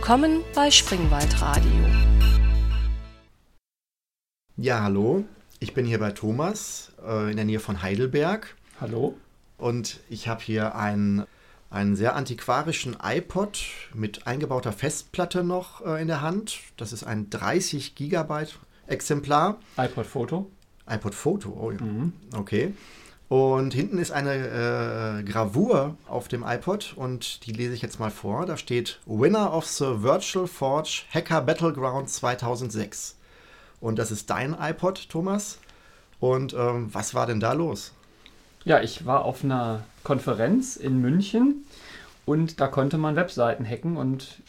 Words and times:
Willkommen 0.00 0.44
bei 0.54 0.70
Springwald 0.70 1.42
Radio. 1.42 1.72
Ja, 4.56 4.84
hallo. 4.84 5.24
Ich 5.58 5.74
bin 5.74 5.86
hier 5.86 5.98
bei 5.98 6.12
Thomas 6.12 6.92
äh, 7.04 7.32
in 7.32 7.36
der 7.36 7.44
Nähe 7.44 7.58
von 7.58 7.82
Heidelberg. 7.82 8.54
Hallo. 8.80 9.16
Und 9.56 9.98
ich 10.08 10.28
habe 10.28 10.40
hier 10.40 10.76
einen, 10.76 11.26
einen 11.68 11.96
sehr 11.96 12.14
antiquarischen 12.14 12.96
iPod 13.02 13.58
mit 13.92 14.24
eingebauter 14.28 14.72
Festplatte 14.72 15.42
noch 15.42 15.84
äh, 15.84 16.00
in 16.00 16.06
der 16.06 16.20
Hand. 16.20 16.60
Das 16.76 16.92
ist 16.92 17.02
ein 17.02 17.28
30 17.28 17.96
Gigabyte 17.96 18.56
Exemplar. 18.86 19.58
iPod 19.76 20.06
Foto. 20.06 20.48
iPod 20.88 21.16
Foto, 21.16 21.58
oh 21.60 21.72
ja. 21.72 21.80
Mhm. 21.80 22.12
Okay. 22.36 22.72
Und 23.28 23.74
hinten 23.74 23.98
ist 23.98 24.10
eine 24.10 25.18
äh, 25.18 25.22
Gravur 25.22 25.96
auf 26.06 26.28
dem 26.28 26.44
iPod 26.46 26.94
und 26.96 27.44
die 27.44 27.52
lese 27.52 27.74
ich 27.74 27.82
jetzt 27.82 28.00
mal 28.00 28.10
vor. 28.10 28.46
Da 28.46 28.56
steht 28.56 29.00
Winner 29.04 29.52
of 29.52 29.66
the 29.66 30.02
Virtual 30.02 30.46
Forge 30.46 31.02
Hacker 31.12 31.42
Battleground 31.42 32.08
2006. 32.08 33.16
Und 33.80 33.98
das 33.98 34.10
ist 34.10 34.30
dein 34.30 34.56
iPod, 34.58 35.10
Thomas. 35.10 35.58
Und 36.20 36.54
ähm, 36.54 36.88
was 36.92 37.14
war 37.14 37.26
denn 37.26 37.38
da 37.38 37.52
los? 37.52 37.92
Ja, 38.64 38.80
ich 38.80 39.04
war 39.04 39.24
auf 39.24 39.44
einer 39.44 39.84
Konferenz 40.04 40.76
in 40.76 41.00
München 41.00 41.66
und 42.24 42.60
da 42.60 42.66
konnte 42.66 42.98
man 42.98 43.14
Webseiten 43.14 43.64
hacken 43.64 43.96
und 43.96 44.40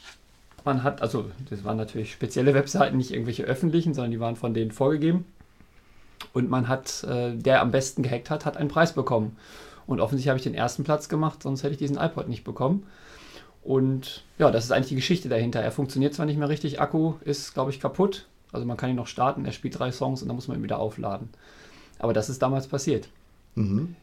man 0.65 0.83
hat, 0.83 1.01
also 1.01 1.29
das 1.49 1.63
waren 1.63 1.77
natürlich 1.77 2.13
spezielle 2.13 2.53
Webseiten, 2.53 2.97
nicht 2.97 3.11
irgendwelche 3.11 3.43
öffentlichen, 3.43 3.93
sondern 3.93 4.11
die 4.11 4.19
waren 4.19 4.35
von 4.35 4.53
denen 4.53 4.71
vorgegeben. 4.71 5.25
Und 6.33 6.49
man 6.49 6.67
hat, 6.67 7.03
äh, 7.03 7.35
der 7.35 7.61
am 7.61 7.71
besten 7.71 8.03
gehackt 8.03 8.29
hat, 8.29 8.45
hat 8.45 8.57
einen 8.57 8.69
Preis 8.69 8.93
bekommen. 8.93 9.37
Und 9.87 9.99
offensichtlich 9.99 10.29
habe 10.29 10.37
ich 10.37 10.43
den 10.43 10.53
ersten 10.53 10.83
Platz 10.83 11.09
gemacht, 11.09 11.41
sonst 11.41 11.63
hätte 11.63 11.73
ich 11.73 11.79
diesen 11.79 11.97
iPod 11.97 12.27
nicht 12.27 12.43
bekommen. 12.43 12.85
Und 13.63 14.23
ja, 14.37 14.51
das 14.51 14.65
ist 14.65 14.71
eigentlich 14.71 14.89
die 14.89 14.95
Geschichte 14.95 15.29
dahinter. 15.29 15.61
Er 15.61 15.71
funktioniert 15.71 16.13
zwar 16.13 16.25
nicht 16.25 16.37
mehr 16.37 16.49
richtig, 16.49 16.79
Akku 16.79 17.15
ist, 17.21 17.53
glaube 17.53 17.71
ich, 17.71 17.79
kaputt. 17.79 18.27
Also 18.51 18.65
man 18.65 18.77
kann 18.77 18.89
ihn 18.89 18.95
noch 18.95 19.07
starten, 19.07 19.45
er 19.45 19.51
spielt 19.51 19.77
drei 19.77 19.91
Songs 19.91 20.21
und 20.21 20.27
dann 20.27 20.35
muss 20.35 20.47
man 20.47 20.57
ihn 20.57 20.63
wieder 20.63 20.79
aufladen. 20.79 21.29
Aber 21.99 22.13
das 22.13 22.29
ist 22.29 22.41
damals 22.41 22.67
passiert. 22.67 23.09
Mhm. 23.55 23.95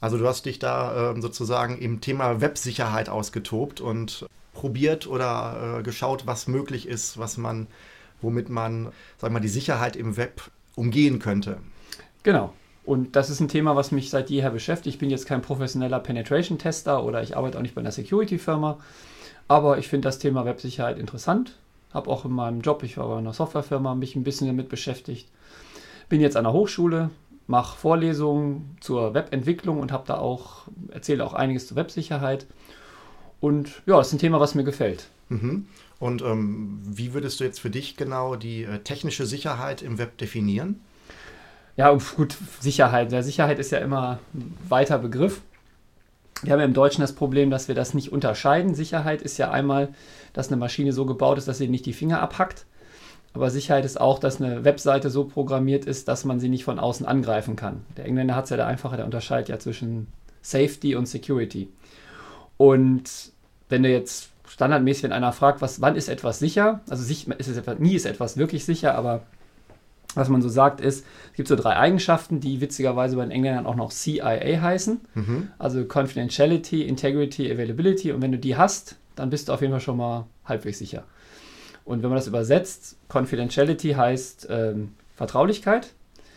Also 0.00 0.18
du 0.18 0.26
hast 0.26 0.46
dich 0.46 0.58
da 0.58 1.12
äh, 1.12 1.20
sozusagen 1.20 1.78
im 1.78 2.00
Thema 2.00 2.40
Websicherheit 2.40 3.08
ausgetobt 3.08 3.80
und 3.80 4.26
probiert 4.52 5.06
oder 5.06 5.78
äh, 5.78 5.82
geschaut, 5.82 6.26
was 6.26 6.48
möglich 6.48 6.86
ist, 6.88 7.18
was 7.18 7.36
man, 7.36 7.66
womit 8.20 8.48
man, 8.48 8.92
sag 9.18 9.32
mal, 9.32 9.40
die 9.40 9.48
Sicherheit 9.48 9.96
im 9.96 10.16
Web 10.16 10.50
umgehen 10.76 11.18
könnte. 11.18 11.58
Genau. 12.22 12.52
Und 12.84 13.16
das 13.16 13.30
ist 13.30 13.40
ein 13.40 13.48
Thema, 13.48 13.74
was 13.74 13.90
mich 13.90 14.10
seit 14.10 14.30
jeher 14.30 14.50
beschäftigt. 14.50 14.94
Ich 14.94 15.00
bin 15.00 15.10
jetzt 15.10 15.26
kein 15.26 15.42
professioneller 15.42 15.98
Penetration-Tester 15.98 17.02
oder 17.02 17.20
ich 17.20 17.36
arbeite 17.36 17.58
auch 17.58 17.62
nicht 17.62 17.74
bei 17.74 17.80
einer 17.80 17.90
Security-Firma. 17.90 18.78
Aber 19.48 19.78
ich 19.78 19.88
finde 19.88 20.06
das 20.06 20.20
Thema 20.20 20.44
Websicherheit 20.44 20.98
interessant. 20.98 21.56
Habe 21.92 22.10
auch 22.10 22.24
in 22.24 22.30
meinem 22.30 22.60
Job, 22.60 22.84
ich 22.84 22.96
war 22.96 23.08
bei 23.08 23.16
einer 23.16 23.32
Softwarefirma, 23.32 23.96
mich 23.96 24.14
ein 24.14 24.22
bisschen 24.22 24.46
damit 24.46 24.68
beschäftigt. 24.68 25.28
Bin 26.08 26.20
jetzt 26.20 26.36
an 26.36 26.44
der 26.44 26.52
Hochschule, 26.52 27.10
mache 27.48 27.76
Vorlesungen 27.76 28.76
zur 28.80 29.14
Webentwicklung 29.14 29.80
und 29.80 29.90
habe 29.90 30.04
da 30.06 30.18
auch, 30.18 30.68
erzähle 30.90 31.24
auch 31.24 31.34
einiges 31.34 31.66
zur 31.66 31.76
Websicherheit. 31.76 32.46
Und 33.40 33.82
ja, 33.86 33.96
das 33.96 34.08
ist 34.08 34.14
ein 34.14 34.18
Thema, 34.18 34.40
was 34.40 34.54
mir 34.54 34.64
gefällt. 34.64 35.08
Mhm. 35.28 35.66
Und 35.98 36.22
ähm, 36.22 36.80
wie 36.84 37.14
würdest 37.14 37.40
du 37.40 37.44
jetzt 37.44 37.60
für 37.60 37.70
dich 37.70 37.96
genau 37.96 38.36
die 38.36 38.64
äh, 38.64 38.78
technische 38.80 39.26
Sicherheit 39.26 39.82
im 39.82 39.98
Web 39.98 40.18
definieren? 40.18 40.80
Ja, 41.76 41.96
gut, 42.16 42.36
Sicherheit. 42.60 43.12
Ja, 43.12 43.22
Sicherheit 43.22 43.58
ist 43.58 43.70
ja 43.70 43.78
immer 43.78 44.18
ein 44.34 44.54
weiter 44.68 44.98
Begriff. 44.98 45.42
Wir 46.42 46.52
haben 46.52 46.60
ja 46.60 46.66
im 46.66 46.74
Deutschen 46.74 47.00
das 47.00 47.14
Problem, 47.14 47.50
dass 47.50 47.68
wir 47.68 47.74
das 47.74 47.94
nicht 47.94 48.12
unterscheiden. 48.12 48.74
Sicherheit 48.74 49.22
ist 49.22 49.38
ja 49.38 49.50
einmal, 49.50 49.88
dass 50.32 50.48
eine 50.48 50.58
Maschine 50.58 50.92
so 50.92 51.06
gebaut 51.06 51.38
ist, 51.38 51.48
dass 51.48 51.58
sie 51.58 51.68
nicht 51.68 51.86
die 51.86 51.94
Finger 51.94 52.20
abhackt. 52.20 52.66
Aber 53.32 53.50
Sicherheit 53.50 53.84
ist 53.84 54.00
auch, 54.00 54.18
dass 54.18 54.40
eine 54.40 54.64
Webseite 54.64 55.10
so 55.10 55.24
programmiert 55.24 55.84
ist, 55.84 56.08
dass 56.08 56.24
man 56.24 56.40
sie 56.40 56.48
nicht 56.48 56.64
von 56.64 56.78
außen 56.78 57.04
angreifen 57.04 57.56
kann. 57.56 57.84
Der 57.96 58.06
Engländer 58.06 58.34
hat 58.34 58.44
es 58.44 58.50
ja 58.50 58.56
da 58.56 58.66
einfacher, 58.66 58.96
der 58.96 59.04
unterscheidet 59.04 59.48
ja 59.48 59.58
zwischen 59.58 60.08
Safety 60.40 60.94
und 60.94 61.06
Security. 61.06 61.68
Und 62.56 63.32
wenn 63.68 63.82
du 63.82 63.90
jetzt 63.90 64.30
standardmäßig, 64.56 65.04
wenn 65.04 65.12
einer 65.12 65.32
fragt, 65.32 65.60
was, 65.60 65.82
wann 65.82 65.96
ist 65.96 66.08
etwas 66.08 66.38
sicher, 66.38 66.80
also 66.88 67.02
sich, 67.02 67.28
ist 67.28 67.46
es 67.46 67.58
etwas, 67.58 67.78
nie 67.78 67.94
ist 67.94 68.06
etwas 68.06 68.38
wirklich 68.38 68.64
sicher, 68.64 68.94
aber 68.94 69.22
was 70.14 70.30
man 70.30 70.40
so 70.40 70.48
sagt 70.48 70.80
ist, 70.80 71.04
es 71.30 71.36
gibt 71.36 71.46
so 71.46 71.56
drei 71.56 71.76
Eigenschaften, 71.76 72.40
die 72.40 72.62
witzigerweise 72.62 73.16
bei 73.16 73.22
den 73.22 73.30
Engländern 73.30 73.66
auch 73.66 73.74
noch 73.74 73.92
CIA 73.92 74.62
heißen, 74.62 75.00
mhm. 75.14 75.50
also 75.58 75.84
Confidentiality, 75.84 76.82
Integrity, 76.82 77.52
Availability 77.52 78.12
und 78.12 78.22
wenn 78.22 78.32
du 78.32 78.38
die 78.38 78.56
hast, 78.56 78.96
dann 79.14 79.28
bist 79.28 79.48
du 79.48 79.52
auf 79.52 79.60
jeden 79.60 79.74
Fall 79.74 79.80
schon 79.80 79.98
mal 79.98 80.26
halbwegs 80.46 80.78
sicher. 80.78 81.04
Und 81.84 82.02
wenn 82.02 82.08
man 82.08 82.16
das 82.16 82.26
übersetzt, 82.26 82.96
Confidentiality 83.08 83.90
heißt 83.92 84.48
ähm, 84.48 84.94
Vertraulichkeit, 85.16 85.92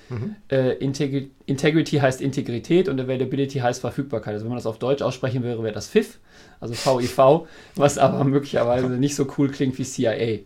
Mhm. 0.09 0.35
Äh, 0.49 0.73
Integ 0.77 1.31
Integrity 1.45 1.97
heißt 1.97 2.21
Integrität 2.21 2.89
und 2.89 2.99
Availability 2.99 3.59
heißt 3.59 3.81
Verfügbarkeit. 3.81 4.33
Also 4.33 4.45
wenn 4.45 4.49
man 4.49 4.57
das 4.57 4.65
auf 4.65 4.79
Deutsch 4.79 5.01
aussprechen 5.01 5.43
würde, 5.43 5.63
wäre 5.63 5.73
das 5.73 5.87
FIF, 5.87 6.19
also 6.59 6.73
VIV, 6.73 7.47
was 7.75 7.97
aber 7.97 8.23
möglicherweise 8.23 8.89
nicht 8.89 9.15
so 9.15 9.27
cool 9.37 9.49
klingt 9.49 9.77
wie 9.77 9.83
CIA. 9.83 10.39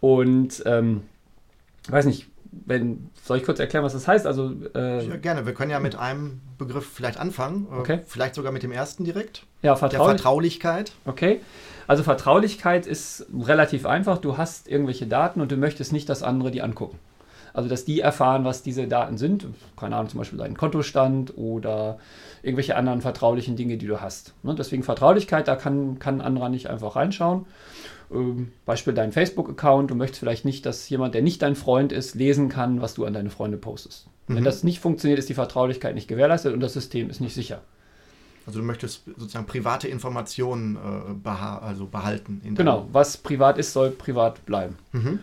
Und 0.00 0.62
ähm, 0.66 1.02
weiß 1.88 2.06
nicht, 2.06 2.26
wenn, 2.66 3.10
soll 3.22 3.38
ich 3.38 3.44
kurz 3.44 3.58
erklären, 3.58 3.84
was 3.84 3.94
das 3.94 4.06
heißt? 4.06 4.26
Also, 4.26 4.52
äh, 4.74 5.06
ja, 5.06 5.16
gerne. 5.16 5.46
Wir 5.46 5.54
können 5.54 5.70
ja 5.70 5.80
mit 5.80 5.96
einem 5.96 6.40
Begriff 6.58 6.86
vielleicht 6.86 7.18
anfangen. 7.18 7.66
Äh, 7.70 7.76
okay. 7.76 8.00
Vielleicht 8.06 8.34
sogar 8.34 8.52
mit 8.52 8.62
dem 8.62 8.72
ersten 8.72 9.04
direkt. 9.04 9.44
Ja, 9.62 9.74
Vertraulich 9.74 10.06
Der 10.06 10.16
Vertraulichkeit. 10.16 10.92
Okay. 11.06 11.40
Also 11.86 12.02
Vertraulichkeit 12.02 12.86
ist 12.86 13.26
relativ 13.46 13.86
einfach. 13.86 14.18
Du 14.18 14.36
hast 14.36 14.68
irgendwelche 14.68 15.06
Daten 15.06 15.40
und 15.40 15.50
du 15.50 15.56
möchtest 15.56 15.92
nicht, 15.92 16.08
dass 16.08 16.22
andere 16.22 16.50
die 16.50 16.62
angucken. 16.62 16.98
Also, 17.54 17.68
dass 17.68 17.84
die 17.84 18.00
erfahren, 18.00 18.44
was 18.44 18.62
diese 18.62 18.88
Daten 18.88 19.18
sind. 19.18 19.46
Keine 19.76 19.96
Ahnung, 19.96 20.10
zum 20.10 20.18
Beispiel 20.18 20.38
deinen 20.38 20.56
Kontostand 20.56 21.36
oder 21.36 21.98
irgendwelche 22.42 22.76
anderen 22.76 23.00
vertraulichen 23.00 23.56
Dinge, 23.56 23.76
die 23.76 23.86
du 23.86 24.00
hast. 24.00 24.34
Ne? 24.42 24.54
Deswegen 24.54 24.82
Vertraulichkeit, 24.82 25.48
da 25.48 25.56
kann, 25.56 25.98
kann 25.98 26.16
ein 26.16 26.20
anderer 26.22 26.48
nicht 26.48 26.68
einfach 26.68 26.96
reinschauen. 26.96 27.46
Ähm, 28.12 28.52
Beispiel 28.64 28.94
dein 28.94 29.12
Facebook-Account. 29.12 29.90
Du 29.90 29.94
möchtest 29.94 30.20
vielleicht 30.20 30.44
nicht, 30.44 30.66
dass 30.66 30.88
jemand, 30.88 31.14
der 31.14 31.22
nicht 31.22 31.42
dein 31.42 31.56
Freund 31.56 31.92
ist, 31.92 32.14
lesen 32.14 32.48
kann, 32.48 32.80
was 32.80 32.94
du 32.94 33.04
an 33.04 33.12
deine 33.12 33.30
Freunde 33.30 33.58
postest. 33.58 34.06
Mhm. 34.28 34.36
Wenn 34.36 34.44
das 34.44 34.64
nicht 34.64 34.80
funktioniert, 34.80 35.18
ist 35.18 35.28
die 35.28 35.34
Vertraulichkeit 35.34 35.94
nicht 35.94 36.08
gewährleistet 36.08 36.52
und 36.54 36.60
das 36.60 36.72
System 36.72 37.10
ist 37.10 37.20
nicht 37.20 37.34
sicher. 37.34 37.60
Also 38.46 38.58
du 38.58 38.64
möchtest 38.64 39.04
sozusagen 39.16 39.46
private 39.46 39.88
Informationen 39.88 40.76
äh, 40.76 41.14
beha 41.14 41.58
also 41.58 41.86
behalten. 41.86 42.40
genau, 42.56 42.88
was 42.92 43.16
privat 43.16 43.56
ist, 43.58 43.72
soll 43.72 43.90
privat 43.90 44.44
bleiben. 44.46 44.76
Mhm. 44.92 45.20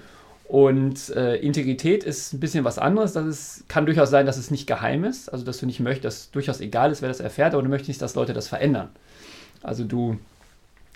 Und 0.49 1.11
äh, 1.11 1.35
Integrität 1.35 2.03
ist 2.03 2.33
ein 2.33 2.39
bisschen 2.39 2.63
was 2.63 2.79
anderes. 2.79 3.13
Das 3.13 3.27
ist, 3.27 3.69
kann 3.69 3.85
durchaus 3.85 4.09
sein, 4.09 4.25
dass 4.25 4.35
es 4.35 4.49
nicht 4.49 4.65
geheim 4.65 5.03
ist. 5.03 5.29
Also, 5.29 5.45
dass 5.45 5.59
du 5.59 5.67
nicht 5.67 5.79
möchtest, 5.79 6.05
dass 6.05 6.31
durchaus 6.31 6.59
egal 6.59 6.91
ist, 6.91 7.03
wer 7.03 7.09
das 7.09 7.19
erfährt, 7.19 7.53
aber 7.53 7.61
du 7.61 7.69
möchtest 7.69 7.89
nicht, 7.89 8.01
dass 8.01 8.15
Leute 8.15 8.33
das 8.33 8.47
verändern. 8.47 8.89
Also, 9.61 9.83
du 9.83 10.17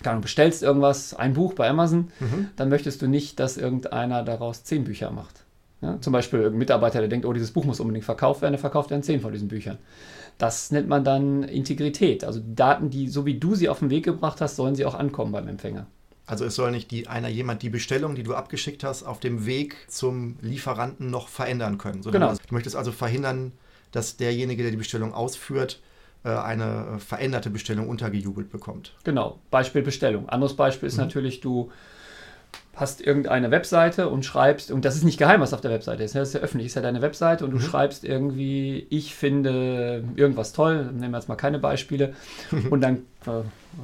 du 0.02 0.20
bestellst 0.20 0.64
irgendwas, 0.64 1.14
ein 1.14 1.34
Buch 1.34 1.54
bei 1.54 1.68
Amazon, 1.70 2.08
mhm. 2.18 2.48
dann 2.56 2.68
möchtest 2.68 3.00
du 3.00 3.06
nicht, 3.06 3.38
dass 3.38 3.56
irgendeiner 3.56 4.24
daraus 4.24 4.64
zehn 4.64 4.82
Bücher 4.82 5.12
macht. 5.12 5.44
Ja, 5.80 6.00
zum 6.00 6.12
Beispiel 6.12 6.40
irgendein 6.40 6.58
Mitarbeiter, 6.58 6.98
der 6.98 7.08
denkt, 7.08 7.24
oh, 7.24 7.32
dieses 7.32 7.52
Buch 7.52 7.64
muss 7.64 7.78
unbedingt 7.78 8.04
verkauft 8.04 8.42
werden, 8.42 8.54
der 8.54 8.58
verkauft 8.58 8.90
dann 8.90 9.04
zehn 9.04 9.20
von 9.20 9.32
diesen 9.32 9.46
Büchern. 9.48 9.78
Das 10.36 10.72
nennt 10.72 10.88
man 10.88 11.04
dann 11.04 11.44
Integrität. 11.44 12.24
Also 12.24 12.40
Daten, 12.44 12.90
die, 12.90 13.06
so 13.06 13.24
wie 13.24 13.38
du 13.38 13.54
sie 13.54 13.68
auf 13.68 13.78
den 13.78 13.90
Weg 13.90 14.04
gebracht 14.04 14.40
hast, 14.40 14.56
sollen 14.56 14.74
sie 14.74 14.84
auch 14.84 14.96
ankommen 14.96 15.30
beim 15.30 15.46
Empfänger. 15.46 15.86
Also 16.26 16.44
es 16.44 16.54
soll 16.54 16.70
nicht 16.70 16.90
die, 16.90 17.06
einer 17.06 17.28
jemand 17.28 17.62
die 17.62 17.68
Bestellung, 17.68 18.14
die 18.14 18.22
du 18.22 18.34
abgeschickt 18.34 18.82
hast, 18.82 19.02
auf 19.02 19.20
dem 19.20 19.44
Weg 19.44 19.76
zum 19.88 20.36
Lieferanten 20.40 21.10
noch 21.10 21.28
verändern 21.28 21.76
können. 21.76 22.02
Genau. 22.02 22.32
du 22.32 22.54
möchtest 22.54 22.76
also 22.76 22.92
verhindern, 22.92 23.52
dass 23.92 24.16
derjenige, 24.16 24.62
der 24.62 24.70
die 24.70 24.78
Bestellung 24.78 25.12
ausführt, 25.12 25.80
äh, 26.24 26.30
eine 26.30 26.98
veränderte 26.98 27.50
Bestellung 27.50 27.88
untergejubelt 27.88 28.50
bekommt. 28.50 28.94
Genau, 29.04 29.38
Beispiel 29.50 29.82
Bestellung. 29.82 30.28
Anderes 30.28 30.56
Beispiel 30.56 30.86
ist 30.86 30.96
mhm. 30.96 31.02
natürlich, 31.02 31.40
du 31.40 31.70
hast 32.76 33.00
irgendeine 33.00 33.50
Webseite 33.50 34.08
und 34.08 34.24
schreibst, 34.24 34.70
und 34.70 34.84
das 34.84 34.96
ist 34.96 35.04
nicht 35.04 35.18
geheim, 35.18 35.40
was 35.40 35.54
auf 35.54 35.60
der 35.60 35.70
Webseite 35.70 36.02
ist, 36.02 36.14
ne? 36.14 36.20
das 36.20 36.28
ist 36.28 36.34
ja 36.34 36.40
öffentlich, 36.40 36.66
ist 36.66 36.74
ja 36.74 36.82
deine 36.82 37.02
Webseite 37.02 37.44
und 37.44 37.52
du 37.52 37.58
mhm. 37.58 37.62
schreibst 37.62 38.04
irgendwie, 38.04 38.86
ich 38.90 39.14
finde 39.14 40.04
irgendwas 40.16 40.52
toll, 40.52 40.86
nehmen 40.92 41.12
wir 41.12 41.18
jetzt 41.18 41.28
mal 41.28 41.36
keine 41.36 41.58
Beispiele, 41.58 42.14
und 42.70 42.80
dann, 42.80 42.96
äh, 43.26 43.42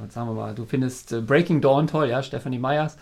sagen 0.09 0.29
wir 0.29 0.33
mal, 0.33 0.55
du 0.55 0.65
findest 0.65 1.13
äh, 1.13 1.21
Breaking 1.21 1.61
Dawn 1.61 1.87
toll, 1.87 2.09
ja, 2.09 2.21
Stephanie 2.21 2.59
Meyers, 2.59 2.97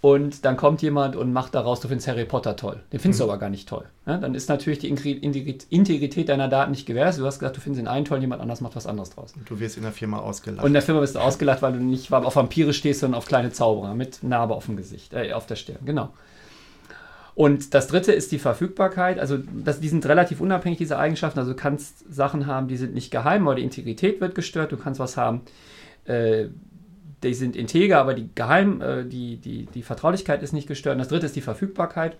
und 0.00 0.46
dann 0.46 0.56
kommt 0.56 0.80
jemand 0.80 1.14
und 1.14 1.32
macht 1.32 1.54
daraus, 1.54 1.80
du 1.80 1.88
findest 1.88 2.08
Harry 2.08 2.24
Potter 2.24 2.56
toll. 2.56 2.80
Den 2.90 3.00
findest 3.00 3.20
mhm. 3.20 3.26
du 3.26 3.30
aber 3.30 3.38
gar 3.38 3.50
nicht 3.50 3.68
toll. 3.68 3.84
Ja, 4.06 4.16
dann 4.16 4.34
ist 4.34 4.48
natürlich 4.48 4.78
die 4.78 4.88
Integrität 4.88 6.28
deiner 6.30 6.48
Daten 6.48 6.70
nicht 6.70 6.86
gewährleistet. 6.86 7.22
Du 7.22 7.26
hast 7.26 7.38
gesagt, 7.38 7.56
du 7.58 7.60
findest 7.60 7.80
den 7.80 7.88
einen 7.88 8.06
toll, 8.06 8.18
jemand 8.20 8.40
anders 8.40 8.62
macht 8.62 8.76
was 8.76 8.86
anderes 8.86 9.10
draus. 9.10 9.34
Und 9.36 9.48
du 9.48 9.60
wirst 9.60 9.76
in 9.76 9.82
der 9.82 9.92
Firma 9.92 10.18
ausgelacht. 10.18 10.62
Und 10.62 10.68
in 10.68 10.72
der 10.72 10.82
Firma 10.82 11.02
wirst 11.02 11.16
du 11.16 11.18
ausgelacht, 11.18 11.60
weil 11.60 11.74
du 11.74 11.80
nicht 11.80 12.10
auf 12.10 12.34
Vampire 12.34 12.72
stehst, 12.72 13.00
sondern 13.00 13.18
auf 13.18 13.26
kleine 13.26 13.52
Zauberer 13.52 13.94
mit 13.94 14.22
Narbe 14.22 14.54
auf 14.54 14.66
dem 14.66 14.76
Gesicht, 14.76 15.12
äh, 15.12 15.34
auf 15.34 15.46
der 15.46 15.56
Stirn. 15.56 15.78
Genau. 15.84 16.08
Und 17.34 17.74
das 17.74 17.86
dritte 17.86 18.12
ist 18.12 18.32
die 18.32 18.38
Verfügbarkeit. 18.38 19.18
Also 19.18 19.36
das, 19.36 19.80
die 19.80 19.88
sind 19.88 20.06
relativ 20.06 20.40
unabhängig, 20.40 20.78
diese 20.78 20.98
Eigenschaften. 20.98 21.38
Also 21.38 21.52
du 21.52 21.56
kannst 21.56 22.12
Sachen 22.12 22.46
haben, 22.46 22.68
die 22.68 22.76
sind 22.78 22.94
nicht 22.94 23.10
geheim, 23.10 23.46
aber 23.46 23.54
die 23.54 23.62
Integrität 23.62 24.20
wird 24.20 24.34
gestört. 24.34 24.72
Du 24.72 24.78
kannst 24.78 24.98
was 24.98 25.18
haben, 25.18 25.42
äh, 26.06 26.46
die 27.22 27.34
sind 27.34 27.56
integer, 27.56 27.98
aber 28.00 28.14
die 28.14 28.28
Geheim, 28.34 28.80
äh, 28.80 29.04
die, 29.04 29.36
die, 29.36 29.66
die 29.66 29.82
Vertraulichkeit 29.82 30.42
ist 30.42 30.52
nicht 30.52 30.68
gestört. 30.68 30.94
Und 30.94 31.00
das 31.00 31.08
dritte 31.08 31.26
ist 31.26 31.36
die 31.36 31.40
Verfügbarkeit. 31.40 32.16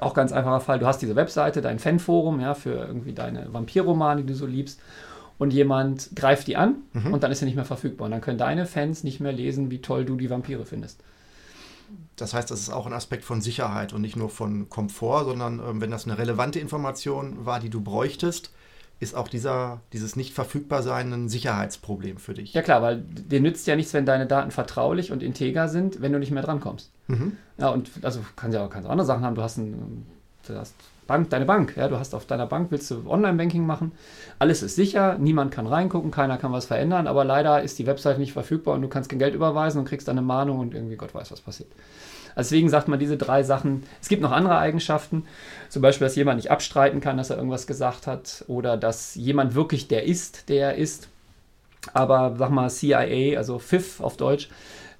Auch 0.00 0.14
ganz 0.14 0.32
einfacher 0.32 0.60
Fall. 0.60 0.78
Du 0.78 0.86
hast 0.86 1.02
diese 1.02 1.16
Webseite, 1.16 1.60
dein 1.60 1.78
Fanforum, 1.78 2.40
ja, 2.40 2.54
für 2.54 2.70
irgendwie 2.70 3.12
deine 3.12 3.52
Vampirromane, 3.52 4.22
die 4.22 4.28
du 4.28 4.34
so 4.34 4.46
liebst. 4.46 4.80
Und 5.38 5.52
jemand 5.52 6.10
greift 6.14 6.46
die 6.46 6.56
an 6.56 6.76
Mhm. 6.92 7.12
und 7.12 7.22
dann 7.22 7.32
ist 7.32 7.40
sie 7.40 7.44
nicht 7.46 7.56
mehr 7.56 7.64
verfügbar. 7.64 8.06
Und 8.06 8.12
dann 8.12 8.20
können 8.20 8.38
deine 8.38 8.66
Fans 8.66 9.04
nicht 9.04 9.20
mehr 9.20 9.32
lesen, 9.32 9.70
wie 9.70 9.80
toll 9.80 10.04
du 10.04 10.16
die 10.16 10.30
Vampire 10.30 10.64
findest. 10.64 11.00
Das 12.16 12.32
heißt, 12.32 12.50
das 12.50 12.60
ist 12.60 12.70
auch 12.70 12.86
ein 12.86 12.92
Aspekt 12.92 13.24
von 13.24 13.40
Sicherheit 13.40 13.92
und 13.92 14.00
nicht 14.02 14.16
nur 14.16 14.30
von 14.30 14.68
Komfort, 14.68 15.24
sondern 15.24 15.58
ähm, 15.58 15.80
wenn 15.80 15.90
das 15.90 16.06
eine 16.06 16.16
relevante 16.18 16.58
Information 16.58 17.44
war, 17.44 17.60
die 17.60 17.70
du 17.70 17.80
bräuchtest, 17.80 18.50
ist 19.02 19.16
auch 19.16 19.26
dieser, 19.26 19.80
dieses 19.92 20.14
Nicht-Verfügbar-Sein 20.14 21.12
ein 21.12 21.28
Sicherheitsproblem 21.28 22.18
für 22.18 22.34
dich. 22.34 22.54
Ja 22.54 22.62
klar, 22.62 22.82
weil 22.82 22.98
dir 23.00 23.40
nützt 23.40 23.66
ja 23.66 23.74
nichts, 23.74 23.92
wenn 23.94 24.06
deine 24.06 24.26
Daten 24.26 24.52
vertraulich 24.52 25.10
und 25.10 25.24
integer 25.24 25.68
sind, 25.68 26.00
wenn 26.00 26.12
du 26.12 26.20
nicht 26.20 26.30
mehr 26.30 26.44
drankommst. 26.44 26.92
Mhm. 27.08 27.36
Ja, 27.58 27.70
und 27.70 27.90
also 28.02 28.20
kannst 28.36 28.54
ja 28.54 28.64
auch 28.64 28.70
kannst 28.70 28.88
andere 28.88 29.04
Sachen 29.04 29.24
haben. 29.24 29.34
Du 29.34 29.42
hast, 29.42 29.58
ein, 29.58 30.06
du 30.46 30.54
hast 30.54 30.74
Bank, 31.08 31.30
deine 31.30 31.44
Bank, 31.44 31.76
ja, 31.76 31.88
du 31.88 31.98
hast 31.98 32.14
auf 32.14 32.26
deiner 32.26 32.46
Bank, 32.46 32.68
willst 32.70 32.92
du 32.92 33.02
Online-Banking 33.08 33.66
machen. 33.66 33.90
Alles 34.38 34.62
ist 34.62 34.76
sicher, 34.76 35.18
niemand 35.18 35.50
kann 35.50 35.66
reingucken, 35.66 36.12
keiner 36.12 36.38
kann 36.38 36.52
was 36.52 36.66
verändern, 36.66 37.08
aber 37.08 37.24
leider 37.24 37.60
ist 37.60 37.80
die 37.80 37.86
Website 37.86 38.20
nicht 38.20 38.32
verfügbar 38.32 38.76
und 38.76 38.82
du 38.82 38.88
kannst 38.88 39.10
kein 39.10 39.18
Geld 39.18 39.34
überweisen 39.34 39.80
und 39.80 39.84
kriegst 39.84 40.06
dann 40.06 40.16
eine 40.16 40.26
Mahnung 40.26 40.60
und 40.60 40.74
irgendwie 40.74 40.96
Gott 40.96 41.12
weiß, 41.12 41.32
was 41.32 41.40
passiert. 41.40 41.70
Also 42.34 42.50
Deswegen 42.50 42.68
sagt 42.68 42.88
man 42.88 42.98
diese 42.98 43.16
drei 43.16 43.42
Sachen. 43.42 43.82
Es 44.00 44.08
gibt 44.08 44.22
noch 44.22 44.32
andere 44.32 44.58
Eigenschaften, 44.58 45.24
zum 45.68 45.82
Beispiel, 45.82 46.06
dass 46.06 46.16
jemand 46.16 46.36
nicht 46.36 46.50
abstreiten 46.50 47.00
kann, 47.00 47.16
dass 47.16 47.30
er 47.30 47.36
irgendwas 47.36 47.66
gesagt 47.66 48.06
hat 48.06 48.44
oder 48.48 48.76
dass 48.76 49.14
jemand 49.14 49.54
wirklich 49.54 49.88
der 49.88 50.04
ist, 50.04 50.48
der 50.48 50.70
er 50.72 50.74
ist. 50.76 51.08
Aber 51.94 52.36
sag 52.38 52.50
mal 52.50 52.70
CIA, 52.70 53.36
also 53.38 53.58
FIF 53.58 54.00
auf 54.00 54.16
Deutsch, 54.16 54.48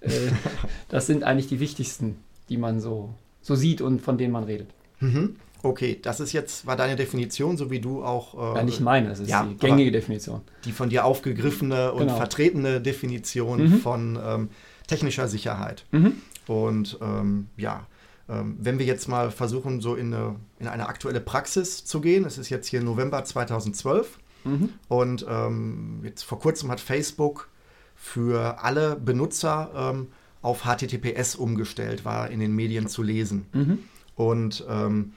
äh, 0.01 0.11
das 0.89 1.07
sind 1.07 1.25
eigentlich 1.25 1.47
die 1.47 1.61
wichtigsten, 1.61 2.19
die 2.49 2.57
man 2.57 2.81
so, 2.81 3.11
so 3.41 3.55
sieht 3.55 3.81
und 3.81 4.01
von 4.03 4.19
denen 4.19 4.33
man 4.33 4.45
redet. 4.45 4.69
Mhm. 5.01 5.37
Okay, 5.65 5.97
das 6.03 6.19
ist 6.19 6.33
jetzt, 6.33 6.67
war 6.67 6.75
deine 6.77 6.97
Definition, 6.97 7.57
so 7.57 7.71
wie 7.71 7.79
du 7.79 8.03
auch 8.05 8.55
äh, 8.55 8.59
Ja, 8.59 8.63
nicht 8.65 8.81
meine, 8.81 9.09
das 9.11 9.21
ist 9.21 9.29
ja, 9.31 9.45
die 9.45 9.57
gängige 9.57 9.93
Definition. 9.93 10.41
die 10.65 10.73
von 10.73 10.89
dir 10.91 11.05
aufgegriffene 11.05 11.93
und 11.93 12.01
Genau. 12.01 12.17
vertretene 12.17 12.81
Definition 12.81 13.63
Mhm. 13.65 13.79
von 13.79 14.19
ähm, 14.25 14.49
technischer 14.89 15.29
Sicherheit. 15.29 15.85
Mhm. 15.93 16.17
Und 16.47 16.99
ähm, 17.01 17.49
ja, 17.57 17.87
ähm, 18.29 18.57
wenn 18.61 18.79
wir 18.79 18.87
jetzt 18.87 19.09
mal 19.09 19.31
versuchen, 19.31 19.81
so 19.81 19.95
in 19.95 20.13
eine, 20.13 20.37
in 20.59 20.69
eine 20.69 20.89
aktuelle 20.89 21.21
Praxis 21.21 21.85
zu 21.85 22.01
gehen, 22.01 22.25
es 22.25 22.39
ist 22.39 22.49
jetzt 22.51 22.67
hier 22.69 22.83
November 22.83 23.25
2012 23.25 24.19
Mhm. 24.45 24.71
und 24.89 25.25
ähm, 25.29 26.01
jetzt 26.03 26.25
vor 26.25 26.41
kurzem 26.41 26.69
hat 26.73 26.81
Facebook 26.81 27.49
für 27.95 28.61
alle 28.65 28.97
Benutzer 28.97 29.71
ähm, 29.95 30.09
auf 30.41 30.63
HTTPS 30.65 31.37
umgestellt, 31.37 32.05
war 32.05 32.29
in 32.29 32.41
den 32.41 32.53
Medien 32.53 32.89
zu 32.89 33.05
lesen. 33.05 33.47
Mhm. 33.53 33.79
Und 34.17 34.65
ähm, 34.69 35.13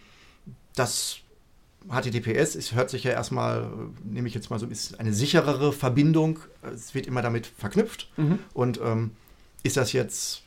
das 0.76 1.18
HTTPS 1.90 2.56
ist, 2.56 2.76
hört 2.76 2.92
sich 2.92 3.04
ja 3.04 3.12
erstmal, 3.12 3.64
äh, 3.64 4.14
nehme 4.14 4.28
ich 4.28 4.36
jetzt 4.36 4.52
mal 4.52 4.60
so, 4.60 4.68
ist 4.68 5.00
eine 5.00 5.14
sicherere 5.14 5.74
Verbindung. 5.74 6.40
Es 6.62 6.94
wird 6.94 7.08
immer 7.08 7.24
damit 7.24 7.48
verknüpft. 7.48 8.12
Mhm. 8.18 8.40
Und 8.54 8.80
ähm, 8.84 9.12
ist 9.64 9.78
das 9.78 9.92
jetzt 9.94 10.44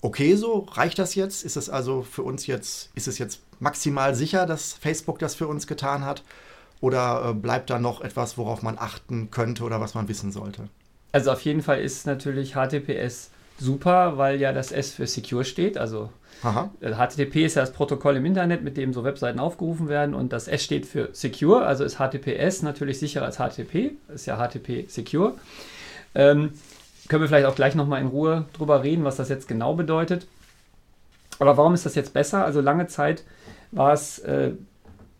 okay 0.00 0.34
so? 0.36 0.66
Reicht 0.70 0.98
das 0.98 1.14
jetzt? 1.14 1.44
Ist 1.44 1.56
es 1.56 1.68
also 1.70 2.02
für 2.02 2.22
uns 2.22 2.46
jetzt, 2.46 2.90
ist 2.94 3.08
es 3.08 3.18
jetzt 3.18 3.40
maximal 3.60 4.14
sicher, 4.14 4.46
dass 4.46 4.72
Facebook 4.72 5.18
das 5.18 5.34
für 5.34 5.46
uns 5.46 5.66
getan 5.66 6.04
hat? 6.04 6.22
Oder 6.80 7.30
äh, 7.30 7.34
bleibt 7.34 7.70
da 7.70 7.78
noch 7.78 8.00
etwas, 8.02 8.38
worauf 8.38 8.62
man 8.62 8.78
achten 8.78 9.30
könnte 9.30 9.64
oder 9.64 9.80
was 9.80 9.94
man 9.94 10.08
wissen 10.08 10.30
sollte? 10.30 10.68
Also 11.10 11.32
auf 11.32 11.40
jeden 11.40 11.62
Fall 11.62 11.80
ist 11.80 12.06
natürlich 12.06 12.52
HTTPS 12.52 13.30
super, 13.58 14.16
weil 14.16 14.40
ja 14.40 14.52
das 14.52 14.70
S 14.70 14.92
für 14.92 15.06
Secure 15.06 15.44
steht. 15.44 15.76
Also 15.76 16.10
Aha. 16.42 16.70
äh, 16.80 16.92
HTTP 16.92 17.44
ist 17.46 17.56
ja 17.56 17.62
das 17.62 17.72
Protokoll 17.72 18.16
im 18.16 18.24
Internet, 18.26 18.62
mit 18.62 18.76
dem 18.76 18.92
so 18.92 19.04
Webseiten 19.04 19.40
aufgerufen 19.40 19.88
werden 19.88 20.14
und 20.14 20.32
das 20.32 20.46
S 20.46 20.62
steht 20.62 20.86
für 20.86 21.08
Secure, 21.12 21.64
also 21.64 21.84
ist 21.84 21.96
HTTPS 21.96 22.62
natürlich 22.62 22.98
sicherer 22.98 23.24
als 23.24 23.38
HTTP, 23.38 23.92
ist 24.14 24.26
ja 24.26 24.36
HTTP 24.36 24.88
Secure. 24.88 25.34
Ähm, 26.14 26.52
können 27.08 27.22
wir 27.22 27.28
vielleicht 27.28 27.46
auch 27.46 27.54
gleich 27.54 27.74
nochmal 27.74 28.00
in 28.00 28.08
Ruhe 28.08 28.44
drüber 28.52 28.82
reden, 28.82 29.04
was 29.04 29.16
das 29.16 29.28
jetzt 29.28 29.48
genau 29.48 29.74
bedeutet. 29.74 30.26
Aber 31.38 31.56
warum 31.56 31.74
ist 31.74 31.86
das 31.86 31.94
jetzt 31.94 32.12
besser? 32.12 32.44
Also 32.44 32.60
lange 32.60 32.86
Zeit 32.86 33.22
war 33.70 33.92
es 33.92 34.18
äh, 34.20 34.52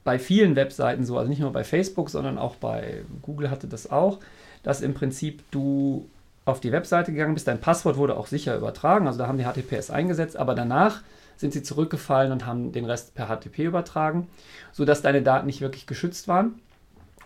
bei 0.04 0.18
vielen 0.18 0.56
Webseiten 0.56 1.04
so, 1.04 1.18
also 1.18 1.28
nicht 1.28 1.40
nur 1.40 1.52
bei 1.52 1.64
Facebook, 1.64 2.10
sondern 2.10 2.38
auch 2.38 2.56
bei 2.56 3.02
Google 3.22 3.50
hatte 3.50 3.66
das 3.66 3.90
auch, 3.90 4.18
dass 4.62 4.80
im 4.80 4.94
Prinzip 4.94 5.42
du 5.50 6.08
auf 6.44 6.60
die 6.60 6.72
Webseite 6.72 7.12
gegangen 7.12 7.34
bist, 7.34 7.46
dein 7.46 7.60
Passwort 7.60 7.98
wurde 7.98 8.16
auch 8.16 8.26
sicher 8.26 8.56
übertragen, 8.56 9.06
also 9.06 9.18
da 9.18 9.26
haben 9.26 9.36
die 9.36 9.44
HTTPS 9.44 9.90
eingesetzt, 9.90 10.36
aber 10.36 10.54
danach 10.54 11.02
sind 11.36 11.52
sie 11.52 11.62
zurückgefallen 11.62 12.32
und 12.32 12.46
haben 12.46 12.72
den 12.72 12.86
Rest 12.86 13.14
per 13.14 13.26
HTTP 13.26 13.60
übertragen, 13.60 14.28
sodass 14.72 15.02
deine 15.02 15.22
Daten 15.22 15.46
nicht 15.46 15.60
wirklich 15.60 15.86
geschützt 15.86 16.26
waren 16.26 16.54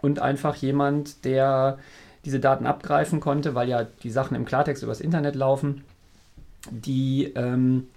und 0.00 0.18
einfach 0.18 0.56
jemand, 0.56 1.24
der 1.24 1.78
diese 2.24 2.40
Daten 2.40 2.66
abgreifen 2.66 3.20
konnte, 3.20 3.54
weil 3.54 3.68
ja 3.68 3.86
die 4.02 4.10
Sachen 4.10 4.36
im 4.36 4.44
Klartext 4.44 4.82
übers 4.82 5.00
Internet 5.00 5.34
laufen, 5.34 5.82
die 6.70 7.32
ähm, 7.34 7.88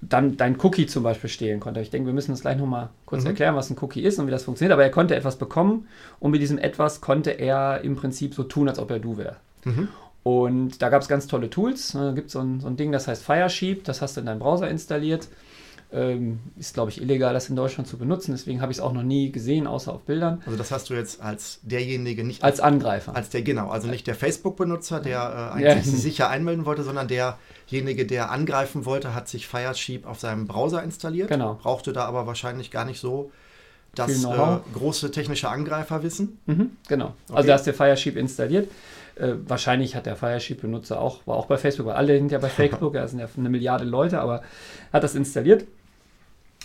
dann 0.00 0.36
dein 0.36 0.60
Cookie 0.60 0.86
zum 0.86 1.02
Beispiel 1.02 1.30
stehlen 1.30 1.58
konnte. 1.58 1.80
Ich 1.80 1.90
denke, 1.90 2.06
wir 2.06 2.12
müssen 2.14 2.30
uns 2.30 2.42
gleich 2.42 2.56
nochmal 2.58 2.90
kurz 3.06 3.22
Mhm. 3.22 3.28
erklären, 3.30 3.56
was 3.56 3.70
ein 3.70 3.76
Cookie 3.80 4.02
ist 4.02 4.18
und 4.18 4.26
wie 4.26 4.30
das 4.30 4.44
funktioniert. 4.44 4.72
Aber 4.72 4.84
er 4.84 4.90
konnte 4.90 5.16
etwas 5.16 5.36
bekommen 5.36 5.88
und 6.20 6.30
mit 6.30 6.40
diesem 6.40 6.58
etwas 6.58 7.00
konnte 7.00 7.30
er 7.30 7.80
im 7.82 7.96
Prinzip 7.96 8.34
so 8.34 8.44
tun, 8.44 8.68
als 8.68 8.78
ob 8.78 8.90
er 8.90 8.98
du 9.00 9.16
wäre. 9.16 9.36
Mhm. 9.64 9.88
Und 10.22 10.82
da 10.82 10.88
gab 10.90 11.00
es 11.02 11.08
ganz 11.08 11.26
tolle 11.26 11.48
Tools. 11.50 11.92
Da 11.92 12.12
gibt 12.12 12.30
so 12.30 12.40
ein, 12.40 12.60
so 12.60 12.66
ein 12.68 12.76
Ding, 12.76 12.92
das 12.92 13.08
heißt 13.08 13.24
Firesheep. 13.24 13.84
Das 13.84 14.02
hast 14.02 14.16
du 14.16 14.20
in 14.20 14.26
deinem 14.26 14.40
Browser 14.40 14.68
installiert. 14.68 15.28
Ähm, 15.90 16.40
ist, 16.58 16.74
glaube 16.74 16.90
ich, 16.90 17.00
illegal, 17.00 17.32
das 17.32 17.48
in 17.48 17.56
Deutschland 17.56 17.88
zu 17.88 17.96
benutzen. 17.96 18.32
Deswegen 18.32 18.60
habe 18.60 18.70
ich 18.70 18.76
es 18.76 18.82
auch 18.84 18.92
noch 18.92 19.02
nie 19.02 19.32
gesehen, 19.32 19.66
außer 19.66 19.90
auf 19.94 20.02
Bildern. 20.02 20.42
Also 20.44 20.58
das 20.58 20.70
hast 20.70 20.90
du 20.90 20.94
jetzt 20.94 21.22
als 21.22 21.60
derjenige 21.62 22.24
nicht 22.24 22.44
Als 22.44 22.60
Angreifer. 22.60 23.16
Als 23.16 23.30
der, 23.30 23.40
genau, 23.40 23.70
also 23.70 23.88
nicht 23.88 24.06
der 24.06 24.14
Facebook-Benutzer, 24.14 25.00
der 25.00 25.54
äh, 25.56 25.62
Ja. 25.62 25.70
eigentlich 25.72 25.86
sich 25.86 26.02
sicher 26.02 26.28
einmelden 26.28 26.66
wollte, 26.66 26.82
sondern 26.82 27.08
derjenige, 27.08 28.04
der 28.04 28.30
angreifen 28.30 28.84
wollte, 28.84 29.14
hat 29.14 29.28
sich 29.28 29.46
Firesheep 29.46 30.06
auf 30.06 30.20
seinem 30.20 30.46
Browser 30.46 30.82
installiert. 30.82 31.28
Genau. 31.28 31.54
Brauchte 31.54 31.94
da 31.94 32.04
aber 32.04 32.26
wahrscheinlich 32.26 32.70
gar 32.70 32.84
nicht 32.84 33.00
so 33.00 33.32
das 33.94 34.24
äh, 34.24 34.28
große 34.74 35.10
technische 35.10 35.48
Angreiferwissen. 35.48 36.38
Mhm, 36.44 36.70
genau. 36.86 37.14
Okay. 37.28 37.36
Also 37.36 37.46
da 37.46 37.54
hast 37.54 37.66
du 37.66 37.72
Firesheep 37.72 38.16
installiert. 38.18 38.70
Äh, 39.16 39.32
wahrscheinlich 39.46 39.96
hat 39.96 40.04
der 40.06 40.16
Firesheep-Benutzer 40.16 41.00
auch, 41.00 41.26
war 41.26 41.36
auch 41.36 41.46
bei 41.46 41.56
Facebook, 41.56 41.86
weil 41.86 41.96
alle 41.96 42.16
sind 42.18 42.30
ja 42.30 42.38
bei 42.38 42.48
Facebook, 42.50 42.92
da 42.92 43.08
sind 43.08 43.18
ja 43.20 43.28
eine 43.36 43.48
Milliarde 43.48 43.84
Leute, 43.84 44.20
aber 44.20 44.42
hat 44.92 45.02
das 45.02 45.14
installiert, 45.14 45.64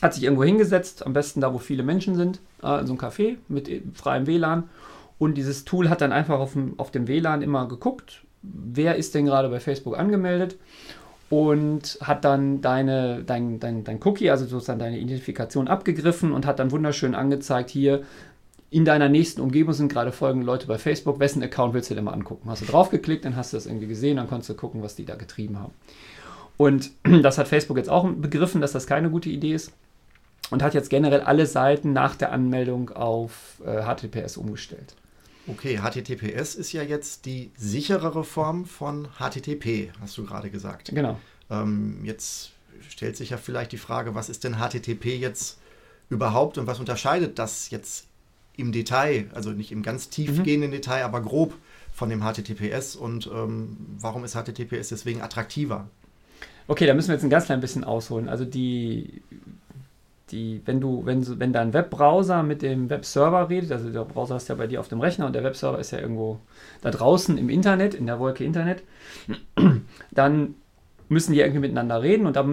hat 0.03 0.13
sich 0.13 0.23
irgendwo 0.23 0.43
hingesetzt, 0.43 1.05
am 1.05 1.13
besten 1.13 1.39
da, 1.39 1.53
wo 1.53 1.59
viele 1.59 1.81
Menschen 1.81 2.15
sind, 2.15 2.41
äh, 2.61 2.81
in 2.81 2.87
so 2.87 2.93
ein 2.93 2.99
Café 2.99 3.37
mit 3.47 3.69
freiem 3.93 4.27
WLAN. 4.27 4.69
Und 5.17 5.35
dieses 5.35 5.63
Tool 5.63 5.89
hat 5.89 6.01
dann 6.01 6.11
einfach 6.11 6.39
auf 6.39 6.53
dem, 6.53 6.77
auf 6.77 6.91
dem 6.91 7.07
WLAN 7.07 7.41
immer 7.41 7.67
geguckt, 7.67 8.23
wer 8.41 8.97
ist 8.97 9.15
denn 9.15 9.25
gerade 9.25 9.47
bei 9.47 9.61
Facebook 9.61 9.97
angemeldet 9.97 10.57
und 11.29 11.97
hat 12.01 12.25
dann 12.25 12.61
deine, 12.61 13.23
dein, 13.23 13.61
dein, 13.61 13.85
dein 13.85 13.99
Cookie, 14.03 14.29
also 14.29 14.45
sozusagen 14.45 14.79
deine 14.79 14.99
Identifikation 14.99 15.69
abgegriffen 15.69 16.33
und 16.33 16.45
hat 16.45 16.59
dann 16.59 16.71
wunderschön 16.71 17.15
angezeigt, 17.15 17.69
hier 17.69 18.03
in 18.69 18.83
deiner 18.83 19.07
nächsten 19.07 19.39
Umgebung 19.39 19.73
sind 19.73 19.89
gerade 19.89 20.11
folgende 20.11 20.45
Leute 20.45 20.67
bei 20.67 20.77
Facebook, 20.77 21.19
wessen 21.19 21.41
Account 21.43 21.73
willst 21.73 21.89
du 21.89 21.95
dir 21.95 22.01
mal 22.01 22.11
angucken? 22.11 22.49
Hast 22.49 22.63
du 22.63 22.65
draufgeklickt, 22.65 23.23
dann 23.23 23.37
hast 23.37 23.53
du 23.53 23.57
das 23.57 23.67
irgendwie 23.67 23.87
gesehen, 23.87 24.17
dann 24.17 24.27
konntest 24.27 24.49
du 24.49 24.55
gucken, 24.55 24.81
was 24.83 24.95
die 24.95 25.05
da 25.05 25.15
getrieben 25.15 25.59
haben. 25.59 25.71
Und 26.57 26.91
das 27.21 27.37
hat 27.37 27.47
Facebook 27.47 27.77
jetzt 27.77 27.89
auch 27.89 28.05
begriffen, 28.11 28.59
dass 28.59 28.73
das 28.73 28.85
keine 28.85 29.09
gute 29.09 29.29
Idee 29.29 29.53
ist 29.53 29.71
und 30.53 30.61
hat 30.61 30.75
jetzt 30.75 30.91
generell 30.91 31.21
alle 31.21 31.47
Seiten 31.47 31.93
nach 31.93 32.15
der 32.15 32.31
Anmeldung 32.31 32.91
auf 32.91 33.59
äh, 33.65 33.81
HTTPS 33.81 34.37
umgestellt. 34.37 34.95
Okay, 35.47 35.79
HTTPS 35.79 36.53
ist 36.53 36.71
ja 36.73 36.83
jetzt 36.83 37.25
die 37.25 37.49
sicherere 37.57 38.23
Form 38.23 38.65
von 38.65 39.07
HTTP, 39.17 39.91
hast 39.99 40.15
du 40.15 40.23
gerade 40.23 40.51
gesagt. 40.51 40.91
Genau. 40.93 41.19
Ähm, 41.49 42.01
jetzt 42.03 42.51
stellt 42.87 43.17
sich 43.17 43.31
ja 43.31 43.37
vielleicht 43.37 43.71
die 43.71 43.79
Frage, 43.79 44.13
was 44.13 44.29
ist 44.29 44.43
denn 44.43 44.57
HTTP 44.57 45.17
jetzt 45.19 45.57
überhaupt 46.09 46.59
und 46.59 46.67
was 46.67 46.79
unterscheidet 46.79 47.39
das 47.39 47.71
jetzt 47.71 48.05
im 48.55 48.71
Detail, 48.71 49.31
also 49.33 49.49
nicht 49.49 49.71
im 49.71 49.81
ganz 49.81 50.09
tiefgehenden 50.09 50.69
Detail, 50.69 51.03
aber 51.03 51.21
grob 51.21 51.55
von 51.91 52.09
dem 52.09 52.21
HTTPS 52.21 52.95
und 52.95 53.25
ähm, 53.33 53.75
warum 53.99 54.23
ist 54.23 54.35
HTTPS 54.35 54.89
deswegen 54.89 55.23
attraktiver? 55.23 55.89
Okay, 56.67 56.85
da 56.85 56.93
müssen 56.93 57.09
wir 57.09 57.15
jetzt 57.15 57.23
ein 57.23 57.29
ganz 57.29 57.45
klein 57.45 57.59
bisschen 57.59 57.83
ausholen. 57.83 58.29
Also 58.29 58.45
die, 58.45 59.21
die, 60.31 60.61
wenn 60.65 60.79
du, 60.79 61.05
wenn, 61.05 61.39
wenn 61.39 61.53
dein 61.53 61.73
Webbrowser 61.73 62.43
mit 62.43 62.61
dem 62.61 62.89
Webserver 62.89 63.49
redet, 63.49 63.71
also 63.71 63.89
der 63.89 64.05
Browser 64.05 64.37
ist 64.37 64.49
ja 64.49 64.55
bei 64.55 64.67
dir 64.67 64.79
auf 64.79 64.87
dem 64.87 65.01
Rechner 65.01 65.25
und 65.25 65.33
der 65.33 65.43
Webserver 65.43 65.79
ist 65.79 65.91
ja 65.91 65.99
irgendwo 65.99 66.39
da 66.81 66.91
draußen 66.91 67.37
im 67.37 67.49
Internet, 67.49 67.93
in 67.93 68.05
der 68.05 68.19
Wolke 68.19 68.43
Internet, 68.43 68.83
dann 70.11 70.55
müssen 71.09 71.33
die 71.33 71.39
irgendwie 71.39 71.59
miteinander 71.59 72.01
reden 72.01 72.25
und 72.25 72.35
da 72.35 72.47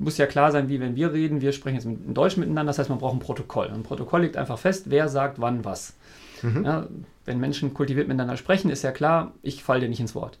muss 0.00 0.18
ja 0.18 0.26
klar 0.26 0.52
sein, 0.52 0.68
wie 0.68 0.80
wenn 0.80 0.96
wir 0.96 1.12
reden, 1.12 1.40
wir 1.40 1.52
sprechen 1.52 1.74
jetzt 1.74 1.84
in 1.84 2.14
Deutsch 2.14 2.36
miteinander, 2.36 2.70
das 2.70 2.78
heißt, 2.78 2.90
man 2.90 2.98
braucht 2.98 3.16
ein 3.16 3.20
Protokoll. 3.20 3.68
Ein 3.68 3.82
Protokoll 3.82 4.22
legt 4.22 4.36
einfach 4.36 4.58
fest, 4.58 4.84
wer 4.86 5.08
sagt 5.08 5.40
wann 5.40 5.64
was. 5.64 5.94
Mhm. 6.42 6.64
Ja, 6.64 6.86
wenn 7.24 7.40
Menschen 7.40 7.74
kultiviert 7.74 8.08
miteinander 8.08 8.36
sprechen, 8.36 8.70
ist 8.70 8.82
ja 8.82 8.92
klar, 8.92 9.32
ich 9.42 9.64
falle 9.64 9.80
dir 9.80 9.88
nicht 9.88 10.00
ins 10.00 10.14
Wort. 10.14 10.38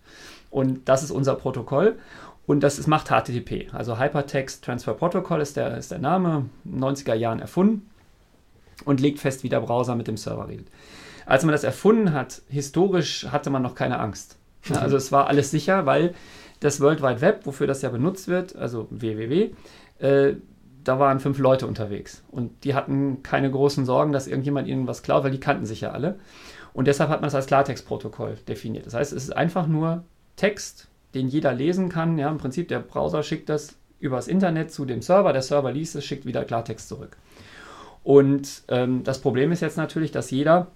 Und 0.50 0.88
das 0.88 1.02
ist 1.02 1.10
unser 1.10 1.34
Protokoll. 1.34 1.96
Und 2.46 2.60
das 2.60 2.78
ist, 2.78 2.86
macht 2.86 3.08
HTTP. 3.08 3.72
Also 3.72 3.98
Hypertext 3.98 4.64
Transfer 4.64 4.94
Protocol 4.94 5.40
ist 5.40 5.56
der, 5.56 5.76
ist 5.76 5.90
der 5.90 5.98
Name, 5.98 6.46
in 6.64 6.72
den 6.72 6.84
90er 6.84 7.14
Jahren 7.14 7.40
erfunden 7.40 7.90
und 8.84 9.00
legt 9.00 9.18
fest, 9.18 9.42
wie 9.42 9.48
der 9.48 9.60
Browser 9.60 9.96
mit 9.96 10.06
dem 10.06 10.16
Server 10.16 10.48
redet. 10.48 10.68
Als 11.24 11.44
man 11.44 11.52
das 11.52 11.64
erfunden 11.64 12.12
hat, 12.12 12.42
historisch 12.48 13.26
hatte 13.32 13.50
man 13.50 13.62
noch 13.62 13.74
keine 13.74 13.98
Angst. 13.98 14.38
Ja, 14.64 14.76
also 14.76 14.96
es 14.96 15.10
war 15.10 15.26
alles 15.26 15.50
sicher, 15.50 15.86
weil 15.86 16.14
das 16.60 16.80
World 16.80 17.02
Wide 17.02 17.20
Web, 17.20 17.46
wofür 17.46 17.66
das 17.66 17.82
ja 17.82 17.88
benutzt 17.88 18.28
wird, 18.28 18.56
also 18.56 18.86
www, 18.90 19.50
äh, 19.98 20.34
da 20.84 21.00
waren 21.00 21.18
fünf 21.18 21.38
Leute 21.38 21.66
unterwegs. 21.66 22.22
Und 22.30 22.64
die 22.64 22.74
hatten 22.74 23.24
keine 23.24 23.50
großen 23.50 23.84
Sorgen, 23.84 24.12
dass 24.12 24.28
irgendjemand 24.28 24.68
ihnen 24.68 24.86
was 24.86 25.02
klaut, 25.02 25.24
weil 25.24 25.32
die 25.32 25.40
kannten 25.40 25.66
sich 25.66 25.80
ja 25.80 25.90
alle. 25.90 26.18
Und 26.72 26.86
deshalb 26.86 27.10
hat 27.10 27.20
man 27.20 27.28
es 27.28 27.34
als 27.34 27.46
Klartextprotokoll 27.46 28.38
definiert. 28.46 28.86
Das 28.86 28.94
heißt, 28.94 29.12
es 29.12 29.24
ist 29.24 29.36
einfach 29.36 29.66
nur 29.66 30.04
Text, 30.36 30.88
den 31.16 31.28
jeder 31.28 31.52
lesen 31.52 31.88
kann. 31.88 32.18
Ja, 32.18 32.30
im 32.30 32.38
Prinzip 32.38 32.68
der 32.68 32.78
Browser 32.80 33.22
schickt 33.22 33.48
das 33.48 33.74
übers 33.98 34.28
Internet 34.28 34.70
zu 34.70 34.84
dem 34.84 35.02
Server, 35.02 35.32
der 35.32 35.42
Server 35.42 35.72
liest 35.72 35.96
es, 35.96 36.04
schickt 36.04 36.26
wieder 36.26 36.44
Klartext 36.44 36.88
zurück. 36.88 37.16
Und 38.04 38.62
ähm, 38.68 39.02
das 39.02 39.20
Problem 39.20 39.50
ist 39.50 39.60
jetzt 39.60 39.76
natürlich, 39.76 40.12
dass 40.12 40.30
jeder, 40.30 40.68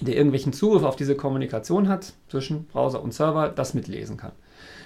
der 0.00 0.16
irgendwelchen 0.16 0.52
Zugriff 0.52 0.84
auf 0.84 0.96
diese 0.96 1.16
Kommunikation 1.16 1.88
hat 1.88 2.12
zwischen 2.28 2.66
Browser 2.66 3.02
und 3.02 3.14
Server, 3.14 3.48
das 3.48 3.74
mitlesen 3.74 4.16
kann. 4.16 4.32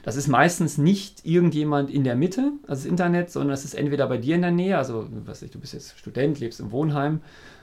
Das 0.03 0.17
ist 0.17 0.29
meistens 0.29 0.79
nicht 0.79 1.27
irgendjemand 1.27 1.91
in 1.91 2.05
der 2.05 2.17
Mitte, 2.17 2.53
also 2.63 2.83
das 2.83 2.87
Internet, 2.87 3.31
sondern 3.31 3.53
es 3.53 3.65
ist 3.65 3.75
entweder 3.75 4.07
bei 4.07 4.17
dir 4.17 4.37
in 4.37 4.43
der 4.43 4.51
Nähe, 4.51 4.79
also 4.79 5.07
was 5.27 5.43
ich, 5.43 5.51
du 5.51 5.59
bist 5.59 5.75
jetzt 5.75 5.99
Student, 5.99 6.41
lebst 6.41 6.61
im 6.61 6.73
Wohnheim, 6.73 7.21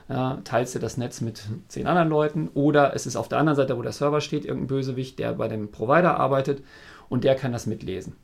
ja, 0.08 0.38
teilst 0.44 0.74
du 0.74 0.78
das 0.78 0.96
Netz 0.96 1.20
mit 1.20 1.42
zehn 1.66 1.86
anderen 1.86 2.08
Leuten, 2.08 2.48
oder 2.54 2.94
es 2.94 3.06
ist 3.06 3.16
auf 3.16 3.28
der 3.28 3.38
anderen 3.38 3.56
Seite, 3.56 3.76
wo 3.76 3.82
der 3.82 3.92
Server 3.92 4.20
steht, 4.20 4.44
irgendein 4.44 4.68
Bösewicht, 4.68 5.18
der 5.18 5.32
bei 5.32 5.48
dem 5.48 5.70
Provider 5.70 6.18
arbeitet 6.18 6.62
und 7.08 7.24
der 7.24 7.34
kann 7.34 7.52
das 7.52 7.66
mitlesen. 7.66 8.16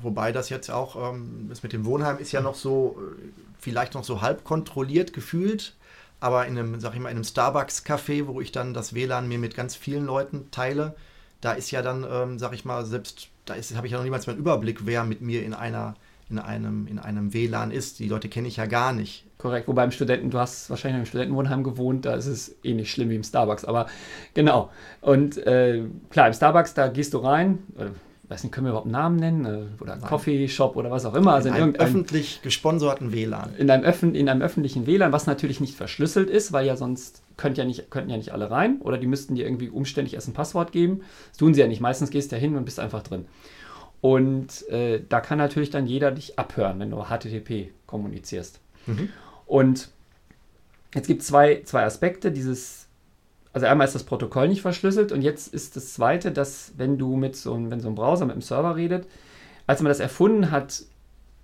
Wobei 0.00 0.32
das 0.32 0.48
jetzt 0.48 0.70
auch, 0.70 1.12
ähm, 1.12 1.46
das 1.48 1.62
mit 1.62 1.72
dem 1.72 1.84
Wohnheim 1.84 2.18
ist 2.18 2.32
ja 2.32 2.40
noch 2.40 2.54
so, 2.54 2.98
äh, 2.98 3.28
vielleicht 3.58 3.94
noch 3.94 4.04
so 4.04 4.20
halb 4.20 4.44
kontrolliert 4.44 5.12
gefühlt, 5.12 5.74
aber 6.18 6.46
in 6.46 6.58
einem, 6.58 6.80
sag 6.80 6.94
ich 6.94 7.00
mal, 7.00 7.10
in 7.10 7.16
einem 7.16 7.24
Starbucks-Café, 7.24 8.26
wo 8.26 8.40
ich 8.40 8.52
dann 8.52 8.74
das 8.74 8.94
WLAN 8.94 9.28
mir 9.28 9.38
mit 9.38 9.54
ganz 9.54 9.74
vielen 9.74 10.04
Leuten 10.04 10.50
teile, 10.50 10.94
da 11.40 11.52
ist 11.52 11.70
ja 11.70 11.82
dann, 11.82 12.06
ähm, 12.10 12.38
sag 12.38 12.52
ich 12.52 12.64
mal, 12.64 12.84
selbst, 12.84 13.28
da 13.46 13.54
habe 13.54 13.86
ich 13.86 13.92
ja 13.92 13.98
noch 13.98 14.04
niemals 14.04 14.26
mehr 14.26 14.34
einen 14.34 14.40
Überblick, 14.40 14.84
wer 14.84 15.04
mit 15.04 15.22
mir 15.22 15.42
in 15.42 15.54
einer 15.54 15.94
in 16.30 16.38
einem, 16.38 16.86
in 16.86 16.98
einem 16.98 17.34
WLAN 17.34 17.70
ist. 17.70 17.98
Die 17.98 18.08
Leute 18.08 18.28
kenne 18.28 18.48
ich 18.48 18.56
ja 18.56 18.66
gar 18.66 18.92
nicht. 18.92 19.26
Korrekt, 19.40 19.68
wobei 19.68 19.84
im 19.84 19.90
Studenten, 19.90 20.30
du 20.30 20.38
hast 20.38 20.68
wahrscheinlich 20.68 21.00
im 21.00 21.06
Studentenwohnheim 21.06 21.64
gewohnt, 21.64 22.04
da 22.04 22.14
ist 22.14 22.26
es 22.26 22.56
ähnlich 22.62 22.88
eh 22.88 22.90
schlimm 22.90 23.10
wie 23.10 23.16
im 23.16 23.22
Starbucks, 23.22 23.64
aber 23.64 23.86
genau. 24.34 24.70
Und 25.00 25.38
äh, 25.46 25.82
klar, 26.10 26.26
im 26.26 26.34
Starbucks, 26.34 26.74
da 26.74 26.88
gehst 26.88 27.14
du 27.14 27.18
rein, 27.18 27.58
oder, 27.76 27.92
weiß 28.28 28.44
nicht, 28.44 28.52
können 28.52 28.66
wir 28.66 28.70
überhaupt 28.70 28.86
einen 28.86 28.92
Namen 28.92 29.16
nennen? 29.16 29.44
Äh, 29.46 29.82
oder 29.82 29.96
Coffee 29.96 30.46
Shop 30.46 30.76
oder 30.76 30.90
was 30.90 31.06
auch 31.06 31.14
immer. 31.14 31.34
Also 31.34 31.48
in, 31.48 31.54
in 31.54 31.62
einem 31.62 31.74
öffentlich 31.74 32.42
gesponserten 32.42 33.12
WLAN. 33.12 33.54
In 33.56 33.70
einem, 33.70 33.82
Öffn 33.82 34.14
in 34.14 34.28
einem 34.28 34.42
öffentlichen 34.42 34.86
WLAN, 34.86 35.10
was 35.10 35.26
natürlich 35.26 35.60
nicht 35.60 35.74
verschlüsselt 35.74 36.28
ist, 36.28 36.52
weil 36.52 36.66
ja 36.66 36.76
sonst 36.76 37.22
könnt 37.38 37.56
ja 37.56 37.64
nicht, 37.64 37.90
könnten 37.90 38.10
ja 38.10 38.18
nicht 38.18 38.32
alle 38.32 38.50
rein 38.50 38.80
oder 38.82 38.98
die 38.98 39.06
müssten 39.06 39.34
dir 39.34 39.46
irgendwie 39.46 39.70
umständlich 39.70 40.14
erst 40.14 40.28
ein 40.28 40.34
Passwort 40.34 40.70
geben. 40.70 41.00
Das 41.30 41.38
tun 41.38 41.54
sie 41.54 41.60
ja 41.60 41.66
nicht. 41.66 41.80
Meistens 41.80 42.10
gehst 42.10 42.30
du 42.30 42.36
ja 42.36 42.40
hin 42.40 42.56
und 42.56 42.64
bist 42.64 42.78
einfach 42.78 43.02
drin. 43.02 43.24
Und 44.00 44.68
äh, 44.68 45.00
da 45.08 45.20
kann 45.20 45.38
natürlich 45.38 45.70
dann 45.70 45.86
jeder 45.86 46.10
dich 46.10 46.38
abhören, 46.38 46.78
wenn 46.78 46.90
du 46.90 47.04
HTTP 47.04 47.70
kommunizierst. 47.86 48.60
Mhm. 48.86 49.08
Und 49.50 49.88
jetzt 50.94 51.08
gibt 51.08 51.22
es 51.22 51.26
zwei, 51.26 51.62
zwei 51.64 51.82
Aspekte. 51.82 52.30
Dieses, 52.30 52.86
also 53.52 53.66
einmal 53.66 53.84
ist 53.84 53.96
das 53.96 54.04
Protokoll 54.04 54.46
nicht 54.46 54.62
verschlüsselt 54.62 55.10
und 55.10 55.22
jetzt 55.22 55.52
ist 55.52 55.74
das 55.74 55.92
zweite, 55.92 56.30
dass 56.30 56.74
wenn 56.76 56.98
du 56.98 57.16
mit 57.16 57.34
so 57.34 57.54
einem, 57.54 57.68
wenn 57.68 57.80
so 57.80 57.88
ein 57.88 57.96
Browser 57.96 58.26
mit 58.26 58.34
einem 58.34 58.42
Server 58.42 58.76
redet, 58.76 59.08
als 59.66 59.82
man 59.82 59.88
das 59.88 59.98
erfunden 59.98 60.52
hat, 60.52 60.84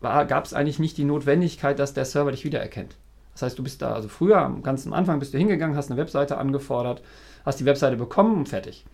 gab 0.00 0.44
es 0.44 0.54
eigentlich 0.54 0.78
nicht 0.78 0.96
die 0.98 1.04
Notwendigkeit, 1.04 1.80
dass 1.80 1.94
der 1.94 2.04
Server 2.04 2.30
dich 2.30 2.44
wiedererkennt. 2.44 2.94
Das 3.32 3.42
heißt, 3.42 3.58
du 3.58 3.64
bist 3.64 3.82
da, 3.82 3.92
also 3.92 4.08
früher, 4.08 4.38
am 4.38 4.62
ganzen 4.62 4.92
Anfang 4.92 5.18
bist 5.18 5.34
du 5.34 5.38
hingegangen, 5.38 5.76
hast 5.76 5.90
eine 5.90 6.00
Webseite 6.00 6.38
angefordert, 6.38 7.02
hast 7.44 7.58
die 7.58 7.64
Webseite 7.64 7.96
bekommen 7.96 8.36
und 8.36 8.48
fertig. 8.48 8.84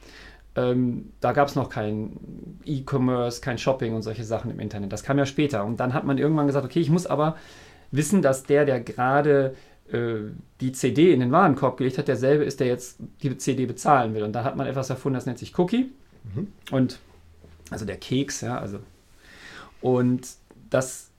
Ähm, 0.57 1.13
da 1.21 1.33
gab 1.33 1.49
es 1.49 1.55
noch 1.55 1.69
kein 1.69 2.17
E-Commerce, 2.65 3.43
kein 3.43 3.59
Shopping 3.59 3.95
und 3.95 4.01
solche 4.01 4.25
Sachen 4.25 4.51
im 4.51 4.59
Internet. 4.59 4.91
Das 4.91 5.03
kam 5.03 5.19
ja 5.19 5.27
später. 5.27 5.67
Und 5.67 5.81
dann 5.81 5.93
hat 5.93 6.05
man 6.05 6.17
irgendwann 6.17 6.47
gesagt, 6.47 6.65
okay, 6.65 6.81
ich 6.81 6.91
muss 6.91 7.07
aber 7.07 7.37
wissen, 7.93 8.23
dass 8.23 8.43
der, 8.43 8.65
der 8.65 8.81
gerade 8.81 9.55
äh, 9.93 10.31
die 10.61 10.73
CD 10.73 11.13
in 11.13 11.21
den 11.21 11.31
Warenkorb 11.31 11.77
gelegt 11.77 11.99
hat, 11.99 12.09
derselbe 12.09 12.45
ist, 12.45 12.61
der 12.61 12.67
jetzt 12.67 12.97
die 13.23 13.37
CD 13.39 13.67
bezahlen 13.67 14.15
will. 14.15 14.23
Und 14.23 14.33
da 14.33 14.43
hat 14.43 14.57
man 14.57 14.67
etwas 14.67 14.91
erfunden, 14.91 15.15
das 15.15 15.27
nennt 15.27 15.39
sich 15.39 15.57
Cookie. 15.59 15.93
Mhm. 16.35 16.49
Und 16.71 16.99
also 17.71 17.85
der 17.85 17.97
Keks, 17.97 18.41
ja, 18.41 18.59
also. 18.59 18.79
Und 19.81 20.27
das 20.71 21.11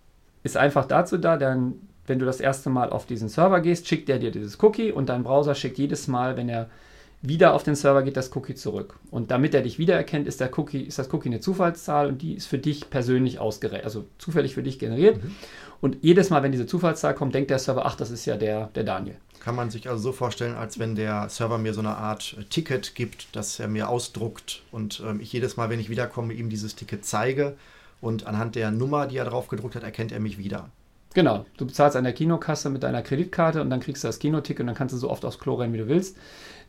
ist 0.43 0.57
einfach 0.57 0.85
dazu 0.85 1.17
da, 1.17 1.37
dann, 1.37 1.75
wenn 2.07 2.19
du 2.19 2.25
das 2.25 2.39
erste 2.39 2.69
Mal 2.69 2.89
auf 2.89 3.05
diesen 3.05 3.29
Server 3.29 3.61
gehst, 3.61 3.87
schickt 3.87 4.09
er 4.09 4.19
dir 4.19 4.31
dieses 4.31 4.61
Cookie 4.61 4.91
und 4.91 5.09
dein 5.09 5.23
Browser 5.23 5.55
schickt 5.55 5.77
jedes 5.77 6.07
Mal, 6.07 6.35
wenn 6.37 6.49
er 6.49 6.69
wieder 7.25 7.53
auf 7.53 7.63
den 7.63 7.75
Server 7.75 8.03
geht 8.03 8.17
das 8.17 8.35
Cookie 8.35 8.53
zurück. 8.53 8.99
Und 9.09 9.31
damit 9.31 9.55
er 9.55 9.61
dich 9.61 9.79
wiedererkennt, 9.79 10.27
ist, 10.27 10.41
der 10.41 10.57
Cookie, 10.59 10.81
ist 10.81 10.99
das 10.99 11.11
Cookie 11.13 11.29
eine 11.29 11.39
Zufallszahl 11.39 12.07
und 12.07 12.21
die 12.21 12.33
ist 12.33 12.47
für 12.47 12.57
dich 12.57 12.89
persönlich 12.89 13.39
ausgerechnet, 13.39 13.85
also 13.85 14.05
zufällig 14.17 14.53
für 14.53 14.61
dich 14.61 14.77
generiert. 14.77 15.23
Mhm. 15.23 15.35
Und 15.79 15.97
jedes 16.01 16.29
Mal, 16.29 16.43
wenn 16.43 16.51
diese 16.51 16.65
Zufallszahl 16.65 17.15
kommt, 17.15 17.33
denkt 17.33 17.49
der 17.49 17.59
Server, 17.59 17.85
ach, 17.85 17.95
das 17.95 18.11
ist 18.11 18.25
ja 18.25 18.35
der, 18.35 18.67
der 18.75 18.83
Daniel. 18.83 19.15
Kann 19.39 19.55
man 19.55 19.69
sich 19.69 19.89
also 19.89 20.03
so 20.03 20.11
vorstellen, 20.11 20.55
als 20.55 20.79
wenn 20.79 20.95
der 20.95 21.29
Server 21.29 21.57
mir 21.57 21.73
so 21.73 21.79
eine 21.79 21.95
Art 21.95 22.35
äh, 22.37 22.43
Ticket 22.43 22.93
gibt, 22.93 23.33
das 23.35 23.57
er 23.57 23.69
mir 23.69 23.87
ausdruckt 23.87 24.61
und 24.71 25.01
ähm, 25.05 25.21
ich 25.21 25.31
jedes 25.31 25.55
Mal, 25.55 25.69
wenn 25.69 25.79
ich 25.79 25.89
wiederkomme, 25.89 26.33
ihm 26.33 26.49
dieses 26.49 26.75
Ticket 26.75 27.05
zeige 27.05 27.55
und 28.01 28.27
anhand 28.27 28.55
der 28.55 28.71
Nummer, 28.71 29.07
die 29.07 29.17
er 29.17 29.25
drauf 29.25 29.47
gedruckt 29.47 29.75
hat, 29.75 29.83
erkennt 29.83 30.11
er 30.11 30.19
mich 30.19 30.37
wieder. 30.37 30.69
Genau, 31.13 31.45
du 31.57 31.65
bezahlst 31.65 31.95
an 31.95 32.05
der 32.05 32.13
Kinokasse 32.13 32.69
mit 32.69 32.83
deiner 32.83 33.01
Kreditkarte 33.01 33.61
und 33.61 33.69
dann 33.69 33.79
kriegst 33.79 34.03
du 34.03 34.07
das 34.07 34.19
Kinoticket 34.19 34.61
und 34.61 34.67
dann 34.67 34.75
kannst 34.75 34.93
du 34.93 34.97
so 34.97 35.09
oft 35.09 35.23
aufs 35.25 35.39
Klo 35.39 35.55
rennen, 35.55 35.73
wie 35.73 35.77
du 35.77 35.87
willst 35.87 36.17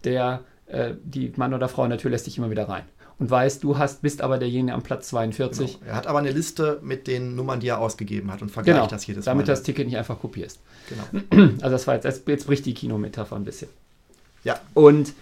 der, 0.05 0.43
äh, 0.67 0.95
die 1.03 1.33
Mann 1.37 1.55
oder 1.55 1.69
Frau 1.69 1.87
natürlich 1.87 2.13
lässt 2.13 2.27
dich 2.27 2.39
immer 2.39 2.51
wieder 2.51 2.69
rein. 2.69 2.85
Und 3.19 3.31
weiß, 3.31 3.61
du 3.61 3.79
hast, 3.79 4.03
bist 4.03 4.23
aber 4.23 4.39
derjenige 4.39 4.75
am 4.75 4.83
Platz 4.83 5.09
42. 5.09 5.79
Genau. 5.79 5.91
Er 5.91 5.97
hat 5.97 6.09
aber 6.09 6.19
eine 6.19 6.33
Liste 6.33 6.81
mit 6.83 7.07
den 7.07 7.37
Nummern, 7.37 7.61
die 7.61 7.69
er 7.69 7.79
ausgegeben 7.79 8.33
hat 8.33 8.43
und 8.43 8.51
vergleicht 8.51 8.77
genau, 8.77 8.91
das 8.91 9.07
jedes 9.07 9.25
Mal. 9.25 9.33
Damit 9.33 9.47
du 9.47 9.53
das 9.53 9.63
Ticket 9.63 9.87
nicht 9.87 9.97
einfach 9.97 10.19
kopierst. 10.19 10.59
Genau. 10.89 11.53
Also 11.61 11.71
das 11.71 11.87
war 11.87 11.95
jetzt, 11.95 12.05
jetzt, 12.05 12.29
jetzt 12.29 12.47
bricht 12.47 12.67
die 12.67 12.75
Kinometapher 12.75 13.37
ein 13.37 13.45
bisschen. 13.45 13.69
Ja. 14.43 14.59
Und 14.75 15.13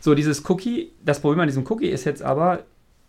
so 0.00 0.14
dieses 0.14 0.48
Cookie, 0.48 0.92
das 1.04 1.20
Problem 1.20 1.40
an 1.40 1.46
diesem 1.46 1.66
Cookie 1.66 1.88
ist 1.88 2.04
jetzt 2.04 2.22
aber, 2.22 2.64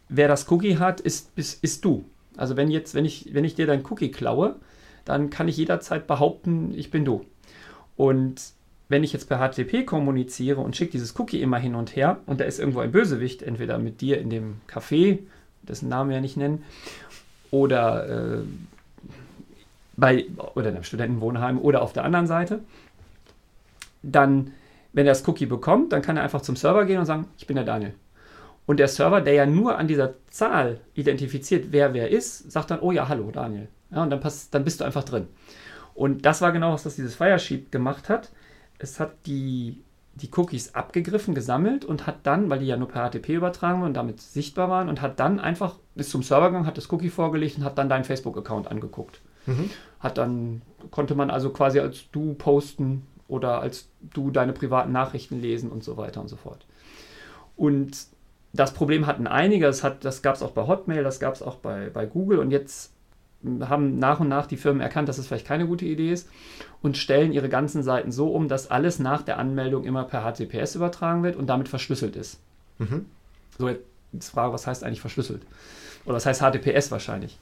wer 0.09 0.27
das 0.27 0.49
Cookie 0.51 0.77
hat, 0.77 0.99
ist, 0.99 1.29
ist, 1.35 1.63
ist 1.63 1.85
du. 1.85 2.05
Also 2.37 2.57
wenn 2.57 2.69
jetzt, 2.69 2.93
wenn 2.93 3.05
ich, 3.05 3.33
wenn 3.33 3.45
ich 3.45 3.55
dir 3.55 3.67
dein 3.67 3.85
Cookie 3.85 4.11
klaue, 4.11 4.55
dann 5.05 5.29
kann 5.29 5.47
ich 5.47 5.57
jederzeit 5.57 6.07
behaupten, 6.07 6.73
ich 6.75 6.91
bin 6.91 7.05
du. 7.05 7.25
Und 7.95 8.41
wenn 8.87 9.03
ich 9.03 9.13
jetzt 9.13 9.27
per 9.27 9.39
HTTP 9.39 9.85
kommuniziere 9.85 10.61
und 10.61 10.75
schicke 10.75 10.91
dieses 10.91 11.19
Cookie 11.19 11.41
immer 11.41 11.57
hin 11.57 11.75
und 11.75 11.95
her 11.95 12.19
und 12.25 12.39
da 12.39 12.45
ist 12.45 12.59
irgendwo 12.59 12.79
ein 12.79 12.91
Bösewicht, 12.91 13.41
entweder 13.41 13.77
mit 13.77 14.01
dir 14.01 14.19
in 14.19 14.29
dem 14.29 14.61
Café, 14.69 15.19
dessen 15.63 15.89
Namen 15.89 16.09
wir 16.09 16.17
ja 16.17 16.21
nicht 16.21 16.37
nennen, 16.37 16.63
oder 17.51 18.37
äh, 18.37 18.37
bei 19.97 20.25
oder 20.53 20.69
in 20.69 20.75
einem 20.75 20.83
Studentenwohnheim 20.83 21.57
oder 21.59 21.81
auf 21.81 21.93
der 21.93 22.03
anderen 22.03 22.27
Seite, 22.27 22.59
dann, 24.03 24.51
wenn 24.93 25.07
er 25.07 25.13
das 25.13 25.27
Cookie 25.27 25.45
bekommt, 25.45 25.93
dann 25.93 26.01
kann 26.01 26.17
er 26.17 26.23
einfach 26.23 26.41
zum 26.41 26.55
Server 26.55 26.85
gehen 26.85 26.99
und 26.99 27.05
sagen, 27.05 27.27
ich 27.37 27.47
bin 27.47 27.55
der 27.55 27.65
Daniel. 27.65 27.93
Und 28.67 28.79
der 28.79 28.87
Server, 28.87 29.21
der 29.21 29.33
ja 29.33 29.45
nur 29.45 29.77
an 29.77 29.87
dieser 29.87 30.15
Zahl 30.29 30.79
identifiziert, 30.95 31.67
wer 31.71 31.93
wer 31.93 32.09
ist, 32.09 32.51
sagt 32.51 32.71
dann, 32.71 32.79
oh 32.81 32.91
ja, 32.91 33.07
hallo 33.07 33.31
Daniel. 33.31 33.67
Ja, 33.91 34.03
und 34.03 34.09
dann, 34.09 34.19
passt, 34.19 34.53
dann 34.53 34.63
bist 34.63 34.79
du 34.79 34.83
einfach 34.83 35.03
drin. 35.03 35.27
Und 35.93 36.25
das 36.25 36.41
war 36.41 36.51
genau, 36.51 36.73
was 36.73 36.83
das 36.83 36.95
dieses 36.95 37.15
Firesheet 37.15 37.71
gemacht 37.71 38.09
hat 38.09 38.31
es 38.79 38.99
hat 38.99 39.25
die, 39.25 39.81
die 40.15 40.29
Cookies 40.35 40.75
abgegriffen, 40.75 41.35
gesammelt 41.35 41.85
und 41.85 42.07
hat 42.07 42.19
dann, 42.23 42.49
weil 42.49 42.59
die 42.59 42.67
ja 42.67 42.77
nur 42.77 42.87
per 42.87 43.09
HTTP 43.09 43.29
übertragen 43.29 43.81
waren 43.81 43.89
und 43.89 43.93
damit 43.93 44.21
sichtbar 44.21 44.69
waren, 44.69 44.89
und 44.89 45.01
hat 45.01 45.19
dann 45.19 45.39
einfach 45.39 45.75
bis 45.95 46.09
zum 46.09 46.23
Server 46.23 46.47
gegangen, 46.47 46.65
hat 46.65 46.77
das 46.77 46.91
Cookie 46.91 47.09
vorgelegt 47.09 47.57
und 47.57 47.63
hat 47.63 47.77
dann 47.77 47.89
deinen 47.89 48.03
Facebook-Account 48.03 48.67
angeguckt. 48.67 49.21
Mhm. 49.45 49.69
Hat 49.99 50.17
dann, 50.17 50.61
konnte 50.91 51.15
man 51.15 51.29
also 51.29 51.49
quasi 51.49 51.79
als 51.79 52.09
du 52.11 52.33
posten 52.33 53.03
oder 53.27 53.61
als 53.61 53.89
du 54.01 54.31
deine 54.31 54.53
privaten 54.53 54.91
Nachrichten 54.91 55.39
lesen 55.41 55.71
und 55.71 55.83
so 55.83 55.97
weiter 55.97 56.21
und 56.21 56.27
so 56.27 56.35
fort. 56.35 56.65
Und 57.55 58.07
das 58.53 58.73
Problem 58.73 59.05
hatten 59.05 59.27
einige, 59.27 59.65
das, 59.65 59.85
das 59.99 60.21
gab 60.21 60.35
es 60.35 60.41
auch 60.41 60.51
bei 60.51 60.67
Hotmail, 60.67 61.03
das 61.03 61.19
gab 61.19 61.33
es 61.33 61.41
auch 61.41 61.55
bei, 61.55 61.89
bei 61.89 62.05
Google 62.05 62.39
und 62.39 62.51
jetzt 62.51 62.94
haben 63.61 63.99
nach 63.99 64.19
und 64.19 64.27
nach 64.27 64.47
die 64.47 64.57
Firmen 64.57 64.81
erkannt, 64.81 65.09
dass 65.09 65.17
es 65.17 65.27
vielleicht 65.27 65.47
keine 65.47 65.67
gute 65.67 65.85
Idee 65.85 66.11
ist 66.11 66.29
und 66.81 66.97
stellen 66.97 67.31
ihre 67.31 67.49
ganzen 67.49 67.83
Seiten 67.83 68.11
so 68.11 68.29
um, 68.29 68.47
dass 68.47 68.71
alles 68.71 68.99
nach 68.99 69.21
der 69.21 69.37
Anmeldung 69.37 69.83
immer 69.83 70.03
per 70.03 70.21
HTTPS 70.21 70.75
übertragen 70.75 71.23
wird 71.23 71.35
und 71.35 71.47
damit 71.47 71.67
verschlüsselt 71.67 72.15
ist. 72.15 72.39
Mhm. 72.79 73.05
So, 73.57 73.69
jetzt 73.69 74.29
Frage, 74.29 74.53
was 74.53 74.67
heißt 74.67 74.83
eigentlich 74.83 75.01
verschlüsselt? 75.01 75.41
Oder 76.05 76.15
was 76.15 76.25
heißt 76.25 76.41
HTTPS 76.41 76.91
wahrscheinlich? 76.91 77.37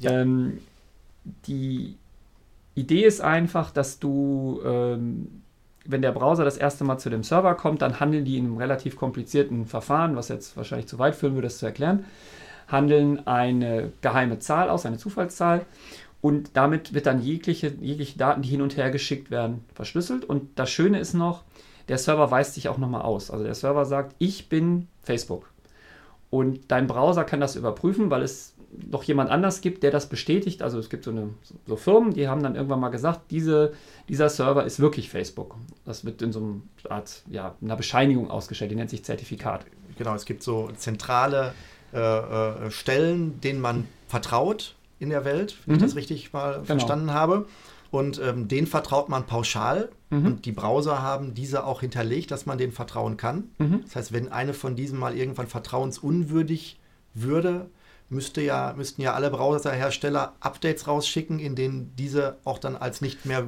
Ja. 0.00 0.20
Ähm, 0.20 0.58
die 1.46 1.96
Idee 2.74 3.04
ist 3.04 3.20
einfach, 3.20 3.70
dass 3.70 3.98
du 3.98 4.60
ähm, 4.64 5.42
wenn 5.84 6.02
der 6.02 6.12
Browser 6.12 6.44
das 6.44 6.56
erste 6.56 6.84
Mal 6.84 6.98
zu 6.98 7.10
dem 7.10 7.22
Server 7.22 7.54
kommt, 7.54 7.82
dann 7.82 7.98
handeln 8.00 8.24
die 8.24 8.38
in 8.38 8.46
einem 8.46 8.56
relativ 8.56 8.96
komplizierten 8.96 9.66
Verfahren, 9.66 10.16
was 10.16 10.28
jetzt 10.28 10.56
wahrscheinlich 10.56 10.86
zu 10.86 10.98
weit 10.98 11.14
führen 11.14 11.34
würde, 11.34 11.48
das 11.48 11.58
zu 11.58 11.66
erklären, 11.66 12.04
handeln 12.68 13.26
eine 13.26 13.92
geheime 14.00 14.38
Zahl 14.38 14.70
aus, 14.70 14.86
eine 14.86 14.98
Zufallszahl. 14.98 15.66
Und 16.20 16.50
damit 16.54 16.94
wird 16.94 17.06
dann 17.06 17.20
jegliche, 17.20 17.74
jegliche 17.80 18.16
Daten, 18.16 18.42
die 18.42 18.48
hin 18.48 18.62
und 18.62 18.76
her 18.76 18.90
geschickt 18.90 19.30
werden, 19.30 19.64
verschlüsselt. 19.74 20.24
Und 20.24 20.50
das 20.58 20.70
Schöne 20.70 21.00
ist 21.00 21.14
noch, 21.14 21.42
der 21.88 21.98
Server 21.98 22.30
weist 22.30 22.54
sich 22.54 22.68
auch 22.68 22.78
nochmal 22.78 23.02
aus. 23.02 23.30
Also 23.30 23.44
der 23.44 23.54
Server 23.54 23.84
sagt, 23.84 24.14
ich 24.18 24.48
bin 24.48 24.86
Facebook. 25.02 25.50
Und 26.30 26.70
dein 26.70 26.86
Browser 26.86 27.24
kann 27.24 27.40
das 27.40 27.56
überprüfen, 27.56 28.10
weil 28.10 28.22
es 28.22 28.54
noch 28.90 29.02
jemand 29.02 29.30
anders 29.30 29.60
gibt, 29.60 29.82
der 29.82 29.90
das 29.90 30.08
bestätigt. 30.08 30.62
Also 30.62 30.78
es 30.78 30.88
gibt 30.88 31.04
so, 31.04 31.10
eine, 31.10 31.30
so 31.66 31.76
Firmen, 31.76 32.14
die 32.14 32.28
haben 32.28 32.42
dann 32.42 32.54
irgendwann 32.54 32.80
mal 32.80 32.88
gesagt, 32.88 33.30
diese, 33.30 33.72
dieser 34.08 34.28
Server 34.28 34.64
ist 34.64 34.80
wirklich 34.80 35.10
Facebook. 35.10 35.56
Das 35.84 36.04
wird 36.04 36.22
in 36.22 36.32
so 36.32 36.40
einer 36.40 36.94
Art, 36.94 37.22
ja, 37.30 37.54
einer 37.60 37.76
Bescheinigung 37.76 38.30
ausgestellt, 38.30 38.70
die 38.70 38.76
nennt 38.76 38.90
sich 38.90 39.04
Zertifikat. 39.04 39.66
Genau, 39.98 40.14
es 40.14 40.24
gibt 40.24 40.42
so 40.42 40.70
zentrale 40.76 41.52
äh, 41.92 41.98
äh, 41.98 42.70
Stellen, 42.70 43.40
denen 43.40 43.60
man 43.60 43.88
vertraut 44.08 44.74
in 44.98 45.10
der 45.10 45.24
Welt, 45.24 45.56
wenn 45.66 45.76
mhm. 45.76 45.80
ich 45.80 45.86
das 45.86 45.96
richtig 45.96 46.32
mal 46.32 46.54
genau. 46.54 46.64
verstanden 46.64 47.12
habe. 47.12 47.46
Und 47.90 48.18
ähm, 48.20 48.48
denen 48.48 48.66
vertraut 48.66 49.10
man 49.10 49.26
pauschal. 49.26 49.90
Mhm. 50.08 50.26
Und 50.26 50.44
die 50.46 50.52
Browser 50.52 51.02
haben 51.02 51.34
diese 51.34 51.64
auch 51.64 51.80
hinterlegt, 51.80 52.30
dass 52.30 52.46
man 52.46 52.56
denen 52.56 52.72
vertrauen 52.72 53.18
kann. 53.18 53.50
Mhm. 53.58 53.82
Das 53.84 53.96
heißt, 53.96 54.12
wenn 54.12 54.32
eine 54.32 54.54
von 54.54 54.76
diesen 54.76 54.98
mal 54.98 55.16
irgendwann 55.16 55.46
vertrauensunwürdig 55.46 56.80
würde, 57.12 57.68
müsste 58.08 58.40
ja, 58.42 58.74
müssten 58.76 59.02
ja 59.02 59.14
alle 59.14 59.30
Browserhersteller 59.30 60.34
Updates 60.40 60.86
rausschicken, 60.86 61.38
in 61.38 61.54
denen 61.54 61.94
diese 61.96 62.36
auch 62.44 62.58
dann 62.58 62.76
als 62.76 63.00
nicht 63.00 63.26
mehr 63.26 63.46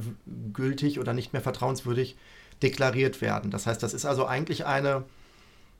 gültig 0.52 0.98
oder 0.98 1.12
nicht 1.12 1.32
mehr 1.32 1.42
vertrauenswürdig 1.42 2.16
deklariert 2.62 3.20
werden. 3.20 3.50
Das 3.50 3.66
heißt, 3.66 3.82
das 3.82 3.94
ist 3.94 4.06
also 4.06 4.26
eigentlich 4.26 4.66
eine, 4.66 5.04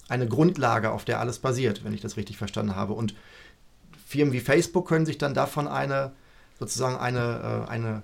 eine 0.09 0.29
Grundlage, 0.29 0.91
auf 0.91 1.05
der 1.05 1.21
alles 1.21 1.39
basiert, 1.39 1.85
wenn 1.85 1.95
ich 1.95 2.01
das 2.01 2.17
richtig 2.17 2.37
verstanden 2.37 2.77
habe. 2.77 2.93
Und 2.93 3.15
Firmen 4.07 4.33
wie 4.33 4.41
Facebook 4.41 4.87
können 4.89 5.07
sich 5.07 5.19
dann 5.19 5.35
davon 5.35 5.67
eine 5.67 6.13
sozusagen 6.59 6.97
eine, 6.97 7.65
äh, 7.67 7.71
eine 7.71 8.03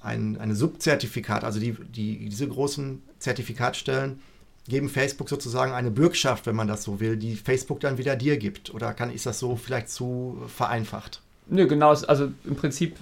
ein 0.00 0.38
eine 0.38 0.54
Subzertifikat, 0.54 1.44
also 1.44 1.58
die, 1.58 1.72
die, 1.72 2.28
diese 2.28 2.46
großen 2.46 3.02
Zertifikatstellen 3.18 4.20
geben 4.68 4.88
Facebook 4.88 5.28
sozusagen 5.28 5.72
eine 5.72 5.90
Bürgschaft, 5.90 6.46
wenn 6.46 6.56
man 6.56 6.68
das 6.68 6.84
so 6.84 7.00
will, 7.00 7.16
die 7.16 7.36
Facebook 7.36 7.80
dann 7.80 7.98
wieder 7.98 8.16
dir 8.16 8.36
gibt. 8.38 8.72
Oder 8.72 8.94
kann 8.94 9.10
ist 9.10 9.26
das 9.26 9.38
so 9.38 9.56
vielleicht 9.56 9.90
zu 9.90 10.38
vereinfacht? 10.48 11.20
Nö, 11.48 11.66
genau. 11.66 11.90
Also 11.90 12.30
im 12.44 12.56
Prinzip 12.56 12.96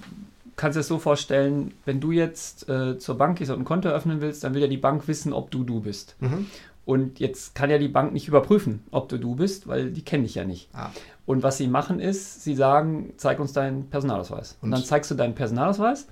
kannst 0.55 0.75
du 0.75 0.81
es 0.81 0.87
so 0.87 0.99
vorstellen, 0.99 1.73
wenn 1.85 1.99
du 1.99 2.11
jetzt 2.11 2.67
äh, 2.67 2.97
zur 2.97 3.17
Bank 3.17 3.37
gehst 3.37 3.51
und 3.51 3.59
ein 3.59 3.65
Konto 3.65 3.89
öffnen 3.89 4.19
willst, 4.19 4.43
dann 4.43 4.53
will 4.53 4.61
ja 4.61 4.67
die 4.67 4.77
Bank 4.77 5.07
wissen, 5.07 5.31
ob 5.31 5.51
du 5.51 5.63
du 5.63 5.79
bist. 5.79 6.15
Mhm. 6.19 6.47
Und 6.85 7.19
jetzt 7.19 7.55
kann 7.55 7.69
ja 7.69 7.77
die 7.77 7.87
Bank 7.87 8.11
nicht 8.11 8.27
überprüfen, 8.27 8.83
ob 8.91 9.07
du 9.07 9.17
du 9.17 9.35
bist, 9.35 9.67
weil 9.67 9.91
die 9.91 10.03
kennen 10.03 10.23
dich 10.23 10.35
ja 10.35 10.43
nicht. 10.43 10.69
Ah. 10.73 10.89
Und 11.25 11.41
was 11.41 11.57
sie 11.57 11.67
machen 11.67 12.01
ist, 12.01 12.43
sie 12.43 12.55
sagen, 12.55 13.13
zeig 13.15 13.39
uns 13.39 13.53
deinen 13.53 13.89
Personalausweis. 13.89 14.57
Und, 14.61 14.67
und 14.67 14.71
dann 14.71 14.83
zeigst 14.83 15.09
du 15.09 15.15
deinen 15.15 15.35
Personalausweis 15.35 16.07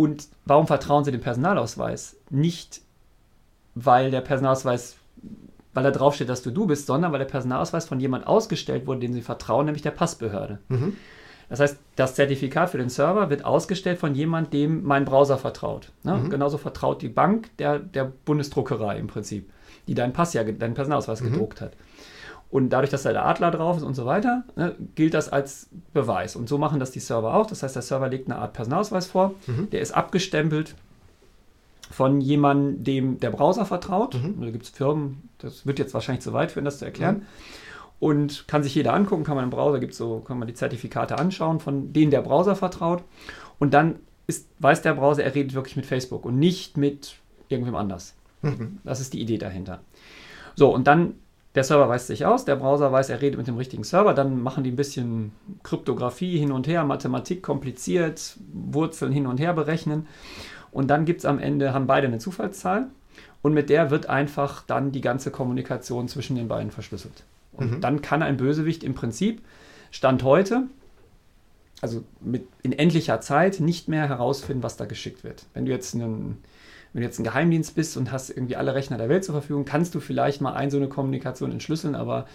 und 0.00 0.28
warum 0.46 0.66
vertrauen 0.66 1.04
Sie 1.04 1.12
dem 1.12 1.20
Personalausweis? 1.20 2.16
Nicht, 2.30 2.80
weil 3.74 4.10
der 4.10 4.22
Personalausweis, 4.22 4.96
weil 5.74 5.84
da 5.84 5.90
draufsteht, 5.90 6.30
dass 6.30 6.40
du 6.40 6.50
du 6.50 6.66
bist, 6.66 6.86
sondern 6.86 7.12
weil 7.12 7.18
der 7.18 7.26
Personalausweis 7.26 7.84
von 7.84 8.00
jemand 8.00 8.26
ausgestellt 8.26 8.86
wurde, 8.86 9.00
dem 9.00 9.12
Sie 9.12 9.20
vertrauen, 9.20 9.66
nämlich 9.66 9.82
der 9.82 9.90
Passbehörde. 9.90 10.58
Mhm. 10.68 10.96
Das 11.50 11.60
heißt, 11.60 11.78
das 11.96 12.14
Zertifikat 12.14 12.70
für 12.70 12.78
den 12.78 12.88
Server 12.88 13.28
wird 13.28 13.44
ausgestellt 13.44 13.98
von 13.98 14.14
jemand, 14.14 14.54
dem 14.54 14.84
mein 14.84 15.04
Browser 15.04 15.36
vertraut. 15.36 15.92
Ne? 16.02 16.14
Mhm. 16.14 16.30
Genauso 16.30 16.56
vertraut 16.56 17.02
die 17.02 17.10
Bank 17.10 17.54
der, 17.58 17.78
der 17.78 18.04
Bundesdruckerei 18.04 18.98
im 18.98 19.06
Prinzip, 19.06 19.52
die 19.86 19.94
deinen 19.94 20.12
Pass 20.12 20.34
ja, 20.34 20.44
deinen 20.44 20.74
Personalausweis 20.74 21.20
mhm. 21.20 21.32
gedruckt 21.32 21.60
hat. 21.60 21.72
Und 22.50 22.70
dadurch, 22.70 22.90
dass 22.90 23.04
da 23.04 23.12
der 23.12 23.26
Adler 23.26 23.52
drauf 23.52 23.76
ist 23.76 23.84
und 23.84 23.94
so 23.94 24.06
weiter, 24.06 24.42
ne, 24.56 24.74
gilt 24.96 25.14
das 25.14 25.28
als 25.28 25.68
Beweis. 25.92 26.34
Und 26.34 26.48
so 26.48 26.58
machen 26.58 26.80
das 26.80 26.90
die 26.90 26.98
Server 26.98 27.34
auch. 27.34 27.46
Das 27.46 27.62
heißt, 27.62 27.76
der 27.76 27.82
Server 27.82 28.08
legt 28.08 28.28
eine 28.28 28.40
Art 28.40 28.54
Personalausweis 28.54 29.06
vor, 29.06 29.34
mhm. 29.46 29.70
der 29.70 29.80
ist 29.80 29.92
abgestempelt 29.92 30.74
von 31.92 32.20
jemandem, 32.20 32.82
dem 32.84 33.20
der 33.20 33.30
Browser 33.30 33.66
vertraut. 33.66 34.14
Mhm. 34.14 34.40
Da 34.40 34.50
gibt 34.50 34.64
es 34.64 34.70
Firmen, 34.70 35.28
das 35.38 35.64
wird 35.64 35.78
jetzt 35.78 35.94
wahrscheinlich 35.94 36.22
zu 36.22 36.32
weit 36.32 36.50
führen, 36.50 36.64
das 36.64 36.78
zu 36.78 36.84
erklären. 36.84 37.16
Mhm. 37.16 37.22
Und 38.00 38.48
kann 38.48 38.62
sich 38.62 38.74
jeder 38.74 38.94
angucken, 38.94 39.24
kann 39.24 39.36
man 39.36 39.44
im 39.44 39.50
Browser, 39.50 39.78
gibt's 39.78 39.98
so, 39.98 40.20
kann 40.20 40.38
man 40.38 40.48
die 40.48 40.54
Zertifikate 40.54 41.18
anschauen, 41.18 41.60
von 41.60 41.92
denen 41.92 42.10
der 42.10 42.22
Browser 42.22 42.56
vertraut. 42.56 43.04
Und 43.58 43.74
dann 43.74 43.96
ist, 44.26 44.48
weiß 44.58 44.82
der 44.82 44.94
Browser, 44.94 45.22
er 45.22 45.34
redet 45.34 45.54
wirklich 45.54 45.76
mit 45.76 45.86
Facebook 45.86 46.24
und 46.24 46.38
nicht 46.38 46.76
mit 46.76 47.16
irgendwem 47.48 47.74
anders. 47.76 48.14
Mhm. 48.42 48.78
Das 48.84 49.00
ist 49.00 49.12
die 49.12 49.20
Idee 49.20 49.38
dahinter. 49.38 49.80
So, 50.54 50.72
und 50.74 50.86
dann 50.86 51.14
der 51.54 51.64
Server 51.64 51.88
weist 51.88 52.06
sich 52.06 52.26
aus, 52.26 52.44
der 52.44 52.56
Browser 52.56 52.92
weiß, 52.92 53.10
er 53.10 53.20
redet 53.20 53.38
mit 53.38 53.48
dem 53.48 53.56
richtigen 53.56 53.82
Server, 53.82 54.14
dann 54.14 54.40
machen 54.40 54.62
die 54.62 54.70
ein 54.70 54.76
bisschen 54.76 55.32
Kryptographie 55.64 56.38
hin 56.38 56.52
und 56.52 56.68
her, 56.68 56.84
Mathematik 56.84 57.42
kompliziert, 57.42 58.36
Wurzeln 58.52 59.12
hin 59.12 59.26
und 59.26 59.40
her 59.40 59.52
berechnen. 59.52 60.06
Und 60.70 60.88
dann 60.88 61.04
gibt 61.04 61.20
es 61.20 61.24
am 61.24 61.40
Ende, 61.40 61.74
haben 61.74 61.88
beide 61.88 62.06
eine 62.06 62.18
Zufallszahl 62.18 62.86
und 63.42 63.52
mit 63.52 63.68
der 63.68 63.90
wird 63.90 64.06
einfach 64.08 64.62
dann 64.62 64.92
die 64.92 65.00
ganze 65.00 65.32
Kommunikation 65.32 66.06
zwischen 66.06 66.36
den 66.36 66.46
beiden 66.46 66.70
verschlüsselt. 66.70 67.24
Und 67.52 67.72
mhm. 67.72 67.80
dann 67.80 68.00
kann 68.00 68.22
ein 68.22 68.36
Bösewicht 68.36 68.84
im 68.84 68.94
Prinzip, 68.94 69.42
Stand 69.90 70.22
heute, 70.22 70.68
also 71.80 72.04
mit, 72.20 72.46
in 72.62 72.72
endlicher 72.72 73.20
Zeit, 73.20 73.58
nicht 73.58 73.88
mehr 73.88 74.08
herausfinden, 74.08 74.62
was 74.62 74.76
da 74.76 74.84
geschickt 74.84 75.24
wird. 75.24 75.46
Wenn 75.52 75.66
du 75.66 75.72
jetzt 75.72 75.96
einen 75.96 76.38
wenn 76.92 77.02
du 77.02 77.06
jetzt 77.06 77.18
ein 77.18 77.24
Geheimdienst 77.24 77.74
bist 77.74 77.96
und 77.96 78.10
hast 78.10 78.30
irgendwie 78.30 78.56
alle 78.56 78.74
Rechner 78.74 78.98
der 78.98 79.08
Welt 79.08 79.24
zur 79.24 79.34
Verfügung, 79.34 79.64
kannst 79.64 79.94
du 79.94 80.00
vielleicht 80.00 80.40
mal 80.40 80.54
ein 80.54 80.70
so 80.70 80.76
eine 80.76 80.88
Kommunikation 80.88 81.52
entschlüsseln, 81.52 81.94
aber 81.94 82.26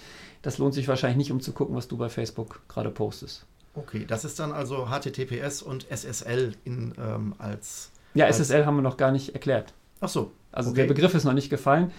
das 0.41 0.57
lohnt 0.57 0.73
sich 0.73 0.87
wahrscheinlich 0.87 1.17
nicht, 1.17 1.31
um 1.31 1.41
zu 1.41 1.51
gucken, 1.51 1.75
was 1.75 1.87
du 1.87 1.97
bei 1.97 2.09
Facebook 2.09 2.61
gerade 2.67 2.89
postest. 2.89 3.45
Okay, 3.73 4.05
das 4.07 4.23
ist 4.23 4.39
dann 4.39 4.53
also 4.53 4.87
HTTPS 4.87 5.61
und 5.61 5.85
SSL 5.89 6.53
in, 6.63 6.93
ähm, 6.97 7.35
als. 7.37 7.91
Ja, 8.13 8.25
als 8.25 8.39
SSL 8.39 8.65
haben 8.65 8.77
wir 8.77 8.81
noch 8.81 8.95
gar 8.95 9.11
nicht 9.11 9.33
erklärt. 9.33 9.73
Ach 9.99 10.07
so. 10.07 10.31
Also 10.51 10.71
okay. 10.71 10.81
der 10.81 10.87
Begriff 10.87 11.13
ist 11.13 11.25
noch 11.25 11.33
nicht 11.33 11.49
gefallen. 11.49 11.91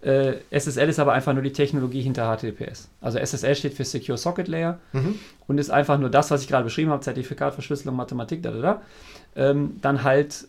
Äh, 0.00 0.38
SSL 0.50 0.88
ist 0.88 0.98
aber 0.98 1.12
einfach 1.12 1.32
nur 1.32 1.44
die 1.44 1.52
Technologie 1.52 2.00
hinter 2.00 2.36
HTTPS. 2.36 2.88
Also 3.00 3.18
SSL 3.18 3.54
steht 3.54 3.74
für 3.74 3.84
Secure 3.84 4.18
Socket 4.18 4.48
Layer 4.48 4.80
mhm. 4.92 5.20
und 5.46 5.58
ist 5.58 5.70
einfach 5.70 5.96
nur 5.98 6.10
das, 6.10 6.32
was 6.32 6.42
ich 6.42 6.48
gerade 6.48 6.64
beschrieben 6.64 6.90
habe: 6.90 7.02
Zertifikat, 7.02 7.54
Verschlüsselung, 7.54 7.94
Mathematik, 7.94 8.42
da, 8.42 8.50
da, 8.50 8.60
da. 8.60 8.82
Ähm, 9.36 9.76
dann 9.80 10.02
halt 10.02 10.48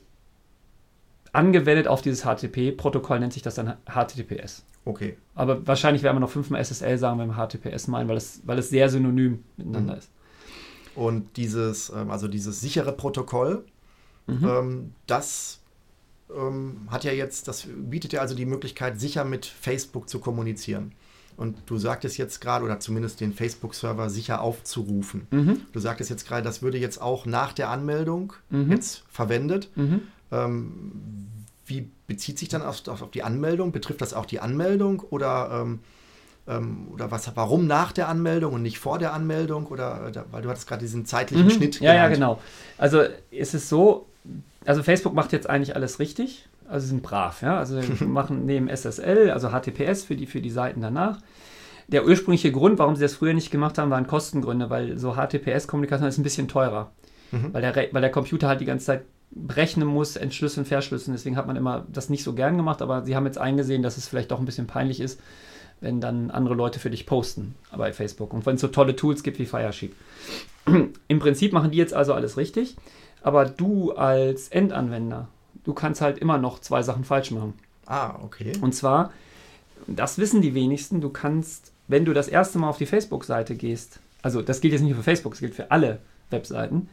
angewendet 1.34 1.88
auf 1.88 2.02
dieses 2.02 2.24
HTTP-Protokoll 2.24 3.20
nennt 3.20 3.34
sich 3.34 3.42
das 3.42 3.56
dann 3.56 3.76
HTTPS. 3.86 4.64
Okay. 4.86 5.18
Aber 5.36 5.66
wahrscheinlich 5.68 6.04
werden 6.04 6.16
wir 6.16 6.22
noch 6.22 6.30
fünfmal 6.30 6.64
SSL 6.64 6.98
sagen, 6.98 7.20
wenn 7.20 7.30
wir 7.30 7.36
HTTPS 7.36 7.88
meinen, 7.88 8.08
weil 8.08 8.18
es, 8.18 8.42
weil 8.46 8.60
es 8.60 8.70
sehr 8.70 8.90
synonym 8.90 9.44
miteinander 9.58 9.94
mhm. 9.94 10.00
ist. 10.00 10.12
Und 10.96 11.38
dieses, 11.38 11.90
ähm, 11.90 12.12
also 12.12 12.28
dieses 12.28 12.62
sichere 12.62 12.92
Protokoll, 12.92 13.66
mhm. 14.28 14.46
ähm, 14.48 14.92
das 15.08 15.60
ähm, 16.36 16.88
hat 16.90 17.04
ja 17.04 17.12
jetzt, 17.12 17.48
das 17.48 17.68
bietet 17.68 18.14
ja 18.14 18.22
also 18.22 18.36
die 18.36 18.46
Möglichkeit, 18.46 19.00
sicher 19.00 19.26
mit 19.26 19.46
Facebook 19.46 20.10
zu 20.10 20.20
kommunizieren. 20.20 20.94
Und 21.36 21.58
du 21.66 21.78
sagtest 21.78 22.20
jetzt 22.20 22.42
gerade, 22.42 22.64
oder 22.64 22.80
zumindest 22.80 23.20
den 23.20 23.34
Facebook-Server 23.34 24.10
sicher 24.10 24.42
aufzurufen. 24.42 25.28
Mhm. 25.32 25.62
Du 25.72 25.80
sagtest 25.80 26.12
jetzt 26.12 26.28
gerade, 26.28 26.44
das 26.44 26.62
würde 26.62 26.78
jetzt 26.78 27.02
auch 27.02 27.26
nach 27.26 27.54
der 27.54 27.70
Anmeldung 27.70 28.34
mhm. 28.52 28.70
jetzt 28.70 29.04
verwendet. 29.10 29.72
Mhm. 29.76 30.02
Ähm, 30.34 31.28
wie 31.66 31.90
bezieht 32.08 32.40
sich 32.40 32.50
dann 32.50 32.62
auf, 32.62 32.88
auf, 32.88 33.02
auf, 33.02 33.12
die 33.12 33.24
Anmeldung? 33.24 33.72
Betrifft 33.72 34.02
das 34.02 34.14
auch 34.14 34.26
die 34.26 34.40
Anmeldung 34.40 35.02
oder, 35.10 35.62
ähm, 35.62 35.80
ähm, 36.48 36.88
oder 36.92 37.12
was, 37.12 37.32
warum 37.36 37.68
nach 37.68 37.92
der 37.92 38.10
Anmeldung 38.10 38.54
und 38.54 38.62
nicht 38.64 38.80
vor 38.80 39.00
der 39.00 39.14
Anmeldung? 39.14 39.68
Oder 39.68 40.12
äh, 40.14 40.24
weil 40.32 40.42
du 40.42 40.50
hattest 40.50 40.68
gerade 40.68 40.82
diesen 40.82 41.06
zeitlichen 41.06 41.46
mhm. 41.46 41.52
Schnitt. 41.52 41.80
Ja, 41.80 41.94
genannt. 41.94 42.10
ja, 42.10 42.10
genau. 42.10 42.42
Also 42.78 43.04
ist 43.32 43.54
es 43.54 43.70
so, 43.70 44.08
also 44.66 44.84
Facebook 44.84 45.14
macht 45.14 45.32
jetzt 45.32 45.50
eigentlich 45.50 45.76
alles 45.76 46.00
richtig. 46.00 46.48
Also 46.68 46.86
sie 46.86 46.90
sind 46.90 47.04
brav, 47.04 47.42
ja. 47.42 47.58
Also 47.58 47.82
machen 48.06 48.46
neben 48.46 48.68
SSL, 48.68 49.32
also 49.32 49.50
HTTPS 49.50 50.04
für 50.04 50.16
die, 50.16 50.26
für 50.26 50.42
die 50.42 50.50
Seiten 50.50 50.82
danach. 50.82 51.20
Der 51.88 52.06
ursprüngliche 52.06 52.52
Grund, 52.52 52.80
warum 52.80 52.96
sie 52.96 53.02
das 53.02 53.16
früher 53.16 53.34
nicht 53.34 53.52
gemacht 53.52 53.78
haben, 53.78 53.92
waren 53.92 54.08
Kostengründe, 54.08 54.70
weil 54.70 54.98
so 54.98 55.16
HTTPS-Kommunikation 55.16 56.08
ist 56.08 56.18
ein 56.18 56.24
bisschen 56.24 56.48
teurer. 56.48 56.92
Mhm. 57.32 57.54
Weil, 57.54 57.62
der, 57.62 57.76
weil 57.92 58.02
der 58.02 58.12
Computer 58.12 58.48
halt 58.48 58.62
die 58.62 58.66
ganze 58.66 58.86
Zeit 58.86 59.04
berechnen 59.36 59.88
muss, 59.88 60.16
entschlüsseln, 60.16 60.66
verschlüsseln. 60.66 61.16
Deswegen 61.16 61.38
hat 61.38 61.48
man 61.48 61.56
immer 61.56 61.86
das 61.92 62.10
nicht 62.10 62.24
so 62.24 62.34
gern 62.34 62.58
gemacht, 62.58 62.82
aber 62.82 63.04
sie 63.04 63.16
haben 63.16 63.26
jetzt 63.26 63.38
eingesehen, 63.38 63.84
dass 63.84 63.98
es 63.98 64.08
vielleicht 64.08 64.32
doch 64.32 64.40
ein 64.40 64.46
bisschen 64.46 64.68
peinlich 64.68 65.00
ist, 65.00 65.20
wenn 65.82 66.00
dann 66.02 66.32
andere 66.32 66.56
Leute 66.56 66.80
für 66.80 66.90
dich 66.90 67.06
posten 67.06 67.56
bei 67.76 67.92
Facebook. 67.94 68.34
Und 68.34 68.46
wenn 68.46 68.56
es 68.56 68.62
so 68.62 68.68
tolle 68.68 68.96
Tools 68.96 69.24
gibt 69.24 69.40
wie 69.40 69.46
Firesheep. 69.46 69.96
Im 71.08 71.20
Prinzip 71.20 71.54
machen 71.54 71.72
die 71.72 71.78
jetzt 71.78 71.94
also 71.94 72.14
alles 72.14 72.38
richtig, 72.38 72.76
aber 73.22 73.46
du 73.46 73.92
als 73.94 74.50
Endanwender, 74.50 75.28
du 75.64 75.74
kannst 75.74 76.02
halt 76.02 76.20
immer 76.20 76.38
noch 76.38 76.60
zwei 76.60 76.84
Sachen 76.84 77.04
falsch 77.04 77.32
machen. 77.32 77.54
Ah, 77.86 78.16
okay. 78.24 78.54
Und 78.62 78.74
zwar, 78.74 79.12
das 79.88 80.18
wissen 80.18 80.42
die 80.42 80.54
wenigsten, 80.54 81.02
du 81.02 81.10
kannst, 81.10 81.72
wenn 81.88 82.06
du 82.06 82.14
das 82.14 82.28
erste 82.28 82.60
Mal 82.60 82.70
auf 82.70 82.78
die 82.78 82.86
Facebook-Seite 82.86 83.56
gehst, 83.56 84.00
also 84.22 84.42
das 84.42 84.62
gilt 84.62 84.74
jetzt 84.74 84.82
nicht 84.82 84.92
nur 84.92 85.00
für 85.00 85.04
Facebook, 85.04 85.34
das 85.34 85.42
gilt 85.42 85.56
für 85.56 85.72
alle 85.72 86.00
Webseiten, 86.30 86.88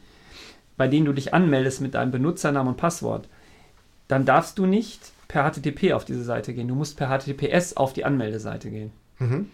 bei 0.77 0.87
denen 0.87 1.05
du 1.05 1.13
dich 1.13 1.33
anmeldest 1.33 1.81
mit 1.81 1.93
deinem 1.93 2.11
Benutzernamen 2.11 2.73
und 2.73 2.77
Passwort, 2.77 3.27
dann 4.07 4.25
darfst 4.25 4.57
du 4.57 4.65
nicht 4.65 5.11
per 5.27 5.49
HTTP 5.49 5.93
auf 5.93 6.03
diese 6.03 6.23
Seite 6.23 6.53
gehen. 6.53 6.67
Du 6.67 6.75
musst 6.75 6.97
per 6.97 7.07
HTTPS 7.07 7.77
auf 7.77 7.93
die 7.93 8.03
Anmeldeseite 8.03 8.69
gehen. 8.69 8.91
Mhm. 9.19 9.49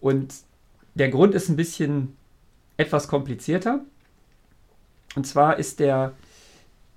Und 0.00 0.34
der 0.94 1.08
Grund 1.08 1.34
ist 1.34 1.48
ein 1.48 1.56
bisschen 1.56 2.16
etwas 2.76 3.08
komplizierter. 3.08 3.80
Und 5.16 5.26
zwar 5.26 5.58
ist 5.58 5.80
der, 5.80 6.12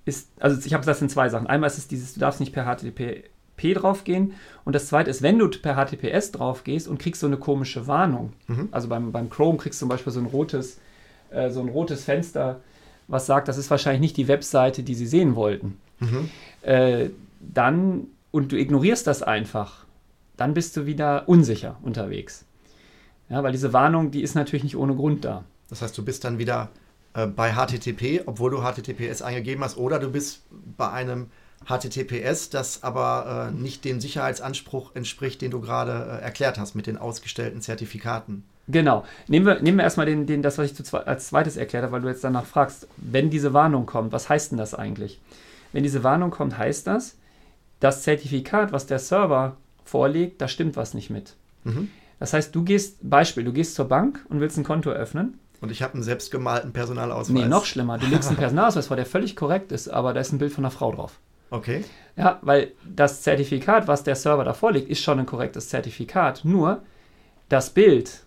ist, 0.04 0.28
also 0.38 0.60
ich 0.64 0.72
habe 0.74 0.86
das 0.86 1.02
in 1.02 1.08
zwei 1.08 1.28
Sachen. 1.28 1.46
Einmal 1.46 1.68
ist 1.68 1.78
es 1.78 1.88
dieses, 1.88 2.14
du 2.14 2.20
darfst 2.20 2.40
nicht 2.40 2.52
per 2.52 2.64
HTTP 2.64 3.74
draufgehen. 3.74 4.34
Und 4.64 4.74
das 4.74 4.86
zweite 4.86 5.10
ist, 5.10 5.22
wenn 5.22 5.38
du 5.38 5.48
per 5.48 5.74
HTTPS 5.74 6.30
drauf 6.30 6.64
gehst 6.64 6.86
und 6.86 6.98
kriegst 6.98 7.20
so 7.20 7.26
eine 7.26 7.36
komische 7.36 7.86
Warnung. 7.86 8.32
Mhm. 8.46 8.68
Also 8.70 8.88
beim, 8.88 9.12
beim 9.12 9.30
Chrome 9.30 9.58
kriegst 9.58 9.80
du 9.80 9.84
zum 9.84 9.88
Beispiel 9.88 10.12
so 10.12 10.20
ein 10.20 10.26
rotes, 10.26 10.78
äh, 11.30 11.50
so 11.50 11.60
ein 11.60 11.68
rotes 11.68 12.04
Fenster, 12.04 12.60
was 13.08 13.26
sagt, 13.26 13.48
das 13.48 13.58
ist 13.58 13.70
wahrscheinlich 13.70 14.00
nicht 14.00 14.16
die 14.16 14.28
Webseite, 14.28 14.82
die 14.82 14.94
sie 14.94 15.06
sehen 15.06 15.36
wollten. 15.36 15.78
Mhm. 16.00 16.30
Äh, 16.62 17.10
dann, 17.40 18.06
und 18.30 18.52
du 18.52 18.56
ignorierst 18.56 19.06
das 19.06 19.22
einfach, 19.22 19.84
dann 20.36 20.54
bist 20.54 20.76
du 20.76 20.86
wieder 20.86 21.28
unsicher 21.28 21.76
unterwegs. 21.82 22.44
Ja, 23.28 23.42
weil 23.42 23.52
diese 23.52 23.72
Warnung, 23.72 24.10
die 24.10 24.22
ist 24.22 24.34
natürlich 24.34 24.64
nicht 24.64 24.76
ohne 24.76 24.94
Grund 24.94 25.24
da. 25.24 25.44
Das 25.68 25.82
heißt, 25.82 25.96
du 25.96 26.04
bist 26.04 26.24
dann 26.24 26.38
wieder 26.38 26.70
äh, 27.14 27.26
bei 27.26 27.52
HTTP, 27.52 28.22
obwohl 28.26 28.50
du 28.50 28.60
HTTPS 28.60 29.22
eingegeben 29.22 29.64
hast, 29.64 29.76
oder 29.76 29.98
du 29.98 30.10
bist 30.10 30.42
bei 30.76 30.90
einem 30.90 31.30
HTTPS, 31.66 32.50
das 32.50 32.82
aber 32.82 33.50
äh, 33.50 33.54
nicht 33.54 33.84
dem 33.84 34.00
Sicherheitsanspruch 34.00 34.94
entspricht, 34.94 35.40
den 35.40 35.50
du 35.50 35.60
gerade 35.60 35.92
äh, 35.92 36.22
erklärt 36.22 36.58
hast 36.58 36.74
mit 36.74 36.86
den 36.86 36.98
ausgestellten 36.98 37.62
Zertifikaten. 37.62 38.44
Genau. 38.68 39.04
Nehmen 39.28 39.46
wir, 39.46 39.60
nehmen 39.60 39.78
wir 39.78 39.84
erstmal 39.84 40.06
den, 40.06 40.26
den, 40.26 40.42
das, 40.42 40.58
was 40.58 40.70
ich 40.70 40.84
zu, 40.84 41.06
als 41.06 41.28
zweites 41.28 41.56
erklärt 41.56 41.84
habe, 41.84 41.92
weil 41.92 42.00
du 42.02 42.08
jetzt 42.08 42.24
danach 42.24 42.46
fragst, 42.46 42.88
wenn 42.96 43.30
diese 43.30 43.52
Warnung 43.52 43.86
kommt, 43.86 44.12
was 44.12 44.28
heißt 44.28 44.52
denn 44.52 44.58
das 44.58 44.74
eigentlich? 44.74 45.20
Wenn 45.72 45.82
diese 45.82 46.04
Warnung 46.04 46.30
kommt, 46.30 46.56
heißt 46.56 46.86
das, 46.86 47.16
das 47.80 48.02
Zertifikat, 48.02 48.72
was 48.72 48.86
der 48.86 48.98
Server 48.98 49.56
vorlegt, 49.84 50.40
da 50.40 50.48
stimmt 50.48 50.76
was 50.76 50.94
nicht 50.94 51.10
mit. 51.10 51.34
Mhm. 51.64 51.90
Das 52.18 52.32
heißt, 52.32 52.54
du 52.54 52.62
gehst, 52.62 52.98
Beispiel, 53.02 53.44
du 53.44 53.52
gehst 53.52 53.74
zur 53.74 53.86
Bank 53.86 54.24
und 54.28 54.40
willst 54.40 54.56
ein 54.56 54.64
Konto 54.64 54.90
öffnen. 54.90 55.38
Und 55.60 55.70
ich 55.70 55.82
habe 55.82 55.94
einen 55.94 56.02
selbstgemalten 56.02 56.72
Personalausweis. 56.72 57.34
Nee, 57.34 57.46
noch 57.46 57.64
schlimmer. 57.66 57.98
Du 57.98 58.06
legst 58.06 58.28
einen 58.28 58.38
Personalausweis 58.38 58.86
vor, 58.86 58.96
der 58.96 59.06
völlig 59.06 59.36
korrekt 59.36 59.72
ist, 59.72 59.88
aber 59.88 60.14
da 60.14 60.20
ist 60.20 60.32
ein 60.32 60.38
Bild 60.38 60.52
von 60.52 60.64
einer 60.64 60.70
Frau 60.70 60.92
drauf. 60.92 61.18
Okay. 61.50 61.84
Ja, 62.16 62.38
weil 62.42 62.72
das 62.84 63.22
Zertifikat, 63.22 63.86
was 63.86 64.04
der 64.04 64.16
Server 64.16 64.44
da 64.44 64.54
vorlegt, 64.54 64.88
ist 64.88 65.02
schon 65.02 65.18
ein 65.18 65.26
korrektes 65.26 65.68
Zertifikat. 65.68 66.44
Nur 66.44 66.82
das 67.48 67.70
Bild, 67.70 68.23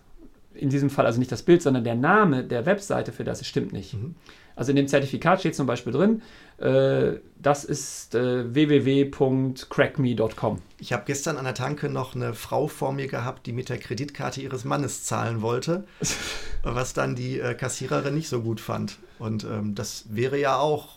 in 0.58 0.68
diesem 0.70 0.90
Fall 0.90 1.06
also 1.06 1.18
nicht 1.18 1.32
das 1.32 1.42
Bild, 1.42 1.62
sondern 1.62 1.84
der 1.84 1.94
Name 1.94 2.44
der 2.44 2.66
Webseite 2.66 3.12
für 3.12 3.24
das 3.24 3.46
stimmt 3.46 3.72
nicht. 3.72 3.94
Mhm. 3.94 4.14
Also 4.56 4.70
in 4.70 4.76
dem 4.76 4.88
Zertifikat 4.88 5.38
steht 5.40 5.54
zum 5.54 5.66
Beispiel 5.68 5.92
drin, 5.92 6.20
äh, 6.58 7.18
das 7.40 7.64
ist 7.64 8.14
äh, 8.16 8.52
www.crackme.com. 8.52 10.58
Ich 10.80 10.92
habe 10.92 11.04
gestern 11.06 11.36
an 11.36 11.44
der 11.44 11.54
Tanke 11.54 11.88
noch 11.88 12.16
eine 12.16 12.34
Frau 12.34 12.66
vor 12.66 12.92
mir 12.92 13.06
gehabt, 13.06 13.46
die 13.46 13.52
mit 13.52 13.68
der 13.68 13.78
Kreditkarte 13.78 14.40
ihres 14.40 14.64
Mannes 14.64 15.04
zahlen 15.04 15.42
wollte, 15.42 15.84
was 16.62 16.92
dann 16.92 17.14
die 17.14 17.38
äh, 17.40 17.54
Kassiererin 17.54 18.14
nicht 18.14 18.28
so 18.28 18.40
gut 18.40 18.60
fand. 18.60 18.98
Und 19.18 19.44
ähm, 19.44 19.74
das 19.76 20.06
wäre 20.10 20.38
ja 20.38 20.56
auch 20.58 20.88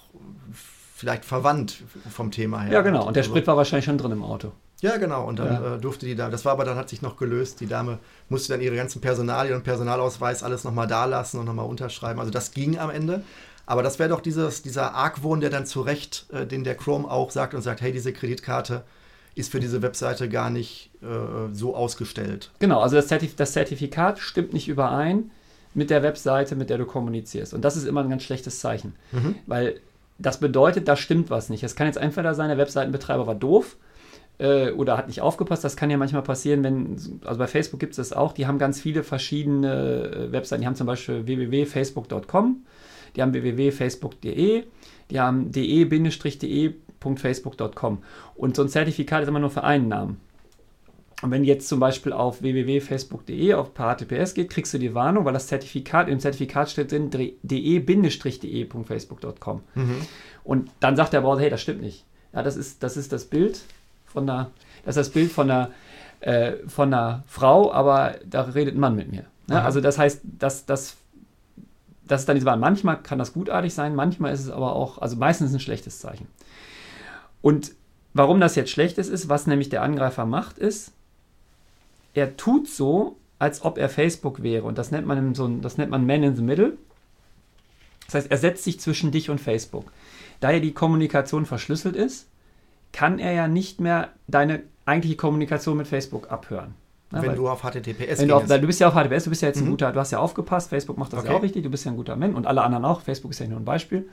vielleicht 0.96 1.26
verwandt 1.26 1.84
vom 2.10 2.32
Thema 2.32 2.62
her. 2.62 2.74
Ja, 2.74 2.82
genau. 2.82 3.08
Und 3.08 3.16
der 3.16 3.22
Also- 3.24 3.32
Sprit 3.34 3.48
war 3.48 3.58
wahrscheinlich 3.58 3.86
schon 3.86 3.98
drin 3.98 4.12
im 4.12 4.24
Auto. 4.24 4.52
Ja, 4.82 4.98
genau. 4.98 5.26
Und 5.28 5.40
dann 5.40 5.54
Ja. 5.64 5.76
äh, 5.76 5.80
durfte 5.80 6.06
die 6.06 6.16
da, 6.16 6.30
das 6.30 6.44
war 6.44 6.54
aber 6.54 6.66
dann 6.66 6.76
hat 6.78 6.90
sich 6.90 7.02
noch 7.02 7.16
gelöst. 7.18 7.60
Die 7.62 7.68
Dame 7.68 8.00
musste 8.30 8.52
dann 8.54 8.62
ihre 8.62 8.76
ganzen 8.76 9.00
Personalien 9.00 9.56
und 9.56 9.64
Personalausweis 9.64 10.44
alles 10.44 10.64
nochmal 10.64 10.88
da 10.88 11.06
lassen 11.06 11.40
und 11.40 11.46
nochmal 11.46 11.68
unterschreiben. 11.68 12.20
Also 12.20 12.32
das 12.32 12.52
ging 12.52 12.78
am 12.80 12.90
Ende. 12.90 13.24
Aber 13.68 13.84
das 13.84 14.00
wäre 14.00 14.10
doch 14.10 14.22
dieses, 14.22 14.64
dieser 14.64 14.96
Argwohn, 14.96 15.40
der 15.40 15.50
dann 15.52 15.66
zu 15.66 15.82
Recht, 15.82 16.26
äh, 16.34 16.46
den 16.46 16.64
der 16.64 16.76
Chrome 16.76 17.10
auch 17.10 17.30
sagt 17.32 17.54
und 17.54 17.62
sagt, 17.62 17.80
hey, 17.82 17.92
diese 17.92 18.12
Kreditkarte 18.12 18.84
ist 19.36 19.52
für 19.52 19.60
diese 19.62 19.82
Webseite 19.82 20.28
gar 20.28 20.50
nicht 20.50 20.90
äh, 21.02 21.54
so 21.54 21.76
ausgestellt. 21.76 22.50
Genau, 22.60 22.82
also 22.82 22.96
das, 22.98 23.08
Zertif 23.08 23.36
das 23.36 23.54
Zertifikat 23.54 24.20
stimmt 24.20 24.52
nicht 24.52 24.68
überein 24.68 25.32
mit 25.74 25.90
der 25.90 26.04
Webseite, 26.04 26.56
mit 26.56 26.70
der 26.70 26.78
du 26.80 26.86
kommunizierst. 26.86 27.54
Und 27.54 27.62
das 27.64 27.78
ist 27.78 27.86
immer 27.86 28.02
ein 28.02 28.10
ganz 28.10 28.24
schlechtes 28.24 28.60
Zeichen. 28.60 28.96
Mhm. 29.14 29.36
Weil 29.46 29.80
das 30.18 30.40
bedeutet, 30.40 30.88
da 30.90 30.98
stimmt 30.98 31.30
was 31.30 31.50
nicht. 31.50 31.64
Es 31.64 31.76
kann 31.76 31.88
jetzt 31.88 31.96
entweder 31.98 32.34
sein, 32.36 32.50
der 32.50 32.58
Webseitenbetreiber 32.58 33.26
war 33.26 33.36
doof 33.36 33.78
äh, 34.38 34.72
oder 34.72 34.98
hat 34.98 35.08
nicht 35.08 35.22
aufgepasst. 35.22 35.64
Das 35.64 35.78
kann 35.78 35.90
ja 35.90 35.96
manchmal 35.98 36.24
passieren, 36.24 36.64
wenn, 36.64 36.98
also 37.26 37.38
bei 37.38 37.48
Facebook 37.48 37.80
gibt 37.80 37.92
es 37.92 37.98
das 37.98 38.12
auch, 38.14 38.34
die 38.34 38.48
haben 38.48 38.58
ganz 38.58 38.82
viele 38.82 39.04
verschiedene 39.04 40.30
äh, 40.30 40.32
Webseiten. 40.32 40.62
Die 40.62 40.68
haben 40.68 40.76
zum 40.76 40.88
Beispiel 40.88 41.28
www.facebook.com, 41.28 42.64
die 43.16 43.22
haben 43.22 43.34
www.facebook.de, 43.34 44.64
die 45.10 45.20
haben 45.20 45.52
de-de.facebook.com. 45.52 48.00
Und 48.36 48.56
so 48.56 48.64
ein 48.64 48.70
Zertifikat 48.70 49.22
ist 49.24 49.30
immer 49.30 49.40
nur 49.40 49.52
für 49.52 49.64
einen 49.64 49.88
Namen. 49.88 50.18
Und 51.22 51.30
wenn 51.30 51.44
jetzt 51.44 51.68
zum 51.68 51.80
Beispiel 51.80 52.14
auf 52.14 52.42
www.facebook.de 52.42 53.54
auf 53.54 53.74
HTTPS 53.76 54.34
geht, 54.34 54.50
kriegst 54.50 54.74
du 54.74 54.80
die 54.80 54.96
Warnung, 54.96 55.26
weil 55.26 55.34
das 55.34 55.46
Zertifikat, 55.48 56.10
im 56.10 56.20
Zertifikat 56.20 56.72
steht 56.72 56.92
drin 56.92 57.12
de-de.com. 57.12 58.02
Mhm. 59.76 59.98
Und 60.44 60.72
dann 60.80 60.96
sagt 60.96 61.14
der 61.14 61.22
Browser, 61.22 61.42
hey, 61.42 61.52
das 61.52 61.62
stimmt 61.62 61.82
nicht. 61.82 62.06
Ja, 62.34 62.42
das 62.42 62.58
ist 62.58 62.82
das, 62.82 62.98
ist 62.98 63.14
das 63.14 63.26
Bild 63.26 63.62
von 64.12 64.30
einer, 64.30 64.52
das 64.86 64.98
ist 64.98 65.08
das 65.08 65.14
Bild 65.14 65.32
von 65.32 65.50
einer, 65.50 65.72
äh, 66.20 66.54
von 66.68 66.94
einer 66.94 67.24
Frau, 67.28 67.72
aber 67.72 68.16
da 68.26 68.42
redet 68.44 68.76
ein 68.76 68.80
Mann 68.80 68.96
mit 68.96 69.12
mir. 69.12 69.26
Aha. 69.50 69.66
also 69.66 69.82
das 69.82 69.98
heißt, 69.98 70.22
dass 70.24 70.66
das, 70.66 70.96
das 72.08 72.22
ist 72.22 72.30
dann 72.30 72.36
diese 72.36 72.46
Wahl. 72.46 72.58
Manchmal 72.58 73.02
kann 73.02 73.20
das 73.20 73.34
gutartig 73.34 73.74
sein, 73.74 73.96
manchmal 73.96 74.34
ist 74.34 74.42
es 74.42 74.50
aber 74.50 74.76
auch, 74.76 75.00
also 75.00 75.16
meistens 75.16 75.54
ein 75.54 75.60
schlechtes 75.60 76.00
Zeichen. 76.00 76.28
Und 77.42 77.72
warum 78.14 78.40
das 78.40 78.56
jetzt 78.56 78.72
schlecht 78.72 78.98
ist, 78.98 79.10
ist, 79.10 79.30
was 79.30 79.48
nämlich 79.48 79.70
der 79.70 79.82
Angreifer 79.82 80.26
macht, 80.26 80.58
ist, 80.58 80.92
er 82.14 82.38
tut 82.38 82.68
so, 82.68 83.18
als 83.40 83.64
ob 83.64 83.78
er 83.78 83.90
Facebook 83.90 84.44
wäre. 84.44 84.64
Und 84.66 84.78
das 84.78 84.92
nennt 84.92 85.08
man 85.08 85.34
so 85.34 85.46
ein, 85.46 85.62
das 85.62 85.78
nennt 85.78 85.92
man 85.92 86.06
Man 86.06 86.24
in 86.24 86.36
the 86.36 86.42
Middle. 86.42 86.78
Das 88.06 88.16
heißt, 88.16 88.32
er 88.32 88.38
setzt 88.38 88.64
sich 88.64 88.80
zwischen 88.80 89.12
dich 89.12 89.30
und 89.30 89.40
Facebook. 89.40 89.92
Da 90.40 90.52
ja 90.52 90.60
die 90.60 90.74
Kommunikation 90.74 91.46
verschlüsselt 91.46 91.96
ist, 91.96 92.28
kann 92.92 93.20
er 93.20 93.32
ja 93.34 93.48
nicht 93.48 93.80
mehr 93.80 94.10
deine 94.28 94.64
eigentliche 94.86 95.16
Kommunikation 95.18 95.78
mit 95.78 95.88
Facebook 95.88 96.32
abhören. 96.32 96.76
Ja, 97.12 97.22
Wenn 97.22 97.30
weil- 97.30 97.36
du 97.36 97.50
auf 97.50 97.62
HTTPS 97.64 98.20
wenn 98.22 98.28
du, 98.30 98.36
auf, 98.36 98.46
du 98.46 98.60
bist 98.68 98.80
ja 98.80 98.88
auf 98.88 98.94
HTTPS, 98.96 99.26
du 99.26 99.30
bist 99.30 99.42
ja 99.42 99.50
jetzt 99.50 99.60
ein 99.60 99.66
Mhm. 99.66 99.72
guter, 99.72 99.92
du 99.92 100.00
hast 100.00 100.12
ja 100.12 100.20
aufgepasst, 100.20 100.70
Facebook 100.70 100.98
macht 100.98 101.12
das 101.14 101.20
Okay. 101.22 101.30
ja 101.32 101.38
auch 101.38 101.44
richtig, 101.44 101.64
du 101.64 101.70
bist 101.70 101.86
ja 101.86 101.92
ein 101.92 101.98
guter 101.98 102.16
Mann 102.16 102.36
und 102.36 102.48
alle 102.48 102.62
anderen 102.62 102.86
auch, 102.86 103.02
Facebook 103.02 103.32
ist 103.32 103.40
ja 103.40 103.48
nur 103.48 103.60
ein 103.60 103.66
Beispiel. 103.66 104.08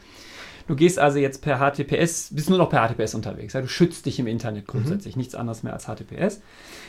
Du 0.66 0.76
gehst 0.76 0.98
also 0.98 1.18
jetzt 1.18 1.40
per 1.40 1.58
HTTPS, 1.58 2.30
bist 2.34 2.50
nur 2.50 2.58
noch 2.58 2.68
per 2.68 2.86
HTTPS 2.86 3.14
unterwegs, 3.14 3.52
ja, 3.54 3.60
du 3.62 3.68
schützt 3.68 4.04
dich 4.04 4.18
im 4.18 4.26
Internet 4.26 4.66
grundsätzlich, 4.66 5.16
nichts 5.16 5.34
anderes 5.34 5.62
mehr 5.62 5.72
als 5.72 5.86
HTTPS. 5.86 6.40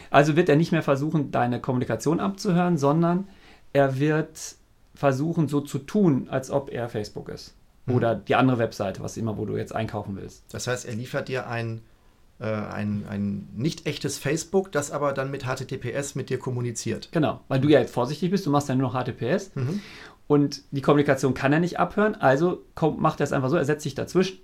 Also 0.10 0.36
wird 0.36 0.49
er 0.49 0.56
nicht 0.56 0.71
mehr 0.71 0.82
versuchen, 0.84 1.32
deine 1.32 1.62
Kommunikation 1.62 2.19
abzuhören, 2.19 2.78
sondern 2.78 3.28
er 3.71 3.99
wird 3.99 4.56
versuchen, 4.95 5.47
so 5.47 5.62
zu 5.62 5.78
tun, 5.80 6.28
als 6.30 6.49
ob 6.52 6.71
er 6.71 6.89
Facebook 6.89 7.30
ist. 7.30 7.54
Mhm. 7.89 7.95
Oder 7.95 8.15
die 8.15 8.36
andere 8.36 8.58
Webseite, 8.60 9.02
was 9.02 9.17
immer, 9.17 9.38
wo 9.38 9.45
du 9.45 9.58
jetzt 9.58 9.75
einkaufen 9.75 10.15
willst. 10.15 10.43
Das 10.52 10.67
heißt, 10.67 10.86
er 10.86 10.95
liefert 10.95 11.28
dir 11.28 11.47
ein, 11.47 11.82
äh, 12.39 12.45
ein, 12.45 13.04
ein 13.10 13.49
nicht 13.56 13.86
echtes 13.86 14.17
Facebook, 14.17 14.71
das 14.71 14.91
aber 14.91 15.13
dann 15.13 15.32
mit 15.32 15.43
HTTPS 15.43 16.15
mit 16.15 16.30
dir 16.30 16.39
kommuniziert. 16.39 17.10
Genau, 17.12 17.41
weil 17.47 17.60
du 17.60 17.67
ja 17.69 17.80
jetzt 17.80 17.93
vorsichtig 17.93 18.32
bist, 18.32 18.45
du 18.45 18.52
machst 18.52 18.69
ja 18.69 18.75
nur 18.75 18.91
noch 18.91 19.04
HTTPS. 19.04 19.56
Mhm. 19.56 19.82
Und 20.28 20.62
die 20.71 20.82
Kommunikation 20.82 21.34
kann 21.34 21.52
er 21.54 21.60
nicht 21.60 21.80
abhören, 21.80 22.15
also 22.15 22.63
kommt, 22.75 22.99
macht 22.99 23.19
er 23.19 23.23
es 23.23 23.34
einfach 23.34 23.49
so, 23.49 23.58
er 23.58 23.65
setzt 23.65 23.84
sich 23.84 23.95
dazwischen 23.95 24.38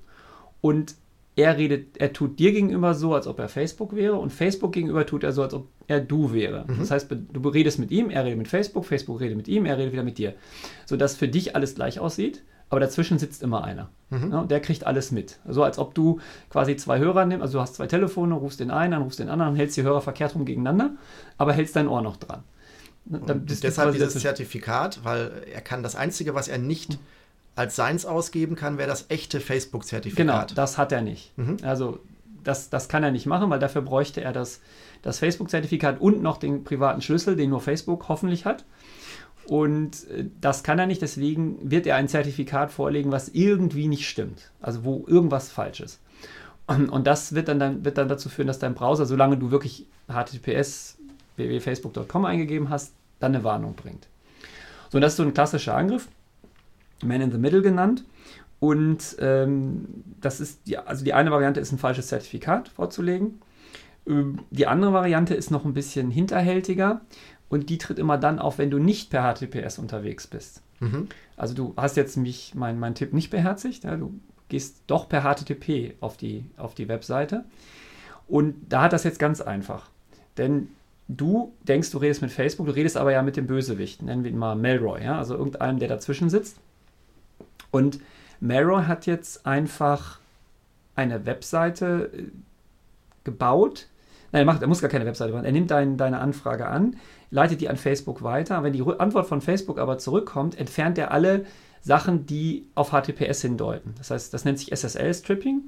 und 0.61 0.95
er 1.35 1.57
redet, 1.57 1.97
er 1.97 2.13
tut 2.13 2.39
dir 2.39 2.53
gegenüber 2.53 2.93
so, 2.93 3.13
als 3.13 3.27
ob 3.27 3.39
er 3.39 3.49
Facebook 3.49 3.95
wäre 3.95 4.15
und 4.15 4.31
Facebook 4.31 4.71
gegenüber 4.71 5.05
tut 5.05 5.23
er 5.23 5.33
so, 5.33 5.43
als 5.43 5.53
ob 5.53 5.67
er 5.87 5.99
du 5.99 6.33
wäre. 6.33 6.65
Das 6.79 6.91
heißt, 6.91 7.11
du 7.11 7.49
redest 7.49 7.77
mit 7.77 7.91
ihm, 7.91 8.09
er 8.09 8.23
redet 8.23 8.37
mit 8.37 8.47
Facebook, 8.47 8.85
Facebook 8.85 9.19
redet 9.19 9.35
mit 9.37 9.47
ihm, 9.47 9.65
er 9.65 9.77
redet 9.77 9.91
wieder 9.91 10.03
mit 10.03 10.17
dir. 10.17 10.33
Sodass 10.85 11.15
für 11.15 11.27
dich 11.27 11.55
alles 11.55 11.75
gleich 11.75 11.99
aussieht, 11.99 12.41
aber 12.69 12.79
dazwischen 12.79 13.19
sitzt 13.19 13.43
immer 13.43 13.63
einer. 13.63 13.89
Mhm. 14.09 14.31
Ja, 14.31 14.43
der 14.43 14.59
kriegt 14.59 14.85
alles 14.85 15.11
mit. 15.11 15.39
So 15.47 15.63
als 15.63 15.77
ob 15.77 15.93
du 15.93 16.19
quasi 16.49 16.75
zwei 16.75 16.99
Hörer 16.99 17.25
nimmst, 17.25 17.41
also 17.41 17.57
du 17.57 17.61
hast 17.61 17.75
zwei 17.75 17.87
Telefone, 17.87 18.35
rufst 18.35 18.59
den 18.59 18.71
einen, 18.71 18.91
dann 18.91 19.01
rufst 19.01 19.19
den 19.19 19.29
anderen, 19.29 19.55
hältst 19.55 19.77
die 19.77 19.83
Hörer 19.83 20.01
verkehrt 20.01 20.35
rum 20.35 20.45
gegeneinander, 20.45 20.91
aber 21.37 21.53
hältst 21.53 21.75
dein 21.75 21.87
Ohr 21.87 22.01
noch 22.01 22.17
dran. 22.17 22.43
Deshalb 23.05 23.91
dieses 23.91 24.09
dazwischen. 24.09 24.21
Zertifikat, 24.21 25.01
weil 25.03 25.43
er 25.53 25.61
kann 25.61 25.83
das 25.83 25.95
Einzige, 25.95 26.33
was 26.33 26.47
er 26.47 26.57
nicht 26.57 26.97
als 27.55 27.75
seins 27.75 28.05
ausgeben 28.05 28.55
kann, 28.55 28.77
wäre 28.77 28.89
das 28.89 29.05
echte 29.09 29.37
Genau, 29.37 29.47
Facebook-Zertifikat. 29.47 30.57
das 30.57 30.77
hat 30.77 30.91
er 30.91 31.01
nicht. 31.01 31.37
Mhm. 31.37 31.57
Also 31.61 31.99
das, 32.43 32.69
das 32.69 32.89
kann 32.89 33.03
er 33.03 33.11
nicht 33.11 33.25
machen, 33.25 33.49
weil 33.49 33.59
dafür 33.59 33.81
bräuchte 33.81 34.21
er 34.21 34.33
das, 34.33 34.59
das 35.01 35.19
Facebook-Zertifikat 35.19 36.01
und 36.01 36.21
noch 36.21 36.37
den 36.37 36.63
privaten 36.63 37.01
Schlüssel, 37.01 37.35
den 37.35 37.49
nur 37.49 37.61
Facebook 37.61 38.07
hoffentlich 38.09 38.45
hat. 38.45 38.65
Und 39.47 40.09
äh, 40.09 40.25
das 40.41 40.63
kann 40.63 40.79
er 40.79 40.87
nicht, 40.87 41.01
deswegen 41.01 41.69
wird 41.69 41.87
er 41.87 41.95
ein 41.95 42.07
Zertifikat 42.07 42.71
vorlegen, 42.71 43.11
was 43.11 43.29
irgendwie 43.29 43.87
nicht 43.87 44.07
stimmt. 44.07 44.51
Also 44.61 44.83
wo 44.83 45.05
irgendwas 45.07 45.49
falsch 45.49 45.81
ist. 45.81 45.99
Und, 46.67 46.89
und 46.89 47.05
das 47.05 47.35
wird 47.35 47.47
dann, 47.47 47.59
dann, 47.59 47.85
wird 47.85 47.97
dann 47.97 48.07
dazu 48.07 48.29
führen, 48.29 48.47
dass 48.47 48.59
dein 48.59 48.73
Browser, 48.73 49.05
solange 49.05 49.37
du 49.37 49.51
wirklich 49.51 49.85
https 50.07 50.97
www.facebook.com 51.35 52.25
eingegeben 52.25 52.69
hast, 52.69 52.93
dann 53.19 53.35
eine 53.35 53.43
Warnung 53.43 53.75
bringt. 53.75 54.07
So, 54.89 54.97
und 54.97 55.01
das 55.01 55.13
ist 55.13 55.17
so 55.17 55.23
ein 55.23 55.33
klassischer 55.33 55.75
Angriff, 55.75 56.07
Man 57.03 57.21
in 57.21 57.31
the 57.31 57.37
Middle 57.37 57.61
genannt. 57.61 58.03
Und 58.59 59.17
ähm, 59.19 59.85
das 60.21 60.39
ist 60.39 60.67
die, 60.67 60.77
also 60.77 61.03
die 61.03 61.13
eine 61.13 61.29
Variante 61.29 61.59
ist 61.59 61.71
ein 61.71 61.77
falsches 61.77 62.07
Zertifikat 62.07 62.69
vorzulegen. 62.69 63.41
Ähm, 64.07 64.39
die 64.49 64.65
andere 64.65 64.93
Variante 64.93 65.35
ist 65.35 65.51
noch 65.51 65.65
ein 65.65 65.73
bisschen 65.73 66.09
hinterhältiger 66.09 67.01
und 67.55 67.69
die 67.69 67.77
tritt 67.77 67.99
immer 67.99 68.17
dann 68.17 68.39
auf, 68.39 68.57
wenn 68.57 68.69
du 68.69 68.77
nicht 68.77 69.09
per 69.09 69.33
HTTPS 69.33 69.79
unterwegs 69.79 70.27
bist. 70.27 70.61
Mhm. 70.79 71.07
Also 71.37 71.53
du 71.53 71.73
hast 71.77 71.97
jetzt 71.97 72.17
mich 72.17 72.53
mein, 72.55 72.79
mein 72.79 72.95
Tipp 72.95 73.13
nicht 73.13 73.29
beherzigt, 73.29 73.83
ja, 73.83 73.95
du 73.95 74.13
gehst 74.49 74.83
doch 74.87 75.09
per 75.09 75.21
HTTP 75.21 75.95
auf 76.01 76.17
die, 76.17 76.45
auf 76.57 76.75
die 76.75 76.87
Webseite. 76.87 77.45
Und 78.27 78.55
da 78.69 78.83
hat 78.83 78.93
das 78.93 79.03
jetzt 79.03 79.19
ganz 79.19 79.41
einfach. 79.41 79.89
Denn 80.37 80.69
du 81.07 81.53
denkst, 81.63 81.91
du 81.91 81.97
redest 81.97 82.21
mit 82.21 82.31
Facebook, 82.31 82.67
du 82.67 82.73
redest 82.73 82.97
aber 82.97 83.11
ja 83.11 83.21
mit 83.21 83.37
dem 83.37 83.47
Bösewicht, 83.47 84.01
nennen 84.01 84.23
wir 84.23 84.31
ihn 84.31 84.37
mal 84.37 84.55
Melroy, 84.55 85.03
ja? 85.03 85.17
also 85.17 85.35
irgendeinem, 85.35 85.79
der 85.79 85.87
dazwischen 85.87 86.29
sitzt. 86.29 86.57
Und 87.71 87.99
Melroy 88.39 88.83
hat 88.83 89.05
jetzt 89.05 89.45
einfach 89.45 90.19
eine 90.95 91.25
Webseite 91.25 92.11
äh, 92.13 92.23
gebaut. 93.23 93.87
Nein, 94.31 94.41
er, 94.41 94.45
macht, 94.45 94.61
er 94.61 94.67
muss 94.67 94.81
gar 94.81 94.89
keine 94.89 95.05
Webseite 95.05 95.33
machen. 95.33 95.45
Er 95.45 95.51
nimmt 95.51 95.71
dein, 95.71 95.97
deine 95.97 96.19
Anfrage 96.19 96.67
an, 96.67 96.97
leitet 97.29 97.61
die 97.61 97.69
an 97.69 97.77
Facebook 97.77 98.23
weiter. 98.23 98.63
Wenn 98.63 98.73
die 98.73 98.83
Antwort 98.83 99.27
von 99.27 99.41
Facebook 99.41 99.79
aber 99.79 99.97
zurückkommt, 99.97 100.57
entfernt 100.57 100.97
er 100.97 101.11
alle 101.11 101.45
Sachen, 101.81 102.25
die 102.25 102.67
auf 102.75 102.91
HTTPS 102.91 103.41
hindeuten. 103.41 103.93
Das 103.97 104.11
heißt, 104.11 104.33
das 104.33 104.45
nennt 104.45 104.59
sich 104.59 104.71
SSL-Stripping. 104.75 105.61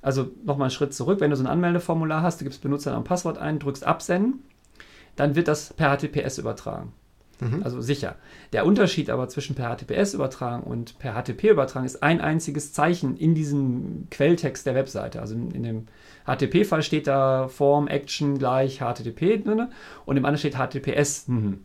Also 0.00 0.30
nochmal 0.44 0.66
einen 0.66 0.70
Schritt 0.72 0.92
zurück. 0.92 1.20
Wenn 1.20 1.30
du 1.30 1.36
so 1.36 1.44
ein 1.44 1.48
Anmeldeformular 1.48 2.22
hast, 2.22 2.40
du 2.40 2.44
gibst 2.44 2.62
Benutzer 2.62 2.96
ein 2.96 3.04
Passwort 3.04 3.38
ein, 3.38 3.60
drückst 3.60 3.84
Absenden, 3.84 4.42
dann 5.14 5.36
wird 5.36 5.48
das 5.48 5.72
per 5.72 5.96
HTTPS 5.96 6.38
übertragen. 6.38 6.92
Mhm. 7.42 7.62
Also 7.62 7.80
sicher. 7.80 8.16
Der 8.52 8.64
Unterschied 8.66 9.10
aber 9.10 9.28
zwischen 9.28 9.54
per 9.54 9.74
HTTPS 9.74 10.14
übertragen 10.14 10.62
und 10.62 10.98
per 10.98 11.14
HTTP 11.14 11.50
übertragen 11.50 11.84
ist 11.84 12.02
ein 12.02 12.20
einziges 12.20 12.72
Zeichen 12.72 13.16
in 13.16 13.34
diesem 13.34 14.06
Quelltext 14.10 14.66
der 14.66 14.74
Webseite. 14.74 15.20
Also 15.20 15.34
in 15.34 15.62
dem 15.62 15.86
HTTP-Fall 16.26 16.82
steht 16.82 17.06
da 17.06 17.48
Form, 17.48 17.88
Action 17.88 18.38
gleich 18.38 18.78
HTTP 18.78 19.42
drin 19.42 19.68
und 20.06 20.16
im 20.16 20.24
anderen 20.24 20.38
steht 20.38 20.56
HTTPS. 20.56 21.28
Mhm. 21.28 21.60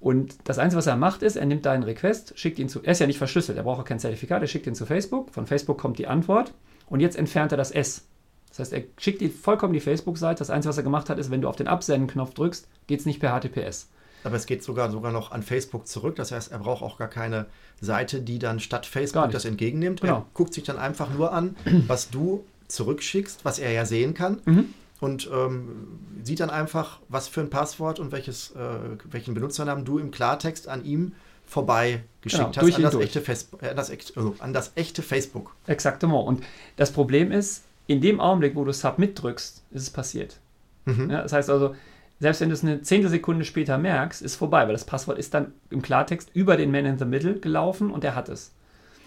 Und 0.00 0.36
das 0.44 0.58
Einzige, 0.58 0.78
was 0.78 0.86
er 0.86 0.96
macht, 0.96 1.22
ist, 1.22 1.36
er 1.36 1.46
nimmt 1.46 1.64
deinen 1.64 1.82
Request, 1.82 2.38
schickt 2.38 2.58
ihn 2.58 2.68
zu, 2.68 2.82
er 2.82 2.92
ist 2.92 2.98
ja 2.98 3.06
nicht 3.06 3.16
verschlüsselt, 3.16 3.56
er 3.56 3.64
braucht 3.64 3.80
auch 3.80 3.84
kein 3.86 3.98
Zertifikat, 3.98 4.42
er 4.42 4.48
schickt 4.48 4.66
ihn 4.66 4.74
zu 4.74 4.84
Facebook, 4.84 5.30
von 5.30 5.46
Facebook 5.46 5.78
kommt 5.78 5.98
die 5.98 6.06
Antwort 6.06 6.52
und 6.86 7.00
jetzt 7.00 7.16
entfernt 7.16 7.52
er 7.52 7.56
das 7.56 7.70
S. 7.70 8.06
Das 8.50 8.58
heißt, 8.58 8.72
er 8.74 8.82
schickt 8.98 9.20
dir 9.20 9.30
vollkommen 9.30 9.72
die 9.72 9.80
Facebook-Seite. 9.80 10.38
Das 10.38 10.50
Einzige, 10.50 10.68
was 10.68 10.76
er 10.76 10.84
gemacht 10.84 11.08
hat, 11.08 11.18
ist, 11.18 11.30
wenn 11.30 11.40
du 11.40 11.48
auf 11.48 11.56
den 11.56 11.66
Absenden-Knopf 11.66 12.34
drückst, 12.34 12.68
geht 12.86 13.00
es 13.00 13.06
nicht 13.06 13.18
per 13.18 13.36
HTTPS. 13.36 13.88
Aber 14.24 14.36
es 14.36 14.46
geht 14.46 14.64
sogar, 14.64 14.90
sogar 14.90 15.12
noch 15.12 15.30
an 15.30 15.42
Facebook 15.42 15.86
zurück. 15.86 16.16
Das 16.16 16.32
heißt, 16.32 16.50
er 16.50 16.58
braucht 16.58 16.82
auch 16.82 16.98
gar 16.98 17.08
keine 17.08 17.46
Seite, 17.80 18.20
die 18.20 18.38
dann 18.38 18.58
statt 18.58 18.86
Facebook 18.86 19.30
das 19.30 19.44
entgegennimmt. 19.44 20.00
Genau. 20.00 20.14
Er 20.16 20.26
guckt 20.34 20.54
sich 20.54 20.64
dann 20.64 20.78
einfach 20.78 21.10
nur 21.10 21.32
an, 21.32 21.56
was 21.86 22.10
du 22.10 22.44
zurückschickst, 22.68 23.44
was 23.44 23.58
er 23.58 23.70
ja 23.70 23.84
sehen 23.84 24.14
kann. 24.14 24.40
Mhm 24.44 24.74
und 25.04 25.28
ähm, 25.30 25.98
sieht 26.22 26.40
dann 26.40 26.48
einfach, 26.48 27.00
was 27.08 27.28
für 27.28 27.42
ein 27.42 27.50
Passwort 27.50 27.98
und 27.98 28.10
welches, 28.10 28.52
äh, 28.52 28.96
welchen 29.10 29.34
Benutzernamen 29.34 29.84
du 29.84 29.98
im 29.98 30.10
Klartext 30.10 30.66
an 30.66 30.84
ihm 30.84 31.12
vorbei 31.44 32.02
geschickt 32.22 32.54
genau, 32.54 32.66
hast 32.66 32.76
an 32.76 32.82
das, 32.82 32.94
echte 32.94 33.18
äh, 33.60 33.74
das, 33.74 33.90
also 34.16 34.34
an 34.38 34.54
das 34.54 34.72
echte 34.76 35.02
Facebook. 35.02 35.54
Exaktement. 35.66 36.26
Und 36.26 36.42
das 36.76 36.90
Problem 36.90 37.32
ist, 37.32 37.64
in 37.86 38.00
dem 38.00 38.18
Augenblick, 38.18 38.56
wo 38.56 38.64
du 38.64 38.72
Submit 38.72 39.20
drückst, 39.20 39.62
ist 39.72 39.82
es 39.82 39.90
passiert. 39.90 40.38
Mhm. 40.86 41.10
Ja, 41.10 41.22
das 41.22 41.34
heißt 41.34 41.50
also, 41.50 41.74
selbst 42.24 42.40
wenn 42.40 42.48
du 42.48 42.54
es 42.54 42.62
eine 42.62 42.80
Zehntelsekunde 42.80 43.44
später 43.44 43.76
merkst, 43.76 44.22
ist 44.22 44.36
vorbei, 44.36 44.64
weil 44.64 44.72
das 44.72 44.86
Passwort 44.86 45.18
ist 45.18 45.34
dann 45.34 45.52
im 45.68 45.82
Klartext 45.82 46.30
über 46.32 46.56
den 46.56 46.70
Man 46.70 46.86
in 46.86 46.98
the 46.98 47.04
Middle 47.04 47.38
gelaufen 47.38 47.90
und 47.90 48.02
er 48.02 48.14
hat 48.14 48.30
es. 48.30 48.50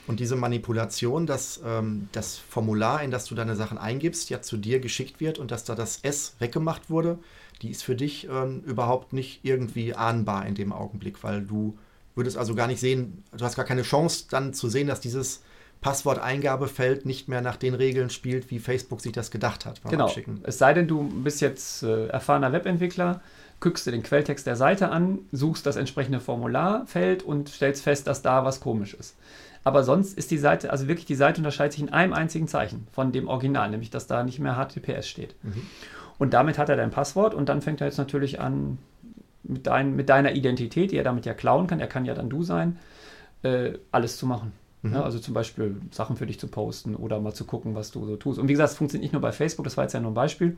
Und 0.06 0.19
diese 0.19 0.36
Manipulation, 0.36 1.25
dass 1.25 1.60
ähm, 1.65 2.10
das 2.12 2.38
Formular, 2.38 3.01
in 3.01 3.10
das 3.10 3.25
du 3.25 3.34
deine 3.34 3.56
Sachen 3.56 3.80
eingibst, 3.80 4.30
ja 4.30 4.43
zu 4.43 4.56
dir 4.56 4.80
geschickt 4.80 5.19
wird 5.19 5.39
und 5.39 5.49
dass 5.49 5.63
da 5.63 5.73
das 5.73 5.97
S 6.03 6.36
weggemacht 6.38 6.91
wurde, 6.91 7.17
die 7.63 7.71
ist 7.71 7.84
für 7.84 7.95
dich 7.95 8.27
ähm, 8.30 8.62
überhaupt 8.67 9.13
nicht 9.13 9.39
irgendwie 9.41 9.95
ahnbar 9.95 10.45
in 10.45 10.53
dem 10.53 10.71
Augenblick, 10.71 11.23
weil 11.23 11.41
du 11.41 11.75
würdest 12.13 12.38
also 12.38 12.53
gar 12.53 12.67
nicht 12.67 12.80
sehen, 12.80 13.23
du 13.36 13.43
hast 13.43 13.56
gar 13.56 13.65
keine 13.65 13.82
Chance 13.82 14.25
dann 14.30 14.53
zu 14.53 14.69
sehen, 14.69 14.86
dass 14.86 15.01
dieses 15.01 15.41
Passworteingabefeld 15.82 17.06
nicht 17.06 17.28
mehr 17.28 17.42
nach 17.42 17.56
den 17.56 17.74
Regeln 17.74 18.10
spielt, 18.10 18.50
wie 18.52 18.60
Facebook 18.60 19.02
sich 19.02 19.12
das 19.12 19.32
gedacht 19.32 19.66
hat. 19.66 19.82
genau. 19.84 20.06
Abschicken. 20.06 20.42
Es 20.44 20.58
sei 20.58 20.74
denn, 20.74 20.88
du 20.88 21.04
bist 21.04 21.42
jetzt 21.42 21.84
äh, 21.84 22.08
erfahrener 22.08 22.52
Webentwickler, 22.52 23.22
guckst 23.60 23.86
dir 23.88 23.92
den 23.92 24.04
Quelltext 24.04 24.46
der 24.48 24.56
Seite 24.56 24.90
an, 24.90 25.20
suchst 25.32 25.66
das 25.66 25.76
entsprechende 25.76 26.20
Formularfeld 26.20 27.24
und 27.24 27.50
stellst 27.50 27.84
fest, 27.84 28.08
dass 28.08 28.22
da 28.22 28.46
was 28.46 28.60
komisch 28.60 28.94
ist. 28.94 29.16
Aber 29.63 29.84
sonst 29.84 30.18
ist 30.18 30.32
die 30.32 30.38
Seite, 30.38 30.72
also 30.72 30.88
wirklich 30.88 31.06
die 31.06 31.16
Seite 31.16 31.40
unterscheidet 31.40 31.74
sich 31.74 31.82
in 31.82 31.90
einem 31.90 32.13
einzigen 32.13 32.48
Zeichen 32.48 32.88
von 32.92 33.12
dem 33.12 33.28
Original, 33.28 33.70
nämlich 33.70 33.90
dass 33.90 34.08
da 34.08 34.24
nicht 34.24 34.40
mehr 34.40 34.56
HTTPS 34.56 35.08
steht. 35.08 35.36
Mhm. 35.44 35.62
Und 36.18 36.34
damit 36.34 36.58
hat 36.58 36.70
er 36.70 36.78
dein 36.78 36.92
Passwort 36.92 37.34
und 37.34 37.50
dann 37.50 37.62
fängt 37.62 37.82
er 37.82 37.88
jetzt 37.88 37.98
natürlich 37.98 38.40
an, 38.40 38.78
mit, 39.44 39.68
dein, 39.68 39.96
mit 39.96 40.10
deiner 40.10 40.34
Identität, 40.34 40.92
die 40.92 40.98
er 40.98 41.04
damit 41.04 41.26
ja 41.26 41.34
klauen 41.34 41.68
kann, 41.68 41.80
er 41.80 41.88
kann 41.88 42.06
ja 42.06 42.13
dann 42.13 42.30
du 42.30 42.44
sein, 42.44 42.80
äh, 43.44 43.74
alles 43.92 44.18
zu 44.18 44.26
machen. 44.26 44.54
Mhm. 44.82 44.94
Ja, 44.94 45.04
also 45.04 45.20
zum 45.20 45.34
Beispiel 45.34 45.76
Sachen 45.92 46.18
für 46.18 46.26
dich 46.26 46.40
zu 46.40 46.48
posten 46.48 46.96
oder 46.96 47.20
mal 47.20 47.34
zu 47.34 47.46
gucken, 47.46 47.76
was 47.76 47.92
du 47.92 48.06
so 48.06 48.16
tust. 48.16 48.40
Und 48.40 48.48
wie 48.48 48.54
gesagt, 48.54 48.72
es 48.72 48.78
funktioniert 48.78 49.04
nicht 49.04 49.13
nur 49.13 49.22
bei 49.22 49.32
Facebook, 49.32 49.63
das 49.63 49.78
war 49.78 49.84
jetzt 49.84 49.94
ja 49.94 50.00
nur 50.00 50.12
ein 50.12 50.16
Beispiel. 50.16 50.58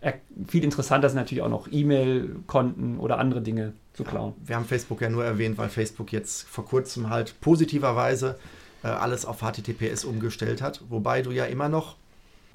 Er, 0.00 0.14
viel 0.46 0.64
interessanter 0.64 1.08
sind 1.08 1.18
natürlich 1.18 1.42
auch 1.42 1.50
noch 1.50 1.68
E-Mail-Konten 1.70 2.98
oder 2.98 3.18
andere 3.18 3.42
Dinge 3.42 3.74
zu 3.92 4.04
klauen. 4.04 4.34
Ja, 4.42 4.48
wir 4.48 4.56
haben 4.56 4.64
Facebook 4.64 5.02
ja 5.02 5.10
nur 5.10 5.24
erwähnt, 5.24 5.58
weil 5.58 5.68
Facebook 5.68 6.12
jetzt 6.12 6.48
vor 6.48 6.64
kurzem 6.64 7.10
halt 7.10 7.38
positiverweise 7.42 8.38
äh, 8.82 8.88
alles 8.88 9.26
auf 9.26 9.40
HTTPS 9.40 10.04
umgestellt 10.04 10.62
hat, 10.62 10.82
wobei 10.88 11.20
du 11.20 11.30
ja 11.30 11.44
immer 11.44 11.68
noch 11.68 11.96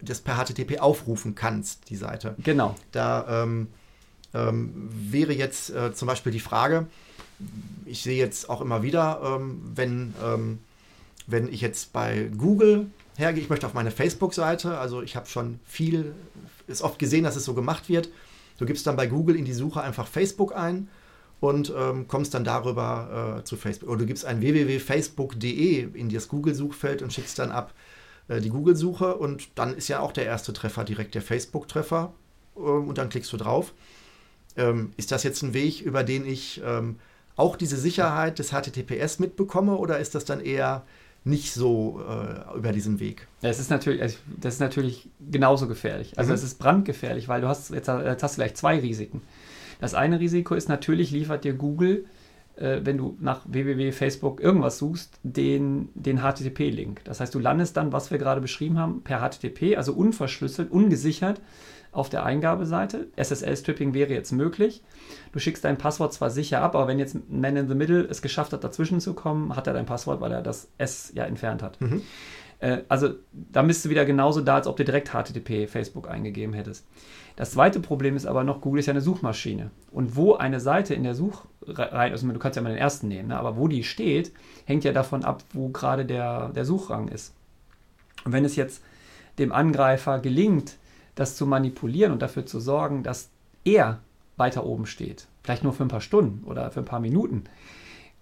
das 0.02 0.22
per 0.22 0.44
HTTP 0.44 0.80
aufrufen 0.80 1.36
kannst, 1.36 1.90
die 1.90 1.96
Seite. 1.96 2.36
Genau. 2.44 2.76
Da 2.92 3.44
ähm, 3.44 3.68
ähm, 4.34 4.90
wäre 4.92 5.34
jetzt 5.34 5.70
äh, 5.70 5.94
zum 5.94 6.08
Beispiel 6.08 6.32
die 6.32 6.40
Frage, 6.40 6.88
ich 7.86 8.02
sehe 8.02 8.18
jetzt 8.18 8.50
auch 8.50 8.62
immer 8.62 8.84
wieder, 8.84 9.22
ähm, 9.24 9.62
wenn, 9.76 10.14
ähm, 10.24 10.60
wenn 11.28 11.48
ich 11.48 11.62
jetzt 11.62 11.94
bei 11.94 12.30
Google 12.38 12.88
hergehe, 13.18 13.44
ich 13.44 13.50
möchte 13.50 13.66
auf 13.66 13.74
meine 13.74 13.92
Facebook-Seite, 13.92 14.78
also 14.78 15.02
ich 15.02 15.16
habe 15.16 15.28
schon 15.28 15.60
viel, 15.66 16.14
ist 16.68 16.82
oft 16.82 17.00
gesehen, 17.00 17.24
dass 17.24 17.36
es 17.36 17.46
so 17.46 17.54
gemacht 17.54 17.90
wird. 17.90 18.10
Du 18.58 18.66
gibst 18.66 18.88
dann 18.88 18.96
bei 18.96 19.08
Google 19.08 19.36
in 19.36 19.46
die 19.46 19.54
Suche 19.54 19.82
einfach 19.82 20.08
Facebook 20.08 20.56
ein 20.56 20.88
und 21.40 21.74
ähm, 21.76 22.08
kommst 22.08 22.34
dann 22.34 22.44
darüber 22.44 23.40
äh, 23.40 23.44
zu 23.44 23.58
Facebook. 23.58 23.90
Oder 23.90 24.00
du 24.00 24.06
gibst 24.06 24.26
ein 24.26 24.42
www.facebook.de 24.42 25.90
in 25.94 26.10
das 26.10 26.28
Google-Suchfeld 26.28 27.02
und 27.02 27.12
schickst 27.12 27.38
dann 27.40 27.52
ab 27.52 27.74
äh, 28.28 28.40
die 28.40 28.50
Google-Suche 28.50 29.16
und 29.16 29.50
dann 29.56 29.76
ist 29.76 29.88
ja 29.88 30.00
auch 30.00 30.12
der 30.12 30.26
erste 30.26 30.54
Treffer 30.54 30.84
direkt 30.84 31.16
der 31.16 31.22
Facebook-Treffer 31.22 32.14
äh, 32.56 32.60
und 32.60 32.98
dann 32.98 33.10
klickst 33.10 33.32
du 33.34 33.38
drauf. 33.38 33.74
Ähm, 34.58 34.94
ist 34.96 35.12
das 35.12 35.24
jetzt 35.24 35.42
ein 35.44 35.54
Weg, 35.54 35.82
über 35.82 36.04
den 36.04 36.26
ich 36.26 36.62
ähm, 36.66 36.98
auch 37.36 37.58
diese 37.58 37.78
Sicherheit 37.78 38.40
des 38.40 38.52
HTTPS 38.52 39.20
mitbekomme 39.20 39.76
oder 39.76 40.00
ist 40.00 40.16
das 40.16 40.24
dann 40.24 40.40
eher 40.40 40.86
nicht 41.26 41.54
so 41.54 42.02
äh, 42.08 42.58
über 42.58 42.72
diesen 42.72 43.00
Weg. 43.00 43.28
Das 43.42 43.60
ist 43.60 43.72
natürlich, 43.72 44.02
also, 44.02 44.18
das 44.40 44.54
ist 44.54 44.60
natürlich 44.60 45.10
genauso 45.20 45.68
gefährlich. 45.68 46.18
Also 46.18 46.30
mhm. 46.30 46.36
es 46.36 46.44
ist 46.44 46.60
brandgefährlich, 46.60 47.28
weil 47.28 47.42
du 47.42 47.48
hast 47.48 47.72
jetzt, 47.72 47.88
jetzt 47.88 48.24
hast 48.24 48.38
du 48.38 48.42
gleich 48.42 48.54
zwei 48.54 48.80
Risiken. 48.80 49.22
Das 49.82 49.96
eine 49.96 50.20
Risiko 50.20 50.54
ist 50.54 50.70
natürlich, 50.70 51.12
liefert 51.12 51.44
dir 51.44 51.54
Google, 51.54 52.06
äh, 52.58 52.82
wenn 52.84 52.98
du 52.98 53.18
nach 53.20 53.42
www.facebook 53.46 54.42
irgendwas 54.42 54.78
suchst, 54.78 55.20
den, 55.24 55.90
den 55.94 56.20
HTTP-Link. 56.20 57.04
Das 57.04 57.20
heißt, 57.20 57.34
du 57.34 57.40
landest 57.40 57.78
dann, 57.78 57.92
was 57.92 58.12
wir 58.12 58.18
gerade 58.18 58.42
beschrieben 58.42 58.80
haben, 58.80 59.02
per 59.04 59.20
HTTP, 59.20 59.78
also 59.78 59.94
unverschlüsselt, 59.94 60.72
ungesichert 60.72 61.42
auf 61.92 62.10
der 62.10 62.26
Eingabeseite. 62.26 63.08
SSL-Stripping 63.16 63.94
wäre 63.94 64.14
jetzt 64.14 64.32
möglich. 64.32 64.84
Du 65.32 65.40
schickst 65.40 65.64
dein 65.64 65.78
Passwort 65.78 66.14
zwar 66.14 66.30
sicher 66.30 66.62
ab, 66.62 66.76
aber 66.76 66.88
wenn 66.88 67.00
jetzt 67.00 67.18
Man 67.30 67.56
in 67.56 67.68
the 67.68 67.76
Middle 67.76 68.04
es 68.04 68.22
geschafft 68.22 68.54
hat, 68.54 68.64
dazwischen 68.64 69.00
zu 69.00 69.14
kommen, 69.14 69.56
hat 69.56 69.68
er 69.68 69.74
dein 69.74 69.86
Passwort, 69.86 70.20
weil 70.20 70.32
er 70.32 70.42
das 70.42 70.70
S 70.78 71.12
ja 71.16 71.24
entfernt 71.24 71.64
hat. 71.64 71.80
Mhm. 71.80 72.02
Äh, 72.66 72.84
also 72.90 73.10
da 73.32 73.62
bist 73.62 73.86
du 73.86 73.90
wieder 73.90 74.06
genauso 74.06 74.42
da, 74.42 74.56
als 74.56 74.68
ob 74.68 74.76
du 74.78 74.84
direkt 74.84 75.10
HTTP 75.10 75.68
Facebook 75.68 76.10
eingegeben 76.10 76.54
hättest. 76.54 76.86
Das 77.36 77.52
zweite 77.52 77.80
Problem 77.80 78.16
ist 78.16 78.26
aber 78.26 78.44
noch, 78.44 78.62
Google 78.62 78.80
ist 78.80 78.88
ja 78.88 78.94
eine 78.94 79.02
Suchmaschine. 79.02 79.70
Und 79.92 80.16
wo 80.16 80.34
eine 80.34 80.60
Seite 80.60 80.96
in 80.96 81.04
der 81.04 81.14
Suchreihe, 81.14 82.12
also 82.12 82.28
du 82.28 82.40
kannst 82.40 82.56
ja 82.56 82.64
mal 82.64 82.70
den 82.70 82.78
ersten 82.78 83.08
nehmen, 83.08 83.30
ne, 83.30 83.38
aber 83.38 83.58
wo 83.58 83.68
die 83.68 83.84
steht, 83.84 84.32
hängt 84.66 84.84
ja 84.84 84.94
davon 84.94 85.24
ab, 85.24 85.44
wo 85.54 85.70
gerade 85.70 86.06
der, 86.06 86.50
der 86.50 86.66
Suchrang 86.66 87.08
ist. 87.10 87.34
Und 88.24 88.32
wenn 88.32 88.46
es 88.46 88.56
jetzt 88.56 88.82
dem 89.38 89.52
Angreifer 89.52 90.20
gelingt, 90.20 90.78
das 91.14 91.36
zu 91.36 91.46
manipulieren 91.46 92.14
und 92.14 92.22
dafür 92.22 92.46
zu 92.46 92.60
sorgen, 92.60 93.04
dass 93.04 93.30
er 93.64 94.00
weiter 94.38 94.66
oben 94.66 94.86
steht, 94.86 95.28
vielleicht 95.44 95.64
nur 95.64 95.74
für 95.74 95.84
ein 95.84 95.90
paar 95.90 96.02
Stunden 96.02 96.44
oder 96.46 96.72
für 96.72 96.80
ein 96.80 96.86
paar 96.86 97.00
Minuten, 97.00 97.44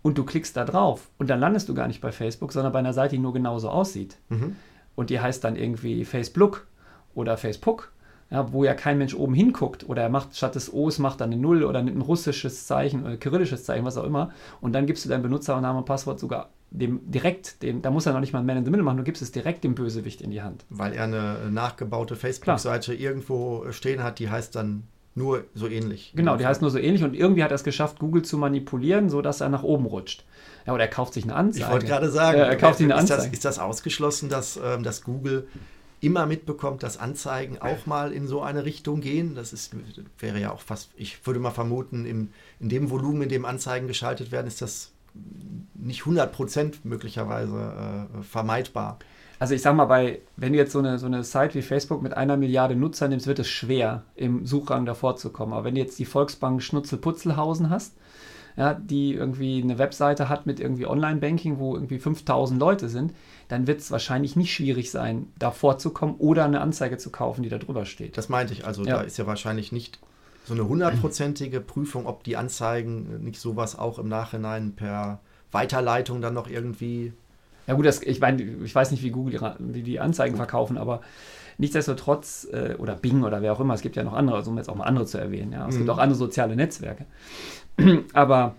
und 0.03 0.17
du 0.19 0.23
klickst 0.23 0.55
da 0.55 0.65
drauf 0.65 1.09
und 1.17 1.31
dann 1.31 1.39
landest 1.39 1.67
du 1.69 1.73
gar 1.73 1.87
nicht 1.87 2.01
bei 2.01 2.11
Facebook, 2.11 2.53
sondern 2.53 2.71
bei 2.71 2.79
einer 2.79 2.93
Seite, 2.93 3.15
die 3.15 3.21
nur 3.21 3.33
genauso 3.33 3.69
aussieht. 3.69 4.17
Mhm. 4.29 4.55
Und 4.93 5.09
die 5.09 5.19
heißt 5.19 5.43
dann 5.43 5.55
irgendwie 5.55 6.05
Facebook 6.05 6.67
oder 7.15 7.37
Facebook 7.37 7.91
ja, 8.33 8.51
wo 8.51 8.63
ja 8.63 8.73
kein 8.73 8.97
Mensch 8.97 9.13
oben 9.13 9.35
hinguckt 9.35 9.87
oder 9.87 10.01
er 10.01 10.09
macht 10.09 10.35
statt 10.35 10.55
des 10.55 10.73
O's 10.73 10.97
macht 10.97 11.21
dann 11.21 11.31
eine 11.31 11.39
Null 11.39 11.63
oder 11.63 11.79
ein 11.79 12.01
russisches 12.01 12.65
Zeichen 12.65 13.03
oder 13.03 13.15
kyrillisches 13.15 13.63
Zeichen, 13.63 13.85
was 13.85 13.95
auch 13.95 14.05
immer 14.05 14.31
und 14.59 14.73
dann 14.73 14.87
gibst 14.87 15.05
du 15.05 15.09
deinen 15.09 15.21
Benutzernamen 15.21 15.79
und 15.79 15.85
Passwort 15.85 16.19
sogar 16.19 16.49
dem 16.71 16.99
direkt, 17.11 17.61
dem, 17.61 17.83
da 17.83 17.91
muss 17.91 18.07
er 18.07 18.13
noch 18.13 18.19
nicht 18.19 18.33
mal 18.33 18.39
ein 18.39 18.47
Man 18.47 18.57
in 18.57 18.65
the 18.65 18.71
Middle 18.71 18.83
machen, 18.83 18.97
du 18.97 19.03
gibst 19.03 19.21
es 19.21 19.31
direkt 19.31 19.63
dem 19.63 19.75
Bösewicht 19.75 20.21
in 20.21 20.31
die 20.31 20.41
Hand. 20.41 20.65
Weil 20.69 20.93
er 20.93 21.03
eine 21.03 21.51
nachgebaute 21.51 22.15
Facebook-Seite 22.15 22.95
irgendwo 22.95 23.71
stehen 23.71 24.01
hat, 24.01 24.17
die 24.17 24.31
heißt 24.31 24.55
dann 24.55 24.87
nur 25.15 25.45
so 25.53 25.67
ähnlich. 25.67 26.13
Genau, 26.15 26.37
die 26.37 26.45
heißt 26.45 26.61
nur 26.61 26.71
so 26.71 26.79
ähnlich 26.79 27.03
und 27.03 27.13
irgendwie 27.13 27.43
hat 27.43 27.51
er 27.51 27.55
es 27.55 27.63
geschafft, 27.63 27.99
Google 27.99 28.23
zu 28.23 28.37
manipulieren, 28.37 29.09
sodass 29.09 29.41
er 29.41 29.49
nach 29.49 29.63
oben 29.63 29.85
rutscht. 29.85 30.25
Ja, 30.65 30.73
oder 30.73 30.83
er 30.83 30.89
kauft 30.89 31.13
sich 31.13 31.23
eine 31.23 31.35
Anzeige. 31.35 31.65
Ich 31.65 31.71
wollte 31.71 31.85
gerade 31.85 32.09
sagen, 32.09 32.39
ja, 32.39 32.45
er 32.45 32.55
kauft 32.55 32.77
sich 32.77 32.85
eine 32.85 32.95
ist, 32.95 33.01
Anzeige. 33.01 33.23
das, 33.23 33.33
ist 33.33 33.45
das 33.45 33.59
ausgeschlossen, 33.59 34.29
dass, 34.29 34.59
ähm, 34.63 34.83
dass 34.83 35.03
Google 35.03 35.47
immer 36.01 36.25
mitbekommt, 36.25 36.83
dass 36.83 36.97
Anzeigen 36.97 37.59
auch 37.59 37.85
mal 37.85 38.11
in 38.11 38.27
so 38.27 38.41
eine 38.41 38.65
Richtung 38.65 38.99
gehen. 39.01 39.35
Das 39.35 39.53
ist, 39.53 39.73
wäre 40.19 40.39
ja 40.39 40.51
auch 40.51 40.61
fast, 40.61 40.89
ich 40.97 41.25
würde 41.25 41.39
mal 41.39 41.51
vermuten, 41.51 42.05
im, 42.05 42.29
in 42.59 42.69
dem 42.69 42.89
Volumen, 42.89 43.23
in 43.23 43.29
dem 43.29 43.45
Anzeigen 43.45 43.87
geschaltet 43.87 44.31
werden, 44.31 44.47
ist 44.47 44.61
das 44.61 44.91
nicht 45.75 46.03
100% 46.03 46.75
möglicherweise 46.83 48.07
äh, 48.19 48.23
vermeidbar. 48.23 48.99
Also 49.43 49.55
ich 49.55 49.61
sag 49.61 49.75
mal, 49.75 49.83
bei, 49.83 50.21
wenn 50.37 50.53
du 50.53 50.57
jetzt 50.57 50.71
so 50.71 50.79
eine, 50.79 50.97
so 50.97 51.05
eine 51.05 51.25
Site 51.25 51.55
wie 51.55 51.61
Facebook 51.61 52.01
mit 52.01 52.15
einer 52.15 52.37
Milliarde 52.37 52.77
Nutzer 52.77 53.09
nimmst, 53.09 53.27
wird 53.27 53.39
es 53.39 53.49
schwer, 53.49 54.03
im 54.15 54.45
Suchrang 54.45 54.85
davor 54.85 55.17
zu 55.17 55.33
kommen. 55.33 55.51
Aber 55.51 55.65
wenn 55.65 55.75
du 55.75 55.81
jetzt 55.81 55.99
die 55.99 56.05
Volksbank 56.05 56.63
Schnutzel-Putzelhausen 56.63 57.69
hast, 57.69 57.97
ja, 58.55 58.73
die 58.73 59.13
irgendwie 59.13 59.61
eine 59.61 59.77
Webseite 59.79 60.29
hat 60.29 60.45
mit 60.45 60.61
irgendwie 60.61 60.87
Online-Banking, 60.87 61.59
wo 61.59 61.75
irgendwie 61.75 61.99
5000 61.99 62.57
Leute 62.57 62.87
sind, 62.87 63.13
dann 63.49 63.67
wird 63.67 63.81
es 63.81 63.91
wahrscheinlich 63.91 64.37
nicht 64.37 64.53
schwierig 64.53 64.89
sein, 64.91 65.27
da 65.37 65.51
vorzukommen 65.51 66.15
oder 66.19 66.45
eine 66.45 66.61
Anzeige 66.61 66.97
zu 66.97 67.09
kaufen, 67.09 67.43
die 67.43 67.49
da 67.49 67.57
drüber 67.57 67.83
steht. 67.83 68.17
Das 68.17 68.29
meinte 68.29 68.53
ich. 68.53 68.65
Also 68.65 68.85
ja. 68.85 68.95
da 68.95 69.01
ist 69.01 69.17
ja 69.17 69.27
wahrscheinlich 69.27 69.73
nicht 69.73 69.99
so 70.45 70.53
eine 70.53 70.69
hundertprozentige 70.69 71.59
Prüfung, 71.59 72.07
ob 72.07 72.23
die 72.23 72.37
Anzeigen 72.37 73.21
nicht 73.25 73.41
sowas 73.41 73.77
auch 73.77 73.99
im 73.99 74.07
Nachhinein 74.07 74.73
per 74.73 75.19
Weiterleitung 75.51 76.21
dann 76.21 76.33
noch 76.33 76.47
irgendwie. 76.49 77.11
Ja 77.67 77.75
gut, 77.75 77.85
das, 77.85 78.01
ich 78.01 78.19
meine, 78.19 78.41
ich 78.41 78.73
weiß 78.73 78.91
nicht, 78.91 79.03
wie 79.03 79.11
Google 79.11 79.55
die, 79.59 79.83
die 79.83 79.99
Anzeigen 79.99 80.35
verkaufen, 80.35 80.77
aber 80.77 81.01
nichtsdestotrotz, 81.57 82.47
äh, 82.51 82.75
oder 82.77 82.95
Bing 82.95 83.23
oder 83.23 83.41
wer 83.41 83.53
auch 83.53 83.59
immer, 83.59 83.73
es 83.73 83.81
gibt 83.81 83.95
ja 83.95 84.03
noch 84.03 84.13
andere, 84.13 84.37
also 84.37 84.51
um 84.51 84.57
jetzt 84.57 84.69
auch 84.69 84.75
mal 84.75 84.85
andere 84.85 85.05
zu 85.05 85.17
erwähnen, 85.17 85.53
ja. 85.53 85.67
Es 85.67 85.75
mhm. 85.75 85.79
gibt 85.79 85.89
auch 85.89 85.97
andere 85.97 86.17
soziale 86.17 86.55
Netzwerke. 86.55 87.05
aber 88.13 88.55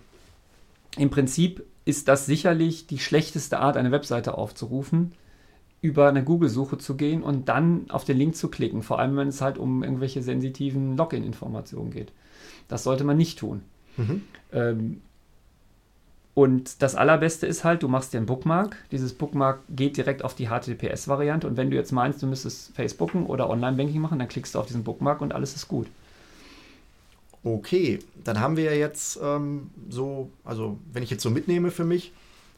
im 0.97 1.09
Prinzip 1.09 1.63
ist 1.85 2.07
das 2.07 2.25
sicherlich 2.25 2.87
die 2.87 2.99
schlechteste 2.99 3.59
Art, 3.59 3.77
eine 3.77 3.91
Webseite 3.91 4.37
aufzurufen, 4.37 5.11
über 5.81 6.09
eine 6.09 6.23
Google-Suche 6.23 6.79
zu 6.79 6.97
gehen 6.97 7.21
und 7.21 7.47
dann 7.47 7.91
auf 7.91 8.05
den 8.05 8.17
Link 8.17 8.35
zu 8.35 8.49
klicken, 8.49 8.81
vor 8.81 8.97
allem 8.97 9.15
wenn 9.17 9.27
es 9.27 9.41
halt 9.41 9.59
um 9.59 9.83
irgendwelche 9.83 10.23
sensitiven 10.23 10.97
Login-Informationen 10.97 11.91
geht. 11.91 12.11
Das 12.67 12.83
sollte 12.83 13.03
man 13.03 13.17
nicht 13.17 13.37
tun. 13.37 13.61
Mhm. 13.97 14.23
Ähm, 14.51 15.01
und 16.35 16.81
das 16.81 16.95
Allerbeste 16.95 17.47
ist 17.47 17.63
halt, 17.63 17.81
du 17.81 17.87
machst 17.87 18.11
dir 18.11 18.17
einen 18.17 18.25
Bookmark. 18.25 18.75
Dieses 18.91 19.13
Bookmark 19.13 19.61
geht 19.69 19.95
direkt 19.95 20.21
auf 20.21 20.35
die 20.35 20.49
HTTPS-Variante. 20.49 21.47
Und 21.47 21.55
wenn 21.55 21.71
du 21.71 21.77
jetzt 21.77 21.93
meinst, 21.93 22.21
du 22.21 22.27
müsstest 22.27 22.75
Facebooken 22.75 23.25
oder 23.25 23.49
Online-Banking 23.49 24.01
machen, 24.01 24.19
dann 24.19 24.27
klickst 24.27 24.53
du 24.53 24.59
auf 24.59 24.65
diesen 24.65 24.83
Bookmark 24.83 25.21
und 25.21 25.33
alles 25.33 25.55
ist 25.55 25.69
gut. 25.69 25.87
Okay, 27.41 27.99
dann 28.21 28.41
haben 28.41 28.57
wir 28.57 28.77
jetzt 28.77 29.17
ähm, 29.23 29.69
so, 29.89 30.29
also 30.43 30.77
wenn 30.91 31.03
ich 31.03 31.09
jetzt 31.09 31.23
so 31.23 31.29
mitnehme 31.29 31.71
für 31.71 31.85
mich, 31.85 32.11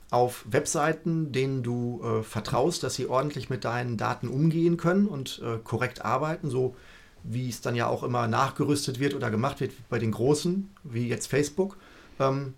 auf 0.09 0.45
Webseiten, 0.49 1.31
denen 1.31 1.61
du 1.61 2.01
äh, 2.01 2.23
vertraust, 2.23 2.81
dass 2.81 2.95
sie 2.95 3.05
ordentlich 3.05 3.49
mit 3.51 3.63
deinen 3.63 3.97
Daten 3.97 4.27
umgehen 4.27 4.77
können 4.77 5.05
und 5.05 5.39
äh, 5.45 5.57
korrekt 5.63 6.03
arbeiten, 6.03 6.49
so 6.49 6.75
wie 7.23 7.49
es 7.49 7.61
dann 7.61 7.75
ja 7.75 7.87
auch 7.87 8.01
immer 8.01 8.27
nachgerüstet 8.27 8.99
wird 8.99 9.13
oder 9.13 9.29
gemacht 9.29 9.59
wird 9.59 9.73
bei 9.89 9.99
den 9.99 10.11
Großen, 10.11 10.71
wie 10.83 11.07
jetzt 11.09 11.27
Facebook. 11.27 11.77
Ähm, 12.19 12.53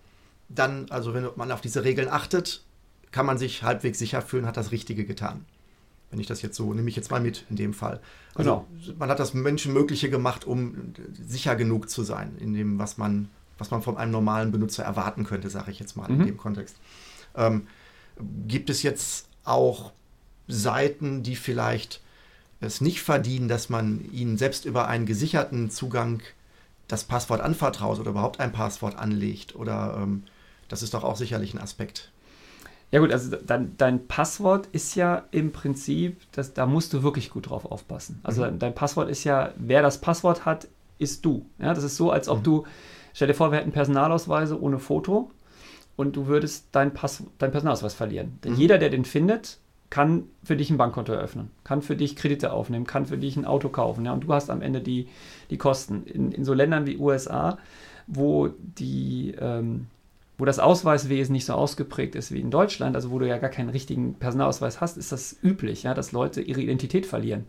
dann, 0.49 0.89
also 0.89 1.13
wenn 1.13 1.27
man 1.35 1.51
auf 1.51 1.61
diese 1.61 1.83
Regeln 1.83 2.09
achtet, 2.09 2.63
kann 3.11 3.25
man 3.25 3.37
sich 3.37 3.63
halbwegs 3.63 3.99
sicher 3.99 4.21
fühlen, 4.21 4.45
hat 4.45 4.57
das 4.57 4.71
Richtige 4.71 5.05
getan. 5.05 5.45
Wenn 6.11 6.19
ich 6.19 6.27
das 6.27 6.41
jetzt 6.41 6.55
so, 6.55 6.73
nehme 6.73 6.89
ich 6.89 6.95
jetzt 6.95 7.11
mal 7.11 7.21
mit 7.21 7.45
in 7.49 7.55
dem 7.55 7.73
Fall. 7.73 7.99
Also 8.33 8.65
genau. 8.79 8.95
man 8.97 9.09
hat 9.09 9.19
das 9.19 9.33
Menschenmögliche 9.33 10.09
gemacht, 10.09 10.45
um 10.45 10.93
sicher 11.13 11.55
genug 11.55 11.89
zu 11.89 12.03
sein 12.03 12.35
in 12.39 12.53
dem, 12.53 12.79
was 12.79 12.97
man, 12.97 13.29
was 13.59 13.69
man 13.69 13.83
von 13.83 13.97
einem 13.97 14.11
normalen 14.11 14.51
Benutzer 14.51 14.83
erwarten 14.83 15.23
könnte, 15.23 15.49
sage 15.49 15.71
ich 15.71 15.79
jetzt 15.79 15.95
mal 15.95 16.09
mhm. 16.09 16.21
in 16.21 16.27
dem 16.27 16.37
Kontext. 16.37 16.77
Ähm, 17.35 17.67
gibt 18.47 18.71
es 18.71 18.81
jetzt 18.81 19.27
auch 19.43 19.91
Seiten, 20.47 21.21
die 21.21 21.35
vielleicht 21.35 22.01
es 22.59 22.81
nicht 22.81 23.01
verdienen, 23.01 23.47
dass 23.47 23.69
man 23.69 24.03
ihnen 24.11 24.37
selbst 24.37 24.65
über 24.65 24.87
einen 24.87 25.05
gesicherten 25.05 25.69
Zugang 25.69 26.21
das 26.87 27.03
Passwort 27.03 27.41
anvertraut 27.41 27.99
oder 27.99 28.09
überhaupt 28.09 28.39
ein 28.39 28.51
Passwort 28.51 28.97
anlegt? 28.97 29.55
Oder 29.55 29.99
ähm, 30.01 30.23
das 30.69 30.81
ist 30.83 30.93
doch 30.93 31.03
auch 31.03 31.17
sicherlich 31.17 31.53
ein 31.53 31.59
Aspekt. 31.59 32.11
Ja 32.91 32.99
gut, 32.99 33.11
also 33.11 33.35
dein, 33.35 33.75
dein 33.77 34.07
Passwort 34.07 34.67
ist 34.71 34.95
ja 34.95 35.25
im 35.31 35.51
Prinzip, 35.51 36.21
das, 36.31 36.53
da 36.53 36.65
musst 36.65 36.93
du 36.93 37.03
wirklich 37.03 37.29
gut 37.29 37.49
drauf 37.49 37.65
aufpassen. 37.65 38.19
Also 38.23 38.45
mhm. 38.45 38.57
dein 38.57 38.73
Passwort 38.73 39.09
ist 39.09 39.23
ja, 39.25 39.51
wer 39.57 39.81
das 39.81 40.01
Passwort 40.01 40.45
hat, 40.45 40.67
ist 40.97 41.23
du. 41.23 41.45
Ja, 41.59 41.73
das 41.73 41.83
ist 41.83 41.97
so, 41.97 42.11
als 42.11 42.27
ob 42.29 42.39
mhm. 42.39 42.43
du, 42.43 42.63
stell 43.13 43.27
dir 43.27 43.35
vor, 43.35 43.51
wir 43.51 43.59
hätten 43.59 43.71
Personalausweise 43.71 44.59
ohne 44.59 44.79
Foto 44.79 45.29
und 45.97 46.15
du 46.15 46.25
würdest 46.27 46.67
deinen 46.71 46.93
Pass, 46.93 47.23
dein 47.37 47.51
Personalausweis 47.51 47.93
verlieren. 47.93 48.39
Denn 48.43 48.53
mhm. 48.53 48.59
jeder, 48.59 48.77
der 48.79 48.89
den 48.89 49.05
findet, 49.05 49.59
kann 49.91 50.25
für 50.43 50.55
dich 50.55 50.69
ein 50.69 50.77
Bankkonto 50.77 51.13
eröffnen, 51.13 51.51
kann 51.63 51.81
für 51.81 51.95
dich 51.95 52.15
Kredite 52.15 52.53
aufnehmen, 52.53 52.85
kann 52.85 53.05
für 53.05 53.17
dich 53.17 53.37
ein 53.37 53.45
Auto 53.45 53.69
kaufen. 53.69 54.05
Ja, 54.05 54.13
und 54.13 54.21
du 54.21 54.33
hast 54.33 54.49
am 54.49 54.61
Ende 54.61 54.81
die, 54.81 55.07
die 55.49 55.57
Kosten. 55.57 56.03
In, 56.05 56.31
in 56.31 56.43
so 56.43 56.53
Ländern 56.53 56.85
wie 56.87 56.97
USA, 56.97 57.57
wo 58.07 58.49
die 58.59 59.35
ähm, 59.39 59.87
wo 60.39 60.45
das 60.45 60.57
Ausweiswesen 60.57 61.33
nicht 61.33 61.45
so 61.45 61.53
ausgeprägt 61.53 62.15
ist 62.15 62.31
wie 62.31 62.39
in 62.39 62.49
Deutschland, 62.49 62.95
also 62.95 63.11
wo 63.11 63.19
du 63.19 63.27
ja 63.27 63.37
gar 63.37 63.49
keinen 63.49 63.69
richtigen 63.69 64.15
Personalausweis 64.15 64.79
hast, 64.79 64.97
ist 64.97 65.11
das 65.11 65.37
üblich, 65.43 65.83
ja, 65.83 65.93
dass 65.93 66.13
Leute 66.13 66.41
ihre 66.41 66.61
Identität 66.61 67.05
verlieren 67.05 67.43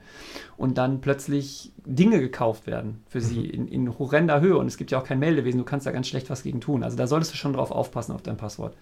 und 0.57 0.77
dann 0.77 1.01
plötzlich 1.01 1.73
Dinge 1.87 2.19
gekauft 2.19 2.67
werden 2.67 3.05
für 3.07 3.21
sie 3.21 3.39
mhm. 3.39 3.51
in, 3.51 3.69
in 3.69 3.99
horrender 3.99 4.41
Höhe. 4.41 4.59
Und 4.59 4.67
es 4.67 4.77
gibt 4.77 4.91
ja 4.91 4.99
auch 4.99 5.05
kein 5.05 5.21
Meldewesen, 5.21 5.59
du 5.59 5.65
kannst 5.65 5.87
da 5.87 5.93
ganz 5.93 6.09
schlecht 6.09 6.31
was 6.31 6.43
gegen 6.43 6.61
tun. 6.61 6.83
Also 6.83 6.97
da 6.97 7.07
solltest 7.07 7.33
du 7.33 7.37
schon 7.37 7.53
drauf 7.53 7.71
aufpassen 7.71 8.13
auf 8.13 8.23
dein 8.23 8.37
Passwort. 8.37 8.77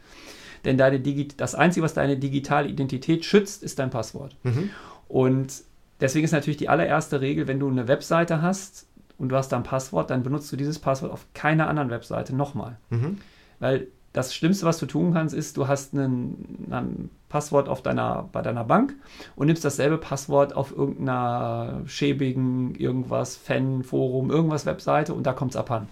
Denn 0.64 0.78
deine 0.78 1.00
Digi 1.00 1.28
das 1.28 1.54
Einzige, 1.54 1.84
was 1.84 1.92
deine 1.92 2.16
digitale 2.16 2.68
Identität 2.68 3.26
schützt, 3.26 3.62
ist 3.62 3.78
dein 3.78 3.90
Passwort. 3.90 4.36
Mhm. 4.42 4.70
Und 5.06 5.52
deswegen 6.00 6.24
ist 6.24 6.32
natürlich 6.32 6.56
die 6.56 6.70
allererste 6.70 7.20
Regel, 7.20 7.46
wenn 7.46 7.60
du 7.60 7.68
eine 7.68 7.88
Webseite 7.88 8.40
hast 8.40 8.86
und 9.18 9.28
du 9.28 9.36
hast 9.36 9.50
da 9.50 9.58
ein 9.58 9.64
Passwort, 9.64 10.08
dann 10.08 10.22
benutzt 10.22 10.50
du 10.50 10.56
dieses 10.56 10.78
Passwort 10.78 11.12
auf 11.12 11.26
keiner 11.34 11.68
anderen 11.68 11.90
Webseite 11.90 12.34
nochmal. 12.34 12.78
Mhm. 12.88 13.18
Weil 13.60 13.88
das 14.12 14.34
Schlimmste, 14.34 14.66
was 14.66 14.78
du 14.78 14.86
tun 14.86 15.12
kannst, 15.12 15.34
ist, 15.34 15.56
du 15.56 15.68
hast 15.68 15.92
ein 15.92 17.10
Passwort 17.28 17.68
auf 17.68 17.82
deiner, 17.82 18.28
bei 18.32 18.42
deiner 18.42 18.64
Bank 18.64 18.94
und 19.36 19.46
nimmst 19.46 19.64
dasselbe 19.64 19.98
Passwort 19.98 20.56
auf 20.56 20.74
irgendeiner 20.74 21.82
schäbigen, 21.86 22.74
irgendwas, 22.74 23.36
Fan, 23.36 23.84
Forum, 23.84 24.30
irgendwas 24.30 24.66
Webseite 24.66 25.14
und 25.14 25.24
da 25.24 25.32
kommt 25.32 25.52
es 25.52 25.56
abhanden. 25.56 25.90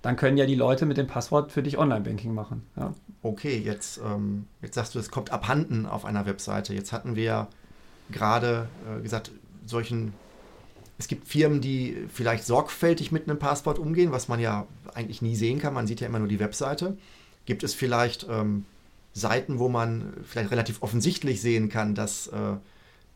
Dann 0.00 0.16
können 0.16 0.36
ja 0.36 0.46
die 0.46 0.56
Leute 0.56 0.84
mit 0.84 0.96
dem 0.96 1.06
Passwort 1.06 1.52
für 1.52 1.62
dich 1.62 1.78
Online-Banking 1.78 2.34
machen. 2.34 2.66
Ja. 2.76 2.92
Okay, 3.22 3.62
jetzt, 3.64 4.00
ähm, 4.04 4.46
jetzt 4.60 4.74
sagst 4.74 4.94
du, 4.94 4.98
es 4.98 5.10
kommt 5.10 5.30
abhanden 5.30 5.86
auf 5.86 6.04
einer 6.04 6.26
Webseite. 6.26 6.74
Jetzt 6.74 6.92
hatten 6.92 7.14
wir 7.14 7.46
gerade 8.10 8.68
äh, 8.88 9.00
gesagt, 9.00 9.30
solchen 9.64 10.12
es 10.98 11.08
gibt 11.08 11.26
Firmen, 11.26 11.60
die 11.60 12.06
vielleicht 12.12 12.44
sorgfältig 12.44 13.10
mit 13.10 13.28
einem 13.28 13.38
Passwort 13.38 13.80
umgehen, 13.80 14.12
was 14.12 14.28
man 14.28 14.38
ja 14.38 14.66
eigentlich 14.94 15.22
nie 15.22 15.36
sehen 15.36 15.58
kann. 15.58 15.74
Man 15.74 15.86
sieht 15.86 16.00
ja 16.00 16.06
immer 16.06 16.18
nur 16.18 16.28
die 16.28 16.40
Webseite. 16.40 16.96
Gibt 17.44 17.62
es 17.62 17.74
vielleicht 17.74 18.26
ähm, 18.30 18.64
Seiten, 19.12 19.58
wo 19.58 19.68
man 19.68 20.14
vielleicht 20.24 20.50
relativ 20.50 20.82
offensichtlich 20.82 21.40
sehen 21.40 21.68
kann, 21.68 21.94
dass 21.94 22.28
äh, 22.28 22.56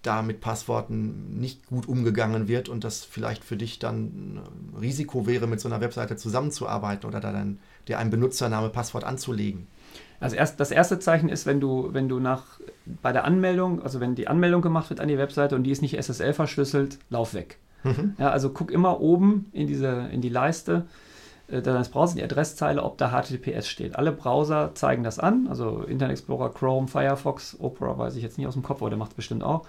da 0.03 0.23
mit 0.23 0.41
Passworten 0.41 1.39
nicht 1.41 1.67
gut 1.67 1.89
umgegangen 1.89 2.49
wird 2.49 2.69
und 2.69 2.85
das 2.85 3.05
vielleicht 3.05 3.45
für 3.45 3.57
dich 3.57 3.79
dann 3.79 4.05
ein 4.05 4.41
Risiko 4.81 5.27
wäre, 5.27 5.47
mit 5.47 5.61
so 5.61 5.69
einer 5.69 5.81
Webseite 5.81 6.17
zusammenzuarbeiten 6.17 7.09
oder 7.09 7.21
da 7.21 7.33
dann 7.33 7.59
dir 7.89 7.99
einen 7.99 8.11
Benutzername, 8.11 8.69
Passwort 8.69 9.05
anzulegen? 9.05 9.67
Also 10.21 10.37
erst, 10.37 10.61
das 10.61 10.71
erste 10.71 10.99
Zeichen 10.99 11.29
ist, 11.29 11.45
wenn 11.45 11.61
du, 11.61 11.91
wenn 11.93 12.09
du 12.09 12.21
nach 12.21 12.61
bei 13.03 13.13
der 13.13 13.25
Anmeldung, 13.25 13.83
also 13.83 14.01
wenn 14.01 14.15
die 14.15 14.29
Anmeldung 14.29 14.63
gemacht 14.63 14.91
wird 14.91 15.01
an 15.01 15.09
die 15.09 15.19
Webseite 15.19 15.57
und 15.57 15.65
die 15.65 15.71
ist 15.71 15.83
nicht 15.83 15.97
SSL 15.99 16.33
verschlüsselt, 16.33 16.99
lauf 17.11 17.35
weg. 17.35 17.59
Mhm. 17.85 18.15
Ja, 18.19 18.31
also 18.31 18.51
guck 18.51 18.71
immer 18.71 19.01
oben 19.01 19.47
in, 19.53 19.67
diese, 19.67 20.09
in 20.13 20.21
die 20.21 20.29
Leiste 20.29 20.87
deines 21.49 21.89
Browsers, 21.89 22.17
die 22.17 22.25
Adresszeile, 22.25 22.83
ob 22.83 22.99
da 22.99 23.11
HTTPS 23.11 23.69
steht. 23.69 23.97
Alle 23.97 24.13
Browser 24.13 24.75
zeigen 24.75 25.05
das 25.05 25.19
an, 25.19 25.47
also 25.49 25.83
Internet 25.83 26.19
Explorer, 26.19 26.53
Chrome, 26.53 26.89
Firefox, 26.89 27.57
Opera 27.61 27.97
weiß 27.97 28.17
ich 28.17 28.23
jetzt 28.23 28.39
nicht 28.39 28.47
aus 28.47 28.55
dem 28.55 28.63
Kopf, 28.63 28.83
aber 28.83 28.91
der 28.91 28.99
macht 28.99 29.11
es 29.13 29.17
bestimmt 29.17 29.45
auch. 29.45 29.67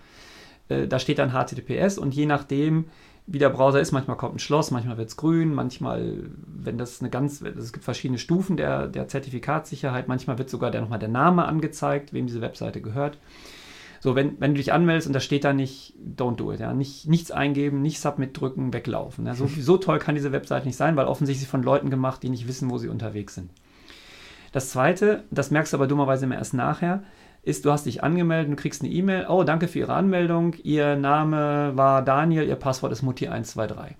Äh, 0.69 0.88
da 0.88 0.99
steht 0.99 1.19
dann 1.19 1.32
HTTPS 1.32 1.97
und 1.97 2.15
je 2.15 2.25
nachdem, 2.25 2.86
wie 3.28 3.39
der 3.39 3.49
Browser 3.49 3.80
ist, 3.80 3.91
manchmal 3.91 4.17
kommt 4.17 4.36
ein 4.36 4.39
Schloss, 4.39 4.71
manchmal 4.71 4.97
wird 4.97 5.09
es 5.09 5.17
grün, 5.17 5.53
manchmal, 5.53 6.23
wenn 6.47 6.78
das 6.78 7.01
eine 7.01 7.09
ganz, 7.09 7.41
es 7.41 7.73
gibt 7.73 7.84
verschiedene 7.86 8.17
Stufen 8.17 8.57
der, 8.57 8.88
der 8.88 9.07
Zertifikatssicherheit, 9.07 10.07
manchmal 10.07 10.38
wird 10.38 10.49
sogar 10.49 10.71
der, 10.71 10.82
nochmal 10.82 10.99
der 10.99 11.09
Name 11.09 11.45
angezeigt, 11.45 12.13
wem 12.13 12.25
diese 12.25 12.41
Webseite 12.41 12.82
gehört. 12.82 13.17
So, 14.08 14.16
wenn, 14.16 14.39
wenn 14.39 14.53
du 14.53 14.58
dich 14.60 14.72
anmeldest 14.72 15.08
und 15.08 15.12
da 15.12 15.20
steht 15.20 15.43
da 15.43 15.51
nicht, 15.51 15.93
don't 16.16 16.38
do 16.38 16.53
it, 16.53 16.62
ja, 16.62 16.74
nicht, 16.74 17.10
nichts 17.10 17.30
eingeben, 17.30 17.82
nicht 17.82 17.99
Submit 17.99 18.39
drücken, 18.39 18.72
weglaufen. 18.72 19.26
Ja. 19.26 19.36
So, 19.36 19.47
so 19.60 19.76
toll 19.76 19.99
kann 19.99 20.16
diese 20.16 20.32
Webseite 20.32 20.66
nicht 20.66 20.78
sein, 20.78 20.95
weil 20.95 21.08
offensichtlich 21.08 21.49
von 21.49 21.62
Leuten 21.62 21.89
gemacht, 21.89 22.24
die 22.24 22.30
nicht 22.30 22.47
wissen, 22.47 22.70
wo 22.70 22.78
sie 22.78 22.88
unterwegs 22.88 23.36
sind. 23.36 23.51
Das 24.53 24.70
zweite, 24.70 25.26
das 25.30 25.51
merkst 25.51 25.74
du 25.74 25.78
aber 25.78 25.88
dummerweise 25.88 26.24
immer 26.24 26.36
erst 26.36 26.53
nachher, 26.53 27.03
ist, 27.43 27.66
du 27.66 27.72
hast 27.74 27.86
dich 27.86 28.01
angemeldet, 28.01 28.49
du 28.49 28.55
kriegst 28.55 28.82
eine 28.82 28.93
E-Mail, 28.93 29.26
oh, 29.28 29.43
danke 29.43 29.68
für 29.68 29.80
Ihre 29.80 29.95
Anmeldung, 29.95 30.53
Ihr 30.64 30.95
Name 30.95 31.74
war 31.76 32.01
Daniel, 32.01 32.47
Ihr 32.47 32.55
Passwort 32.55 32.93
ist 32.93 33.03
Mutti123. 33.03 33.95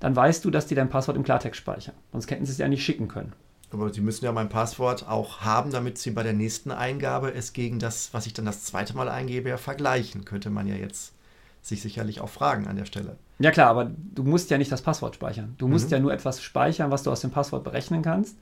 Dann 0.00 0.16
weißt 0.16 0.42
du, 0.42 0.50
dass 0.50 0.68
die 0.68 0.74
dein 0.74 0.88
Passwort 0.88 1.18
im 1.18 1.22
Klartext 1.22 1.60
speichern. 1.60 1.96
Sonst 2.12 2.30
hätten 2.30 2.46
sie 2.46 2.52
es 2.52 2.56
ja 2.56 2.66
nicht 2.66 2.82
schicken 2.82 3.08
können. 3.08 3.34
Aber 3.74 3.92
Sie 3.92 4.00
müssen 4.00 4.24
ja 4.24 4.32
mein 4.32 4.48
Passwort 4.48 5.06
auch 5.08 5.40
haben, 5.40 5.70
damit 5.70 5.98
Sie 5.98 6.10
bei 6.12 6.22
der 6.22 6.32
nächsten 6.32 6.70
Eingabe 6.70 7.34
es 7.34 7.52
gegen 7.52 7.78
das, 7.78 8.10
was 8.12 8.26
ich 8.26 8.32
dann 8.32 8.44
das 8.46 8.62
zweite 8.64 8.96
Mal 8.96 9.08
eingebe, 9.08 9.48
ja 9.50 9.56
vergleichen. 9.56 10.24
Könnte 10.24 10.48
man 10.50 10.66
ja 10.66 10.76
jetzt 10.76 11.12
sich 11.60 11.82
sicherlich 11.82 12.20
auch 12.20 12.28
fragen 12.28 12.66
an 12.66 12.76
der 12.76 12.84
Stelle. 12.84 13.16
Ja 13.38 13.50
klar, 13.50 13.68
aber 13.68 13.90
du 14.14 14.22
musst 14.22 14.50
ja 14.50 14.58
nicht 14.58 14.70
das 14.70 14.82
Passwort 14.82 15.14
speichern. 15.16 15.54
Du 15.58 15.66
musst 15.66 15.86
Mhm. 15.86 15.92
ja 15.92 15.98
nur 16.00 16.12
etwas 16.12 16.40
speichern, 16.42 16.90
was 16.90 17.02
du 17.02 17.10
aus 17.10 17.20
dem 17.20 17.30
Passwort 17.30 17.64
berechnen 17.64 18.02
kannst. 18.02 18.36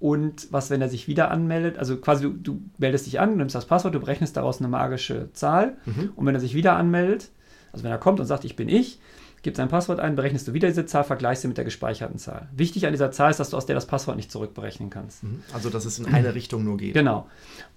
Und 0.00 0.48
was, 0.50 0.70
wenn 0.70 0.82
er 0.82 0.88
sich 0.88 1.08
wieder 1.08 1.30
anmeldet, 1.30 1.78
also 1.78 1.96
quasi 1.96 2.24
du, 2.24 2.30
du 2.32 2.60
meldest 2.78 3.06
dich 3.06 3.20
an, 3.20 3.30
du 3.30 3.36
nimmst 3.36 3.54
das 3.54 3.64
Passwort, 3.66 3.94
du 3.94 4.00
berechnest 4.00 4.36
daraus 4.36 4.58
eine 4.58 4.68
magische 4.68 5.28
Zahl. 5.32 5.76
Mhm. 5.86 6.12
Und 6.16 6.26
wenn 6.26 6.34
er 6.34 6.40
sich 6.40 6.54
wieder 6.54 6.76
anmeldet, 6.76 7.30
also 7.72 7.84
wenn 7.84 7.90
er 7.92 7.98
kommt 7.98 8.20
und 8.20 8.26
sagt, 8.26 8.44
ich 8.44 8.56
bin 8.56 8.68
ich, 8.68 8.98
gibt 9.44 9.56
sein 9.56 9.68
Passwort 9.68 10.00
ein, 10.00 10.16
berechnest 10.16 10.48
du 10.48 10.52
wieder 10.54 10.66
diese 10.68 10.86
Zahl, 10.86 11.04
vergleichst 11.04 11.42
sie 11.42 11.48
mit 11.48 11.56
der 11.56 11.64
gespeicherten 11.64 12.18
Zahl. 12.18 12.48
Wichtig 12.52 12.86
an 12.86 12.92
dieser 12.92 13.12
Zahl 13.12 13.30
ist, 13.30 13.38
dass 13.38 13.50
du 13.50 13.56
aus 13.56 13.66
der 13.66 13.76
das 13.76 13.86
Passwort 13.86 14.16
nicht 14.16 14.32
zurückberechnen 14.32 14.90
kannst. 14.90 15.22
Mhm. 15.22 15.42
Also, 15.52 15.70
dass 15.70 15.84
es 15.84 15.98
in 16.00 16.06
eine 16.06 16.34
Richtung 16.34 16.64
nur 16.64 16.76
geht. 16.76 16.94
Genau. 16.94 17.28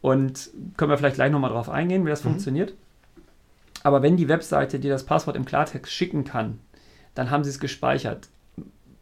Und 0.02 0.50
können 0.78 0.90
wir 0.90 0.98
vielleicht 0.98 1.16
gleich 1.16 1.32
nochmal 1.32 1.52
drauf 1.52 1.70
eingehen, 1.70 2.06
wie 2.06 2.10
das 2.10 2.24
Mhm. 2.24 2.30
funktioniert. 2.30 2.74
Aber 3.84 4.02
wenn 4.02 4.18
die 4.18 4.28
Webseite 4.28 4.80
dir 4.80 4.92
das 4.92 5.06
Passwort 5.06 5.36
im 5.38 5.46
Klartext 5.46 5.94
schicken 5.94 6.24
kann, 6.24 6.60
dann 7.14 7.30
haben 7.30 7.44
sie 7.44 7.52
es 7.52 7.60
gespeichert. 7.60 8.28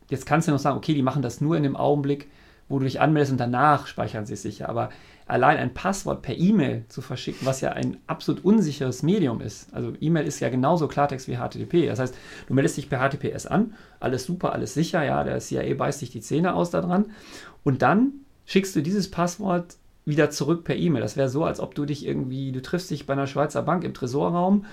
Jetzt 0.09 0.25
kannst 0.25 0.47
du 0.47 0.51
noch 0.51 0.59
sagen, 0.59 0.77
okay, 0.77 0.93
die 0.93 1.01
machen 1.01 1.21
das 1.21 1.41
nur 1.41 1.55
in 1.57 1.63
dem 1.63 1.75
Augenblick, 1.75 2.27
wo 2.67 2.79
du 2.79 2.85
dich 2.85 2.99
anmeldest 2.99 3.31
und 3.31 3.37
danach 3.39 3.87
speichern 3.87 4.25
sie 4.25 4.33
es 4.33 4.41
sicher. 4.41 4.69
Aber 4.69 4.89
allein 5.27 5.57
ein 5.57 5.73
Passwort 5.73 6.21
per 6.21 6.37
E-Mail 6.37 6.85
zu 6.87 7.01
verschicken, 7.01 7.47
was 7.47 7.61
ja 7.61 7.71
ein 7.71 7.97
absolut 8.07 8.45
unsicheres 8.45 9.01
Medium 9.01 9.41
ist. 9.41 9.73
Also 9.73 9.93
E-Mail 9.99 10.27
ist 10.27 10.39
ja 10.39 10.49
genauso 10.49 10.87
Klartext 10.87 11.27
wie 11.27 11.37
HTTP. 11.37 11.87
Das 11.87 11.99
heißt, 11.99 12.15
du 12.47 12.53
meldest 12.53 12.77
dich 12.77 12.89
per 12.89 12.99
HTTPS 12.99 13.47
an, 13.47 13.73
alles 13.99 14.25
super, 14.25 14.53
alles 14.53 14.73
sicher, 14.73 15.03
ja, 15.03 15.23
der 15.23 15.39
CIA 15.39 15.73
beißt 15.75 15.99
sich 15.99 16.11
die 16.11 16.21
Zähne 16.21 16.53
aus 16.53 16.69
daran. 16.69 17.07
Und 17.63 17.81
dann 17.81 18.13
schickst 18.45 18.75
du 18.75 18.81
dieses 18.81 19.09
Passwort 19.09 19.77
wieder 20.05 20.29
zurück 20.29 20.63
per 20.63 20.75
E-Mail. 20.75 21.01
Das 21.01 21.17
wäre 21.17 21.29
so, 21.29 21.43
als 21.43 21.59
ob 21.59 21.73
du 21.73 21.85
dich 21.85 22.05
irgendwie, 22.05 22.51
du 22.51 22.61
triffst 22.61 22.91
dich 22.91 23.07
bei 23.07 23.13
einer 23.13 23.27
Schweizer 23.27 23.63
Bank 23.63 23.83
im 23.83 23.95
Tresorraum, 23.95 24.65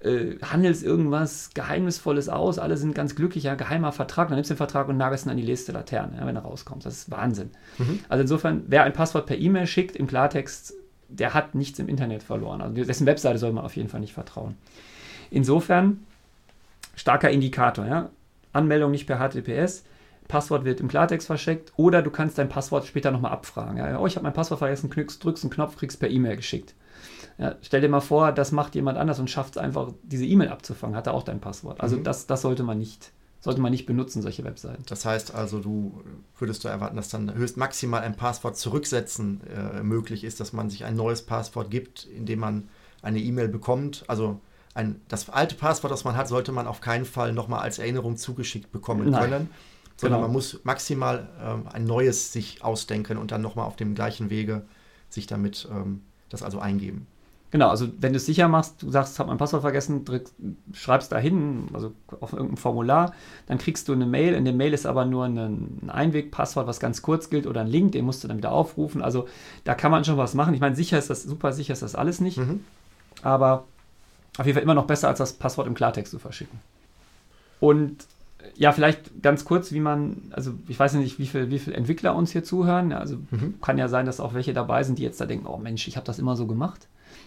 äh, 0.00 0.36
handelst 0.42 0.82
irgendwas 0.82 1.50
Geheimnisvolles 1.54 2.28
aus, 2.28 2.58
alle 2.58 2.76
sind 2.76 2.94
ganz 2.94 3.14
glücklich, 3.14 3.44
ja, 3.44 3.54
geheimer 3.54 3.92
Vertrag, 3.92 4.28
dann 4.28 4.36
nimmst 4.36 4.50
du 4.50 4.54
den 4.54 4.58
Vertrag 4.58 4.88
und 4.88 4.96
nagelst 4.96 5.26
ihn 5.26 5.30
an 5.30 5.36
die 5.36 5.44
nächste 5.44 5.72
Laterne, 5.72 6.16
ja, 6.18 6.26
wenn 6.26 6.36
er 6.36 6.42
rauskommt. 6.42 6.84
Das 6.84 6.94
ist 6.94 7.10
Wahnsinn. 7.10 7.50
Mhm. 7.78 8.00
Also 8.08 8.22
insofern, 8.22 8.64
wer 8.66 8.84
ein 8.84 8.92
Passwort 8.92 9.26
per 9.26 9.38
E-Mail 9.38 9.66
schickt 9.66 9.96
im 9.96 10.06
Klartext, 10.06 10.74
der 11.08 11.34
hat 11.34 11.54
nichts 11.54 11.78
im 11.78 11.88
Internet 11.88 12.22
verloren. 12.22 12.60
Also 12.60 12.84
dessen 12.84 13.06
Webseite 13.06 13.38
soll 13.38 13.52
man 13.52 13.64
auf 13.64 13.76
jeden 13.76 13.88
Fall 13.88 14.00
nicht 14.00 14.14
vertrauen. 14.14 14.56
Insofern, 15.30 16.04
starker 16.94 17.30
Indikator, 17.30 17.86
ja. 17.86 18.10
Anmeldung 18.52 18.90
nicht 18.90 19.06
per 19.06 19.18
HTTPS, 19.18 19.84
Passwort 20.28 20.64
wird 20.64 20.80
im 20.80 20.88
Klartext 20.88 21.26
verschickt 21.26 21.72
oder 21.76 22.02
du 22.02 22.10
kannst 22.10 22.38
dein 22.38 22.48
Passwort 22.48 22.86
später 22.86 23.10
nochmal 23.10 23.32
abfragen. 23.32 23.76
Ja, 23.76 23.98
oh, 23.98 24.06
ich 24.06 24.16
habe 24.16 24.24
mein 24.24 24.32
Passwort 24.32 24.58
vergessen, 24.58 24.90
knückst, 24.90 25.22
drückst 25.22 25.44
einen 25.44 25.52
Knopf, 25.52 25.76
kriegst 25.76 26.00
per 26.00 26.10
E-Mail 26.10 26.36
geschickt. 26.36 26.74
Ja, 27.38 27.54
stell 27.60 27.80
dir 27.82 27.88
mal 27.88 28.00
vor, 28.00 28.32
das 28.32 28.50
macht 28.52 28.74
jemand 28.74 28.96
anders 28.98 29.18
und 29.18 29.28
schafft 29.28 29.56
es 29.56 29.58
einfach, 29.58 29.92
diese 30.02 30.24
E-Mail 30.24 30.48
abzufangen, 30.48 30.96
hat 30.96 31.06
er 31.06 31.14
auch 31.14 31.22
dein 31.22 31.40
Passwort. 31.40 31.80
Also 31.80 31.96
Mhm. 31.96 32.04
das, 32.04 32.26
das 32.26 32.40
sollte 32.42 32.62
man 32.62 32.78
nicht, 32.78 33.12
sollte 33.40 33.60
man 33.60 33.70
nicht 33.72 33.84
benutzen, 33.84 34.22
solche 34.22 34.42
Webseiten. 34.44 34.82
Das 34.88 35.04
heißt 35.04 35.34
also, 35.34 35.60
du 35.60 36.02
würdest 36.38 36.64
du 36.64 36.68
erwarten, 36.68 36.96
dass 36.96 37.08
dann 37.10 37.34
höchst 37.34 37.56
maximal 37.58 38.00
ein 38.02 38.16
Passwort 38.16 38.56
zurücksetzen 38.56 39.42
äh, 39.54 39.82
möglich 39.82 40.24
ist, 40.24 40.40
dass 40.40 40.52
man 40.54 40.70
sich 40.70 40.84
ein 40.86 40.96
neues 40.96 41.22
Passwort 41.22 41.70
gibt, 41.70 42.06
indem 42.06 42.38
man 42.40 42.68
eine 43.02 43.18
E-Mail 43.20 43.48
bekommt. 43.48 44.04
Also 44.08 44.40
ein, 44.72 45.00
das 45.08 45.28
alte 45.28 45.54
Passwort, 45.56 45.90
das 45.92 46.04
man 46.04 46.16
hat, 46.16 46.28
sollte 46.28 46.52
man 46.52 46.66
auf 46.66 46.80
keinen 46.80 47.04
Fall 47.04 47.32
nochmal 47.34 47.60
als 47.60 47.78
Erinnerung 47.78 48.16
zugeschickt 48.16 48.72
bekommen 48.72 49.10
Nein. 49.10 49.20
können. 49.30 49.50
Sondern 49.98 50.18
Genau. 50.20 50.26
man 50.28 50.32
muss 50.32 50.60
maximal 50.64 51.28
ähm, 51.42 51.68
ein 51.72 51.84
neues 51.84 52.32
sich 52.32 52.62
ausdenken 52.64 53.16
und 53.18 53.30
dann 53.30 53.40
nochmal 53.42 53.66
auf 53.66 53.76
dem 53.76 53.94
gleichen 53.94 54.28
Wege 54.30 54.66
sich 55.08 55.26
damit 55.26 55.66
ähm, 55.70 56.02
das 56.28 56.42
also 56.42 56.58
eingeben. 56.58 57.06
Genau, 57.52 57.68
also 57.68 57.88
wenn 58.00 58.12
du 58.12 58.16
es 58.16 58.26
sicher 58.26 58.48
machst, 58.48 58.82
du 58.82 58.90
sagst, 58.90 59.14
ich 59.14 59.18
habe 59.20 59.28
mein 59.28 59.38
Passwort 59.38 59.62
vergessen, 59.62 60.04
drückst, 60.04 60.34
schreibst 60.74 61.12
da 61.12 61.18
hin, 61.18 61.68
also 61.72 61.92
auf 62.20 62.32
irgendein 62.32 62.56
Formular, 62.56 63.12
dann 63.46 63.58
kriegst 63.58 63.88
du 63.88 63.92
eine 63.92 64.04
Mail. 64.04 64.34
In 64.34 64.44
der 64.44 64.52
Mail 64.52 64.74
ist 64.74 64.84
aber 64.84 65.04
nur 65.04 65.24
ein, 65.24 65.38
ein 65.38 65.90
Einwegpasswort, 65.90 66.66
was 66.66 66.80
ganz 66.80 67.02
kurz 67.02 67.30
gilt, 67.30 67.46
oder 67.46 67.60
ein 67.60 67.68
Link, 67.68 67.92
den 67.92 68.04
musst 68.04 68.24
du 68.24 68.28
dann 68.28 68.36
wieder 68.38 68.50
aufrufen. 68.52 69.00
Also 69.00 69.28
da 69.64 69.74
kann 69.74 69.92
man 69.92 70.04
schon 70.04 70.16
was 70.16 70.34
machen. 70.34 70.54
Ich 70.54 70.60
meine, 70.60 70.74
sicher 70.76 70.98
ist 70.98 71.08
das, 71.08 71.22
super 71.22 71.52
sicher 71.52 71.72
ist 71.72 71.82
das 71.82 71.94
alles 71.94 72.20
nicht, 72.20 72.38
Mhm. 72.38 72.64
aber 73.22 73.64
auf 74.38 74.44
jeden 74.44 74.54
Fall 74.56 74.64
immer 74.64 74.74
noch 74.74 74.86
besser, 74.86 75.08
als 75.08 75.18
das 75.18 75.32
Passwort 75.32 75.66
im 75.68 75.74
Klartext 75.74 76.10
zu 76.10 76.18
verschicken. 76.18 76.58
Und 77.60 78.02
äh, 78.38 78.44
ja, 78.56 78.72
vielleicht 78.72 79.22
ganz 79.22 79.44
kurz, 79.44 79.72
wie 79.72 79.80
man, 79.80 80.16
also 80.32 80.52
ich 80.68 80.78
weiß 80.78 80.94
nicht, 80.94 81.18
wie 81.18 81.26
viele 81.26 81.50
wie 81.50 81.58
viel 81.58 81.74
Entwickler 81.74 82.14
uns 82.14 82.32
hier 82.32 82.44
zuhören. 82.44 82.92
Also 82.92 83.16
Mhm. 83.30 83.54
kann 83.62 83.78
ja 83.78 83.88
sein, 83.88 84.04
dass 84.04 84.20
auch 84.20 84.34
welche 84.34 84.52
dabei 84.52 84.82
sind, 84.82 84.98
die 84.98 85.02
jetzt 85.04 85.20
da 85.20 85.26
denken, 85.26 85.46
oh 85.46 85.56
Mensch, 85.58 85.86
ich 85.88 85.96
habe 85.96 86.06
das 86.06 86.18
immer 86.18 86.36
so 86.36 86.46
gemacht. 86.46 86.86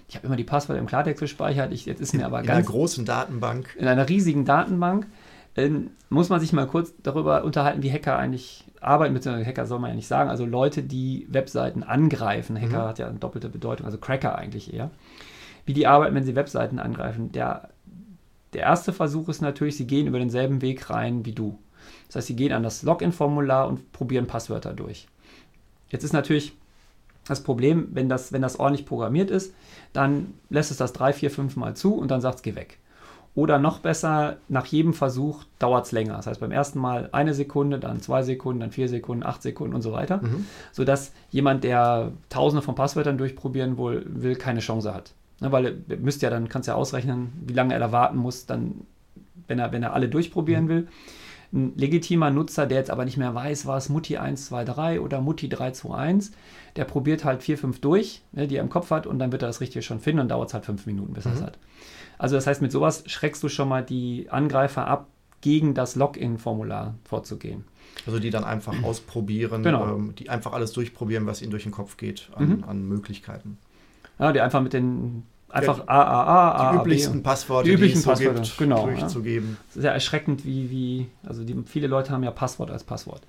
Ich 0.10 0.16
habe 0.16 0.26
immer 0.28 0.36
die 0.36 0.44
Passwörter 0.44 0.80
im 0.82 0.88
Klartext 0.88 1.22
gespeichert. 1.22 1.72
Ich, 1.72 1.86
jetzt 1.86 2.02
ist 2.02 2.14
mir 2.14 2.26
aber 2.26 2.40
In 2.40 2.46
einer 2.46 2.56
ganz 2.56 2.68
großen 2.68 3.06
Datenbank. 3.06 3.76
in 3.80 3.88
einer 3.88 4.10
riesigen 4.10 4.44
Datenbank. 4.44 5.08
Ähm, 5.56 5.92
muss 6.10 6.30
man 6.30 6.40
sich 6.40 6.52
mal 6.52 6.68
kurz 6.68 6.94
darüber 7.04 7.44
unterhalten, 7.44 7.84
wie 7.84 7.92
Hacker 7.92 8.18
eigentlich 8.18 8.66
arbeiten, 8.82 9.14
beziehungsweise 9.14 9.48
Hacker 9.48 9.66
soll 9.66 9.80
man 9.80 9.92
ja 9.92 9.96
nicht 9.96 10.08
sagen, 10.08 10.30
also 10.30 10.46
Leute, 10.46 10.84
die 10.84 11.28
Webseiten 11.30 11.84
angreifen. 11.84 12.60
Hacker 12.60 12.84
Mhm. 12.86 12.88
hat 12.90 13.00
ja 13.00 13.08
eine 13.08 13.20
doppelte 13.20 13.50
Bedeutung, 13.50 13.86
also 13.86 13.98
Cracker 13.98 14.36
eigentlich 14.38 14.74
eher. 14.74 14.90
Wie 15.66 15.74
die 15.74 15.86
arbeiten, 15.86 16.16
wenn 16.16 16.24
sie 16.24 16.36
Webseiten 16.36 16.80
angreifen. 16.80 17.32
Der, 17.32 17.70
der 18.54 18.62
erste 18.62 18.94
Versuch 18.94 19.30
ist 19.30 19.42
natürlich, 19.42 19.78
sie 19.78 19.86
gehen 19.86 20.08
über 20.08 20.18
denselben 20.20 20.62
Weg 20.62 20.90
rein 20.90 21.26
wie 21.26 21.34
du. 21.34 21.60
Das 22.08 22.16
heißt, 22.18 22.28
sie 22.28 22.36
gehen 22.36 22.54
an 22.54 22.64
das 22.64 22.82
Login-Formular 22.84 23.68
und 23.68 23.92
probieren 23.92 24.26
Passwörter 24.28 24.74
durch. 24.74 25.08
Jetzt 25.90 26.04
ist 26.04 26.14
natürlich 26.14 26.54
das 27.30 27.44
Problem, 27.44 27.90
wenn 27.92 28.10
das, 28.10 28.34
wenn 28.34 28.42
das 28.42 28.60
ordentlich 28.60 28.86
programmiert 28.86 29.32
ist, 29.32 29.54
dann 29.94 30.34
lässt 30.50 30.72
es 30.72 30.78
das 30.78 30.94
drei, 30.94 31.14
vier, 31.14 31.32
fünf 31.32 31.56
Mal 31.56 31.76
zu 31.76 31.94
und 31.96 32.12
dann 32.12 32.22
sagt 32.22 32.38
es, 32.38 32.42
geh 32.42 32.56
weg. 32.56 32.80
Oder 33.36 33.60
noch 33.60 33.80
besser, 33.80 34.38
nach 34.50 34.66
jedem 34.66 34.94
Versuch 34.94 35.44
dauert 35.60 35.86
es 35.86 35.92
länger. 35.92 36.18
Das 36.18 36.28
heißt, 36.28 36.40
beim 36.40 36.52
ersten 36.52 36.80
Mal 36.80 37.10
eine 37.12 37.34
Sekunde, 37.34 37.80
dann 37.80 38.02
zwei 38.02 38.24
Sekunden, 38.24 38.60
dann 38.60 38.72
vier 38.72 38.90
Sekunden, 38.90 39.24
acht 39.24 39.42
Sekunden 39.42 39.76
und 39.76 39.82
so 39.82 39.92
weiter. 39.92 40.18
Mhm. 40.18 40.46
Sodass 40.72 41.14
jemand, 41.30 41.64
der 41.64 42.12
tausende 42.30 42.62
von 42.64 42.76
Passwörtern 42.76 43.18
durchprobieren 43.18 43.78
will, 43.78 44.06
will 44.08 44.36
keine 44.36 44.60
Chance 44.60 44.94
hat. 44.94 45.14
Ne, 45.42 45.52
weil 45.52 45.66
er 45.88 45.98
müsste 45.98 46.26
ja 46.26 46.30
dann, 46.32 46.50
kannst 46.50 46.68
ja 46.68 46.76
ausrechnen, 46.76 47.32
wie 47.46 47.54
lange 47.54 47.74
er 47.74 47.80
da 47.80 47.92
warten 47.92 48.18
muss, 48.18 48.46
dann, 48.46 48.82
wenn 49.48 49.60
er, 49.60 49.72
wenn 49.72 49.84
er 49.84 49.94
alle 49.94 50.10
durchprobieren 50.10 50.68
will. 50.68 50.88
Ein 51.54 51.74
legitimer 51.78 52.30
Nutzer, 52.30 52.68
der 52.68 52.78
jetzt 52.78 52.92
aber 52.92 53.06
nicht 53.06 53.18
mehr 53.18 53.34
weiß, 53.34 53.66
war 53.66 53.78
es 53.78 53.90
Mutti 53.90 54.18
123 54.18 55.00
oder 55.00 55.22
Mutti 55.22 55.50
321, 55.50 56.36
der 56.80 56.86
probiert 56.86 57.26
halt 57.26 57.44
vier, 57.44 57.58
fünf 57.58 57.82
durch, 57.82 58.22
ne, 58.32 58.48
die 58.48 58.56
er 58.56 58.64
im 58.64 58.70
Kopf 58.70 58.90
hat, 58.90 59.06
und 59.06 59.20
dann 59.20 59.34
wird 59.34 59.42
er 59.44 59.50
das 59.50 59.60
Richtige 59.60 59.82
schon 59.84 60.00
finden 60.00 60.22
und 60.22 60.30
dauert 60.30 60.48
es 60.48 60.54
halt 60.54 60.64
fünf 60.66 60.86
Minuten, 60.86 61.12
bis 61.14 61.26
er 61.26 61.34
es 61.34 61.42
Mhm. 61.42 61.46
hat. 61.48 61.58
Also 62.18 62.36
das 62.38 62.48
heißt, 62.48 62.62
mit 62.62 62.72
sowas 62.72 63.04
schreckst 63.06 63.44
du 63.44 63.50
schon 63.50 63.68
mal 63.68 63.84
die 63.84 64.28
Angreifer 64.30 64.88
ab, 64.88 65.08
gegen 65.42 65.74
das 65.74 65.96
Login-Formular 65.98 66.96
vorzugehen. 67.04 67.66
Also 68.06 68.20
die 68.20 68.30
dann 68.30 68.46
einfach 68.46 68.82
ausprobieren, 68.84 69.62
Genau. 69.64 69.94
ähm, 69.96 70.14
die 70.18 70.30
einfach 70.30 70.54
alles 70.54 70.72
durchprobieren, 70.72 71.26
was 71.28 71.42
ihnen 71.42 71.52
durch 71.52 71.64
den 71.64 71.72
Kopf 71.74 71.98
geht 71.98 72.30
an, 72.36 72.48
Mhm. 72.60 72.64
an 72.66 72.88
Möglichkeiten. 72.88 73.58
Ja, 74.20 74.32
die 74.32 74.40
einfach 74.40 74.62
mit 74.62 74.72
den 74.72 75.24
einfach 75.50 75.80
Ja, 75.80 75.86
AAA, 75.88 76.72
Die 76.72 76.78
üblichsten 76.78 77.24
Passworte, 77.24 77.68
Die 77.70 77.76
üblichen 77.76 77.98
es 77.98 78.04
so 78.04 78.10
Passwörter, 78.12 78.42
gibt, 78.42 78.58
genau, 78.58 78.88
ja. 78.88 78.96
durchzugeben. 78.96 79.58
Das 79.68 79.78
ist 79.78 79.84
ja 79.84 79.92
erschreckend, 79.92 80.46
wie, 80.46 80.70
wie 80.70 81.08
also 81.28 81.44
die, 81.44 81.56
viele 81.66 81.88
Leute 81.88 82.12
haben 82.12 82.24
ja 82.24 82.32
Passwort 82.32 82.70
als 82.72 82.84
Passwort. 82.84 83.22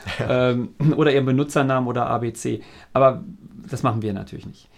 ähm, 0.20 0.74
oder 0.96 1.12
ihren 1.12 1.26
Benutzernamen 1.26 1.88
oder 1.88 2.06
ABC. 2.06 2.62
Aber 2.92 3.24
das 3.68 3.82
machen 3.82 4.02
wir 4.02 4.12
natürlich 4.12 4.46
nicht. 4.46 4.68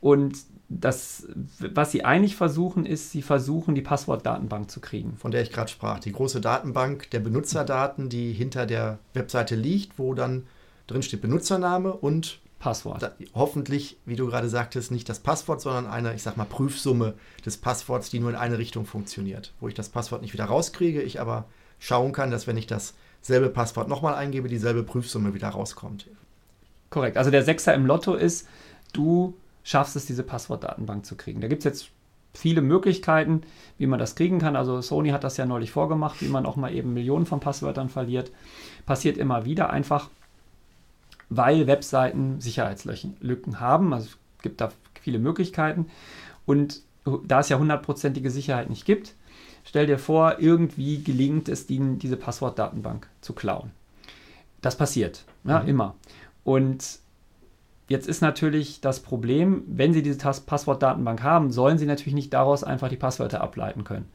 Und 0.00 0.36
das, 0.68 1.26
was 1.58 1.90
sie 1.90 2.04
eigentlich 2.04 2.36
versuchen, 2.36 2.86
ist, 2.86 3.10
sie 3.10 3.22
versuchen, 3.22 3.74
die 3.74 3.82
Passwortdatenbank 3.82 4.70
zu 4.70 4.80
kriegen. 4.80 5.16
Von 5.16 5.32
der 5.32 5.42
ich 5.42 5.50
gerade 5.50 5.70
sprach. 5.70 5.98
Die 5.98 6.12
große 6.12 6.40
Datenbank 6.40 7.10
der 7.10 7.18
Benutzerdaten, 7.20 8.08
die 8.08 8.32
hinter 8.32 8.66
der 8.66 8.98
Webseite 9.12 9.56
liegt, 9.56 9.98
wo 9.98 10.14
dann 10.14 10.46
drin 10.86 11.02
steht 11.02 11.22
Benutzername 11.22 11.92
und 11.92 12.40
Passwort. 12.60 13.02
da, 13.02 13.12
hoffentlich, 13.34 13.98
wie 14.04 14.16
du 14.16 14.26
gerade 14.26 14.48
sagtest, 14.48 14.92
nicht 14.92 15.08
das 15.08 15.18
Passwort, 15.18 15.60
sondern 15.60 15.86
eine, 15.86 16.14
ich 16.14 16.22
sag 16.22 16.36
mal, 16.36 16.44
Prüfsumme 16.44 17.14
des 17.44 17.56
Passworts, 17.56 18.10
die 18.10 18.20
nur 18.20 18.30
in 18.30 18.36
eine 18.36 18.58
Richtung 18.58 18.84
funktioniert. 18.84 19.54
Wo 19.60 19.68
ich 19.68 19.74
das 19.74 19.88
Passwort 19.88 20.22
nicht 20.22 20.34
wieder 20.34 20.44
rauskriege, 20.44 21.02
ich 21.02 21.20
aber 21.20 21.46
schauen 21.78 22.12
kann, 22.12 22.30
dass 22.30 22.46
wenn 22.46 22.58
ich 22.58 22.66
dasselbe 23.20 23.48
Passwort 23.48 23.88
nochmal 23.88 24.14
eingebe, 24.14 24.48
dieselbe 24.48 24.82
Prüfsumme 24.82 25.34
wieder 25.34 25.48
rauskommt. 25.48 26.06
Korrekt. 26.90 27.16
Also 27.16 27.30
der 27.30 27.44
Sechser 27.44 27.74
im 27.74 27.86
Lotto 27.86 28.14
ist, 28.14 28.48
du 28.92 29.34
schaffst 29.62 29.94
es, 29.96 30.06
diese 30.06 30.22
Passwortdatenbank 30.22 31.06
zu 31.06 31.16
kriegen. 31.16 31.40
Da 31.40 31.48
gibt 31.48 31.60
es 31.60 31.64
jetzt 31.64 31.90
viele 32.32 32.62
Möglichkeiten, 32.62 33.42
wie 33.78 33.86
man 33.86 33.98
das 33.98 34.14
kriegen 34.14 34.38
kann. 34.38 34.56
Also 34.56 34.80
Sony 34.80 35.10
hat 35.10 35.24
das 35.24 35.36
ja 35.36 35.46
neulich 35.46 35.70
vorgemacht, 35.70 36.20
wie 36.22 36.28
man 36.28 36.46
auch 36.46 36.56
mal 36.56 36.72
eben 36.74 36.94
Millionen 36.94 37.26
von 37.26 37.40
Passwörtern 37.40 37.88
verliert. 37.88 38.30
Passiert 38.86 39.18
immer 39.18 39.44
wieder 39.44 39.70
einfach. 39.70 40.08
weil 41.30 41.66
Webseiten 41.66 42.40
Sicherheitslücken 42.40 43.60
haben. 43.60 43.94
Also 43.94 44.08
es 44.08 44.42
gibt 44.42 44.60
da 44.60 44.70
viele 45.00 45.18
Möglichkeiten. 45.18 45.86
Und 46.44 46.82
da 47.26 47.40
es 47.40 47.48
ja 47.48 47.58
hundertprozentige 47.58 48.30
Sicherheit 48.30 48.68
nicht 48.68 48.84
gibt, 48.84 49.14
stell 49.70 49.86
dir 49.86 49.98
vor, 49.98 50.40
irgendwie 50.40 51.00
gelingt 51.00 51.48
es 51.48 51.70
ihnen, 51.70 52.00
diese 52.00 52.16
Passwortdatenbank 52.16 53.06
zu 53.20 53.34
klauen. 53.34 53.70
Das 54.62 54.76
passiert, 54.76 55.24
ja, 55.44 55.60
mhm. 55.60 55.68
immer. 55.68 55.94
Und 56.42 56.98
jetzt 57.88 58.08
ist 58.08 58.20
natürlich 58.20 58.80
das 58.80 58.98
Problem, 58.98 59.62
wenn 59.68 59.92
Sie 59.92 60.02
diese 60.02 60.18
Passwortdatenbank 60.18 61.22
haben, 61.22 61.52
sollen 61.52 61.78
Sie 61.78 61.86
natürlich 61.86 62.16
nicht 62.16 62.34
daraus 62.34 62.64
einfach 62.64 62.88
die 62.88 62.96
Passwörter 62.96 63.42
ableiten 63.42 63.84
können. 63.84 64.08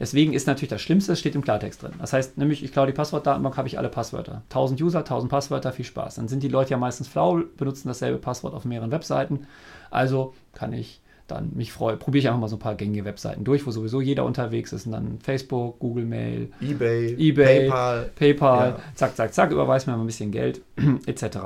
Deswegen 0.00 0.32
ist 0.32 0.46
natürlich 0.46 0.70
das 0.70 0.80
Schlimmste, 0.80 1.12
es 1.12 1.20
steht 1.20 1.34
im 1.34 1.44
Klartext 1.44 1.82
drin. 1.82 1.92
Das 1.98 2.14
heißt, 2.14 2.38
nämlich, 2.38 2.64
ich 2.64 2.72
klaue 2.72 2.86
die 2.86 2.94
Passwortdatenbank, 2.94 3.58
habe 3.58 3.68
ich 3.68 3.78
alle 3.78 3.90
Passwörter. 3.90 4.44
1000 4.48 4.80
User, 4.80 5.00
1000 5.00 5.30
Passwörter, 5.30 5.72
viel 5.72 5.84
Spaß. 5.84 6.14
Dann 6.14 6.28
sind 6.28 6.42
die 6.42 6.48
Leute 6.48 6.70
ja 6.70 6.78
meistens 6.78 7.06
flau, 7.06 7.42
benutzen 7.58 7.88
dasselbe 7.88 8.16
Passwort 8.18 8.54
auf 8.54 8.64
mehreren 8.64 8.92
Webseiten. 8.92 9.46
Also 9.90 10.32
kann 10.54 10.72
ich 10.72 11.02
dann 11.26 11.52
mich 11.54 11.72
freue, 11.72 11.96
probiere 11.96 12.20
ich 12.20 12.28
einfach 12.28 12.40
mal 12.40 12.48
so 12.48 12.56
ein 12.56 12.60
paar 12.60 12.74
gängige 12.74 13.04
Webseiten 13.04 13.44
durch, 13.44 13.66
wo 13.66 13.70
sowieso 13.70 14.00
jeder 14.00 14.24
unterwegs 14.24 14.72
ist 14.72 14.86
und 14.86 14.92
dann 14.92 15.18
Facebook, 15.20 15.78
Google 15.78 16.04
Mail, 16.04 16.50
eBay, 16.60 17.14
eBay 17.18 17.68
PayPal, 17.68 18.10
PayPal 18.14 18.68
ja. 18.70 18.78
zack, 18.94 19.16
zack, 19.16 19.34
zack, 19.34 19.50
überweist 19.50 19.86
mir 19.86 19.94
mal 19.94 20.02
ein 20.02 20.06
bisschen 20.06 20.30
Geld, 20.30 20.62
etc. 21.06 21.38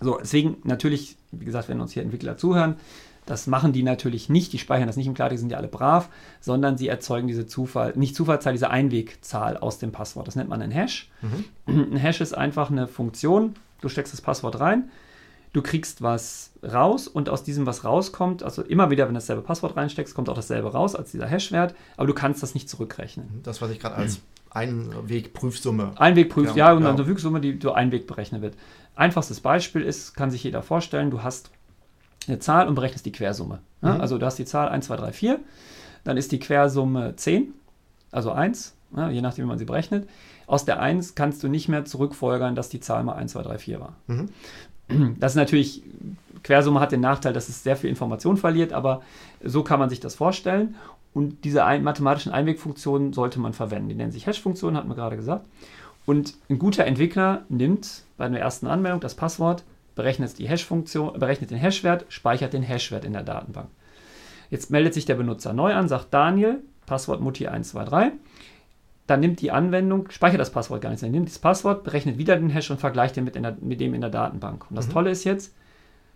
So, 0.00 0.18
deswegen 0.20 0.58
natürlich, 0.64 1.16
wie 1.32 1.44
gesagt, 1.44 1.68
wenn 1.68 1.80
uns 1.80 1.92
hier 1.92 2.02
Entwickler 2.02 2.36
zuhören, 2.36 2.76
das 3.26 3.46
machen 3.46 3.72
die 3.72 3.82
natürlich 3.82 4.28
nicht, 4.28 4.52
die 4.52 4.58
speichern 4.58 4.86
das 4.86 4.96
nicht 4.96 5.06
im 5.06 5.14
Klartext, 5.14 5.40
sind 5.40 5.50
ja 5.50 5.56
alle 5.56 5.68
brav, 5.68 6.10
sondern 6.40 6.76
sie 6.76 6.88
erzeugen 6.88 7.26
diese 7.26 7.46
Zufall, 7.46 7.94
nicht 7.96 8.14
Zufallszahl, 8.14 8.52
diese 8.52 8.70
Einwegzahl 8.70 9.56
aus 9.56 9.78
dem 9.78 9.92
Passwort. 9.92 10.28
Das 10.28 10.36
nennt 10.36 10.50
man 10.50 10.60
einen 10.60 10.72
Hash. 10.72 11.10
Mhm. 11.22 11.44
Ein 11.66 11.96
Hash 11.96 12.20
ist 12.20 12.36
einfach 12.36 12.70
eine 12.70 12.86
Funktion, 12.86 13.54
du 13.80 13.88
steckst 13.88 14.12
das 14.12 14.20
Passwort 14.20 14.60
rein, 14.60 14.90
du 15.54 15.62
kriegst 15.62 16.02
was 16.02 16.50
raus 16.62 17.08
und 17.08 17.30
aus 17.30 17.44
diesem, 17.44 17.64
was 17.64 17.84
rauskommt, 17.84 18.42
also 18.42 18.62
immer 18.62 18.90
wieder, 18.90 19.06
wenn 19.06 19.14
du 19.14 19.18
dasselbe 19.18 19.40
Passwort 19.40 19.76
reinsteckst, 19.76 20.14
kommt 20.14 20.28
auch 20.28 20.34
dasselbe 20.34 20.72
raus 20.72 20.94
als 20.94 21.12
dieser 21.12 21.26
Hashwert, 21.26 21.74
aber 21.96 22.08
du 22.08 22.12
kannst 22.12 22.42
das 22.42 22.54
nicht 22.54 22.68
zurückrechnen. 22.68 23.40
Das, 23.44 23.62
was 23.62 23.70
ich 23.70 23.78
gerade 23.78 23.94
als 23.94 24.20
Einwegprüfsumme. 24.50 25.92
Einwegprüf, 25.96 26.50
ja, 26.56 26.68
ja, 26.68 26.72
und 26.74 26.82
ja. 26.82 26.96
so 26.96 27.04
Prüfsumme, 27.04 27.40
die 27.40 27.58
so 27.62 27.72
Einweg 27.72 28.06
berechnet 28.06 28.42
wird. 28.42 28.56
Einfachstes 28.96 29.40
Beispiel 29.40 29.82
ist, 29.82 30.14
kann 30.14 30.30
sich 30.30 30.42
jeder 30.42 30.62
vorstellen, 30.62 31.10
du 31.10 31.22
hast 31.22 31.50
eine 32.26 32.40
Zahl 32.40 32.66
und 32.66 32.74
berechnest 32.74 33.06
die 33.06 33.12
Quersumme. 33.12 33.60
Ja? 33.80 33.94
Mhm. 33.94 34.00
Also 34.00 34.18
du 34.18 34.26
hast 34.26 34.38
die 34.38 34.44
Zahl 34.44 34.68
1, 34.68 34.86
2, 34.86 34.96
3, 34.96 35.12
4, 35.12 35.40
dann 36.02 36.16
ist 36.16 36.32
die 36.32 36.40
Quersumme 36.40 37.14
10, 37.14 37.52
also 38.10 38.32
1, 38.32 38.74
ja, 38.96 39.08
je 39.08 39.22
nachdem, 39.22 39.44
wie 39.44 39.48
man 39.48 39.58
sie 39.58 39.64
berechnet. 39.64 40.08
Aus 40.46 40.64
der 40.64 40.80
1 40.80 41.14
kannst 41.14 41.42
du 41.42 41.48
nicht 41.48 41.68
mehr 41.68 41.84
zurückfolgern, 41.84 42.54
dass 42.54 42.68
die 42.68 42.80
Zahl 42.80 43.04
mal 43.04 43.14
1, 43.14 43.32
2, 43.32 43.42
3, 43.42 43.58
4 43.58 43.80
war. 43.80 43.96
Mhm. 44.08 44.28
Das 44.88 45.32
ist 45.32 45.36
natürlich, 45.36 45.82
Quersumme 46.42 46.80
hat 46.80 46.92
den 46.92 47.00
Nachteil, 47.00 47.32
dass 47.32 47.48
es 47.48 47.62
sehr 47.62 47.76
viel 47.76 47.90
Information 47.90 48.36
verliert, 48.36 48.72
aber 48.72 49.02
so 49.42 49.62
kann 49.62 49.78
man 49.78 49.90
sich 49.90 50.00
das 50.00 50.14
vorstellen. 50.14 50.76
Und 51.14 51.44
diese 51.44 51.64
ein, 51.64 51.84
mathematischen 51.84 52.32
Einwegfunktionen 52.32 53.12
sollte 53.12 53.40
man 53.40 53.52
verwenden. 53.52 53.88
Die 53.88 53.94
nennen 53.94 54.12
sich 54.12 54.26
Hash-Funktionen, 54.26 54.76
hatten 54.76 54.88
wir 54.88 54.96
gerade 54.96 55.16
gesagt. 55.16 55.46
Und 56.06 56.34
ein 56.50 56.58
guter 56.58 56.84
Entwickler 56.84 57.44
nimmt 57.48 58.02
bei 58.16 58.28
der 58.28 58.40
ersten 58.40 58.66
Anmeldung 58.66 59.00
das 59.00 59.14
Passwort, 59.14 59.64
berechnet 59.94 60.38
die 60.38 60.48
Hash-Funktion, 60.48 61.18
berechnet 61.18 61.50
den 61.50 61.58
Hashwert, 61.58 62.04
speichert 62.08 62.52
den 62.52 62.62
Hashwert 62.62 63.04
in 63.04 63.12
der 63.12 63.22
Datenbank. 63.22 63.68
Jetzt 64.50 64.70
meldet 64.70 64.92
sich 64.92 65.06
der 65.06 65.14
Benutzer 65.14 65.52
neu 65.52 65.72
an, 65.72 65.88
sagt 65.88 66.12
Daniel, 66.12 66.62
Passwort 66.86 67.22
Mutti123 67.22 68.12
dann 69.06 69.20
nimmt 69.20 69.40
die 69.40 69.50
Anwendung, 69.50 70.10
speichert 70.10 70.40
das 70.40 70.50
Passwort 70.50 70.80
gar 70.80 70.90
nicht, 70.90 71.00
sondern 71.00 71.12
nimmt 71.12 71.28
das 71.28 71.38
Passwort, 71.38 71.84
berechnet 71.84 72.16
wieder 72.16 72.36
den 72.36 72.48
Hash 72.48 72.70
und 72.70 72.80
vergleicht 72.80 73.16
den 73.16 73.24
mit, 73.24 73.34
der, 73.34 73.56
mit 73.60 73.80
dem 73.80 73.94
in 73.94 74.00
der 74.00 74.10
Datenbank. 74.10 74.70
Und 74.70 74.76
das 74.76 74.88
mhm. 74.88 74.92
Tolle 74.92 75.10
ist 75.10 75.24
jetzt, 75.24 75.54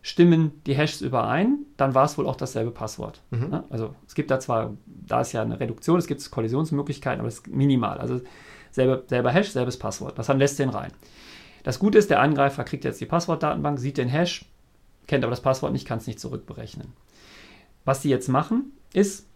stimmen 0.01 0.63
die 0.67 0.75
Hashes 0.75 1.03
überein, 1.03 1.67
dann 1.77 1.95
war 1.95 2.05
es 2.05 2.17
wohl 2.17 2.27
auch 2.27 2.37
dasselbe 2.37 2.71
Passwort. 2.71 3.21
Mhm. 3.31 3.49
Ja, 3.53 3.65
also 3.69 3.95
es 4.07 4.15
gibt 4.15 4.31
da 4.31 4.41
zwar, 4.41 4.75
da 4.87 5.21
ist 5.21 5.33
ja 5.33 5.43
eine 5.43 5.61
Reduktion, 5.61 5.99
es 5.99 6.07
gibt 6.07 6.31
Kollisionsmöglichkeiten, 6.31 7.21
aber 7.21 7.29
es 7.29 7.37
ist 7.37 7.49
minimal. 7.49 7.99
Also 7.99 8.21
selber, 8.71 9.03
selber 9.07 9.31
Hash, 9.33 9.51
selbes 9.51 9.79
Passwort. 9.79 10.19
Das 10.19 10.29
dann 10.29 10.39
lässt 10.39 10.59
den 10.59 10.71
rein. 10.71 10.93
Das 11.65 11.79
Gute 11.79 11.99
ist, 11.99 12.09
der 12.09 12.21
Angreifer 12.21 12.65
kriegt 12.65 12.85
jetzt 12.85 13.01
die 13.01 13.07
Passwortdatenbank, 13.07 13.79
sieht 13.79 13.99
den 13.99 14.09
Hash, 14.09 14.47
kennt 15.07 15.25
aber 15.25 15.31
das 15.31 15.43
Passwort 15.43 15.73
nicht, 15.73 15.87
kann 15.87 15.99
es 15.99 16.07
nicht 16.07 16.21
zurückberechnen. 16.21 16.93
Was 17.85 18.03
sie 18.03 18.09
jetzt 18.09 18.29
machen, 18.29 18.73
ist, 18.95 19.27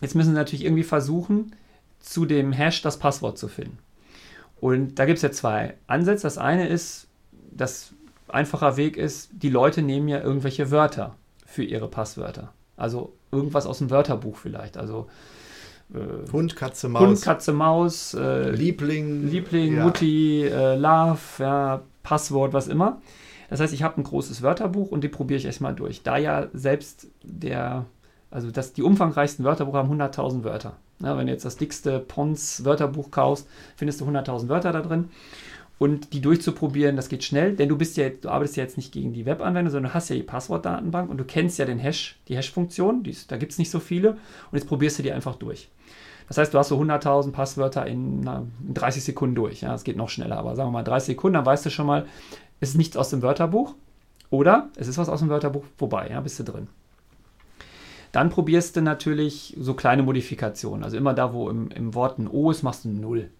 jetzt 0.00 0.14
müssen 0.14 0.30
sie 0.30 0.36
natürlich 0.36 0.64
irgendwie 0.64 0.84
versuchen, 0.84 1.52
zu 2.00 2.26
dem 2.26 2.52
Hash 2.52 2.82
das 2.82 2.98
Passwort 2.98 3.38
zu 3.38 3.48
finden. 3.48 3.78
Und 4.60 4.98
da 4.98 5.04
gibt 5.04 5.16
es 5.16 5.22
ja 5.22 5.30
zwei 5.30 5.74
Ansätze. 5.86 6.22
Das 6.24 6.38
eine 6.38 6.68
ist, 6.68 7.06
dass 7.50 7.92
einfacher 8.28 8.76
Weg 8.76 8.96
ist, 8.96 9.30
die 9.32 9.50
Leute 9.50 9.82
nehmen 9.82 10.08
ja 10.08 10.20
irgendwelche 10.20 10.70
Wörter 10.70 11.14
für 11.46 11.62
ihre 11.62 11.88
Passwörter. 11.88 12.52
Also 12.76 13.12
irgendwas 13.32 13.66
aus 13.66 13.78
dem 13.78 13.90
Wörterbuch 13.90 14.36
vielleicht. 14.36 14.76
Also 14.76 15.08
äh, 15.94 16.30
Hund, 16.32 16.56
Katze, 16.56 16.88
Maus. 16.88 17.02
Hund, 17.02 17.22
Katze, 17.22 17.52
Maus. 17.52 18.14
Äh, 18.14 18.50
Liebling. 18.50 19.28
Liebling, 19.28 19.76
ja. 19.76 19.84
Mutti, 19.84 20.44
äh, 20.44 20.76
Love, 20.76 21.18
ja, 21.38 21.82
Passwort, 22.02 22.52
was 22.52 22.68
immer. 22.68 23.00
Das 23.50 23.60
heißt, 23.60 23.72
ich 23.72 23.82
habe 23.82 24.00
ein 24.00 24.04
großes 24.04 24.42
Wörterbuch 24.42 24.90
und 24.90 25.02
die 25.02 25.08
probiere 25.08 25.38
ich 25.38 25.46
erstmal 25.46 25.74
durch. 25.74 26.02
Da 26.02 26.18
ja 26.18 26.48
selbst 26.52 27.06
der, 27.22 27.86
also 28.30 28.50
das, 28.50 28.74
die 28.74 28.82
umfangreichsten 28.82 29.44
Wörterbuch 29.44 29.74
haben 29.74 29.90
100.000 29.90 30.44
Wörter. 30.44 30.76
Ja, 31.00 31.16
wenn 31.16 31.26
du 31.26 31.32
jetzt 31.32 31.44
das 31.44 31.56
dickste 31.56 32.00
Pons 32.00 32.64
Wörterbuch 32.64 33.10
kaufst, 33.10 33.46
findest 33.76 34.00
du 34.00 34.04
100.000 34.04 34.48
Wörter 34.48 34.72
da 34.72 34.80
drin. 34.80 35.10
Und 35.78 36.12
die 36.12 36.20
durchzuprobieren, 36.20 36.96
das 36.96 37.08
geht 37.08 37.22
schnell, 37.22 37.54
denn 37.54 37.68
du 37.68 37.78
bist 37.78 37.96
ja, 37.96 38.08
du 38.08 38.28
arbeitest 38.28 38.56
ja 38.56 38.64
jetzt 38.64 38.76
nicht 38.76 38.90
gegen 38.90 39.12
die 39.12 39.26
Webanwendung, 39.26 39.70
sondern 39.70 39.92
du 39.92 39.94
hast 39.94 40.08
ja 40.08 40.16
die 40.16 40.24
Passwortdatenbank 40.24 41.08
und 41.08 41.18
du 41.18 41.24
kennst 41.24 41.58
ja 41.60 41.66
den 41.66 41.78
Hash, 41.78 42.18
die 42.26 42.36
Hash-Funktion, 42.36 43.04
da 43.28 43.36
gibt 43.36 43.52
es 43.52 43.58
nicht 43.58 43.70
so 43.70 43.78
viele. 43.78 44.12
Und 44.12 44.58
jetzt 44.58 44.66
probierst 44.66 44.98
du 44.98 45.04
die 45.04 45.12
einfach 45.12 45.36
durch. 45.36 45.68
Das 46.26 46.36
heißt, 46.36 46.52
du 46.52 46.58
hast 46.58 46.68
so 46.68 46.80
100.000 46.80 47.30
Passwörter 47.30 47.86
in, 47.86 48.20
na, 48.20 48.44
in 48.66 48.74
30 48.74 49.02
Sekunden 49.02 49.36
durch. 49.36 49.62
Ja, 49.62 49.70
das 49.70 49.84
geht 49.84 49.96
noch 49.96 50.08
schneller, 50.08 50.36
aber 50.36 50.56
sagen 50.56 50.68
wir 50.68 50.72
mal 50.72 50.84
30 50.84 51.14
Sekunden, 51.14 51.34
dann 51.34 51.46
weißt 51.46 51.64
du 51.64 51.70
schon 51.70 51.86
mal, 51.86 52.06
es 52.60 52.70
ist 52.70 52.76
nichts 52.76 52.96
aus 52.96 53.10
dem 53.10 53.22
Wörterbuch 53.22 53.74
oder 54.30 54.68
es 54.76 54.88
ist 54.88 54.98
was 54.98 55.08
aus 55.08 55.20
dem 55.20 55.28
Wörterbuch 55.28 55.64
vorbei, 55.76 56.08
ja, 56.10 56.20
bist 56.20 56.38
du 56.40 56.42
drin. 56.42 56.68
Dann 58.12 58.30
probierst 58.30 58.76
du 58.76 58.82
natürlich 58.82 59.56
so 59.60 59.74
kleine 59.74 60.02
Modifikationen. 60.02 60.84
Also 60.84 60.96
immer 60.96 61.14
da, 61.14 61.32
wo 61.32 61.50
im, 61.50 61.70
im 61.70 61.94
Wort 61.94 62.18
ein 62.18 62.28
O 62.28 62.50
ist, 62.50 62.62
machst 62.62 62.84
du 62.84 62.88
eine 62.88 62.98
0. 62.98 63.30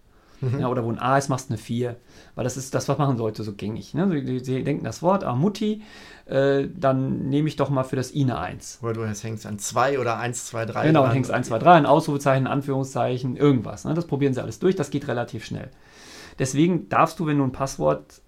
Mhm. 0.40 0.60
Ja, 0.60 0.68
oder 0.68 0.84
wo 0.84 0.90
ein 0.90 0.98
A 0.98 1.18
ist, 1.18 1.28
machst 1.28 1.48
du 1.48 1.54
eine 1.54 1.58
4. 1.58 1.96
Weil 2.34 2.44
das 2.44 2.56
ist 2.56 2.74
das, 2.74 2.88
was 2.88 2.98
machen 2.98 3.16
sollte, 3.16 3.42
so 3.42 3.54
gängig. 3.54 3.94
Ne? 3.94 4.08
Sie, 4.24 4.38
sie, 4.40 4.62
denken 4.62 4.84
das 4.84 5.02
Wort, 5.02 5.24
ah, 5.24 5.34
Mutti, 5.34 5.82
äh, 6.26 6.68
dann 6.74 7.28
nehme 7.28 7.48
ich 7.48 7.56
doch 7.56 7.70
mal 7.70 7.82
für 7.82 7.96
das 7.96 8.14
I 8.14 8.22
eine 8.22 8.38
1. 8.38 8.78
Oder 8.82 8.92
du 8.92 9.06
hängst 9.06 9.46
an 9.46 9.58
2 9.58 9.98
oder 9.98 10.18
1, 10.18 10.46
2, 10.46 10.66
3. 10.66 10.86
Genau, 10.86 11.04
und 11.04 11.10
hängst 11.12 11.30
1, 11.30 11.48
2, 11.48 11.58
3, 11.58 11.72
ein 11.72 11.86
Ausrufezeichen, 11.86 12.46
Anführungszeichen, 12.46 13.36
irgendwas. 13.36 13.84
Ne? 13.84 13.94
Das 13.94 14.06
probieren 14.06 14.34
sie 14.34 14.42
alles 14.42 14.58
durch, 14.58 14.76
das 14.76 14.90
geht 14.90 15.08
relativ 15.08 15.44
schnell. 15.44 15.70
Deswegen 16.38 16.88
darfst 16.88 17.18
du, 17.18 17.26
wenn 17.26 17.38
du 17.38 17.44
ein 17.44 17.52
Passwort 17.52 18.20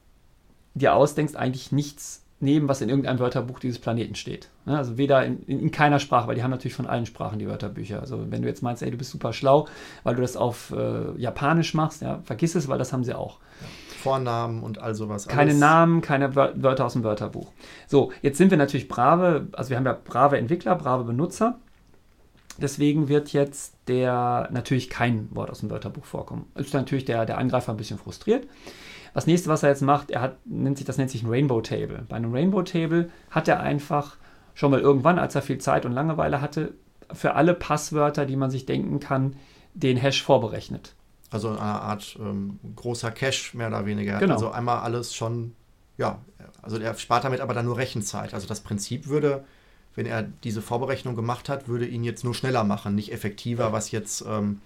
dir 0.74 0.94
ausdenkst, 0.94 1.36
eigentlich 1.36 1.70
nichts 1.72 2.24
nehmen, 2.40 2.68
was 2.68 2.80
in 2.80 2.88
irgendeinem 2.88 3.18
Wörterbuch 3.18 3.60
dieses 3.60 3.78
Planeten 3.78 4.14
steht. 4.14 4.48
Also 4.64 4.96
weder 4.96 5.24
in, 5.24 5.42
in, 5.44 5.60
in, 5.60 5.70
keiner 5.70 5.98
Sprache, 5.98 6.26
weil 6.26 6.34
die 6.34 6.42
haben 6.42 6.50
natürlich 6.50 6.74
von 6.74 6.86
allen 6.86 7.06
Sprachen 7.06 7.38
die 7.38 7.46
Wörterbücher. 7.46 8.00
Also 8.00 8.30
wenn 8.30 8.42
du 8.42 8.48
jetzt 8.48 8.62
meinst, 8.62 8.82
ey, 8.82 8.90
du 8.90 8.96
bist 8.96 9.10
super 9.10 9.32
schlau, 9.32 9.68
weil 10.04 10.14
du 10.14 10.22
das 10.22 10.36
auf 10.36 10.72
äh, 10.76 11.18
Japanisch 11.20 11.74
machst, 11.74 12.02
ja, 12.02 12.20
vergiss 12.24 12.54
es, 12.54 12.68
weil 12.68 12.78
das 12.78 12.92
haben 12.92 13.04
sie 13.04 13.14
auch. 13.14 13.38
Vornamen 14.00 14.62
und 14.62 14.78
all 14.78 14.94
sowas. 14.94 15.28
Keine 15.28 15.50
alles. 15.50 15.60
Namen, 15.60 16.00
keine 16.00 16.34
Wörter 16.34 16.86
aus 16.86 16.94
dem 16.94 17.04
Wörterbuch. 17.04 17.52
So, 17.86 18.12
jetzt 18.22 18.38
sind 18.38 18.50
wir 18.50 18.56
natürlich 18.56 18.88
brave, 18.88 19.48
also 19.52 19.68
wir 19.68 19.76
haben 19.76 19.84
ja 19.84 19.98
brave 20.02 20.38
Entwickler, 20.38 20.74
brave 20.76 21.04
Benutzer. 21.04 21.58
Deswegen 22.56 23.08
wird 23.08 23.32
jetzt 23.32 23.74
der 23.88 24.48
natürlich 24.50 24.90
kein 24.90 25.28
Wort 25.34 25.50
aus 25.50 25.60
dem 25.60 25.70
Wörterbuch 25.70 26.04
vorkommen. 26.04 26.46
Ist 26.54 26.74
natürlich 26.74 27.04
der, 27.04 27.26
der 27.26 27.38
Angreifer 27.38 27.72
ein 27.72 27.76
bisschen 27.76 27.98
frustriert. 27.98 28.46
Das 29.14 29.26
nächste, 29.26 29.48
was 29.48 29.62
er 29.62 29.70
jetzt 29.70 29.82
macht, 29.82 30.10
er 30.10 30.20
hat, 30.20 30.36
nennt 30.46 30.78
sich, 30.78 30.86
das 30.86 30.98
nennt 30.98 31.10
sich 31.10 31.22
ein 31.22 31.30
Rainbow 31.30 31.60
Table. 31.60 32.04
Bei 32.08 32.16
einem 32.16 32.32
Rainbow 32.32 32.62
Table 32.62 33.10
hat 33.30 33.48
er 33.48 33.60
einfach 33.60 34.16
schon 34.54 34.70
mal 34.70 34.80
irgendwann, 34.80 35.18
als 35.18 35.34
er 35.34 35.42
viel 35.42 35.58
Zeit 35.58 35.84
und 35.86 35.92
Langeweile 35.92 36.40
hatte, 36.40 36.74
für 37.12 37.34
alle 37.34 37.54
Passwörter, 37.54 38.26
die 38.26 38.36
man 38.36 38.50
sich 38.50 38.66
denken 38.66 39.00
kann, 39.00 39.36
den 39.74 39.96
Hash 39.96 40.22
vorberechnet. 40.22 40.94
Also 41.30 41.50
eine 41.50 41.60
Art 41.60 42.16
ähm, 42.20 42.58
großer 42.76 43.10
Cache, 43.10 43.56
mehr 43.56 43.68
oder 43.68 43.86
weniger. 43.86 44.18
Genau. 44.18 44.34
Also 44.34 44.50
einmal 44.50 44.80
alles 44.80 45.14
schon, 45.14 45.54
ja, 45.96 46.18
also 46.62 46.78
er 46.78 46.94
spart 46.94 47.24
damit 47.24 47.40
aber 47.40 47.54
dann 47.54 47.66
nur 47.66 47.76
Rechenzeit. 47.76 48.34
Also 48.34 48.46
das 48.46 48.60
Prinzip 48.60 49.06
würde, 49.06 49.44
wenn 49.94 50.06
er 50.06 50.22
diese 50.22 50.62
Vorberechnung 50.62 51.16
gemacht 51.16 51.48
hat, 51.48 51.68
würde 51.68 51.86
ihn 51.86 52.04
jetzt 52.04 52.24
nur 52.24 52.34
schneller 52.34 52.64
machen, 52.64 52.94
nicht 52.94 53.12
effektiver, 53.12 53.72
was 53.72 53.90
jetzt, 53.92 54.24
ähm, 54.26 54.60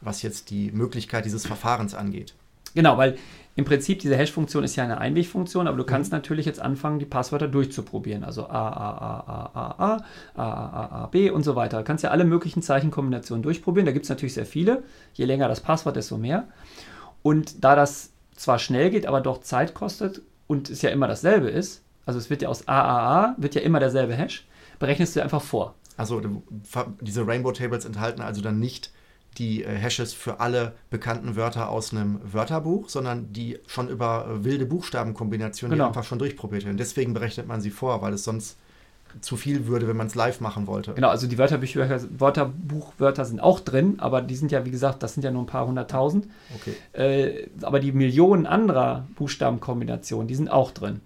was 0.00 0.22
jetzt 0.22 0.50
die 0.50 0.70
Möglichkeit 0.70 1.24
dieses 1.24 1.46
Verfahrens 1.46 1.94
angeht. 1.94 2.34
Genau, 2.74 2.98
weil 2.98 3.16
im 3.56 3.64
Prinzip 3.64 4.00
diese 4.00 4.16
Hash-Funktion 4.16 4.64
ist 4.64 4.76
ja 4.76 4.84
eine 4.84 4.98
Einwegfunktion, 4.98 5.66
aber 5.66 5.78
du 5.78 5.84
kannst 5.84 6.12
mhm. 6.12 6.18
natürlich 6.18 6.44
jetzt 6.44 6.60
anfangen, 6.60 6.98
die 6.98 7.06
Passwörter 7.06 7.48
durchzuprobieren. 7.48 8.22
Also 8.22 8.46
A, 8.46 8.68
A, 8.68 8.90
A, 8.90 9.20
A, 9.26 9.50
A, 9.54 9.70
A, 9.78 10.04
A, 10.34 10.44
A, 10.44 11.04
A, 11.04 11.06
B 11.06 11.30
und 11.30 11.42
so 11.42 11.56
weiter. 11.56 11.78
Du 11.78 11.84
kannst 11.84 12.04
ja 12.04 12.10
alle 12.10 12.26
möglichen 12.26 12.60
Zeichenkombinationen 12.60 13.42
durchprobieren. 13.42 13.86
Da 13.86 13.92
gibt 13.92 14.04
es 14.04 14.10
natürlich 14.10 14.34
sehr 14.34 14.44
viele. 14.44 14.84
Je 15.14 15.24
länger 15.24 15.48
das 15.48 15.62
Passwort, 15.62 15.96
desto 15.96 16.18
mehr. 16.18 16.48
Und 17.22 17.64
da 17.64 17.74
das 17.74 18.10
zwar 18.34 18.58
schnell 18.58 18.90
geht, 18.90 19.06
aber 19.06 19.22
doch 19.22 19.40
Zeit 19.40 19.72
kostet, 19.72 20.20
und 20.46 20.70
es 20.70 20.82
ja 20.82 20.90
immer 20.90 21.08
dasselbe 21.08 21.48
ist, 21.48 21.82
also 22.04 22.18
es 22.18 22.30
wird 22.30 22.42
ja 22.42 22.48
aus 22.48 22.68
AAA, 22.68 23.34
wird 23.38 23.54
ja 23.54 23.62
immer 23.62 23.80
derselbe 23.80 24.14
Hash, 24.14 24.46
berechnest 24.78 25.16
du 25.16 25.22
einfach 25.22 25.42
vor. 25.42 25.74
Also 25.96 26.22
diese 27.00 27.26
Rainbow 27.26 27.52
Tables 27.52 27.84
enthalten 27.84 28.20
also 28.20 28.42
dann 28.42 28.60
nicht 28.60 28.92
die 29.38 29.62
äh, 29.64 29.68
Hashes 29.68 30.12
für 30.12 30.40
alle 30.40 30.72
bekannten 30.90 31.36
Wörter 31.36 31.68
aus 31.70 31.92
einem 31.92 32.20
Wörterbuch, 32.24 32.88
sondern 32.88 33.32
die 33.32 33.58
schon 33.66 33.88
über 33.88 34.28
äh, 34.28 34.44
wilde 34.44 34.66
Buchstabenkombinationen 34.66 35.76
Genau. 35.76 35.88
einfach 35.88 36.04
schon 36.04 36.18
durchprobiert 36.18 36.64
werden. 36.64 36.76
Deswegen 36.76 37.14
berechnet 37.14 37.46
man 37.46 37.60
sie 37.60 37.70
vor, 37.70 38.02
weil 38.02 38.12
es 38.14 38.24
sonst 38.24 38.56
zu 39.20 39.36
viel 39.36 39.66
würde, 39.66 39.88
wenn 39.88 39.96
man 39.96 40.08
es 40.08 40.14
live 40.14 40.40
machen 40.40 40.66
wollte. 40.66 40.92
Genau, 40.92 41.08
also 41.08 41.26
die 41.26 41.38
Wörterbücher, 41.38 41.88
Wörterbuchwörter 42.18 43.24
sind 43.24 43.40
auch 43.40 43.60
drin, 43.60 43.94
aber 43.98 44.20
die 44.20 44.36
sind 44.36 44.52
ja, 44.52 44.64
wie 44.66 44.70
gesagt, 44.70 45.02
das 45.02 45.14
sind 45.14 45.22
ja 45.22 45.30
nur 45.30 45.42
ein 45.42 45.46
paar 45.46 45.66
hunderttausend. 45.66 46.26
Okay. 46.54 46.74
Äh, 46.92 47.48
aber 47.62 47.80
die 47.80 47.92
Millionen 47.92 48.46
anderer 48.46 49.06
Buchstabenkombinationen, 49.16 50.28
die 50.28 50.34
sind 50.34 50.50
auch 50.50 50.70
drin. 50.70 51.00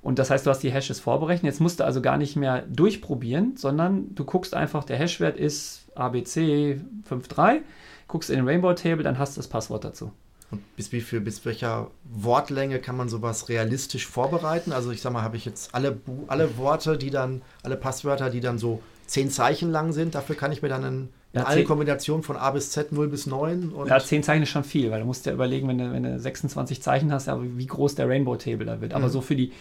Und 0.00 0.20
das 0.20 0.30
heißt, 0.30 0.46
du 0.46 0.50
hast 0.50 0.62
die 0.62 0.70
Hashes 0.70 1.00
vorberechnet. 1.00 1.52
Jetzt 1.52 1.60
musst 1.60 1.80
du 1.80 1.84
also 1.84 2.00
gar 2.00 2.16
nicht 2.16 2.36
mehr 2.36 2.62
durchprobieren, 2.68 3.56
sondern 3.56 4.14
du 4.14 4.24
guckst 4.24 4.54
einfach, 4.54 4.84
der 4.84 4.96
Hashwert 4.96 5.36
ist 5.36 5.87
ABC 5.98 6.80
53, 7.08 7.62
guckst 8.06 8.30
in 8.30 8.36
den 8.36 8.46
Rainbow 8.48 8.72
Table, 8.74 9.02
dann 9.02 9.18
hast 9.18 9.36
du 9.36 9.40
das 9.40 9.48
Passwort 9.48 9.84
dazu. 9.84 10.12
Und 10.50 10.62
bis 10.76 10.92
wie 10.92 11.02
viel, 11.02 11.20
bis 11.20 11.44
welcher 11.44 11.90
Wortlänge 12.10 12.78
kann 12.78 12.96
man 12.96 13.08
sowas 13.10 13.48
realistisch 13.50 14.06
vorbereiten? 14.06 14.72
Also 14.72 14.90
ich 14.90 15.02
sag 15.02 15.12
mal, 15.12 15.22
habe 15.22 15.36
ich 15.36 15.44
jetzt 15.44 15.74
alle, 15.74 15.98
alle 16.26 16.56
Worte, 16.56 16.96
die 16.96 17.10
dann, 17.10 17.42
alle 17.62 17.76
Passwörter, 17.76 18.30
die 18.30 18.40
dann 18.40 18.58
so 18.58 18.80
zehn 19.06 19.30
Zeichen 19.30 19.70
lang 19.70 19.92
sind, 19.92 20.14
dafür 20.14 20.36
kann 20.36 20.50
ich 20.52 20.62
mir 20.62 20.68
dann 20.70 20.84
in, 20.84 20.94
in 21.34 21.40
Ja, 21.40 21.46
zehn- 21.50 21.66
Kombinationen 21.66 22.22
von 22.22 22.38
A 22.38 22.50
bis 22.50 22.70
Z 22.70 22.92
0 22.92 23.08
bis 23.08 23.26
9 23.26 23.70
und 23.72 23.88
Ja, 23.88 23.98
10 24.00 24.22
Zeichen 24.22 24.42
ist 24.42 24.48
schon 24.48 24.64
viel, 24.64 24.90
weil 24.90 25.00
du 25.00 25.06
musst 25.06 25.26
ja 25.26 25.32
überlegen, 25.34 25.68
wenn 25.68 25.78
du, 25.78 25.92
wenn 25.92 26.02
du 26.02 26.18
26 26.18 26.80
Zeichen 26.80 27.12
hast, 27.12 27.26
ja, 27.26 27.38
wie 27.42 27.66
groß 27.66 27.94
der 27.96 28.08
Rainbow 28.08 28.36
Table 28.36 28.64
da 28.64 28.80
wird. 28.80 28.94
Aber 28.94 29.08
Mhm. 29.08 29.10
so 29.12 29.20
für 29.20 29.36
die, 29.36 29.52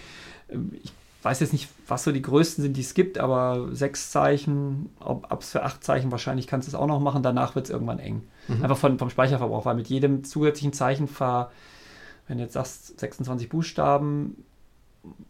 ähm, 0.49 0.71
ich 0.81 0.91
weiß 1.23 1.39
jetzt 1.39 1.53
nicht, 1.53 1.69
was 1.87 2.03
so 2.03 2.11
die 2.11 2.21
größten 2.21 2.63
sind, 2.63 2.77
die 2.77 2.81
es 2.81 2.93
gibt, 2.93 3.17
aber 3.17 3.69
sechs 3.71 4.11
Zeichen, 4.11 4.89
ob 4.99 5.31
ab 5.31 5.43
für 5.43 5.63
acht 5.63 5.83
Zeichen 5.83 6.11
wahrscheinlich 6.11 6.47
kannst 6.47 6.67
du 6.67 6.71
es 6.71 6.75
auch 6.75 6.87
noch 6.87 6.99
machen, 6.99 7.23
danach 7.23 7.55
wird 7.55 7.65
es 7.65 7.71
irgendwann 7.71 7.99
eng. 7.99 8.23
Mhm. 8.47 8.63
Einfach 8.63 8.77
von, 8.77 8.99
vom 8.99 9.09
Speicherverbrauch, 9.09 9.65
weil 9.65 9.75
mit 9.75 9.87
jedem 9.87 10.23
zusätzlichen 10.23 10.73
Zeichen 10.73 11.07
ver, 11.07 11.51
wenn 12.27 12.37
du 12.37 12.43
jetzt 12.43 12.53
sagst 12.53 12.99
26 12.99 13.49
Buchstaben, 13.49 14.43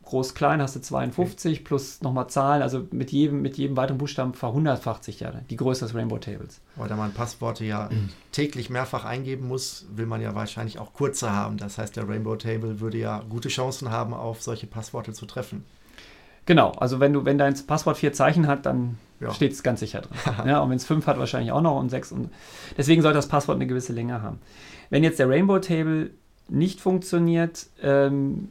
groß, 0.04 0.34
klein 0.34 0.62
hast 0.62 0.76
du 0.76 0.82
52 0.82 1.64
plus 1.64 2.02
nochmal 2.02 2.28
Zahlen, 2.30 2.62
also 2.62 2.88
mit 2.92 3.12
jedem, 3.12 3.42
mit 3.42 3.58
jedem 3.58 3.78
weiteren 3.78 3.98
Buchstaben 3.98 4.34
verhundertfacht 4.34 5.04
sich 5.04 5.20
ja 5.20 5.32
die 5.50 5.56
Größe 5.56 5.86
des 5.86 5.96
Rainbow 5.96 6.18
Tables. 6.18 6.62
weil 6.76 6.90
da 6.90 6.96
man 6.96 7.14
Passworte 7.14 7.66
ja 7.66 7.90
täglich 8.32 8.70
mehrfach 8.70 9.06
eingeben 9.06 9.48
muss, 9.48 9.86
will 9.94 10.06
man 10.06 10.22
ja 10.22 10.36
wahrscheinlich 10.36 10.80
auch 10.80 10.94
kurze 10.94 11.32
haben. 11.32 11.58
Das 11.58 11.78
heißt, 11.78 11.96
der 11.96 12.08
Rainbow 12.08 12.36
Table 12.36 12.80
würde 12.80 12.98
ja 12.98 13.24
gute 13.30 13.50
Chancen 13.50 13.92
haben, 13.92 14.14
auf 14.14 14.42
solche 14.42 14.68
Passworte 14.68 15.14
zu 15.14 15.26
treffen. 15.26 15.66
Genau, 16.48 16.72
also 16.72 17.00
wenn 17.00 17.14
du, 17.14 17.26
wenn 17.26 17.38
dein 17.38 17.54
Passwort 17.68 17.98
vier 17.98 18.14
Zeichen 18.14 18.48
hat, 18.48 18.66
dann 18.66 18.98
Ja. 19.20 19.32
steht 19.34 19.52
es 19.52 19.62
ganz 19.62 19.82
sicher 19.82 20.02
drin. 20.02 20.18
ja, 20.48 20.60
und 20.62 20.70
wenn 20.72 20.78
es 20.78 20.86
fünf 20.86 21.06
hat, 21.06 21.20
wahrscheinlich 21.20 21.52
auch 21.52 21.62
noch 21.62 21.80
und 21.80 21.89
sechs. 21.89 22.12
Und 22.12 22.30
deswegen 22.78 23.02
sollte 23.02 23.18
das 23.18 23.28
Passwort 23.28 23.58
eine 23.58 23.68
gewisse 23.68 23.93
Länge 23.93 24.22
haben. 24.22 24.39
Wenn 24.89 25.04
jetzt 25.04 25.20
der 25.20 25.30
Rainbow 25.30 25.60
Table 25.60 26.12
nicht 26.50 26.80
funktioniert, 26.82 27.68
ähm, 27.84 28.48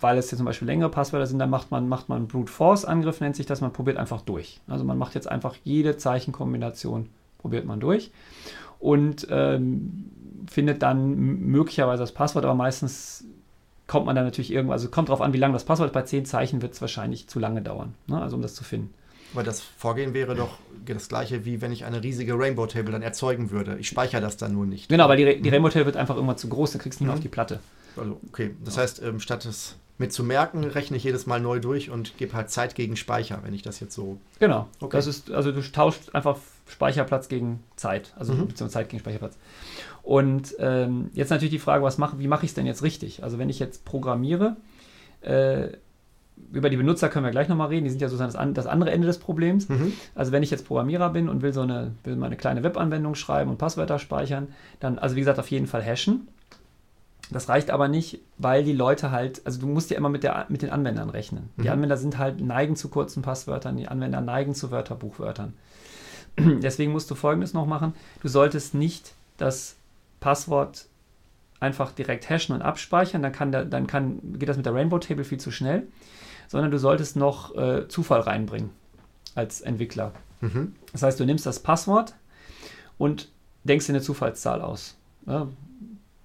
weil 0.00 0.18
es 0.18 0.30
jetzt 0.32 0.38
zum 0.38 0.46
Beispiel 0.46 0.66
längere 0.66 0.90
Passwörter 0.90 1.26
sind, 1.28 1.38
dann 1.38 1.50
macht 1.50 1.70
man, 1.70 1.88
macht 1.88 2.08
man 2.08 2.18
einen 2.18 2.26
Brute 2.28 2.50
Force 2.50 2.84
Angriff, 2.84 3.20
nennt 3.20 3.36
sich 3.36 3.46
das, 3.46 3.60
man 3.60 3.72
probiert 3.72 3.96
einfach 3.98 4.20
durch. 4.22 4.60
Also 4.66 4.84
man 4.84 4.98
macht 4.98 5.14
jetzt 5.14 5.28
einfach 5.30 5.54
jede 5.62 5.96
Zeichenkombination, 5.96 7.08
probiert 7.38 7.64
man 7.66 7.78
durch 7.78 8.10
und 8.80 9.28
ähm, 9.30 10.10
findet 10.50 10.82
dann 10.82 11.14
möglicherweise 11.14 12.02
das 12.02 12.10
Passwort, 12.10 12.44
aber 12.44 12.56
meistens 12.56 13.24
kommt 13.92 14.06
man 14.06 14.16
dann 14.16 14.24
natürlich 14.24 14.50
irgendwo, 14.50 14.72
also 14.72 14.88
kommt 14.88 15.10
drauf 15.10 15.20
an, 15.20 15.34
wie 15.34 15.38
lang 15.38 15.52
das 15.52 15.64
Passwort 15.64 15.88
ist. 15.90 15.92
Bei 15.92 16.00
zehn 16.02 16.24
Zeichen 16.24 16.62
wird 16.62 16.72
es 16.72 16.80
wahrscheinlich 16.80 17.28
zu 17.28 17.38
lange 17.38 17.60
dauern, 17.60 17.92
ne? 18.06 18.20
also 18.22 18.36
um 18.36 18.42
das 18.42 18.54
zu 18.54 18.64
finden. 18.64 18.92
Weil 19.34 19.44
das 19.44 19.60
Vorgehen 19.60 20.14
wäre 20.14 20.34
doch 20.34 20.56
das 20.86 21.08
gleiche, 21.08 21.44
wie 21.44 21.60
wenn 21.60 21.72
ich 21.72 21.84
eine 21.84 22.02
riesige 22.02 22.32
Rainbow 22.38 22.66
Table 22.66 22.90
dann 22.92 23.02
erzeugen 23.02 23.50
würde. 23.50 23.76
Ich 23.78 23.88
speichere 23.88 24.22
das 24.22 24.38
dann 24.38 24.54
nur 24.54 24.64
nicht. 24.64 24.88
Genau, 24.88 25.08
weil 25.10 25.18
die, 25.18 25.42
die 25.42 25.48
Rainbow 25.50 25.68
Tail 25.68 25.84
wird 25.84 25.96
einfach 25.98 26.14
irgendwann 26.16 26.38
zu 26.38 26.48
groß, 26.48 26.72
dann 26.72 26.80
kriegst 26.80 27.00
du 27.00 27.04
nicht 27.04 27.08
mehr 27.08 27.14
Mhm. 27.14 27.18
auf 27.18 27.22
die 27.22 27.28
Platte. 27.28 27.60
Also, 27.98 28.18
okay. 28.28 28.54
Das 28.64 28.78
heißt, 28.78 29.02
ähm, 29.02 29.20
statt 29.20 29.44
es 29.44 29.76
mit 29.98 30.12
zu 30.12 30.24
merken, 30.24 30.64
rechne 30.64 30.96
ich 30.96 31.04
jedes 31.04 31.26
Mal 31.26 31.38
neu 31.40 31.60
durch 31.60 31.90
und 31.90 32.16
gebe 32.16 32.32
halt 32.32 32.50
Zeit 32.50 32.74
gegen 32.74 32.96
Speicher, 32.96 33.40
wenn 33.44 33.52
ich 33.54 33.60
das 33.62 33.78
jetzt 33.80 33.94
so. 33.94 34.18
Genau. 34.38 34.68
Okay. 34.80 34.96
Das 34.96 35.06
ist, 35.06 35.30
also 35.30 35.52
du 35.52 35.60
tauschst 35.62 36.14
einfach 36.14 36.38
Speicherplatz 36.66 37.28
gegen 37.28 37.62
Zeit, 37.76 38.12
also 38.18 38.32
Mhm. 38.32 38.38
beziehungsweise 38.48 38.70
Zeit 38.70 38.88
gegen 38.88 39.00
Speicherplatz. 39.00 39.36
Und 40.02 40.54
ähm, 40.58 41.10
jetzt 41.14 41.30
natürlich 41.30 41.52
die 41.52 41.58
Frage, 41.58 41.84
was 41.84 41.98
mach, 41.98 42.18
wie 42.18 42.26
mache 42.28 42.44
ich 42.44 42.50
es 42.50 42.54
denn 42.54 42.66
jetzt 42.66 42.82
richtig? 42.82 43.22
Also 43.22 43.38
wenn 43.38 43.48
ich 43.48 43.58
jetzt 43.58 43.84
programmiere, 43.84 44.56
äh, 45.20 45.68
über 46.52 46.70
die 46.70 46.76
Benutzer 46.76 47.08
können 47.08 47.24
wir 47.24 47.30
gleich 47.30 47.48
nochmal 47.48 47.68
reden, 47.68 47.84
die 47.84 47.90
sind 47.90 48.02
ja 48.02 48.08
sozusagen 48.08 48.32
das, 48.32 48.40
an, 48.40 48.54
das 48.54 48.66
andere 48.66 48.90
Ende 48.90 49.06
des 49.06 49.18
Problems. 49.18 49.68
Also 50.14 50.32
wenn 50.32 50.42
ich 50.42 50.50
jetzt 50.50 50.66
Programmierer 50.66 51.10
bin 51.10 51.28
und 51.28 51.42
will 51.42 51.52
so 51.52 51.60
eine, 51.60 51.92
will 52.02 52.16
mal 52.16 52.26
eine 52.26 52.36
kleine 52.36 52.64
Webanwendung 52.64 53.14
schreiben 53.14 53.50
und 53.50 53.58
Passwörter 53.58 53.98
speichern, 53.98 54.48
dann, 54.80 54.98
also 54.98 55.14
wie 55.14 55.20
gesagt, 55.20 55.38
auf 55.38 55.50
jeden 55.50 55.66
Fall 55.66 55.82
hashen. 55.82 56.26
Das 57.30 57.48
reicht 57.48 57.70
aber 57.70 57.86
nicht, 57.88 58.20
weil 58.38 58.64
die 58.64 58.72
Leute 58.72 59.10
halt, 59.12 59.40
also 59.44 59.60
du 59.60 59.66
musst 59.66 59.90
ja 59.90 59.96
immer 59.96 60.08
mit, 60.08 60.24
der, 60.24 60.46
mit 60.48 60.62
den 60.62 60.70
Anwendern 60.70 61.10
rechnen. 61.10 61.50
Die 61.58 61.62
Mhm. 61.62 61.68
Anwender 61.68 61.96
sind 61.96 62.18
halt 62.18 62.40
neigen 62.40 62.76
zu 62.76 62.88
kurzen 62.88 63.22
Passwörtern, 63.22 63.76
die 63.76 63.88
Anwender 63.88 64.20
neigen 64.20 64.54
zu 64.54 64.70
Wörterbuchwörtern. 64.70 65.54
Deswegen 66.38 66.92
musst 66.92 67.10
du 67.10 67.14
folgendes 67.14 67.54
noch 67.54 67.66
machen. 67.66 67.94
Du 68.20 68.28
solltest 68.28 68.74
nicht 68.74 69.12
das 69.36 69.76
Passwort 70.22 70.86
einfach 71.60 71.92
direkt 71.92 72.30
hashen 72.30 72.54
und 72.54 72.62
abspeichern, 72.62 73.22
dann, 73.22 73.32
kann 73.32 73.52
der, 73.52 73.66
dann 73.66 73.86
kann, 73.86 74.20
geht 74.38 74.48
das 74.48 74.56
mit 74.56 74.64
der 74.64 74.74
Rainbow 74.74 74.98
Table 74.98 75.24
viel 75.24 75.38
zu 75.38 75.50
schnell, 75.50 75.86
sondern 76.48 76.70
du 76.70 76.78
solltest 76.78 77.16
noch 77.16 77.54
äh, 77.54 77.86
Zufall 77.88 78.20
reinbringen 78.20 78.70
als 79.34 79.60
Entwickler. 79.60 80.12
Mhm. 80.40 80.74
Das 80.92 81.02
heißt, 81.02 81.20
du 81.20 81.24
nimmst 81.24 81.44
das 81.44 81.60
Passwort 81.60 82.14
und 82.98 83.30
denkst 83.64 83.86
dir 83.86 83.92
eine 83.92 84.02
Zufallszahl 84.02 84.60
aus. 84.60 84.96
Ja, 85.26 85.48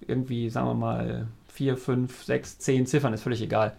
irgendwie, 0.00 0.50
sagen 0.50 0.66
wir 0.68 0.74
mal, 0.74 1.28
4, 1.52 1.76
5, 1.76 2.24
6, 2.24 2.58
10 2.58 2.86
Ziffern, 2.86 3.12
ist 3.12 3.22
völlig 3.22 3.42
egal. 3.42 3.76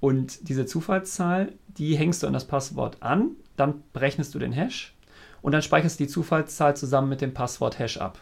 Und 0.00 0.48
diese 0.48 0.64
Zufallszahl, 0.64 1.52
die 1.66 1.96
hängst 1.96 2.22
du 2.22 2.26
an 2.26 2.32
das 2.32 2.46
Passwort 2.46 2.98
an, 3.00 3.32
dann 3.56 3.82
berechnest 3.92 4.34
du 4.34 4.38
den 4.38 4.52
Hash 4.52 4.94
und 5.42 5.52
dann 5.52 5.62
speicherst 5.62 5.98
du 5.98 6.04
die 6.04 6.10
Zufallszahl 6.10 6.76
zusammen 6.76 7.08
mit 7.08 7.20
dem 7.20 7.34
Passwort 7.34 7.78
Hash 7.78 7.98
ab. 7.98 8.18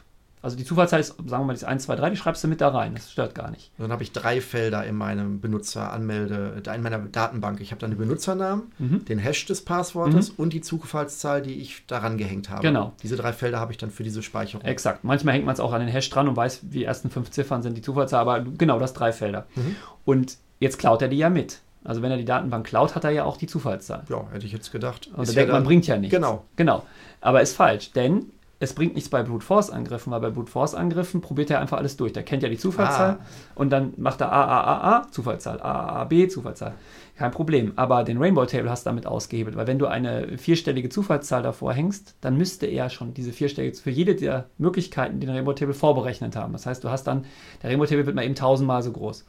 Also 0.47 0.57
die 0.57 0.64
Zufallszahl 0.64 1.01
ist, 1.01 1.09
sagen 1.16 1.28
wir 1.28 1.38
mal, 1.44 1.53
die 1.55 1.59
ist 1.59 1.64
1, 1.64 1.82
2, 1.82 1.97
3, 1.97 2.11
die 2.11 2.16
schreibst 2.16 2.44
du 2.44 2.47
mit 2.47 2.61
da 2.61 2.68
rein. 2.68 2.94
Das 2.94 3.11
stört 3.11 3.34
gar 3.34 3.51
nicht. 3.51 3.72
Dann 3.78 3.90
habe 3.90 4.05
ich 4.05 4.12
drei 4.12 4.40
Felder 4.40 4.84
in 4.84 4.94
meinem 4.94 5.40
Benutzeranmelde, 5.40 6.62
in 6.72 6.82
meiner 6.82 6.99
Datenbank. 7.01 7.61
Ich 7.61 7.72
habe 7.72 7.80
dann 7.80 7.90
den 7.90 7.99
Benutzernamen, 7.99 8.70
Mhm. 8.78 9.05
den 9.07 9.18
Hash 9.18 9.44
des 9.47 9.64
Passwortes 9.64 10.30
und 10.30 10.53
die 10.53 10.61
Zufallszahl, 10.61 11.42
die 11.42 11.55
ich 11.61 11.84
daran 11.86 12.16
gehängt 12.16 12.49
habe. 12.49 12.62
Genau. 12.62 12.92
Diese 13.03 13.16
drei 13.16 13.32
Felder 13.32 13.59
habe 13.59 13.72
ich 13.72 13.78
dann 13.78 13.90
für 13.90 14.05
diese 14.05 14.22
Speicherung. 14.22 14.64
Exakt. 14.64 15.03
Manchmal 15.03 15.34
hängt 15.34 15.47
man 15.47 15.55
es 15.55 15.59
auch 15.61 15.72
an 15.72 15.80
den 15.80 15.88
Hash 15.88 16.09
dran 16.11 16.28
und 16.28 16.36
weiß, 16.36 16.61
die 16.62 16.84
ersten 16.84 17.11
fünf 17.11 17.30
Ziffern 17.32 17.62
sind 17.64 17.76
die 17.76 17.82
Zufallszahl, 17.82 18.20
aber 18.20 18.40
genau, 18.40 18.78
das 18.78 18.92
drei 18.94 19.12
Felder. 19.12 19.47
Mhm. 19.57 19.74
Und 20.05 20.36
jetzt 20.61 20.78
klaut 20.78 21.03
er 21.03 21.09
die 21.09 21.18
ja 21.18 21.28
mit. 21.28 21.59
Also 21.82 22.03
wenn 22.03 22.11
er 22.11 22.16
die 22.18 22.24
Datenbank 22.24 22.66
klaut, 22.66 22.94
hat 22.94 23.05
er 23.05 23.11
ja 23.11 23.24
auch 23.24 23.36
die 23.36 23.47
Zufallszahl. 23.47 24.05
Ja, 24.09 24.24
hätte 24.32 24.47
ich 24.47 24.53
jetzt 24.53 24.72
gedacht. 24.72 25.09
Und 25.14 25.22
Ist 25.24 25.30
er 25.30 25.34
ja 25.34 25.40
denkt, 25.42 25.53
man 25.53 25.64
bringt 25.64 25.86
ja 25.86 25.97
nichts. 25.97 26.14
Genau. 26.14 26.44
Genau. 26.57 26.84
Aber 27.20 27.42
ist 27.42 27.55
falsch, 27.55 27.92
denn 27.92 28.26
es 28.59 28.73
bringt 28.75 28.95
nichts 28.95 29.11
bei 29.11 29.23
Brute 29.23 29.45
Force 29.45 29.71
Angriffen, 29.71 30.11
weil 30.11 30.21
bei 30.21 30.31
Brute 30.31 30.51
Force 30.51 30.75
Angriffen 30.75 31.21
probiert 31.21 31.51
er 31.51 31.61
einfach 31.61 31.77
alles 31.77 31.97
durch. 31.97 32.13
Der 32.15 32.23
kennt 32.23 32.43
ja 32.43 32.49
die 32.49 32.57
Zufallszahl 32.57 33.19
Ah. 33.21 33.27
und 33.55 33.71
dann 33.71 33.93
macht 33.99 34.21
er 34.23 34.33
A, 34.33 34.45
A, 34.45 34.61
A, 34.63 34.97
A, 35.01 35.09
Zufallszahl, 35.11 35.61
A, 35.61 35.73
A, 35.73 35.89
A, 36.01 36.05
B, 36.05 36.27
Zufallszahl. 36.27 36.75
Kein 37.17 37.31
Problem. 37.31 37.73
Aber 37.77 38.03
den 38.05 38.19
Rainbow 38.19 38.45
Table 38.47 38.71
hast 38.71 38.87
du 38.87 38.91
damit 38.91 39.07
ausgehebelt, 39.07 39.57
weil 39.57 39.67
wenn 39.67 39.79
du 39.79 39.87
eine 39.87 40.39
vierstellige 40.39 40.89
Zufallszahl 40.89 41.43
davor 41.43 41.73
hängst, 41.75 42.15
dann 42.23 42.37
müsste 42.37 42.67
er 42.67 42.89
schon 42.91 43.13
diese 43.15 43.33
vierstellige 43.33 43.77
für 43.77 43.91
jede 43.91 44.15
der 44.15 44.47
Möglichkeiten, 44.59 45.21
die 45.21 45.27
den 45.27 45.35
Rainbow 45.37 45.53
Table 45.53 45.75
vorberechnet 45.75 46.35
haben. 46.37 46.53
Das 46.55 46.65
heißt, 46.67 46.83
du 46.83 46.91
hast 46.91 47.05
dann, 47.07 47.25
der 47.63 47.71
Rainbow 47.71 47.87
Table 47.87 48.07
wird 48.07 48.17
mal 48.17 48.25
eben 48.25 48.35
tausendmal 48.35 48.83
so 48.83 48.93
groß. 48.93 49.27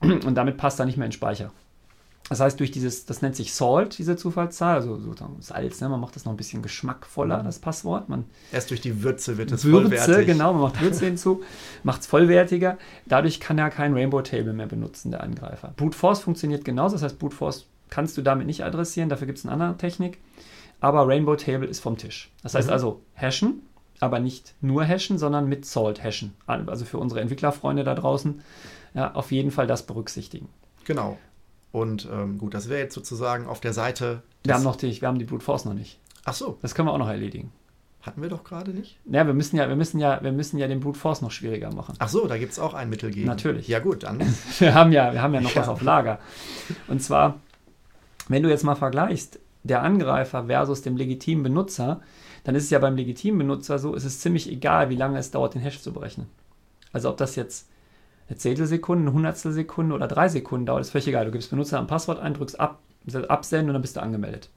Und 0.00 0.34
damit 0.36 0.56
passt 0.56 0.78
er 0.80 0.86
nicht 0.86 0.96
mehr 0.96 1.06
in 1.06 1.10
den 1.10 1.16
Speicher. 1.16 1.50
Das 2.30 2.38
heißt, 2.40 2.60
durch 2.60 2.70
dieses, 2.70 3.04
das 3.06 3.22
nennt 3.22 3.34
sich 3.34 3.52
Salt, 3.52 3.98
diese 3.98 4.16
Zufallszahl, 4.16 4.76
also 4.76 4.96
sozusagen 4.98 5.42
Salz, 5.42 5.80
ne? 5.80 5.88
man 5.88 5.98
macht 6.00 6.14
das 6.14 6.24
noch 6.24 6.32
ein 6.32 6.36
bisschen 6.36 6.62
geschmackvoller, 6.62 7.42
das 7.42 7.58
Passwort. 7.58 8.08
Man 8.08 8.24
Erst 8.52 8.70
durch 8.70 8.80
die 8.80 9.02
Würze 9.02 9.36
wird 9.36 9.50
es 9.50 9.64
Würze, 9.64 9.82
vollwertig. 9.98 10.26
genau, 10.28 10.52
man 10.52 10.62
macht 10.62 10.80
Würze 10.80 11.06
hinzu, 11.06 11.42
macht 11.82 12.02
es 12.02 12.06
vollwertiger. 12.06 12.78
Dadurch 13.06 13.40
kann 13.40 13.58
er 13.58 13.68
kein 13.70 13.92
Rainbow 13.94 14.22
Table 14.22 14.52
mehr 14.52 14.68
benutzen, 14.68 15.10
der 15.10 15.22
Angreifer. 15.24 15.74
Brute 15.76 15.98
Force 15.98 16.20
funktioniert 16.20 16.64
genauso, 16.64 16.94
das 16.94 17.02
heißt, 17.02 17.18
Brute 17.18 17.34
Force 17.34 17.66
kannst 17.90 18.16
du 18.16 18.22
damit 18.22 18.46
nicht 18.46 18.64
adressieren, 18.64 19.08
dafür 19.08 19.26
gibt 19.26 19.38
es 19.38 19.44
eine 19.44 19.52
andere 19.52 19.76
Technik. 19.76 20.18
Aber 20.80 21.06
Rainbow 21.08 21.34
Table 21.34 21.66
ist 21.66 21.80
vom 21.80 21.98
Tisch. 21.98 22.30
Das 22.44 22.54
heißt 22.54 22.68
Mhm. 22.68 22.72
also, 22.72 23.02
hashen, 23.16 23.62
aber 23.98 24.20
nicht 24.20 24.54
nur 24.60 24.84
hashen, 24.84 25.18
sondern 25.18 25.48
mit 25.48 25.66
Salt 25.66 26.02
hashen. 26.02 26.34
Also 26.46 26.84
für 26.84 26.98
unsere 26.98 27.20
Entwicklerfreunde 27.20 27.82
da 27.82 27.96
draußen, 27.96 28.40
ja, 28.94 29.12
auf 29.14 29.32
jeden 29.32 29.50
Fall 29.50 29.66
das 29.66 29.84
berücksichtigen. 29.84 30.48
Genau. 30.84 31.18
Und 31.72 32.08
ähm, 32.12 32.38
gut, 32.38 32.54
das 32.54 32.68
wäre 32.68 32.80
jetzt 32.80 32.94
sozusagen 32.94 33.46
auf 33.46 33.60
der 33.60 33.72
Seite. 33.72 34.22
Wir 34.44 34.54
haben, 34.54 34.64
noch 34.64 34.76
die, 34.76 35.00
wir 35.00 35.06
haben 35.08 35.18
die 35.18 35.24
Brute 35.24 35.44
Force 35.44 35.64
noch 35.64 35.74
nicht. 35.74 35.98
Ach 36.24 36.34
so. 36.34 36.58
Das 36.62 36.74
können 36.74 36.88
wir 36.88 36.92
auch 36.92 36.98
noch 36.98 37.08
erledigen. 37.08 37.52
Hatten 38.02 38.22
wir 38.22 38.30
doch 38.30 38.44
gerade 38.44 38.70
nicht? 38.72 38.96
Ja, 39.04 39.26
wir 39.26 39.34
müssen 39.34 39.56
ja, 39.56 39.68
wir 39.68 39.76
müssen 39.76 40.00
ja, 40.00 40.22
wir 40.22 40.32
müssen 40.32 40.56
ja 40.58 40.66
den 40.66 40.80
Brute 40.80 40.98
Force 40.98 41.20
noch 41.20 41.30
schwieriger 41.30 41.72
machen. 41.72 41.94
Ach 41.98 42.08
so, 42.08 42.26
da 42.26 42.38
gibt 42.38 42.52
es 42.52 42.58
auch 42.58 42.72
ein 42.72 42.88
Mittel 42.88 43.10
gegen. 43.10 43.26
Natürlich. 43.26 43.68
Ja 43.68 43.78
gut, 43.78 44.04
dann. 44.04 44.20
Wir 44.58 44.74
haben 44.74 44.90
ja, 44.92 45.12
wir 45.12 45.20
haben 45.20 45.34
ja 45.34 45.40
noch 45.42 45.54
Ja. 45.54 45.60
was 45.60 45.68
auf 45.68 45.82
Lager. 45.82 46.18
Und 46.88 47.02
zwar, 47.02 47.38
wenn 48.28 48.42
du 48.42 48.48
jetzt 48.48 48.64
mal 48.64 48.74
vergleichst, 48.74 49.38
der 49.64 49.82
Angreifer 49.82 50.46
versus 50.46 50.80
dem 50.80 50.96
legitimen 50.96 51.42
Benutzer, 51.42 52.00
dann 52.44 52.54
ist 52.54 52.64
es 52.64 52.70
ja 52.70 52.78
beim 52.78 52.96
legitimen 52.96 53.38
Benutzer 53.38 53.78
so, 53.78 53.94
es 53.94 54.04
ist 54.06 54.22
ziemlich 54.22 54.50
egal, 54.50 54.88
wie 54.88 54.96
lange 54.96 55.18
es 55.18 55.30
dauert, 55.30 55.54
den 55.54 55.60
Hash 55.60 55.82
zu 55.82 55.92
berechnen. 55.92 56.26
Also 56.94 57.10
ob 57.10 57.18
das 57.18 57.36
jetzt 57.36 57.68
eine 58.30 58.38
Zehntelsekunde, 58.38 59.02
eine 59.02 59.12
Hundertstelsekunde 59.12 59.94
oder 59.94 60.08
drei 60.08 60.28
Sekunden 60.28 60.64
dauert, 60.66 60.80
ist 60.82 60.90
völlig 60.90 61.08
egal. 61.08 61.26
Du 61.26 61.32
gibst 61.32 61.50
Benutzer 61.50 61.78
ein 61.78 61.86
Passwort 61.86 62.18
ein, 62.20 62.32
drückst 62.34 62.58
ab, 62.58 62.78
absenden 63.28 63.68
und 63.70 63.74
dann 63.74 63.82
bist 63.82 63.96
du 63.96 64.00
angemeldet. 64.02 64.48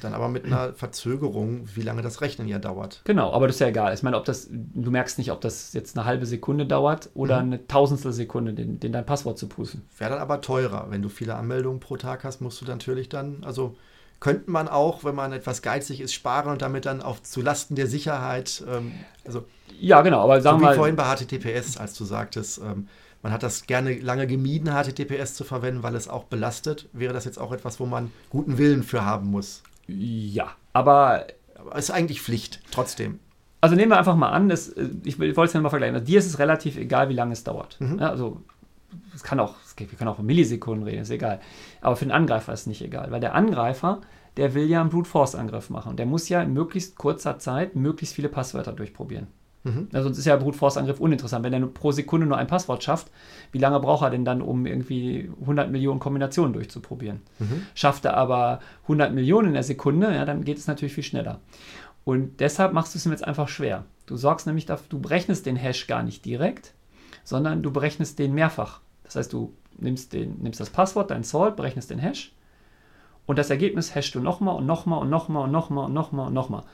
Dann 0.00 0.14
aber 0.14 0.28
mit 0.28 0.46
einer 0.46 0.72
Verzögerung, 0.72 1.68
wie 1.74 1.82
lange 1.82 2.00
das 2.00 2.22
Rechnen 2.22 2.48
ja 2.48 2.58
dauert. 2.58 3.02
Genau, 3.04 3.32
aber 3.32 3.46
das 3.46 3.56
ist 3.56 3.60
ja 3.60 3.66
egal. 3.68 3.92
Ich 3.92 4.02
meine, 4.02 4.16
ob 4.16 4.24
das, 4.24 4.48
du 4.50 4.90
merkst 4.90 5.18
nicht, 5.18 5.30
ob 5.30 5.42
das 5.42 5.74
jetzt 5.74 5.96
eine 5.96 6.06
halbe 6.06 6.24
Sekunde 6.26 6.64
dauert 6.64 7.10
oder 7.14 7.42
Mhm. 7.42 7.52
eine 7.52 7.66
Tausendstel 7.68 8.12
Sekunde, 8.12 8.54
den, 8.54 8.80
den 8.80 8.92
dein 8.92 9.04
Passwort 9.04 9.38
zu 9.38 9.46
prüfen. 9.46 9.82
Wäre 9.98 10.10
dann 10.10 10.20
aber 10.20 10.40
teurer. 10.40 10.86
Wenn 10.88 11.02
du 11.02 11.08
viele 11.10 11.34
Anmeldungen 11.34 11.80
pro 11.80 11.96
Tag 11.98 12.24
hast, 12.24 12.40
musst 12.40 12.60
du 12.62 12.64
natürlich 12.64 13.10
dann, 13.10 13.44
also 13.44 13.76
könnte 14.20 14.50
man 14.50 14.68
auch, 14.68 15.04
wenn 15.04 15.14
man 15.14 15.32
etwas 15.32 15.60
geizig 15.60 16.00
ist, 16.00 16.14
sparen 16.14 16.50
und 16.50 16.62
damit 16.62 16.86
dann 16.86 17.02
auf 17.02 17.22
zulasten 17.22 17.76
der 17.76 17.86
Sicherheit, 17.86 18.64
ähm, 18.70 18.92
also 19.26 19.44
Ja, 19.78 20.00
genau, 20.02 20.20
aber 20.22 20.38
so 20.38 20.44
sagen 20.44 20.58
wie 20.58 20.62
wir 20.62 20.66
mal. 20.68 20.76
vorhin 20.76 20.96
bei 20.96 21.04
HTTPS, 21.04 21.76
als 21.76 21.94
du 21.94 22.04
sagtest, 22.04 22.58
ähm, 22.58 22.88
man 23.22 23.32
hat 23.32 23.42
das 23.42 23.66
gerne 23.66 23.98
lange 23.98 24.26
gemieden, 24.26 24.70
HTTPS 24.72 25.34
zu 25.34 25.44
verwenden, 25.44 25.82
weil 25.82 25.94
es 25.94 26.08
auch 26.08 26.24
belastet. 26.24 26.88
Wäre 26.92 27.12
das 27.12 27.24
jetzt 27.24 27.38
auch 27.38 27.52
etwas, 27.52 27.78
wo 27.80 27.86
man 27.86 28.10
guten 28.30 28.56
Willen 28.58 28.82
für 28.82 29.04
haben 29.04 29.30
muss? 29.30 29.62
Ja, 29.86 30.52
aber 30.72 31.26
Aber 31.58 31.76
es 31.76 31.84
ist 31.86 31.90
eigentlich 31.90 32.22
Pflicht, 32.22 32.60
trotzdem. 32.70 33.18
also 33.60 33.76
nehmen 33.76 33.90
wir 33.92 33.98
einfach 33.98 34.16
mal 34.16 34.30
an, 34.30 34.48
das, 34.48 34.74
ich 35.04 35.18
will- 35.18 35.36
wollte 35.36 35.48
es 35.48 35.52
ja 35.54 35.60
mal 35.60 35.68
vergleichen. 35.68 35.94
Also 35.96 36.06
dir 36.06 36.18
ist 36.18 36.26
es 36.26 36.38
relativ 36.38 36.76
egal, 36.78 37.10
wie 37.10 37.14
lange 37.14 37.32
es 37.34 37.44
dauert. 37.44 37.76
Mhm. 37.80 37.98
Ja, 37.98 38.08
also 38.08 38.40
es 39.14 39.22
kann 39.22 39.38
auch, 39.40 39.56
es 39.66 39.76
geht- 39.76 39.90
wir 39.90 39.98
können 39.98 40.08
auch 40.08 40.16
von 40.16 40.24
Millisekunden 40.26 40.84
reden, 40.86 41.02
ist 41.02 41.10
egal. 41.10 41.40
Aber 41.82 41.96
für 41.96 42.06
den 42.06 42.12
Angreifer 42.12 42.52
ist 42.54 42.60
es 42.60 42.66
nicht 42.66 42.80
egal, 42.82 43.10
weil 43.10 43.20
der 43.20 43.34
Angreifer, 43.34 44.00
der 44.38 44.54
will 44.54 44.68
ja 44.70 44.80
einen 44.80 44.88
Brute 44.90 45.08
Force 45.10 45.34
Angriff 45.34 45.68
machen. 45.68 45.96
Der 45.96 46.06
muss 46.06 46.28
ja 46.30 46.40
in 46.40 46.52
möglichst 46.54 46.96
kurzer 46.96 47.38
Zeit 47.38 47.76
möglichst 47.76 48.14
viele 48.14 48.28
Passwörter 48.30 48.72
durchprobieren. 48.72 49.26
Mhm. 49.62 49.88
Ja, 49.92 50.02
sonst 50.02 50.18
ist 50.18 50.24
ja 50.24 50.36
Brute 50.36 50.56
Force 50.56 50.76
Angriff 50.76 51.00
uninteressant. 51.00 51.44
Wenn 51.44 51.52
er 51.52 51.60
pro 51.66 51.92
Sekunde 51.92 52.26
nur 52.26 52.38
ein 52.38 52.46
Passwort 52.46 52.82
schafft, 52.82 53.10
wie 53.52 53.58
lange 53.58 53.78
braucht 53.80 54.02
er 54.02 54.10
denn 54.10 54.24
dann, 54.24 54.40
um 54.40 54.66
irgendwie 54.66 55.30
100 55.40 55.70
Millionen 55.70 56.00
Kombinationen 56.00 56.52
durchzuprobieren? 56.52 57.20
Mhm. 57.38 57.66
Schafft 57.74 58.04
er 58.04 58.16
aber 58.16 58.60
100 58.82 59.12
Millionen 59.12 59.48
in 59.48 59.54
der 59.54 59.62
Sekunde, 59.62 60.14
ja, 60.14 60.24
dann 60.24 60.44
geht 60.44 60.58
es 60.58 60.66
natürlich 60.66 60.94
viel 60.94 61.04
schneller. 61.04 61.40
Und 62.04 62.40
deshalb 62.40 62.72
machst 62.72 62.94
du 62.94 62.98
es 62.98 63.04
ihm 63.04 63.12
jetzt 63.12 63.24
einfach 63.24 63.48
schwer. 63.48 63.84
Du 64.06 64.16
sorgst 64.16 64.46
nämlich 64.46 64.66
dafür, 64.66 64.86
du 64.88 65.00
berechnest 65.00 65.44
den 65.44 65.56
Hash 65.56 65.86
gar 65.86 66.02
nicht 66.02 66.24
direkt, 66.24 66.72
sondern 67.22 67.62
du 67.62 67.70
berechnest 67.70 68.18
den 68.18 68.34
mehrfach. 68.34 68.80
Das 69.04 69.16
heißt, 69.16 69.32
du 69.32 69.52
nimmst, 69.76 70.12
den, 70.14 70.38
nimmst 70.40 70.60
das 70.60 70.70
Passwort, 70.70 71.10
dein 71.10 71.22
Salt, 71.22 71.56
berechnest 71.56 71.90
den 71.90 71.98
Hash 71.98 72.32
und 73.30 73.38
das 73.38 73.50
Ergebnis 73.50 73.94
hashst 73.94 74.16
du 74.16 74.20
nochmal 74.20 74.56
und 74.56 74.66
nochmal 74.66 75.00
und 75.00 75.08
nochmal 75.08 75.44
und 75.44 75.52
nochmal 75.52 75.84
und 75.84 75.92
nochmal 75.92 76.26
und 76.26 76.34
nochmal. 76.34 76.64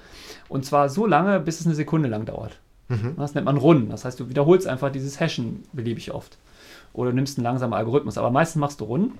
Und 0.49 0.65
zwar 0.65 0.89
so 0.89 1.05
lange, 1.05 1.39
bis 1.39 1.61
es 1.61 1.67
eine 1.67 1.75
Sekunde 1.75 2.09
lang 2.09 2.25
dauert. 2.25 2.61
Mhm. 2.89 3.15
Das 3.17 3.35
nennt 3.35 3.47
man 3.47 3.57
Runden. 3.57 3.91
Das 3.91 4.05
heißt, 4.05 4.19
du 4.21 4.29
wiederholst 4.29 4.67
einfach 4.67 4.91
dieses 4.91 5.21
Hashen 5.21 5.65
beliebig 5.73 6.13
oft. 6.13 6.39
Oder 6.93 7.11
du 7.11 7.17
nimmst 7.17 7.39
einen 7.39 7.45
langsamen 7.45 7.75
Algorithmus. 7.75 8.19
Aber 8.19 8.31
meistens 8.31 8.61
machst 8.61 8.81
du 8.81 8.85
Runden. 8.85 9.19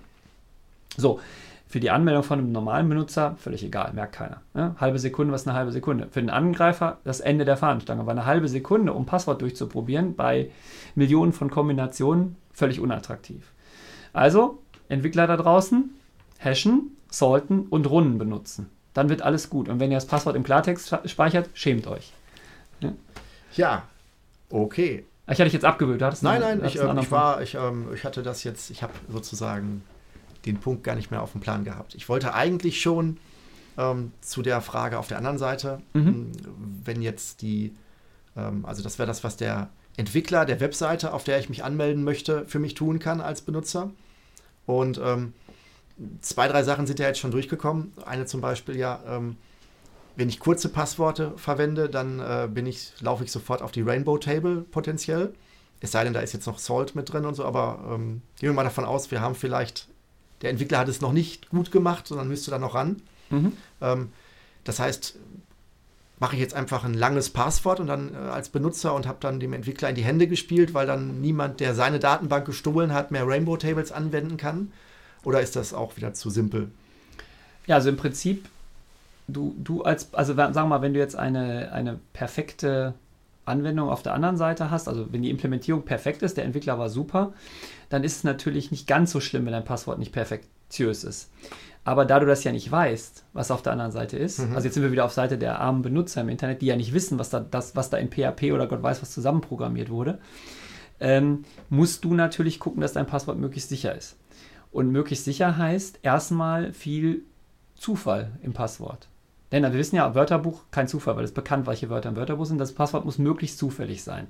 So, 0.97 1.21
für 1.69 1.81
die 1.81 1.91
Anmeldung 1.91 2.23
von 2.23 2.39
einem 2.39 2.53
normalen 2.53 2.89
Benutzer 2.89 3.35
völlig 3.39 3.65
egal, 3.65 3.93
merkt 3.93 4.15
keiner. 4.15 4.41
Ne? 4.55 4.77
Halbe 4.79 4.99
Sekunde, 4.99 5.33
was 5.33 5.47
eine 5.47 5.57
halbe 5.57 5.73
Sekunde? 5.73 6.07
Für 6.11 6.21
den 6.21 6.31
Angreifer 6.31 6.99
das 7.05 7.21
Ende 7.21 7.45
der 7.45 7.57
Fahnenstange. 7.57 8.07
Weil 8.07 8.17
eine 8.17 8.27
halbe 8.27 8.49
Sekunde, 8.49 8.93
um 8.93 9.05
Passwort 9.05 9.43
durchzuprobieren, 9.43 10.15
bei 10.15 10.51
Millionen 10.95 11.33
von 11.33 11.51
Kombinationen 11.51 12.37
völlig 12.53 12.81
unattraktiv. 12.81 13.53
Also, 14.13 14.63
Entwickler 14.89 15.27
da 15.27 15.37
draußen, 15.37 15.91
hashen, 16.39 16.97
salten 17.11 17.67
und 17.69 17.91
Runden 17.91 18.19
benutzen. 18.19 18.71
Dann 18.95 19.09
wird 19.09 19.23
alles 19.23 19.51
gut. 19.51 19.69
Und 19.69 19.81
wenn 19.81 19.91
ihr 19.91 19.97
das 19.97 20.07
Passwort 20.07 20.37
im 20.37 20.45
Klartext 20.45 20.97
speichert, 21.05 21.51
schämt 21.53 21.87
euch. 21.89 22.13
Ja, 23.57 23.85
okay. 24.51 25.05
Ich 25.27 25.33
hatte 25.33 25.45
dich 25.45 25.53
jetzt 25.55 25.65
abgewöhnt. 25.65 26.01
Du 26.01 26.07
hattest 26.07 26.23
Nein, 26.23 26.43
einen- 26.43 26.61
nein, 26.61 26.69
ich, 26.69 26.81
anderen 26.81 26.99
ich 27.01 27.11
war, 27.11 27.43
ich, 27.43 27.55
ähm, 27.55 27.89
ich 27.95 28.05
hatte 28.05 28.23
das 28.23 28.45
jetzt, 28.45 28.71
ich 28.71 28.83
habe 28.83 28.93
sozusagen 29.11 29.83
den 30.45 30.59
Punkt 30.61 30.85
gar 30.85 30.95
nicht 30.95 31.11
mehr 31.11 31.23
auf 31.23 31.33
dem 31.33 31.41
Plan 31.41 31.65
gehabt. 31.65 31.95
Ich 31.97 32.09
wollte 32.09 32.33
eigentlich 32.35 32.81
schon 32.81 33.19
ähm, 33.79 34.13
zu 34.23 34.41
der 34.43 34.61
Frage 34.63 34.99
auf 34.99 35.09
der 35.09 35.19
anderen 35.19 35.37
Seite, 35.39 35.81
Mhm. 35.95 36.07
ähm, 36.09 36.33
wenn 36.85 37.03
jetzt 37.03 37.43
die, 37.43 37.75
ähm, 38.37 38.65
also 38.65 38.83
das 38.83 38.99
wäre 38.99 39.07
das, 39.07 39.23
was 39.25 39.37
der 39.37 39.69
Entwickler 39.99 40.45
der 40.47 40.61
Webseite, 40.61 41.13
auf 41.13 41.25
der 41.25 41.39
ich 41.41 41.49
mich 41.49 41.65
anmelden 41.65 42.05
möchte, 42.05 42.47
für 42.47 42.59
mich 42.59 42.75
tun 42.75 43.01
kann 43.01 43.21
als 43.21 43.41
Benutzer. 43.43 43.91
Und 44.65 44.99
ähm, 45.03 45.33
zwei, 46.21 46.47
drei 46.49 46.63
Sachen 46.63 46.87
sind 46.87 47.01
ja 47.01 47.07
jetzt 47.09 47.19
schon 47.19 47.31
durchgekommen. 47.33 47.93
Eine 48.07 48.27
zum 48.27 48.41
Beispiel 48.41 48.77
ja, 48.77 49.01
ähm, 49.09 49.37
wenn 50.17 50.29
ich 50.29 50.41
kurze 50.41 50.71
Passworte 50.71 51.33
verwende, 51.37 51.89
dann 51.89 52.21
äh, 52.21 52.49
bin 52.53 52.67
ich, 52.67 52.93
laufe 53.01 53.23
ich 53.23 53.31
sofort 53.31 53.63
auf 53.63 53.71
die 53.71 53.83
Rainbow 53.83 54.19
Table 54.19 54.63
potenziell. 54.71 55.35
Es 55.81 55.93
sei 55.93 56.05
denn, 56.05 56.15
da 56.15 56.21
ist 56.21 56.33
jetzt 56.33 56.47
noch 56.47 56.59
Salt 56.59 56.95
mit 56.95 57.13
drin 57.13 57.27
und 57.27 57.35
so, 57.35 57.45
aber 57.45 57.81
ähm, 57.93 58.23
gehen 58.39 58.49
wir 58.49 58.55
mal 58.55 58.65
davon 58.65 58.87
aus, 58.87 59.11
wir 59.11 59.21
haben 59.21 59.35
vielleicht, 59.35 59.89
der 60.41 60.51
Entwickler 60.51 60.79
hat 60.79 60.89
es 60.89 61.03
noch 61.03 61.13
nicht 61.13 61.51
gut 61.51 61.71
gemacht, 61.71 62.07
sondern 62.07 62.29
müsste 62.29 62.51
da 62.51 62.59
noch 62.59 62.75
ran. 62.75 63.03
Mhm. 63.29 63.53
Ähm, 63.83 64.13
das 64.65 64.81
heißt, 64.81 65.19
mache 66.19 66.35
ich 66.35 66.41
jetzt 66.41 66.55
einfach 66.55 66.85
ein 66.85 66.95
langes 66.95 67.31
Passwort 67.31 67.79
und 67.79 67.87
dann 67.89 68.15
äh, 68.15 68.17
als 68.17 68.49
Benutzer 68.49 68.95
und 68.95 69.07
habe 69.07 69.19
dann 69.21 69.39
dem 69.39 69.53
Entwickler 69.53 69.91
in 69.91 69.95
die 69.95 70.05
Hände 70.05 70.27
gespielt, 70.27 70.73
weil 70.73 70.87
dann 70.87 71.21
niemand, 71.21 71.61
der 71.61 71.75
seine 71.75 71.99
Datenbank 71.99 72.47
gestohlen 72.47 72.93
hat, 72.93 73.11
mehr 73.11 73.27
Rainbow 73.27 73.57
Tables 73.57 73.93
anwenden 73.93 74.39
kann? 74.39 74.73
Oder 75.25 75.41
ist 75.41 75.57
das 75.57 75.75
auch 75.75 75.97
wieder 75.97 76.15
zu 76.15 76.31
simpel? 76.31 76.71
Ja, 77.67 77.77
also 77.77 77.89
im 77.89 77.97
Prinzip, 77.97 78.49
du, 79.29 79.55
du 79.59 79.83
als, 79.83 80.13
also 80.15 80.35
sagen 80.35 80.55
wir 80.55 80.67
mal, 80.67 80.83
wenn 80.83 80.95
du 80.95 81.01
jetzt 81.01 81.17
eine, 81.17 81.73
eine 81.73 81.99
perfekte 82.13 82.95
Anwendung 83.45 83.89
auf 83.91 84.03
der 84.03 84.15
anderen 84.15 84.37
Seite 84.37 84.71
hast, 84.71 84.89
also 84.89 85.13
wenn 85.13 85.23
die 85.23 85.31
Implementierung 85.31 85.85
perfekt 85.85 86.23
ist, 86.23 86.37
der 86.37 86.45
Entwickler 86.45 86.79
war 86.79 86.89
super, 86.89 87.33
dann 87.89 88.03
ist 88.05 88.17
es 88.17 88.25
natürlich 88.25 88.71
nicht 88.71 88.87
ganz 88.89 89.13
so 89.13 89.21
schlimm, 89.21 89.47
wenn 89.47 89.53
dein 89.53 89.65
Passwort 89.65 89.99
nicht 89.99 90.13
perfektiös 90.13 91.05
ist. 91.05 91.31
Aber 91.85 92.05
da 92.05 92.19
du 92.19 92.27
das 92.27 92.43
ja 92.43 92.51
nicht 92.51 92.69
weißt, 92.71 93.25
was 93.33 93.53
auf 93.53 93.63
der 93.63 93.73
anderen 93.73 93.93
Seite 93.93 94.19
ist, 94.19 94.41
Mhm. 94.41 94.55
also 94.57 94.65
jetzt 94.65 94.75
sind 94.75 94.83
wir 94.83 94.91
wieder 94.91 95.05
auf 95.05 95.13
Seite 95.13 95.39
der 95.39 95.61
armen 95.61 95.83
Benutzer 95.83 96.21
im 96.23 96.29
Internet, 96.29 96.61
die 96.61 96.67
ja 96.67 96.75
nicht 96.75 96.93
wissen, 96.93 97.21
was 97.21 97.31
da, 97.31 97.39
das, 97.39 97.77
was 97.77 97.91
da 97.91 97.97
in 97.99 98.11
PHP 98.11 98.53
oder 98.53 98.67
Gott 98.67 98.83
weiß 98.83 99.01
was 99.03 99.13
zusammenprogrammiert 99.13 99.89
wurde, 99.91 100.19
ähm, 100.99 101.45
musst 101.69 102.05
du 102.05 102.15
natürlich 102.15 102.59
gucken, 102.59 102.81
dass 102.81 102.95
dein 102.95 103.07
Passwort 103.07 103.39
möglichst 103.39 103.69
sicher 103.69 103.95
ist. 103.95 104.17
Und 104.73 104.91
möglichst 104.91 105.25
sicher 105.25 105.57
heißt 105.57 106.01
erstmal 106.03 106.73
viel 106.73 107.23
Zufall 107.77 108.33
im 108.43 108.53
Passwort. 108.53 109.09
Denn 109.63 109.73
wir 109.73 109.79
wissen 109.79 109.97
ja, 109.97 110.15
Wörterbuch 110.15 110.65
kein 110.71 110.87
Zufall, 110.87 111.17
weil 111.17 111.25
es 111.25 111.33
bekannt, 111.33 111.67
welche 111.67 111.89
Wörter 111.89 112.11
im 112.11 112.17
Wörterbuch 112.17 112.45
sind. 112.45 112.59
Das 112.59 112.73
Passwort 112.73 113.07
muss 113.07 113.17
möglichst 113.17 113.59
zufällig 113.59 114.03
sein. 114.03 114.27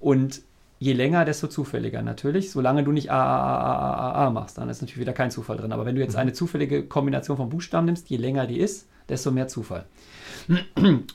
Und 0.00 0.40
je 0.78 0.94
länger, 0.94 1.26
desto 1.26 1.48
zufälliger 1.48 2.00
natürlich. 2.00 2.50
Solange 2.50 2.82
du 2.82 2.92
nicht 2.92 3.10
A, 3.10 3.22
A, 3.22 3.58
A, 3.58 3.78
A, 3.78 4.12
A, 4.12 4.26
A 4.26 4.30
machst, 4.30 4.56
dann 4.56 4.70
ist 4.70 4.80
natürlich 4.80 5.00
wieder 5.00 5.12
kein 5.12 5.30
Zufall 5.30 5.58
drin. 5.58 5.72
Aber 5.72 5.84
wenn 5.84 5.96
du 5.96 6.00
jetzt 6.00 6.16
eine 6.16 6.32
zufällige 6.32 6.82
Kombination 6.82 7.36
von 7.36 7.50
Buchstaben 7.50 7.84
nimmst, 7.84 8.08
je 8.08 8.16
länger 8.16 8.46
die 8.46 8.58
ist, 8.58 8.86
desto 9.10 9.30
mehr 9.30 9.48
Zufall. 9.48 9.84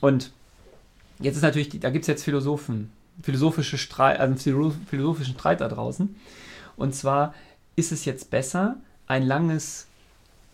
Und 0.00 0.30
jetzt 1.18 1.34
ist 1.34 1.42
natürlich, 1.42 1.80
da 1.80 1.90
gibt 1.90 2.04
es 2.04 2.06
jetzt 2.06 2.22
Philosophen, 2.22 2.92
philosophische 3.20 3.78
Streit, 3.78 4.20
also 4.20 4.72
philosophischen 4.86 5.34
Streit 5.34 5.60
da 5.60 5.66
draußen. 5.66 6.14
Und 6.76 6.94
zwar 6.94 7.34
ist 7.74 7.90
es 7.90 8.04
jetzt 8.04 8.30
besser, 8.30 8.76
ein 9.08 9.26
langes 9.26 9.88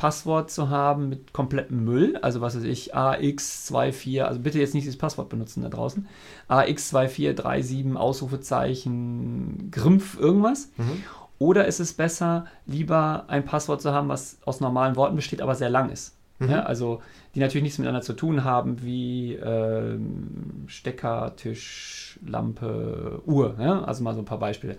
Passwort 0.01 0.51
zu 0.51 0.71
haben 0.71 1.11
mit 1.11 1.35
komplettem 1.35 1.85
Müll, 1.85 2.17
also 2.23 2.41
was 2.41 2.57
weiß 2.57 2.63
ich, 2.63 2.97
AX24, 2.97 4.23
also 4.23 4.41
bitte 4.41 4.59
jetzt 4.59 4.73
nicht 4.73 4.85
dieses 4.85 4.97
Passwort 4.97 5.29
benutzen 5.29 5.63
da 5.63 5.69
draußen, 5.69 6.09
AX2437, 6.49 7.97
Ausrufezeichen, 7.97 9.71
Grimpf, 9.71 10.19
irgendwas. 10.19 10.71
Mhm. 10.79 11.05
Oder 11.39 11.67
ist 11.67 11.81
es 11.81 11.93
besser, 11.93 12.47
lieber 12.65 13.25
ein 13.29 13.45
Passwort 13.45 13.83
zu 13.83 13.93
haben, 13.93 14.09
was 14.09 14.39
aus 14.47 14.61
normalen 14.61 14.97
Worten 14.97 15.17
besteht, 15.17 15.43
aber 15.43 15.55
sehr 15.55 15.69
lang 15.69 15.91
ist? 15.91 16.17
Mhm. 16.39 16.49
Ja, 16.49 16.63
also 16.63 17.03
die 17.35 17.41
natürlich 17.41 17.65
nichts 17.65 17.79
miteinander 17.79 18.01
zu 18.01 18.15
tun 18.15 18.43
haben, 18.43 18.81
wie 18.81 19.35
ähm, 19.35 20.65
Stecker, 20.67 21.37
Tisch, 21.37 22.19
Lampe, 22.25 23.21
Uhr. 23.27 23.55
Ja? 23.61 23.85
Also 23.85 24.03
mal 24.03 24.15
so 24.15 24.21
ein 24.21 24.25
paar 24.25 24.39
Beispiele. 24.39 24.79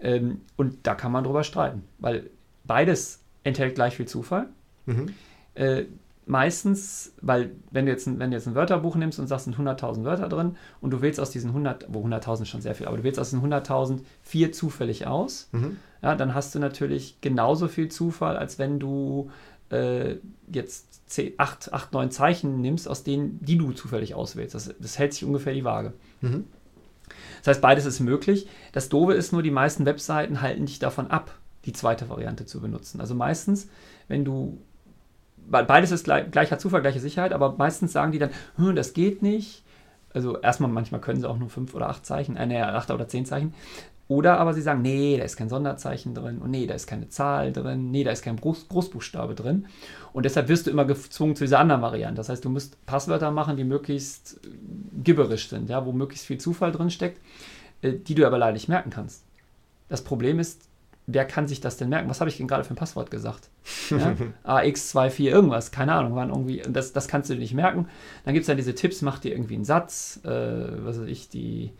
Ähm, 0.00 0.42
und 0.58 0.86
da 0.86 0.94
kann 0.94 1.12
man 1.12 1.24
drüber 1.24 1.44
streiten, 1.44 1.84
weil 1.98 2.28
beides 2.64 3.23
enthält 3.44 3.76
gleich 3.76 3.96
viel 3.96 4.06
Zufall. 4.06 4.48
Mhm. 4.86 5.10
Äh, 5.54 5.84
meistens, 6.26 7.12
weil 7.20 7.52
wenn 7.70 7.86
du, 7.86 7.92
jetzt 7.92 8.06
ein, 8.06 8.18
wenn 8.18 8.30
du 8.30 8.36
jetzt 8.36 8.48
ein 8.48 8.54
Wörterbuch 8.54 8.96
nimmst 8.96 9.18
und 9.18 9.26
sagst, 9.26 9.44
sind 9.44 9.56
100.000 9.56 10.04
Wörter 10.04 10.28
drin 10.28 10.56
und 10.80 10.90
du 10.90 11.02
wählst 11.02 11.20
aus 11.20 11.30
diesen 11.30 11.50
100, 11.50 11.86
wo 11.88 12.04
100.000 12.04 12.42
ist 12.42 12.48
schon 12.48 12.62
sehr 12.62 12.74
viel, 12.74 12.86
aber 12.86 12.96
du 12.96 13.04
wählst 13.04 13.20
aus 13.20 13.30
diesen 13.30 13.44
100.000 13.44 14.00
vier 14.22 14.50
zufällig 14.52 15.06
aus, 15.06 15.48
Mhm. 15.52 15.76
ja, 16.02 16.14
dann 16.16 16.34
hast 16.34 16.54
du 16.54 16.58
natürlich 16.58 17.20
genauso 17.20 17.68
viel 17.68 17.88
Zufall, 17.88 18.36
als 18.36 18.58
wenn 18.58 18.80
du 18.80 19.30
äh, 19.70 20.16
jetzt 20.50 21.10
10, 21.10 21.34
8, 21.36 21.72
8, 21.72 21.92
9 21.92 22.10
Zeichen 22.10 22.60
nimmst, 22.60 22.88
aus 22.88 23.04
denen, 23.04 23.38
die 23.44 23.58
du 23.58 23.72
zufällig 23.72 24.14
auswählst. 24.14 24.54
Das, 24.54 24.74
das 24.78 24.98
hält 24.98 25.12
sich 25.12 25.24
ungefähr 25.24 25.52
die 25.52 25.64
Waage. 25.64 25.92
Mhm. 26.20 26.44
Das 27.42 27.48
heißt, 27.48 27.60
beides 27.60 27.84
ist 27.84 28.00
möglich. 28.00 28.48
Das 28.72 28.88
Doofe 28.88 29.12
ist 29.12 29.32
nur, 29.32 29.42
die 29.42 29.50
meisten 29.50 29.84
Webseiten 29.84 30.40
halten 30.40 30.64
dich 30.66 30.78
davon 30.78 31.10
ab, 31.10 31.34
die 31.64 31.72
zweite 31.72 32.08
Variante 32.08 32.46
zu 32.46 32.60
benutzen. 32.60 33.00
Also 33.00 33.14
meistens, 33.14 33.68
wenn 34.08 34.24
du 34.24 34.58
beides 35.48 35.90
ist 35.90 36.04
gleich, 36.04 36.30
gleicher 36.30 36.58
Zufall, 36.58 36.82
gleiche 36.82 37.00
Sicherheit, 37.00 37.32
aber 37.32 37.54
meistens 37.56 37.92
sagen 37.92 38.12
die 38.12 38.18
dann, 38.18 38.30
hm, 38.56 38.76
das 38.76 38.94
geht 38.94 39.22
nicht. 39.22 39.62
Also 40.12 40.38
erstmal, 40.38 40.70
manchmal 40.70 41.00
können 41.00 41.20
sie 41.20 41.28
auch 41.28 41.38
nur 41.38 41.50
fünf 41.50 41.74
oder 41.74 41.88
acht 41.88 42.06
Zeichen, 42.06 42.36
äh, 42.36 42.60
acht 42.60 42.90
oder 42.90 43.08
zehn 43.08 43.26
Zeichen. 43.26 43.52
Oder 44.06 44.38
aber 44.38 44.52
sie 44.52 44.60
sagen, 44.60 44.82
nee, 44.82 45.16
da 45.16 45.24
ist 45.24 45.36
kein 45.36 45.48
Sonderzeichen 45.48 46.14
drin 46.14 46.38
und 46.38 46.50
nee, 46.50 46.66
da 46.66 46.74
ist 46.74 46.86
keine 46.86 47.08
Zahl 47.08 47.52
drin, 47.52 47.90
nee, 47.90 48.04
da 48.04 48.10
ist 48.10 48.22
kein 48.22 48.36
Groß 48.36 48.68
Großbuchstabe 48.68 49.34
drin. 49.34 49.66
Und 50.12 50.24
deshalb 50.24 50.48
wirst 50.48 50.66
du 50.66 50.70
immer 50.70 50.84
gezwungen 50.84 51.36
zu 51.36 51.44
dieser 51.44 51.58
anderen 51.58 51.80
Variante. 51.80 52.16
Das 52.16 52.28
heißt, 52.28 52.44
du 52.44 52.50
musst 52.50 52.84
Passwörter 52.84 53.30
machen, 53.30 53.56
die 53.56 53.64
möglichst 53.64 54.40
gibberisch 55.02 55.48
sind, 55.48 55.70
ja, 55.70 55.86
wo 55.86 55.92
möglichst 55.92 56.26
viel 56.26 56.38
Zufall 56.38 56.70
drin 56.70 56.90
steckt, 56.90 57.18
äh, 57.80 57.94
die 57.94 58.14
du 58.14 58.26
aber 58.26 58.36
leider 58.36 58.52
nicht 58.52 58.68
merken 58.68 58.90
kannst. 58.90 59.24
Das 59.88 60.04
Problem 60.04 60.38
ist, 60.38 60.68
wer 61.06 61.24
kann 61.24 61.46
sich 61.46 61.60
das 61.60 61.76
denn 61.76 61.88
merken? 61.88 62.08
Was 62.08 62.20
habe 62.20 62.30
ich 62.30 62.36
denn 62.36 62.48
gerade 62.48 62.64
für 62.64 62.74
ein 62.74 62.76
Passwort 62.76 63.10
gesagt? 63.10 63.50
Ja? 63.90 64.16
AX24 64.44 65.24
irgendwas, 65.24 65.70
keine 65.70 65.92
Ahnung, 65.92 66.14
waren 66.16 66.30
irgendwie, 66.30 66.62
das, 66.68 66.92
das 66.92 67.06
kannst 67.06 67.28
du 67.28 67.34
dir 67.34 67.40
nicht 67.40 67.54
merken. 67.54 67.88
Dann 68.24 68.34
gibt 68.34 68.44
es 68.44 68.46
dann 68.46 68.56
diese 68.56 68.74
Tipps, 68.74 69.02
mach 69.02 69.18
dir 69.18 69.32
irgendwie 69.32 69.54
einen 69.54 69.64
Satz, 69.64 70.20
äh, 70.24 70.28
was 70.28 71.00
weiß 71.00 71.08
ich, 71.08 71.28
die 71.28 71.72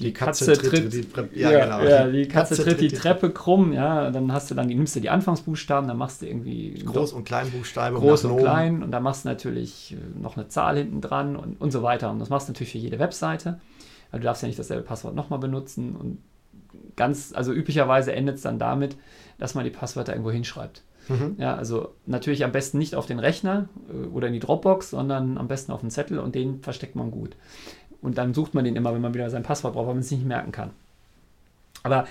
die, 0.00 0.04
die 0.04 0.12
Katze, 0.14 0.46
Katze, 0.46 0.70
tritt, 0.70 0.92
die, 0.92 1.38
ja, 1.38 1.50
ja, 1.50 1.64
genau. 1.64 1.82
ja, 1.82 2.06
die 2.06 2.26
Katze, 2.26 2.56
Katze 2.56 2.64
tritt, 2.64 2.80
die 2.80 2.88
Treppe 2.88 3.30
krumm, 3.30 3.72
ja, 3.72 4.10
dann 4.10 4.32
hast 4.32 4.50
du 4.50 4.54
dann, 4.54 4.66
nimmst 4.68 4.96
du 4.96 5.00
die 5.00 5.10
Anfangsbuchstaben, 5.10 5.88
dann 5.88 5.98
machst 5.98 6.22
du 6.22 6.26
irgendwie 6.26 6.82
Groß- 6.86 7.12
und 7.12 7.24
Kleinbuchstaben. 7.24 7.98
Groß 7.98 8.24
und 8.24 8.38
Klein 8.38 8.82
und 8.82 8.92
dann 8.92 9.02
machst 9.02 9.24
du 9.24 9.28
natürlich 9.28 9.92
äh, 9.92 10.18
noch 10.18 10.36
eine 10.36 10.48
Zahl 10.48 10.78
hinten 10.78 11.02
dran 11.02 11.36
und, 11.36 11.60
und 11.60 11.70
so 11.70 11.82
weiter. 11.82 12.10
Und 12.10 12.18
das 12.18 12.30
machst 12.30 12.48
du 12.48 12.52
natürlich 12.52 12.72
für 12.72 12.78
jede 12.78 12.98
Webseite, 12.98 13.60
weil 14.10 14.20
du 14.20 14.24
darfst 14.24 14.42
ja 14.42 14.48
nicht 14.48 14.58
dasselbe 14.58 14.84
Passwort 14.84 15.14
nochmal 15.14 15.38
benutzen 15.38 15.94
und 15.96 16.18
ganz, 16.96 17.32
also 17.34 17.52
üblicherweise 17.52 18.12
endet 18.12 18.36
es 18.36 18.42
dann 18.42 18.58
damit, 18.58 18.96
dass 19.38 19.54
man 19.54 19.64
die 19.64 19.70
Passwörter 19.70 20.12
irgendwo 20.12 20.30
hinschreibt. 20.30 20.82
Mhm. 21.08 21.36
Ja, 21.38 21.56
also 21.56 21.92
natürlich 22.06 22.44
am 22.44 22.52
besten 22.52 22.78
nicht 22.78 22.94
auf 22.94 23.06
den 23.06 23.18
Rechner 23.18 23.68
äh, 23.90 24.06
oder 24.08 24.28
in 24.28 24.34
die 24.34 24.40
Dropbox, 24.40 24.90
sondern 24.90 25.38
am 25.38 25.48
besten 25.48 25.72
auf 25.72 25.80
einen 25.82 25.90
Zettel 25.90 26.18
und 26.18 26.34
den 26.34 26.62
versteckt 26.62 26.94
man 26.94 27.10
gut. 27.10 27.36
Und 28.00 28.16
dann 28.16 28.32
sucht 28.32 28.54
man 28.54 28.64
den 28.64 28.76
immer, 28.76 28.94
wenn 28.94 29.02
man 29.02 29.14
wieder 29.14 29.28
sein 29.28 29.42
Passwort 29.42 29.74
braucht, 29.74 29.86
weil 29.86 29.94
man 29.94 30.02
es 30.02 30.10
nicht 30.10 30.24
merken 30.24 30.52
kann. 30.52 30.70
Aber 31.82 32.06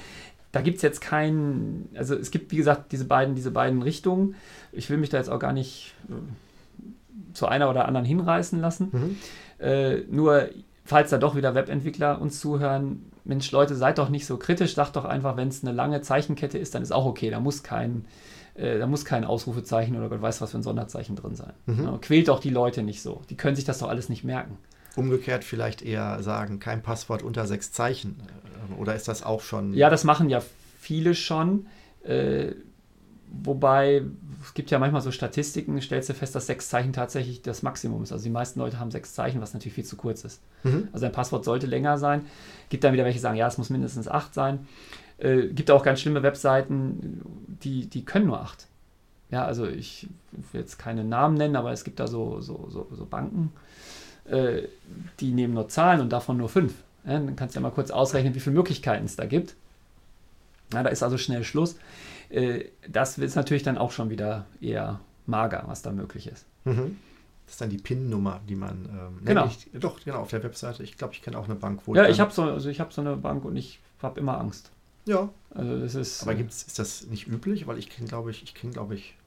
da 0.52 0.62
gibt 0.62 0.78
es 0.78 0.82
jetzt 0.82 1.02
keinen, 1.02 1.90
also 1.96 2.16
es 2.16 2.32
gibt, 2.32 2.52
wie 2.52 2.58
gesagt, 2.58 2.92
diese 2.92 3.06
beiden, 3.06 3.36
diese 3.36 3.52
beiden 3.52 3.82
Richtungen. 3.82 4.36
Ich 4.72 4.90
will 4.90 4.98
mich 4.98 5.10
da 5.10 5.18
jetzt 5.18 5.30
auch 5.30 5.40
gar 5.40 5.54
nicht 5.54 5.94
äh, 6.10 7.34
zu 7.34 7.48
einer 7.48 7.70
oder 7.70 7.88
anderen 7.88 8.06
hinreißen 8.06 8.60
lassen. 8.60 8.90
Mhm. 8.92 9.18
Äh, 9.64 9.98
nur, 10.10 10.50
falls 10.86 11.12
da 11.12 11.18
doch 11.18 11.36
wieder 11.36 11.54
Webentwickler 11.54 12.20
uns 12.20 12.40
zuhören, 12.40 13.09
Mensch, 13.24 13.52
Leute, 13.52 13.76
seid 13.76 13.98
doch 13.98 14.10
nicht 14.10 14.26
so 14.26 14.38
kritisch, 14.38 14.76
sagt 14.76 14.96
doch 14.96 15.06
einfach, 15.06 15.38
wenn 15.38 15.50
es 15.50 15.64
eine 15.64 15.74
lange 15.74 16.02
Zeichenkette 16.02 16.58
ist, 16.58 16.76
dann 16.76 16.82
ist 16.82 16.92
auch 16.92 17.06
okay. 17.06 17.30
Da 17.30 17.40
muss 17.40 17.64
kein, 17.64 18.06
äh, 18.56 18.80
da 18.80 18.88
muss 18.88 19.06
kein 19.06 19.24
Ausrufezeichen 19.24 19.96
oder 19.98 20.10
Gott 20.10 20.22
weiß 20.22 20.42
was 20.42 20.52
für 20.52 20.58
ein 20.58 20.64
Sonderzeichen 20.64 21.16
drin 21.16 21.36
sein. 21.36 21.54
Mhm. 21.66 21.84
Ja, 21.84 21.98
quält 22.02 22.28
doch 22.28 22.40
die 22.40 22.50
Leute 22.50 22.84
nicht 22.84 23.02
so. 23.02 23.22
Die 23.30 23.38
können 23.38 23.56
sich 23.56 23.66
das 23.66 23.80
doch 23.80 23.90
alles 23.90 24.10
nicht 24.10 24.24
merken. 24.24 24.58
Umgekehrt 24.96 25.44
vielleicht 25.44 25.82
eher 25.82 26.22
sagen, 26.24 26.60
kein 26.60 26.82
Passwort 26.82 27.22
unter 27.22 27.46
sechs 27.46 27.72
Zeichen. 27.72 28.18
Oder 28.78 28.96
ist 28.96 29.08
das 29.08 29.24
auch 29.24 29.42
schon. 29.42 29.74
Ja, 29.74 29.90
das 29.90 30.04
machen 30.04 30.30
ja 30.30 30.42
viele 30.80 31.16
schon. 31.16 31.68
Äh, 32.04 32.54
wobei, 33.32 34.04
es 34.44 34.54
gibt 34.54 34.72
ja 34.72 34.80
manchmal 34.80 35.02
so 35.02 35.12
Statistiken, 35.12 35.80
stellst 35.82 36.10
du 36.10 36.14
fest, 36.14 36.36
dass 36.36 36.48
sechs 36.48 36.70
Zeichen 36.70 36.94
tatsächlich 36.94 37.42
das 37.42 37.62
Maximum 37.62 38.04
ist. 38.04 38.12
Also 38.12 38.24
die 38.24 38.30
meisten 38.30 38.60
Leute 38.60 38.80
haben 38.80 38.92
sechs 38.92 39.14
Zeichen, 39.14 39.42
was 39.42 39.54
natürlich 39.54 39.76
viel 39.76 39.86
zu 39.86 39.96
kurz 39.96 40.24
ist. 40.24 40.42
Mhm. 40.64 40.88
Also 40.92 41.06
ein 41.06 41.12
Passwort 41.12 41.46
sollte 41.46 41.68
länger 41.68 41.98
sein. 41.98 42.26
Gibt 42.70 42.84
dann 42.84 42.94
wieder 42.94 43.04
welche, 43.04 43.18
die 43.18 43.22
sagen, 43.22 43.38
ja, 43.38 43.48
es 43.48 43.58
muss 43.58 43.70
mindestens 43.70 44.08
acht 44.08 44.34
sein. 44.34 44.68
Äh, 45.18 45.48
gibt 45.48 45.70
auch 45.72 45.84
ganz 45.84 46.00
schlimme 46.02 46.24
Webseiten, 46.24 47.22
die, 47.64 47.88
die 47.88 48.06
können 48.06 48.28
nur 48.28 48.40
acht. 48.40 48.68
Ja, 49.32 49.46
also 49.46 49.68
ich 49.68 50.08
will 50.52 50.62
jetzt 50.62 50.80
keine 50.80 51.04
Namen 51.04 51.36
nennen, 51.36 51.56
aber 51.56 51.72
es 51.72 51.84
gibt 51.84 52.00
da 52.00 52.08
so, 52.08 52.42
so, 52.42 52.68
so, 52.70 52.88
so 52.92 53.06
Banken, 53.06 53.52
äh, 54.26 54.64
die 55.20 55.32
nehmen 55.32 55.54
nur 55.54 55.68
Zahlen 55.70 56.02
und 56.02 56.10
davon 56.10 56.38
nur 56.38 56.50
fünf. 56.50 56.74
Ja, 57.06 57.14
dann 57.14 57.36
kannst 57.36 57.56
du 57.56 57.60
ja 57.60 57.62
mal 57.62 57.72
kurz 57.72 57.92
ausrechnen, 57.92 58.34
wie 58.34 58.40
viele 58.40 58.56
Möglichkeiten 58.56 59.06
es 59.06 59.16
da 59.16 59.26
gibt. 59.26 59.56
Ja, 60.74 60.84
da 60.84 60.90
ist 60.90 61.04
also 61.04 61.18
schnell 61.18 61.44
Schluss. 61.44 61.78
Äh, 62.30 62.66
das 62.88 63.18
ist 63.18 63.36
natürlich 63.36 63.64
dann 63.64 63.78
auch 63.78 63.92
schon 63.92 64.10
wieder 64.10 64.46
eher 64.62 65.00
mager, 65.26 65.64
was 65.68 65.82
da 65.82 65.92
möglich 65.92 66.28
ist. 66.28 66.46
Mhm. 66.66 66.98
Das 67.46 67.56
ist 67.56 67.62
dann 67.62 67.70
die 67.70 67.78
PIN-Nummer, 67.78 68.42
die 68.48 68.56
man. 68.56 68.86
Ähm, 68.86 69.26
genau. 69.26 69.48
Ich, 69.48 69.70
doch, 69.74 70.04
genau, 70.04 70.20
auf 70.20 70.30
der 70.30 70.44
Webseite. 70.44 70.84
Ich 70.84 70.98
glaube, 70.98 71.14
ich 71.14 71.22
kenne 71.22 71.38
auch 71.38 71.46
eine 71.46 71.56
Bank, 71.56 71.82
wo. 71.86 71.96
Ja, 71.96 72.08
ich, 72.08 72.20
habe 72.20 72.32
so, 72.32 72.44
also 72.44 72.70
hab 72.70 72.94
so 72.94 73.02
eine 73.02 73.16
Bank 73.18 73.44
und 73.46 73.56
ich 73.56 73.80
habe 74.02 74.20
immer 74.20 74.40
Angst. 74.40 74.72
Ja. 75.06 75.30
Also 75.50 75.80
das 75.80 75.96
ist. 75.96 76.22
Aber 76.22 76.36
gibt's, 76.36 76.64
ist 76.64 76.78
das 76.78 77.08
nicht 77.08 77.28
üblich? 77.28 77.66
Weil 77.66 77.80
ich 77.80 77.90
kenne, 77.90 78.08
glaube 78.08 78.30
ich, 78.30 78.44
ich 78.44 78.54
kenne, 78.54 78.74
glaube 78.74 78.94
ich, 78.94 79.18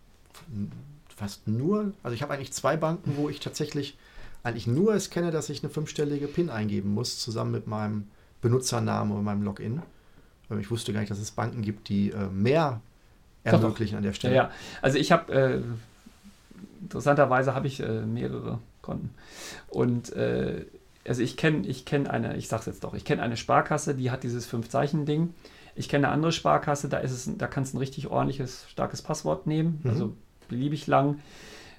fast 1.09 1.49
nur. 1.49 1.93
Also 2.05 2.15
ich 2.15 2.23
habe 2.23 2.35
eigentlich 2.35 2.53
zwei 2.53 2.77
Banken, 2.77 3.17
wo 3.17 3.29
ich 3.29 3.41
tatsächlich 3.41 3.99
eigentlich 4.45 4.67
nur 4.67 4.95
es 4.95 5.11
kenne, 5.11 5.31
dass 5.31 5.49
ich 5.49 5.63
eine 5.63 5.71
fünfstellige 5.71 6.29
PIN 6.29 6.51
eingeben 6.51 6.95
muss, 6.95 7.19
zusammen 7.19 7.51
mit 7.51 7.67
meinem 7.67 8.09
Benutzernamen 8.41 9.17
und 9.17 9.25
meinem 9.25 9.43
Login. 9.43 9.83
Ich 10.61 10.71
wusste 10.71 10.93
gar 10.93 11.01
nicht, 11.01 11.11
dass 11.11 11.19
es 11.19 11.31
Banken 11.31 11.63
gibt, 11.63 11.89
die 11.89 12.11
äh, 12.11 12.29
mehr 12.29 12.81
ermöglichen 13.45 13.97
an 13.97 14.03
der 14.03 14.13
Stelle. 14.13 14.35
Ja, 14.35 14.43
ja. 14.45 14.51
also 14.81 14.99
ich 14.99 15.13
habe, 15.13 15.33
äh, 15.33 15.61
interessanterweise 16.83 17.55
habe 17.55 17.67
ich 17.67 17.81
äh, 17.81 18.03
mehrere 18.03 18.59
Konten. 18.81 19.11
Und 19.69 20.13
äh, 20.13 20.65
also 21.07 21.23
ich 21.23 21.37
kenne 21.37 21.67
ich 21.67 21.85
kenn 21.85 22.07
eine, 22.07 22.37
ich 22.37 22.49
sag's 22.49 22.67
jetzt 22.67 22.85
doch, 22.85 22.95
ich 22.95 23.05
kenne 23.05 23.23
eine 23.23 23.37
Sparkasse, 23.37 23.95
die 23.95 24.11
hat 24.11 24.23
dieses 24.23 24.47
Fünf-Zeichen-Ding. 24.47 25.35
Ich 25.75 25.89
kenne 25.89 26.07
eine 26.07 26.15
andere 26.15 26.33
Sparkasse, 26.33 26.89
da 26.89 26.99
ist 26.99 27.13
es, 27.13 27.31
da 27.39 27.47
kannst 27.47 27.73
du 27.73 27.79
ein 27.79 27.81
richtig 27.81 28.09
ordentliches, 28.09 28.67
starkes 28.69 29.03
Passwort 29.03 29.47
nehmen, 29.47 29.81
mhm. 29.83 29.91
also 29.91 30.17
beliebig 30.49 30.87
lang. 30.87 31.21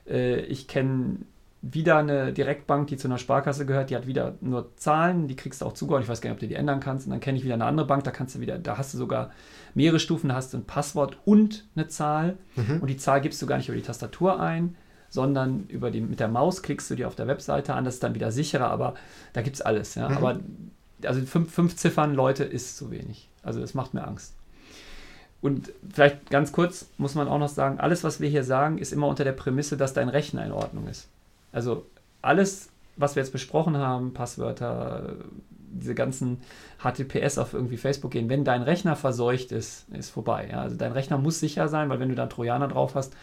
Äh, 0.07 0.41
ich 0.41 0.67
kenne 0.67 1.17
wieder 1.65 1.97
eine 1.97 2.33
Direktbank, 2.33 2.87
die 2.87 2.97
zu 2.97 3.07
einer 3.07 3.17
Sparkasse 3.17 3.65
gehört, 3.65 3.89
die 3.89 3.95
hat 3.95 4.05
wieder 4.05 4.35
nur 4.41 4.75
Zahlen, 4.75 5.29
die 5.29 5.37
kriegst 5.37 5.61
du 5.61 5.65
auch 5.65 5.71
zugeordnet. 5.71 6.05
Ich 6.05 6.11
weiß 6.11 6.19
gar 6.19 6.29
nicht, 6.29 6.35
ob 6.35 6.39
du 6.41 6.47
die 6.47 6.55
ändern 6.55 6.81
kannst. 6.81 7.07
Und 7.07 7.11
dann 7.11 7.21
kenne 7.21 7.37
ich 7.37 7.45
wieder 7.45 7.53
eine 7.53 7.63
andere 7.63 7.87
Bank, 7.87 8.03
da 8.03 8.11
kannst 8.11 8.35
du 8.35 8.41
wieder, 8.41 8.59
da 8.59 8.77
hast 8.77 8.93
du 8.93 8.97
sogar 8.97 9.31
mehrere 9.73 9.99
Stufen, 9.99 10.27
da 10.27 10.35
hast 10.35 10.53
du 10.53 10.57
ein 10.57 10.65
Passwort 10.65 11.17
und 11.23 11.65
eine 11.75 11.87
Zahl. 11.87 12.37
Mhm. 12.57 12.81
Und 12.81 12.89
die 12.89 12.97
Zahl 12.97 13.21
gibst 13.21 13.41
du 13.41 13.45
gar 13.45 13.55
nicht 13.55 13.69
über 13.69 13.77
die 13.77 13.83
Tastatur 13.83 14.41
ein, 14.41 14.75
sondern 15.09 15.65
über 15.69 15.89
die, 15.89 16.01
mit 16.01 16.19
der 16.19 16.27
Maus 16.27 16.63
klickst 16.63 16.91
du 16.91 16.95
die 16.95 17.05
auf 17.05 17.15
der 17.15 17.27
Webseite 17.27 17.73
an. 17.73 17.85
Das 17.85 17.93
ist 17.93 18.03
dann 18.03 18.13
wieder 18.13 18.33
sicherer, 18.33 18.67
aber 18.67 18.95
da 19.31 19.41
gibt 19.41 19.55
es 19.55 19.61
alles. 19.61 19.95
Ja? 19.95 20.09
Mhm. 20.09 20.17
Aber 20.17 20.39
also 21.05 21.21
fünf, 21.21 21.53
fünf 21.53 21.77
Ziffern, 21.77 22.13
Leute, 22.13 22.43
ist 22.43 22.75
zu 22.75 22.91
wenig. 22.91 23.29
Also 23.41 23.61
das 23.61 23.73
macht 23.73 23.93
mir 23.93 24.05
Angst. 24.05 24.33
Und 25.39 25.71
vielleicht 25.93 26.29
ganz 26.29 26.51
kurz 26.51 26.87
muss 26.97 27.15
man 27.15 27.29
auch 27.29 27.39
noch 27.39 27.49
sagen, 27.49 27.79
alles, 27.79 28.03
was 28.03 28.19
wir 28.19 28.27
hier 28.27 28.43
sagen, 28.43 28.79
ist 28.79 28.91
immer 28.91 29.07
unter 29.07 29.23
der 29.23 29.31
Prämisse, 29.31 29.77
dass 29.77 29.93
dein 29.93 30.09
Rechner 30.09 30.45
in 30.45 30.51
Ordnung 30.51 30.87
ist. 30.87 31.07
Also 31.53 31.85
alles, 32.21 32.69
was 32.97 33.15
wir 33.15 33.23
jetzt 33.23 33.31
besprochen 33.31 33.77
haben, 33.77 34.13
Passwörter, 34.13 35.15
diese 35.71 35.95
ganzen 35.95 36.41
HTTPS 36.79 37.37
auf 37.37 37.53
irgendwie 37.53 37.77
Facebook 37.77 38.11
gehen, 38.11 38.29
wenn 38.29 38.43
dein 38.43 38.61
Rechner 38.61 38.95
verseucht 38.95 39.51
ist, 39.51 39.87
ist 39.93 40.09
vorbei. 40.09 40.49
Ja? 40.51 40.61
Also 40.61 40.75
dein 40.75 40.91
Rechner 40.91 41.17
muss 41.17 41.39
sicher 41.39 41.69
sein, 41.69 41.89
weil 41.89 41.99
wenn 41.99 42.09
du 42.09 42.15
da 42.15 42.23
einen 42.23 42.31
Trojaner 42.31 42.67
drauf 42.67 42.95
hast, 42.95 43.15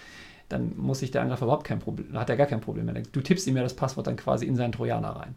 dann 0.49 0.76
muss 0.76 1.01
sich 1.01 1.11
der 1.11 1.22
Angreifer 1.22 1.45
überhaupt 1.45 1.66
kein 1.66 1.78
Problem, 1.78 2.18
hat 2.18 2.28
er 2.28 2.37
gar 2.37 2.47
kein 2.47 2.61
Problem 2.61 2.87
mehr. 2.87 3.03
Du 3.12 3.20
tippst 3.20 3.47
ihm 3.47 3.57
ja 3.57 3.62
das 3.62 3.74
Passwort 3.74 4.07
dann 4.07 4.16
quasi 4.16 4.47
in 4.47 4.57
seinen 4.57 4.72
Trojaner 4.72 5.11
rein. 5.11 5.35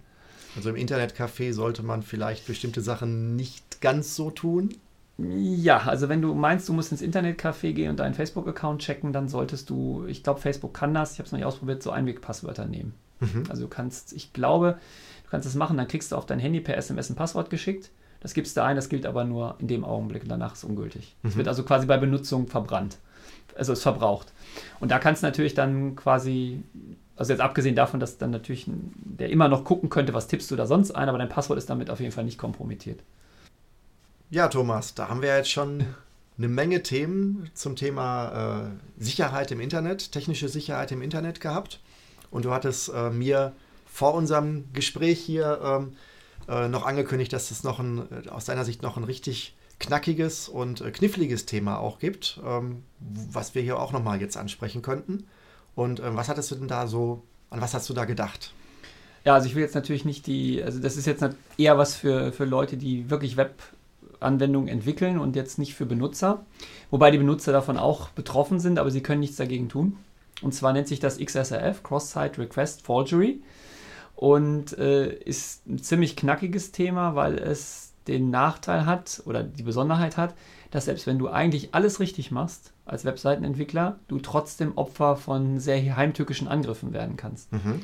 Also 0.56 0.70
im 0.70 0.76
Internetcafé 0.76 1.54
sollte 1.54 1.84
man 1.84 2.02
vielleicht 2.02 2.48
bestimmte 2.48 2.82
Sachen 2.82 3.36
nicht 3.36 3.82
ganz 3.82 4.16
so 4.16 4.32
tun. 4.32 4.70
Ja, 5.18 5.78
also 5.78 6.10
wenn 6.10 6.22
du 6.22 6.34
meinst, 6.34 6.68
du 6.68 6.74
musst 6.74 6.92
ins 6.92 7.04
Internetcafé 7.04 7.74
gehen 7.74 7.92
und 7.92 8.00
deinen 8.00 8.16
Facebook-Account 8.16 8.82
checken, 8.82 9.14
dann 9.14 9.28
solltest 9.28 9.70
du, 9.70 10.06
ich 10.08 10.24
glaube, 10.24 10.40
Facebook 10.40 10.74
kann 10.74 10.94
das, 10.94 11.14
ich 11.14 11.20
habe 11.20 11.28
es 11.28 11.32
noch 11.32 11.38
nicht 11.38 11.46
ausprobiert, 11.46 11.84
so 11.84 11.92
Einwegpasswörter 11.92 12.66
nehmen. 12.66 12.96
Mhm. 13.20 13.44
Also 13.50 13.64
du 13.64 13.68
kannst, 13.68 14.14
ich 14.14 14.34
glaube, 14.34 14.80
du 15.24 15.30
kannst 15.30 15.48
das 15.48 15.56
machen, 15.56 15.78
dann 15.78 15.88
kriegst 15.88 16.12
du 16.12 16.16
auf 16.16 16.26
dein 16.26 16.40
Handy 16.40 16.62
per 16.62 16.78
SMS 16.78 17.10
ein 17.12 17.16
Passwort 17.16 17.52
geschickt. 17.52 17.92
Das 18.22 18.34
gibst 18.34 18.58
du 18.58 18.64
ein, 18.64 18.76
das 18.76 18.90
gilt 18.90 19.06
aber 19.06 19.24
nur 19.24 19.56
in 19.60 19.68
dem 19.68 19.84
Augenblick 19.84 20.24
und 20.24 20.30
danach 20.30 20.54
ist 20.54 20.64
es 20.64 20.70
ungültig. 20.70 21.16
Es 21.24 21.34
mhm. 21.34 21.40
wird 21.40 21.48
also 21.48 21.64
quasi 21.64 21.86
bei 21.86 21.98
Benutzung 21.98 22.48
verbrannt. 22.48 22.98
Also 23.56 23.74
ist 23.74 23.84
verbraucht. 23.84 24.34
Und 24.80 24.90
da 24.90 24.98
kannst 24.98 25.22
du 25.22 25.28
natürlich 25.28 25.54
dann 25.54 25.96
quasi, 25.96 26.64
also 27.16 27.34
jetzt 27.34 27.42
abgesehen 27.42 27.76
davon, 27.76 28.00
dass 28.00 28.18
dann 28.18 28.32
natürlich 28.32 28.66
der 28.68 29.30
immer 29.30 29.48
noch 29.48 29.64
gucken 29.64 29.90
könnte, 29.90 30.16
was 30.16 30.28
tippst 30.28 30.50
du 30.50 30.56
da 30.56 30.66
sonst 30.66 30.92
ein, 30.92 31.08
aber 31.08 31.20
dein 31.20 31.30
Passwort 31.30 31.60
ist 31.60 31.70
damit 31.70 31.92
auf 31.92 32.00
jeden 32.00 32.12
Fall 32.12 32.24
nicht 32.24 32.40
kompromittiert. 32.40 33.00
Ja, 34.30 34.48
Thomas, 34.48 34.96
da 34.96 35.10
haben 35.10 35.22
wir 35.22 35.36
jetzt 35.36 35.52
schon 35.52 35.86
eine 36.38 36.48
Menge 36.48 36.82
Themen 36.82 37.50
zum 37.54 37.76
Thema 37.76 38.72
äh, 38.98 39.04
Sicherheit 39.04 39.52
im 39.52 39.60
Internet, 39.60 40.12
technische 40.12 40.50
Sicherheit 40.50 40.92
im 40.92 41.02
Internet 41.02 41.40
gehabt. 41.40 41.80
Und 42.32 42.46
du 42.46 42.52
hattest 42.52 42.90
äh, 42.90 43.12
mir 43.12 43.54
vor 43.86 44.16
unserem 44.16 44.66
Gespräch 44.74 45.20
hier 45.20 45.60
ähm, 45.64 45.94
äh, 46.48 46.68
noch 46.68 46.86
angekündigt, 46.86 47.32
dass 47.32 47.52
es 47.52 47.64
noch 47.64 47.80
ein, 47.80 48.08
äh, 48.26 48.30
aus 48.30 48.46
deiner 48.46 48.66
Sicht 48.66 48.82
noch 48.82 48.98
ein 48.98 49.04
richtig 49.04 49.56
knackiges 49.80 50.50
und 50.50 50.82
äh, 50.82 50.92
kniffliges 50.92 51.46
Thema 51.46 51.78
auch 51.78 52.00
gibt, 52.00 52.40
ähm, 52.44 52.84
was 53.00 53.54
wir 53.54 53.62
hier 53.62 53.80
auch 53.80 53.92
nochmal 53.92 54.20
jetzt 54.20 54.38
ansprechen 54.38 54.82
könnten. 54.82 55.28
Und 55.76 56.00
ähm, 56.00 56.16
was 56.16 56.30
hattest 56.30 56.50
du 56.52 56.56
denn 56.56 56.68
da 56.68 56.88
so, 56.88 57.22
an 57.52 57.62
was 57.62 57.76
hast 57.76 57.90
du 57.90 57.94
da 57.94 58.06
gedacht? 58.06 58.54
Ja, 59.26 59.36
also 59.36 59.48
ich 59.48 59.56
will 59.56 59.62
jetzt 59.62 59.76
natürlich 59.76 60.06
nicht 60.06 60.28
die, 60.28 60.62
also 60.62 60.80
das 60.80 60.98
ist 60.98 61.06
jetzt 61.06 61.24
eher 61.58 61.78
was 61.78 61.96
für, 61.96 62.34
für 62.34 62.46
Leute, 62.46 62.78
die 62.78 63.10
wirklich 63.10 63.38
Web-Anwendungen 64.24 64.70
entwickeln 64.70 65.20
und 65.20 65.36
jetzt 65.36 65.60
nicht 65.60 65.76
für 65.76 65.86
Benutzer. 65.86 66.46
Wobei 66.90 67.12
die 67.12 67.18
Benutzer 67.18 67.52
davon 67.52 67.78
auch 67.78 68.10
betroffen 68.10 68.60
sind, 68.60 68.80
aber 68.80 68.90
sie 68.90 69.02
können 69.02 69.20
nichts 69.20 69.38
dagegen 69.38 69.70
tun. 69.70 69.98
Und 70.42 70.54
zwar 70.54 70.74
nennt 70.74 70.88
sich 70.88 71.00
das 71.00 71.20
XSRF, 71.20 71.84
Cross-Site 71.84 72.42
Request 72.42 72.84
Forgery. 72.84 73.42
Und 74.16 74.78
äh, 74.78 75.14
ist 75.14 75.68
ein 75.68 75.80
ziemlich 75.80 76.16
knackiges 76.16 76.72
Thema, 76.72 77.16
weil 77.16 77.38
es 77.38 77.94
den 78.08 78.30
Nachteil 78.30 78.86
hat 78.86 79.22
oder 79.26 79.44
die 79.44 79.64
Besonderheit 79.64 80.18
hat, 80.18 80.34
dass 80.72 80.86
selbst 80.86 81.08
wenn 81.08 81.20
du 81.20 81.30
eigentlich 81.30 81.74
alles 81.74 82.00
richtig 82.00 82.32
machst 82.32 82.74
als 82.86 83.06
Webseitenentwickler, 83.06 84.00
du 84.08 84.20
trotzdem 84.20 84.78
Opfer 84.78 85.16
von 85.16 85.60
sehr 85.60 85.96
heimtückischen 85.96 86.48
Angriffen 86.48 86.94
werden 86.94 87.16
kannst. 87.16 87.52
Mhm. 87.52 87.82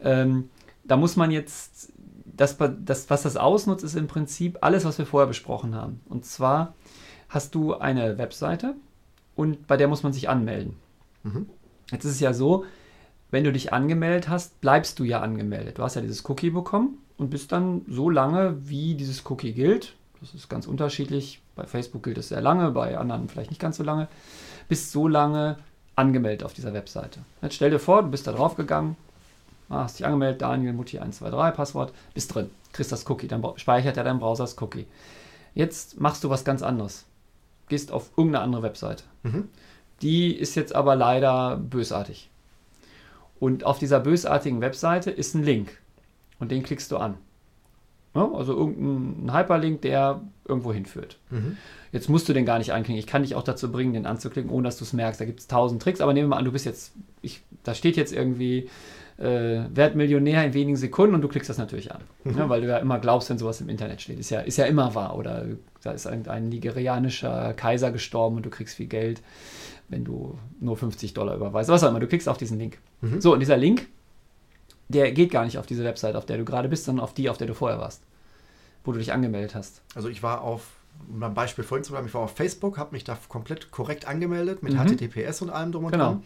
Ähm, 0.00 0.50
da 0.84 0.96
muss 0.96 1.16
man 1.16 1.30
jetzt, 1.30 1.92
das, 2.38 2.56
das, 2.84 3.10
was 3.10 3.22
das 3.22 3.36
ausnutzt, 3.36 3.84
ist 3.84 3.96
im 3.96 4.06
Prinzip 4.06 4.58
alles, 4.60 4.84
was 4.84 4.96
wir 4.96 5.06
vorher 5.06 5.26
besprochen 5.26 5.74
haben. 5.74 6.00
Und 6.08 6.24
zwar 6.24 6.74
hast 7.28 7.54
du 7.54 7.74
eine 7.74 8.16
Webseite 8.16 8.74
und 9.36 9.66
bei 9.66 9.76
der 9.76 9.88
muss 9.88 10.02
man 10.02 10.12
sich 10.12 10.28
anmelden. 10.28 10.76
Mhm. 11.24 11.48
Jetzt 11.90 12.04
ist 12.04 12.12
es 12.12 12.20
ja 12.20 12.32
so, 12.32 12.64
wenn 13.30 13.44
du 13.44 13.52
dich 13.52 13.72
angemeldet 13.72 14.28
hast, 14.28 14.60
bleibst 14.60 14.98
du 14.98 15.04
ja 15.04 15.20
angemeldet. 15.20 15.78
Du 15.78 15.82
hast 15.82 15.96
ja 15.96 16.00
dieses 16.00 16.28
Cookie 16.28 16.50
bekommen 16.50 16.98
und 17.18 17.30
bist 17.30 17.52
dann 17.52 17.82
so 17.88 18.08
lange, 18.08 18.56
wie 18.68 18.94
dieses 18.94 19.28
Cookie 19.28 19.52
gilt. 19.52 19.96
Das 20.20 20.32
ist 20.32 20.48
ganz 20.48 20.66
unterschiedlich. 20.66 21.42
Bei 21.56 21.66
Facebook 21.66 22.04
gilt 22.04 22.18
es 22.18 22.28
sehr 22.28 22.40
lange, 22.40 22.70
bei 22.70 22.96
anderen 22.96 23.28
vielleicht 23.28 23.50
nicht 23.50 23.60
ganz 23.60 23.76
so 23.76 23.82
lange. 23.82 24.08
Bist 24.68 24.92
so 24.92 25.08
lange 25.08 25.58
angemeldet 25.96 26.44
auf 26.44 26.54
dieser 26.54 26.72
Webseite. 26.72 27.20
Jetzt 27.42 27.56
stell 27.56 27.70
dir 27.70 27.80
vor, 27.80 28.02
du 28.02 28.08
bist 28.08 28.26
da 28.28 28.32
drauf 28.32 28.54
gegangen, 28.54 28.96
hast 29.68 29.98
dich 29.98 30.06
angemeldet, 30.06 30.42
Daniel 30.42 30.72
Mutti 30.72 30.98
123, 30.98 31.56
Passwort, 31.56 31.92
bist 32.14 32.34
drin, 32.34 32.50
kriegst 32.72 32.92
das 32.92 33.08
Cookie, 33.08 33.28
dann 33.28 33.44
speichert 33.56 33.96
er 33.96 34.04
dein 34.04 34.18
Browser 34.18 34.44
das 34.44 34.60
Cookie. 34.60 34.86
Jetzt 35.54 36.00
machst 36.00 36.24
du 36.24 36.30
was 36.30 36.44
ganz 36.44 36.62
anderes. 36.62 37.04
Gehst 37.68 37.92
auf 37.92 38.10
irgendeine 38.16 38.44
andere 38.44 38.62
Webseite. 38.62 39.04
Mhm. 39.22 39.48
Die 40.02 40.34
ist 40.34 40.54
jetzt 40.54 40.74
aber 40.74 40.96
leider 40.96 41.56
bösartig. 41.56 42.30
Und 43.40 43.64
auf 43.64 43.78
dieser 43.78 44.00
bösartigen 44.00 44.60
Webseite 44.60 45.10
ist 45.10 45.34
ein 45.34 45.42
Link. 45.42 45.78
Und 46.38 46.50
den 46.50 46.62
klickst 46.62 46.90
du 46.92 46.96
an. 46.96 47.16
Ja, 48.14 48.30
also 48.32 48.56
irgendein 48.56 49.36
Hyperlink, 49.36 49.82
der 49.82 50.20
irgendwo 50.46 50.72
hinführt. 50.72 51.18
Mhm. 51.30 51.56
Jetzt 51.92 52.08
musst 52.08 52.28
du 52.28 52.32
den 52.32 52.46
gar 52.46 52.58
nicht 52.58 52.72
anklicken. 52.72 52.98
Ich 52.98 53.06
kann 53.06 53.22
dich 53.22 53.34
auch 53.34 53.42
dazu 53.42 53.70
bringen, 53.70 53.92
den 53.92 54.06
anzuklicken, 54.06 54.50
ohne 54.50 54.68
dass 54.68 54.78
du 54.78 54.84
es 54.84 54.92
merkst. 54.92 55.20
Da 55.20 55.24
gibt 55.24 55.40
es 55.40 55.46
tausend 55.46 55.82
Tricks, 55.82 56.00
aber 56.00 56.12
nehmen 56.12 56.28
wir 56.28 56.30
mal 56.30 56.38
an, 56.38 56.44
du 56.44 56.52
bist 56.52 56.64
jetzt, 56.64 56.92
ich, 57.22 57.42
da 57.64 57.74
steht 57.74 57.96
jetzt 57.96 58.12
irgendwie, 58.12 58.68
äh, 59.18 59.64
werd 59.74 59.96
Millionär 59.96 60.44
in 60.44 60.54
wenigen 60.54 60.76
Sekunden 60.76 61.14
und 61.14 61.22
du 61.22 61.28
klickst 61.28 61.50
das 61.50 61.58
natürlich 61.58 61.92
an. 61.92 62.02
Mhm. 62.24 62.38
Ja, 62.38 62.48
weil 62.48 62.60
du 62.60 62.68
ja 62.68 62.78
immer 62.78 62.98
glaubst, 62.98 63.30
wenn 63.30 63.38
sowas 63.38 63.60
im 63.60 63.68
Internet 63.68 64.00
steht. 64.00 64.18
Ist 64.18 64.30
ja, 64.30 64.40
ist 64.40 64.56
ja 64.56 64.66
immer 64.66 64.94
wahr. 64.94 65.16
Oder 65.16 65.46
da 65.82 65.92
ist 65.92 66.06
ein, 66.06 66.26
ein 66.28 66.48
nigerianischer 66.48 67.52
Kaiser 67.54 67.90
gestorben 67.90 68.36
und 68.36 68.46
du 68.46 68.50
kriegst 68.50 68.76
viel 68.76 68.86
Geld 68.86 69.22
wenn 69.88 70.04
du 70.04 70.38
nur 70.60 70.76
50 70.76 71.14
Dollar 71.14 71.34
überweist. 71.34 71.68
Was 71.70 71.82
auch 71.82 71.88
immer, 71.88 72.00
du 72.00 72.06
klickst 72.06 72.28
auf 72.28 72.38
diesen 72.38 72.58
Link. 72.58 72.78
Mhm. 73.00 73.20
So, 73.20 73.32
und 73.32 73.40
dieser 73.40 73.56
Link, 73.56 73.88
der 74.88 75.12
geht 75.12 75.30
gar 75.30 75.44
nicht 75.44 75.58
auf 75.58 75.66
diese 75.66 75.84
Website, 75.84 76.14
auf 76.14 76.26
der 76.26 76.38
du 76.38 76.44
gerade 76.44 76.68
bist, 76.68 76.84
sondern 76.84 77.04
auf 77.04 77.14
die, 77.14 77.28
auf 77.28 77.38
der 77.38 77.46
du 77.46 77.54
vorher 77.54 77.78
warst, 77.78 78.02
wo 78.84 78.92
du 78.92 78.98
dich 78.98 79.12
angemeldet 79.12 79.54
hast. 79.54 79.82
Also 79.94 80.08
ich 80.08 80.22
war 80.22 80.42
auf, 80.42 80.72
um 81.08 81.22
ein 81.22 81.34
Beispiel 81.34 81.64
vorhin 81.64 81.84
zu 81.84 81.92
bleiben, 81.92 82.06
ich 82.06 82.14
war 82.14 82.22
auf 82.22 82.36
Facebook, 82.36 82.78
habe 82.78 82.92
mich 82.92 83.04
da 83.04 83.18
komplett 83.28 83.70
korrekt 83.70 84.06
angemeldet 84.06 84.62
mit 84.62 84.74
mhm. 84.74 84.86
HTTPS 84.86 85.42
und 85.42 85.50
allem 85.50 85.72
drum 85.72 85.86
und 85.86 85.92
genau. 85.92 86.12
dran. 86.12 86.24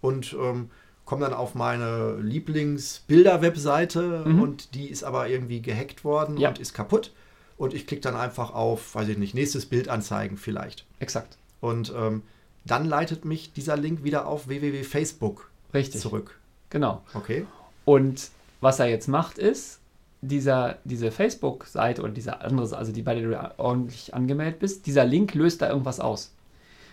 Und 0.00 0.36
ähm, 0.40 0.70
komme 1.04 1.24
dann 1.24 1.34
auf 1.34 1.54
meine 1.54 2.16
Lieblingsbilder-Webseite 2.20 4.24
mhm. 4.26 4.42
und 4.42 4.74
die 4.74 4.88
ist 4.88 5.04
aber 5.04 5.28
irgendwie 5.28 5.60
gehackt 5.60 6.04
worden 6.04 6.36
ja. 6.36 6.48
und 6.48 6.58
ist 6.58 6.74
kaputt. 6.74 7.12
Und 7.56 7.74
ich 7.74 7.86
klicke 7.86 8.02
dann 8.02 8.16
einfach 8.16 8.54
auf, 8.54 8.94
weiß 8.94 9.08
ich 9.08 9.18
nicht, 9.18 9.34
nächstes 9.34 9.66
Bild 9.66 9.88
anzeigen 9.88 10.36
vielleicht. 10.36 10.86
Exakt. 10.98 11.36
Und 11.60 11.92
ähm, 11.96 12.22
dann 12.64 12.86
leitet 12.86 13.24
mich 13.24 13.52
dieser 13.52 13.76
Link 13.76 14.04
wieder 14.04 14.26
auf 14.26 14.48
www.facebook 14.48 15.50
Richtig. 15.74 16.00
zurück. 16.00 16.38
Genau. 16.70 17.02
Okay. 17.14 17.46
Und 17.84 18.30
was 18.60 18.78
er 18.78 18.86
jetzt 18.86 19.08
macht, 19.08 19.38
ist, 19.38 19.80
dieser, 20.20 20.78
diese 20.84 21.10
Facebook-Seite 21.10 22.02
oder 22.02 22.12
diese 22.12 22.40
andere, 22.40 22.76
also 22.76 22.92
die 22.92 23.02
bei 23.02 23.14
der 23.14 23.28
du 23.28 23.54
ordentlich 23.58 24.14
angemeldet 24.14 24.60
bist, 24.60 24.86
dieser 24.86 25.04
Link 25.04 25.34
löst 25.34 25.62
da 25.62 25.68
irgendwas 25.68 26.00
aus. 26.00 26.32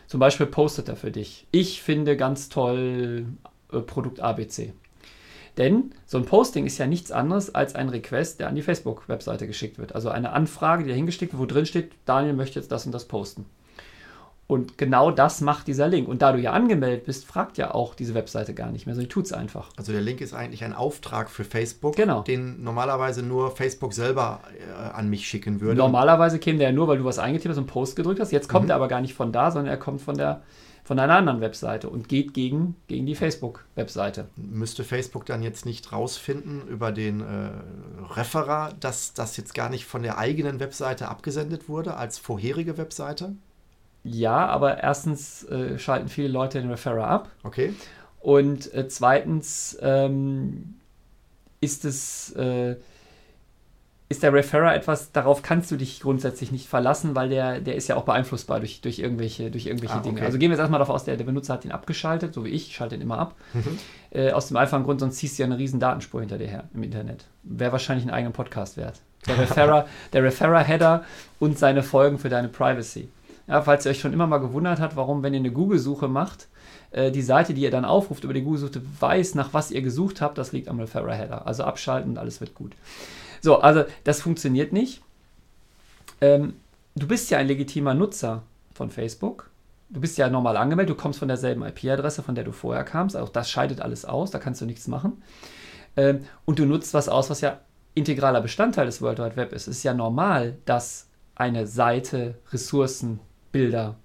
Zum 0.07 0.19
Beispiel 0.19 0.47
postet 0.47 0.89
er 0.89 0.95
für 0.95 1.11
dich. 1.11 1.45
Ich 1.51 1.83
finde 1.83 2.17
ganz 2.17 2.49
toll 2.49 3.27
äh, 3.71 3.79
Produkt 3.79 4.19
ABC. 4.19 4.73
Denn 5.57 5.91
so 6.05 6.17
ein 6.17 6.25
Posting 6.25 6.65
ist 6.65 6.77
ja 6.77 6.87
nichts 6.87 7.11
anderes 7.11 7.53
als 7.53 7.75
ein 7.75 7.89
Request, 7.89 8.39
der 8.39 8.47
an 8.47 8.55
die 8.55 8.61
Facebook-Webseite 8.61 9.45
geschickt 9.45 9.77
wird. 9.77 9.93
Also 9.93 10.09
eine 10.09 10.31
Anfrage, 10.31 10.83
die 10.83 10.89
da 10.89 10.95
hingeschickt 10.95 11.33
wird, 11.33 11.41
wo 11.41 11.45
drin 11.45 11.65
steht, 11.65 11.91
Daniel 12.05 12.33
möchte 12.33 12.59
jetzt 12.59 12.71
das 12.71 12.85
und 12.85 12.93
das 12.93 13.05
posten. 13.05 13.45
Und 14.47 14.79
genau 14.79 15.11
das 15.11 15.41
macht 15.41 15.67
dieser 15.67 15.87
Link. 15.87 16.07
Und 16.07 16.23
da 16.23 16.31
du 16.31 16.39
ja 16.39 16.53
angemeldet 16.53 17.05
bist, 17.05 17.27
fragt 17.27 17.59
ja 17.59 17.75
auch 17.75 17.93
diese 17.93 18.15
Webseite 18.15 18.55
gar 18.55 18.71
nicht 18.71 18.87
mehr, 18.87 18.95
sondern 18.95 19.09
tut 19.09 19.25
es 19.25 19.31
einfach. 19.31 19.69
Also 19.77 19.91
der 19.91 20.01
Link 20.01 20.21
ist 20.21 20.33
eigentlich 20.33 20.63
ein 20.63 20.73
Auftrag 20.73 21.29
für 21.29 21.43
Facebook, 21.43 21.95
genau. 21.95 22.23
den 22.23 22.63
normalerweise 22.63 23.21
nur 23.21 23.51
Facebook 23.51 23.93
selber 23.93 24.39
äh, 24.57 24.89
an 24.97 25.07
mich 25.07 25.27
schicken 25.27 25.61
würde. 25.61 25.77
Normalerweise 25.77 26.39
käme 26.39 26.57
der 26.57 26.69
ja 26.69 26.73
nur, 26.73 26.87
weil 26.87 26.97
du 26.97 27.05
was 27.05 27.19
eingetippt 27.19 27.51
hast 27.51 27.59
und 27.59 27.67
Post 27.67 27.95
gedrückt 27.95 28.19
hast. 28.19 28.31
Jetzt 28.31 28.49
kommt 28.49 28.65
mhm. 28.65 28.71
er 28.71 28.77
aber 28.77 28.87
gar 28.87 29.01
nicht 29.01 29.13
von 29.13 29.31
da, 29.31 29.51
sondern 29.51 29.71
er 29.71 29.77
kommt 29.77 30.01
von 30.01 30.17
der 30.17 30.41
von 30.89 30.97
einer 30.97 31.17
anderen 31.17 31.39
Webseite 31.39 31.87
und 31.87 32.09
geht 32.09 32.33
gegen, 32.33 32.75
gegen 32.87 33.05
die 33.05 33.13
Facebook-Webseite. 33.13 34.27
Müsste 34.35 34.83
Facebook 34.83 35.23
dann 35.23 35.43
jetzt 35.43 35.67
nicht 35.67 35.91
rausfinden 35.91 36.67
über 36.67 36.91
den 36.91 37.21
äh, 37.21 37.51
Referer, 38.15 38.73
dass 38.79 39.13
das 39.13 39.37
jetzt 39.37 39.53
gar 39.53 39.69
nicht 39.69 39.85
von 39.85 40.01
der 40.01 40.17
eigenen 40.17 40.59
Webseite 40.59 41.07
abgesendet 41.07 41.69
wurde 41.69 41.95
als 41.95 42.17
vorherige 42.17 42.79
Webseite? 42.79 43.35
Ja, 44.03 44.47
aber 44.47 44.81
erstens 44.81 45.43
äh, 45.43 45.77
schalten 45.77 46.07
viele 46.07 46.29
Leute 46.29 46.59
den 46.59 46.71
Referrer 46.71 47.05
ab. 47.05 47.29
Okay. 47.43 47.75
Und 48.19 48.73
äh, 48.73 48.87
zweitens 48.87 49.77
ähm, 49.81 50.79
ist 51.61 51.85
es 51.85 52.31
äh, 52.31 52.77
ist 54.09 54.23
der 54.23 54.33
Referrer 54.33 54.73
etwas, 54.73 55.11
darauf 55.11 55.43
kannst 55.43 55.69
du 55.69 55.75
dich 55.77 55.99
grundsätzlich 55.99 56.51
nicht 56.51 56.67
verlassen, 56.67 57.13
weil 57.13 57.29
der, 57.29 57.61
der 57.61 57.75
ist 57.75 57.87
ja 57.87 57.95
auch 57.95 58.05
beeinflussbar 58.05 58.59
durch, 58.59 58.81
durch 58.81 58.97
irgendwelche, 58.97 59.51
durch 59.51 59.67
irgendwelche 59.67 59.93
ah, 59.93 59.99
okay. 59.99 60.09
Dinge. 60.09 60.21
Also 60.23 60.39
gehen 60.39 60.49
wir 60.49 60.55
jetzt 60.55 60.61
erstmal 60.61 60.79
davon 60.79 60.95
aus, 60.95 61.03
der, 61.03 61.15
der 61.15 61.25
Benutzer 61.25 61.53
hat 61.53 61.63
ihn 61.63 61.71
abgeschaltet, 61.71 62.33
so 62.33 62.43
wie 62.43 62.49
ich, 62.49 62.69
ich 62.69 62.75
schalte 62.75 62.95
ihn 62.95 63.01
immer 63.01 63.19
ab. 63.19 63.35
Mhm. 63.53 63.77
Äh, 64.09 64.31
aus 64.31 64.47
dem 64.47 64.57
einfachen 64.57 64.83
Grund, 64.83 64.99
sonst 64.99 65.17
ziehst 65.17 65.37
du 65.37 65.43
ja 65.43 65.45
eine 65.45 65.59
riesen 65.59 65.79
Datenspur 65.79 66.21
hinter 66.21 66.39
dir 66.39 66.47
her 66.47 66.63
im 66.73 66.81
Internet. 66.81 67.25
Wäre 67.43 67.71
wahrscheinlich 67.71 68.03
einen 68.03 68.13
eigenen 68.13 68.33
Podcast 68.33 68.77
wert. 68.77 68.99
Der 69.27 69.37
Referrer, 69.39 69.85
der 70.11 70.23
Referrer-Header 70.23 71.03
und 71.39 71.59
seine 71.59 71.83
Folgen 71.83 72.17
für 72.17 72.29
deine 72.29 72.47
Privacy. 72.47 73.09
Ja, 73.47 73.61
falls 73.61 73.85
ihr 73.85 73.91
euch 73.91 73.99
schon 73.99 74.13
immer 74.13 74.25
mal 74.25 74.39
gewundert 74.39 74.79
habt, 74.79 74.95
warum, 74.95 75.21
wenn 75.21 75.35
ihr 75.35 75.39
eine 75.39 75.51
Google-Suche 75.51 76.07
macht, 76.07 76.47
äh, 76.89 77.11
die 77.11 77.21
Seite, 77.21 77.53
die 77.53 77.61
ihr 77.61 77.71
dann 77.71 77.85
aufruft 77.85 78.23
über 78.23 78.33
die 78.33 78.41
Google-Suche, 78.41 78.81
weiß, 78.99 79.35
nach 79.35 79.53
was 79.53 79.69
ihr 79.69 79.83
gesucht 79.83 80.19
habt, 80.19 80.39
das 80.39 80.51
liegt 80.51 80.67
am 80.67 80.79
Referrer 80.79 81.13
Header. 81.13 81.45
Also 81.45 81.63
abschalten 81.63 82.09
und 82.09 82.17
alles 82.17 82.41
wird 82.41 82.55
gut. 82.55 82.73
So, 83.41 83.59
also 83.59 83.85
das 84.03 84.21
funktioniert 84.21 84.73
nicht. 84.73 85.01
Ähm, 86.21 86.55
du 86.95 87.07
bist 87.07 87.29
ja 87.31 87.37
ein 87.37 87.47
legitimer 87.47 87.93
Nutzer 87.93 88.43
von 88.73 88.89
Facebook. 88.89 89.49
Du 89.89 90.01
bist 90.01 90.17
ja 90.17 90.29
normal 90.29 90.57
angemeldet, 90.57 90.95
du 90.95 91.01
kommst 91.01 91.19
von 91.19 91.27
derselben 91.27 91.63
IP-Adresse, 91.63 92.21
von 92.21 92.35
der 92.35 92.43
du 92.43 92.51
vorher 92.51 92.83
kamst. 92.83 93.17
Auch 93.17 93.29
das 93.29 93.49
scheidet 93.49 93.81
alles 93.81 94.05
aus, 94.05 94.29
da 94.29 94.39
kannst 94.39 94.61
du 94.61 94.65
nichts 94.65 94.87
machen. 94.87 95.23
Ähm, 95.97 96.25
und 96.45 96.59
du 96.59 96.65
nutzt 96.65 96.93
was 96.93 97.09
aus, 97.09 97.29
was 97.29 97.41
ja 97.41 97.59
integraler 97.95 98.41
Bestandteil 98.41 98.85
des 98.85 99.01
World 99.01 99.19
Wide 99.19 99.35
Web 99.35 99.53
ist. 99.53 99.67
Es 99.67 99.77
ist 99.77 99.83
ja 99.83 99.93
normal, 99.93 100.57
dass 100.65 101.07
eine 101.35 101.65
Seite 101.65 102.35
Ressourcen 102.51 103.19
Bilder, 103.51 103.95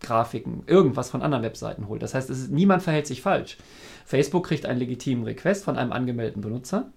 Grafiken, 0.00 0.64
irgendwas 0.66 1.10
von 1.10 1.22
anderen 1.22 1.44
Webseiten 1.44 1.88
holt. 1.88 2.02
Das 2.02 2.14
heißt, 2.14 2.28
ist, 2.28 2.50
niemand 2.50 2.82
verhält 2.82 3.06
sich 3.06 3.22
falsch. 3.22 3.56
Facebook 4.04 4.46
kriegt 4.46 4.66
einen 4.66 4.80
legitimen 4.80 5.24
Request 5.24 5.64
von 5.64 5.78
einem 5.78 5.92
angemeldeten 5.92 6.42
Benutzer. 6.42 6.92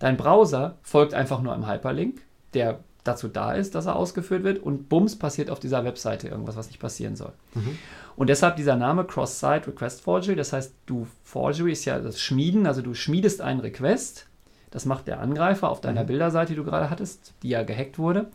Dein 0.00 0.16
Browser 0.16 0.78
folgt 0.82 1.14
einfach 1.14 1.40
nur 1.40 1.52
einem 1.52 1.68
Hyperlink, 1.68 2.22
der 2.54 2.80
dazu 3.04 3.28
da 3.28 3.52
ist, 3.52 3.74
dass 3.74 3.86
er 3.86 3.96
ausgeführt 3.96 4.42
wird 4.42 4.62
und 4.62 4.88
bums 4.88 5.16
passiert 5.16 5.50
auf 5.50 5.60
dieser 5.60 5.84
Webseite 5.84 6.28
irgendwas, 6.28 6.56
was 6.56 6.66
nicht 6.66 6.80
passieren 6.80 7.16
soll. 7.16 7.32
Mhm. 7.54 7.78
Und 8.16 8.28
deshalb 8.28 8.56
dieser 8.56 8.76
Name 8.76 9.04
Cross-Site 9.04 9.68
Request 9.68 10.02
Forgery, 10.02 10.36
das 10.36 10.52
heißt, 10.52 10.74
du 10.86 11.06
Forgery 11.24 11.72
ist 11.72 11.84
ja 11.84 11.98
das 11.98 12.20
Schmieden, 12.20 12.66
also 12.66 12.82
du 12.82 12.94
schmiedest 12.94 13.40
einen 13.40 13.60
Request, 13.60 14.26
das 14.70 14.84
macht 14.84 15.06
der 15.06 15.20
Angreifer 15.20 15.70
auf 15.70 15.80
deiner 15.80 16.02
mhm. 16.02 16.08
Bilderseite, 16.08 16.52
die 16.52 16.56
du 16.56 16.64
gerade 16.64 16.90
hattest, 16.90 17.32
die 17.42 17.50
ja 17.50 17.62
gehackt 17.62 17.98
wurde. 17.98 18.30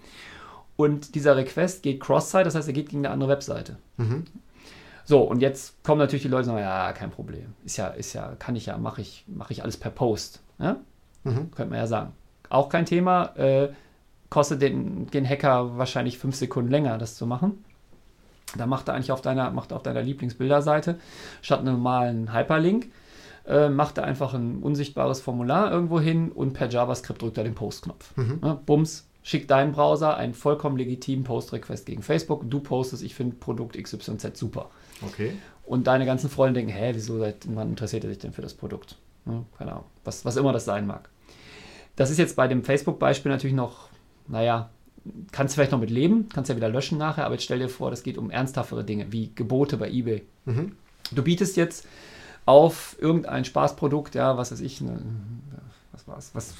Und 0.77 1.15
dieser 1.15 1.35
Request 1.35 1.83
geht 1.83 1.99
cross-site, 2.01 2.43
das 2.43 2.55
heißt, 2.55 2.67
er 2.67 2.73
geht 2.73 2.89
gegen 2.89 3.05
eine 3.05 3.13
andere 3.13 3.29
Webseite. 3.29 3.77
Mhm. 3.97 4.25
So, 5.05 5.21
und 5.21 5.39
jetzt 5.39 5.83
kommen 5.83 5.99
natürlich 5.99 6.23
die 6.23 6.29
Leute 6.29 6.49
und 6.49 6.55
sagen, 6.55 6.65
ja, 6.65 6.91
kein 6.93 7.11
Problem. 7.11 7.53
Ist 7.63 7.77
ja, 7.77 7.87
ist 7.87 8.13
ja, 8.13 8.35
kann 8.39 8.55
ich 8.55 8.65
ja, 8.65 8.77
mache 8.77 9.01
ich, 9.01 9.23
mache 9.27 9.53
ich 9.53 9.61
alles 9.61 9.77
per 9.77 9.91
Post. 9.91 10.41
Ja? 10.57 10.77
Mhm. 11.25 11.51
Könnte 11.51 11.71
man 11.71 11.79
ja 11.79 11.87
sagen. 11.87 12.13
Auch 12.49 12.69
kein 12.69 12.85
Thema. 12.85 13.35
Äh, 13.35 13.69
kostet 14.29 14.61
den, 14.61 15.07
den 15.07 15.27
Hacker 15.27 15.77
wahrscheinlich 15.77 16.17
fünf 16.17 16.35
Sekunden 16.35 16.71
länger, 16.71 16.97
das 16.97 17.15
zu 17.15 17.25
machen. 17.25 17.63
Da 18.57 18.65
macht 18.65 18.87
er 18.87 18.93
eigentlich 18.93 19.11
auf 19.11 19.21
deiner, 19.21 19.51
macht 19.51 19.73
auf 19.73 19.83
deiner 19.83 20.01
Lieblingsbilderseite 20.01 20.99
statt 21.41 21.59
einem 21.59 21.75
normalen 21.75 22.33
Hyperlink, 22.33 22.87
äh, 23.47 23.69
macht 23.69 23.97
er 23.97 24.05
einfach 24.05 24.33
ein 24.33 24.59
unsichtbares 24.61 25.21
Formular 25.21 25.71
irgendwo 25.71 25.99
hin 25.99 26.31
und 26.31 26.53
per 26.53 26.69
JavaScript 26.69 27.21
drückt 27.21 27.37
er 27.37 27.43
den 27.43 27.55
Post-Knopf. 27.55 28.15
Mhm. 28.17 28.39
Ne, 28.41 28.59
Bums, 28.65 29.07
schickt 29.23 29.49
deinem 29.51 29.71
Browser 29.71 30.17
einen 30.17 30.33
vollkommen 30.33 30.77
legitimen 30.77 31.23
Post-Request 31.23 31.85
gegen 31.85 32.01
Facebook. 32.03 32.49
Du 32.49 32.59
postest, 32.59 33.03
ich 33.03 33.15
finde 33.15 33.35
Produkt 33.37 33.81
XYZ 33.81 34.37
super. 34.37 34.69
Okay. 35.01 35.33
Und 35.65 35.87
deine 35.87 36.05
ganzen 36.05 36.29
Freunde 36.29 36.59
denken, 36.59 36.71
hä, 36.71 36.91
wieso 36.93 37.17
seid, 37.17 37.37
wann 37.47 37.69
interessiert 37.69 38.03
er 38.03 38.09
sich 38.09 38.19
denn 38.19 38.33
für 38.33 38.43
das 38.43 38.53
Produkt? 38.53 38.97
Ne, 39.25 39.43
keine 39.57 39.71
Ahnung, 39.71 39.85
was, 40.03 40.25
was 40.25 40.37
immer 40.37 40.53
das 40.53 40.65
sein 40.65 40.85
mag. 40.85 41.09
Das 41.95 42.09
ist 42.09 42.17
jetzt 42.17 42.35
bei 42.35 42.47
dem 42.47 42.63
Facebook-Beispiel 42.63 43.31
natürlich 43.31 43.55
noch, 43.55 43.89
naja, 44.27 44.69
kannst 45.31 45.53
du 45.53 45.55
vielleicht 45.55 45.71
noch 45.71 45.79
mit 45.79 45.91
leben, 45.91 46.29
kannst 46.33 46.49
ja 46.49 46.55
wieder 46.55 46.69
löschen 46.69 46.97
nachher, 46.97 47.25
aber 47.25 47.35
jetzt 47.35 47.43
stell 47.43 47.59
dir 47.59 47.69
vor, 47.69 47.91
das 47.91 48.03
geht 48.03 48.17
um 48.17 48.29
ernsthaftere 48.29 48.83
Dinge, 48.83 49.11
wie 49.11 49.31
Gebote 49.33 49.77
bei 49.77 49.89
eBay. 49.89 50.23
Mhm. 50.45 50.73
Du 51.11 51.23
bietest 51.23 51.57
jetzt 51.57 51.87
auf 52.45 52.95
irgendein 52.99 53.45
Spaßprodukt, 53.45 54.15
ja, 54.15 54.37
was 54.37 54.51
weiß 54.51 54.61
ich, 54.61 54.81
ne, 54.81 54.99
was 55.91 56.07
war's, 56.07 56.31
was, 56.33 56.55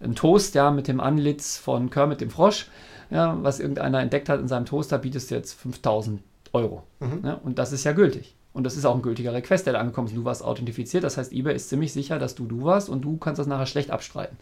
ein 0.00 0.14
Toast, 0.14 0.54
ja, 0.54 0.70
mit 0.70 0.88
dem 0.88 1.00
Antlitz 1.00 1.56
von 1.56 1.90
Kermit 1.90 2.20
dem 2.20 2.30
Frosch, 2.30 2.66
ja, 3.10 3.36
was 3.42 3.60
irgendeiner 3.60 4.00
entdeckt 4.00 4.28
hat 4.28 4.40
in 4.40 4.48
seinem 4.48 4.66
Toaster, 4.66 4.98
bietest 4.98 5.30
du 5.30 5.34
jetzt 5.34 5.54
5000 5.54 6.22
Euro. 6.52 6.84
Mhm. 7.00 7.20
Ja, 7.24 7.34
und 7.34 7.58
das 7.58 7.72
ist 7.72 7.84
ja 7.84 7.92
gültig. 7.92 8.34
Und 8.58 8.64
das 8.64 8.76
ist 8.76 8.84
auch 8.84 8.96
ein 8.96 9.02
gültiger 9.02 9.32
Request, 9.32 9.66
der 9.66 9.74
da 9.74 9.78
angekommen 9.78 10.08
ist. 10.08 10.16
Du 10.16 10.24
warst 10.24 10.42
authentifiziert, 10.42 11.04
das 11.04 11.16
heißt, 11.16 11.32
eBay 11.32 11.54
ist 11.54 11.68
ziemlich 11.68 11.92
sicher, 11.92 12.18
dass 12.18 12.34
du 12.34 12.44
du 12.44 12.64
warst 12.64 12.88
und 12.88 13.02
du 13.02 13.16
kannst 13.16 13.38
das 13.38 13.46
nachher 13.46 13.66
schlecht 13.66 13.92
abstreiten. 13.92 14.36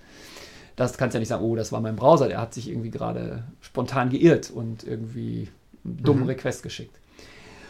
Das 0.75 0.97
kannst 0.97 1.12
ja 1.12 1.21
nicht 1.21 1.29
sagen, 1.29 1.45
oh, 1.45 1.55
das 1.55 1.71
war 1.71 1.83
mein 1.83 1.97
Browser, 1.97 2.27
der 2.27 2.41
hat 2.41 2.55
sich 2.55 2.71
irgendwie 2.71 2.91
gerade 2.91 3.45
spontan 3.61 4.09
geirrt 4.09 4.51
und 4.51 4.85
irgendwie 4.85 5.51
einen 5.85 6.03
dummen 6.03 6.23
Mhm. 6.23 6.31
Request 6.31 6.62
geschickt. 6.62 6.97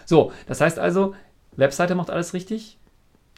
So, 0.04 0.30
das 0.46 0.60
heißt 0.60 0.78
also, 0.78 1.16
Webseite 1.56 1.96
macht 1.96 2.10
alles 2.10 2.32
richtig, 2.32 2.78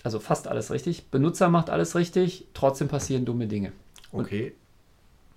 also 0.03 0.21
fast 0.21 0.47
alles 0.47 0.71
richtig, 0.71 1.07
Benutzer 1.07 1.49
macht 1.49 1.71
alles 1.71 1.95
richtig, 1.95 2.45
trotzdem 2.53 2.89
passieren 2.89 3.25
dumme 3.25 3.47
Dinge. 3.47 3.73
Und- 4.13 4.27
Okay. 4.27 4.53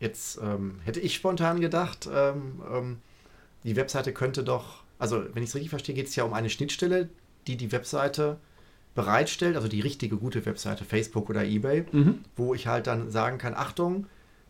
Jetzt 0.02 0.40
ähm, 0.44 0.80
hätte 0.84 1.00
ich 1.00 1.14
spontan 1.16 1.62
gedacht, 1.62 2.10
ähm, 2.14 2.62
ähm, 2.70 2.98
die 3.64 3.78
Webseite 3.78 4.12
könnte 4.12 4.44
doch, 4.44 4.84
also 5.00 5.24
wenn 5.34 5.42
ich 5.44 5.50
es 5.50 5.56
richtig 5.56 5.70
verstehe, 5.70 5.96
geht 5.96 6.08
es 6.08 6.16
ja 6.18 6.26
um 6.26 6.34
eine 6.34 6.50
Schnittstelle, 6.50 7.08
die 7.48 7.58
die 7.58 7.72
Webseite 7.72 8.38
bereitstellt, 8.96 9.56
also 9.56 9.68
die 9.68 9.80
richtige 9.82 10.18
gute 10.18 10.46
Webseite, 10.46 10.84
Facebook 10.84 11.30
oder 11.30 11.44
eBay, 11.46 11.86
Mhm. 11.92 12.20
wo 12.36 12.54
ich 12.54 12.68
halt 12.68 12.88
dann 12.88 13.10
sagen 13.10 13.38
kann, 13.38 13.54
Achtung, 13.54 14.06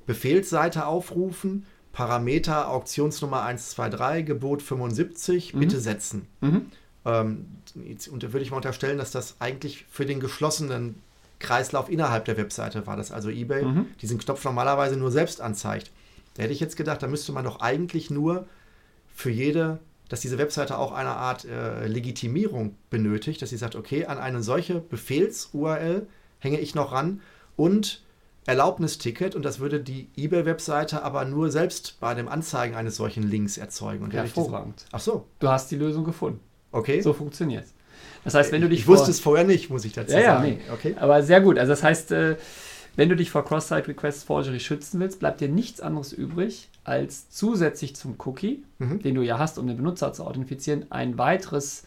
Befehlsseite 0.07 0.85
aufrufen, 0.87 1.65
Parameter 1.93 2.69
Auktionsnummer 2.69 3.43
123, 3.43 4.25
Gebot 4.25 4.61
75, 4.61 5.53
Mhm. 5.53 5.59
bitte 5.59 5.79
setzen. 5.79 6.27
Mhm. 6.41 6.65
Ähm, 7.05 7.45
jetzt 7.87 8.07
unter- 8.07 8.31
würde 8.33 8.43
ich 8.43 8.51
mal 8.51 8.57
unterstellen, 8.57 8.97
dass 8.97 9.11
das 9.11 9.35
eigentlich 9.39 9.85
für 9.89 10.05
den 10.05 10.19
geschlossenen 10.19 10.95
Kreislauf 11.39 11.89
innerhalb 11.89 12.25
der 12.25 12.37
Webseite 12.37 12.85
war, 12.87 12.95
dass 12.97 13.11
also 13.11 13.29
eBay 13.29 13.63
Mhm. 13.65 13.85
diesen 14.01 14.17
Knopf 14.19 14.43
normalerweise 14.45 14.95
nur 14.97 15.11
selbst 15.11 15.41
anzeigt. 15.41 15.91
Da 16.35 16.43
hätte 16.43 16.53
ich 16.53 16.59
jetzt 16.59 16.77
gedacht, 16.77 17.01
da 17.03 17.07
müsste 17.07 17.31
man 17.31 17.43
doch 17.43 17.59
eigentlich 17.59 18.09
nur 18.09 18.47
für 19.13 19.31
jede, 19.31 19.79
dass 20.11 20.19
diese 20.19 20.37
Webseite 20.37 20.77
auch 20.77 20.91
eine 20.91 21.11
Art 21.11 21.45
äh, 21.45 21.87
Legitimierung 21.87 22.75
benötigt, 22.89 23.41
dass 23.41 23.49
sie 23.49 23.55
sagt, 23.55 23.75
okay, 23.77 24.05
an 24.05 24.17
eine 24.17 24.43
solche 24.43 24.79
Befehls-URL 24.81 26.05
hänge 26.39 26.59
ich 26.59 26.75
noch 26.75 26.91
ran 26.91 27.21
und 27.55 28.03
Erlaubnisticket 28.45 29.35
und 29.35 29.45
das 29.45 29.59
würde 29.59 29.79
die 29.79 30.09
eBay-Webseite 30.17 31.03
aber 31.03 31.23
nur 31.25 31.49
selbst 31.51 31.97
bei 31.99 32.13
dem 32.13 32.27
Anzeigen 32.27 32.75
eines 32.75 32.95
solchen 32.97 33.23
Links 33.23 33.57
erzeugen. 33.57 34.03
Und 34.03 34.13
ich 34.13 34.19
diesen- 34.19 34.35
Hervorragend. 34.35 34.85
Ach 34.91 34.99
so, 34.99 35.25
Du 35.39 35.47
hast 35.47 35.71
die 35.71 35.75
Lösung 35.77 36.03
gefunden. 36.03 36.39
okay. 36.71 36.99
So 37.01 37.13
funktioniert 37.13 37.63
es. 37.65 37.73
Das 38.23 38.33
heißt, 38.33 38.51
wenn 38.51 38.61
du 38.61 38.67
dich 38.69 38.79
ich 38.81 38.87
wusste 38.87 39.11
es 39.11 39.19
vorher 39.19 39.45
nicht, 39.45 39.69
muss 39.69 39.85
ich 39.85 39.93
dazu 39.93 40.13
Ja, 40.13 40.19
ja, 40.19 40.25
sagen. 40.37 40.49
nee. 40.49 40.59
Okay. 40.73 40.95
Aber 40.99 41.23
sehr 41.23 41.39
gut. 41.41 41.57
Also 41.57 41.71
das 41.71 41.83
heißt, 41.83 42.11
äh, 42.11 42.35
wenn 42.95 43.09
du 43.09 43.15
dich 43.15 43.31
vor 43.31 43.45
Cross-Site-Request 43.45 44.25
Forgery 44.25 44.59
schützen 44.59 44.99
willst, 44.99 45.19
bleibt 45.19 45.41
dir 45.41 45.49
nichts 45.49 45.79
anderes 45.81 46.13
übrig, 46.13 46.69
als 46.83 47.29
zusätzlich 47.29 47.95
zum 47.95 48.15
Cookie, 48.25 48.63
Mhm. 48.79 49.01
den 49.01 49.15
du 49.15 49.21
ja 49.21 49.37
hast, 49.39 49.57
um 49.57 49.67
den 49.67 49.77
Benutzer 49.77 50.13
zu 50.13 50.25
authentifizieren, 50.25 50.85
ein 50.91 51.17
weiteres, 51.17 51.83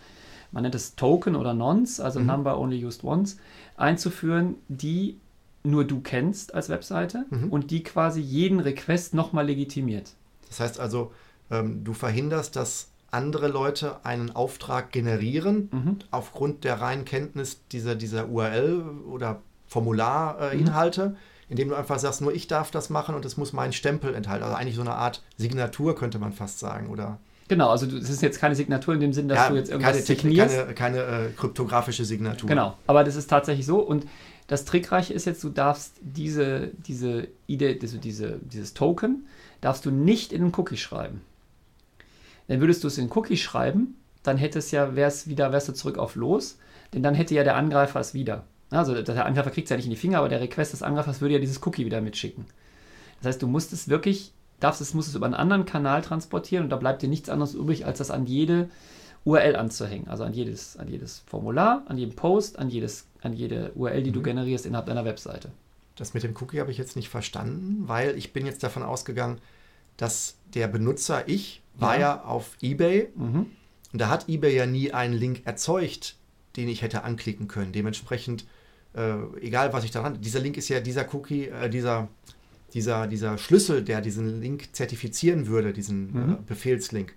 man 0.52 0.62
nennt 0.62 0.74
es 0.74 0.94
Token 0.96 1.34
oder 1.36 1.52
Nonce, 1.52 2.00
also 2.00 2.20
Mhm. 2.20 2.26
Number 2.26 2.58
Only 2.58 2.84
Used 2.84 3.04
Once, 3.04 3.36
einzuführen, 3.76 4.54
die 4.68 5.18
nur 5.64 5.84
du 5.84 6.00
kennst 6.00 6.54
als 6.54 6.68
Webseite 6.68 7.24
Mhm. 7.30 7.48
und 7.50 7.70
die 7.70 7.82
quasi 7.82 8.20
jeden 8.20 8.60
Request 8.60 9.14
nochmal 9.14 9.46
legitimiert. 9.46 10.12
Das 10.48 10.60
heißt 10.60 10.78
also, 10.78 11.12
ähm, 11.50 11.84
du 11.84 11.92
verhinderst, 11.92 12.54
dass 12.56 12.88
andere 13.10 13.48
Leute 13.48 14.04
einen 14.04 14.30
Auftrag 14.30 14.92
generieren 14.92 15.68
Mhm. 15.72 15.98
aufgrund 16.10 16.64
der 16.64 16.80
reinen 16.80 17.04
Kenntnis 17.04 17.60
dieser, 17.72 17.94
dieser 17.94 18.28
URL 18.28 18.82
oder 19.08 19.40
Formularinhalte, 19.74 21.16
indem 21.48 21.70
du 21.70 21.74
einfach 21.74 21.98
sagst, 21.98 22.20
nur 22.20 22.32
ich 22.32 22.46
darf 22.46 22.70
das 22.70 22.90
machen 22.90 23.14
und 23.14 23.24
es 23.24 23.36
muss 23.36 23.52
meinen 23.52 23.72
Stempel 23.72 24.14
enthalten. 24.14 24.44
Also 24.44 24.56
eigentlich 24.56 24.76
so 24.76 24.82
eine 24.82 24.94
Art 24.94 25.22
Signatur 25.36 25.96
könnte 25.96 26.18
man 26.18 26.32
fast 26.32 26.60
sagen. 26.60 26.90
Oder 26.90 27.18
Genau, 27.48 27.68
also 27.68 27.84
es 27.86 28.08
ist 28.08 28.22
jetzt 28.22 28.38
keine 28.38 28.54
Signatur 28.54 28.94
in 28.94 29.00
dem 29.00 29.12
Sinn, 29.12 29.28
dass 29.28 29.48
du 29.48 29.54
jetzt 29.54 29.70
irgendwas 29.70 29.92
keine, 29.92 30.04
signierst. 30.04 30.56
keine, 30.56 30.74
keine 30.74 30.98
äh, 30.98 31.30
kryptografische 31.36 32.04
Signatur. 32.04 32.48
Genau, 32.48 32.78
aber 32.86 33.04
das 33.04 33.16
ist 33.16 33.28
tatsächlich 33.28 33.66
so. 33.66 33.80
Und 33.80 34.06
das 34.46 34.64
Trickreiche 34.64 35.12
ist 35.12 35.26
jetzt, 35.26 35.44
du 35.44 35.50
darfst 35.50 35.94
diese, 36.00 36.70
diese 36.86 37.28
Idee, 37.46 37.78
also 37.82 37.98
diese, 37.98 38.38
dieses 38.40 38.72
Token, 38.72 39.26
darfst 39.60 39.84
du 39.84 39.90
nicht 39.90 40.32
in 40.32 40.40
den 40.40 40.52
Cookie 40.56 40.76
schreiben. 40.76 41.20
Dann 42.48 42.60
würdest 42.60 42.82
du 42.84 42.88
es 42.88 42.96
in 42.96 43.08
den 43.08 43.16
Cookie 43.16 43.36
schreiben, 43.36 43.96
dann 44.22 44.38
hätte 44.38 44.58
es 44.58 44.70
ja, 44.70 44.94
wär's 44.96 45.26
wieder, 45.26 45.52
wärst 45.52 45.68
du 45.68 45.72
zurück 45.72 45.98
auf 45.98 46.14
los, 46.14 46.58
denn 46.94 47.02
dann 47.02 47.14
hätte 47.14 47.34
ja 47.34 47.44
der 47.44 47.56
Angreifer 47.56 48.00
es 48.00 48.14
wieder. 48.14 48.44
Also 48.78 49.00
der 49.00 49.26
Angreifer 49.26 49.50
kriegt 49.50 49.66
es 49.66 49.70
ja 49.70 49.76
nicht 49.76 49.86
in 49.86 49.90
die 49.90 49.96
Finger, 49.96 50.18
aber 50.18 50.28
der 50.28 50.40
Request 50.40 50.72
des 50.72 50.82
Angreifers 50.82 51.20
würde 51.20 51.34
ja 51.34 51.40
dieses 51.40 51.64
Cookie 51.66 51.84
wieder 51.86 52.00
mitschicken. 52.00 52.44
Das 53.20 53.26
heißt, 53.28 53.42
du 53.42 53.46
musst 53.46 53.72
es 53.72 53.88
wirklich, 53.88 54.32
darfst 54.60 54.80
es, 54.80 54.94
musst 54.94 55.08
es 55.08 55.14
über 55.14 55.26
einen 55.26 55.34
anderen 55.34 55.64
Kanal 55.64 56.02
transportieren 56.02 56.64
und 56.64 56.70
da 56.70 56.76
bleibt 56.76 57.02
dir 57.02 57.08
nichts 57.08 57.28
anderes 57.28 57.54
übrig, 57.54 57.86
als 57.86 57.98
das 57.98 58.10
an 58.10 58.26
jede 58.26 58.68
URL 59.24 59.56
anzuhängen. 59.56 60.08
Also 60.08 60.24
an 60.24 60.34
jedes, 60.34 60.76
an 60.76 60.88
jedes 60.88 61.22
Formular, 61.26 61.82
an 61.88 61.96
jeden 61.96 62.14
Post, 62.14 62.58
an, 62.58 62.68
jedes, 62.68 63.06
an 63.22 63.32
jede 63.32 63.72
URL, 63.74 64.02
die 64.02 64.10
du 64.12 64.20
Mhm. 64.20 64.24
generierst 64.24 64.66
innerhalb 64.66 64.86
deiner 64.86 65.04
Webseite. 65.04 65.50
Das 65.96 66.12
mit 66.12 66.22
dem 66.24 66.34
Cookie 66.40 66.60
habe 66.60 66.70
ich 66.72 66.78
jetzt 66.78 66.96
nicht 66.96 67.08
verstanden, 67.08 67.84
weil 67.86 68.18
ich 68.18 68.32
bin 68.32 68.44
jetzt 68.44 68.62
davon 68.62 68.82
ausgegangen, 68.82 69.38
dass 69.96 70.36
der 70.54 70.66
Benutzer, 70.68 71.28
ich, 71.28 71.62
war 71.76 71.94
Ja. 71.94 72.00
ja 72.00 72.24
auf 72.24 72.56
eBay 72.60 73.08
Mhm. 73.14 73.46
Und 73.92 74.00
da 74.00 74.08
hat 74.08 74.28
eBay 74.28 74.56
ja 74.56 74.66
nie 74.66 74.92
einen 74.92 75.14
Link 75.14 75.42
erzeugt, 75.44 76.16
den 76.56 76.68
ich 76.68 76.82
hätte 76.82 77.04
anklicken 77.04 77.46
können. 77.46 77.70
Dementsprechend, 77.72 78.44
äh, 78.94 79.14
egal 79.40 79.72
was 79.72 79.84
ich 79.84 79.90
daran, 79.90 80.20
dieser 80.20 80.40
Link 80.40 80.56
ist 80.56 80.68
ja 80.68 80.80
dieser 80.80 81.12
Cookie, 81.14 81.46
äh, 81.48 81.68
dieser, 81.68 82.08
dieser, 82.72 83.06
dieser 83.06 83.38
Schlüssel, 83.38 83.82
der 83.82 84.00
diesen 84.00 84.40
Link 84.40 84.68
zertifizieren 84.74 85.46
würde, 85.46 85.72
diesen 85.72 86.12
Mhm. 86.12 86.32
äh, 86.32 86.36
Befehlslink, 86.46 87.14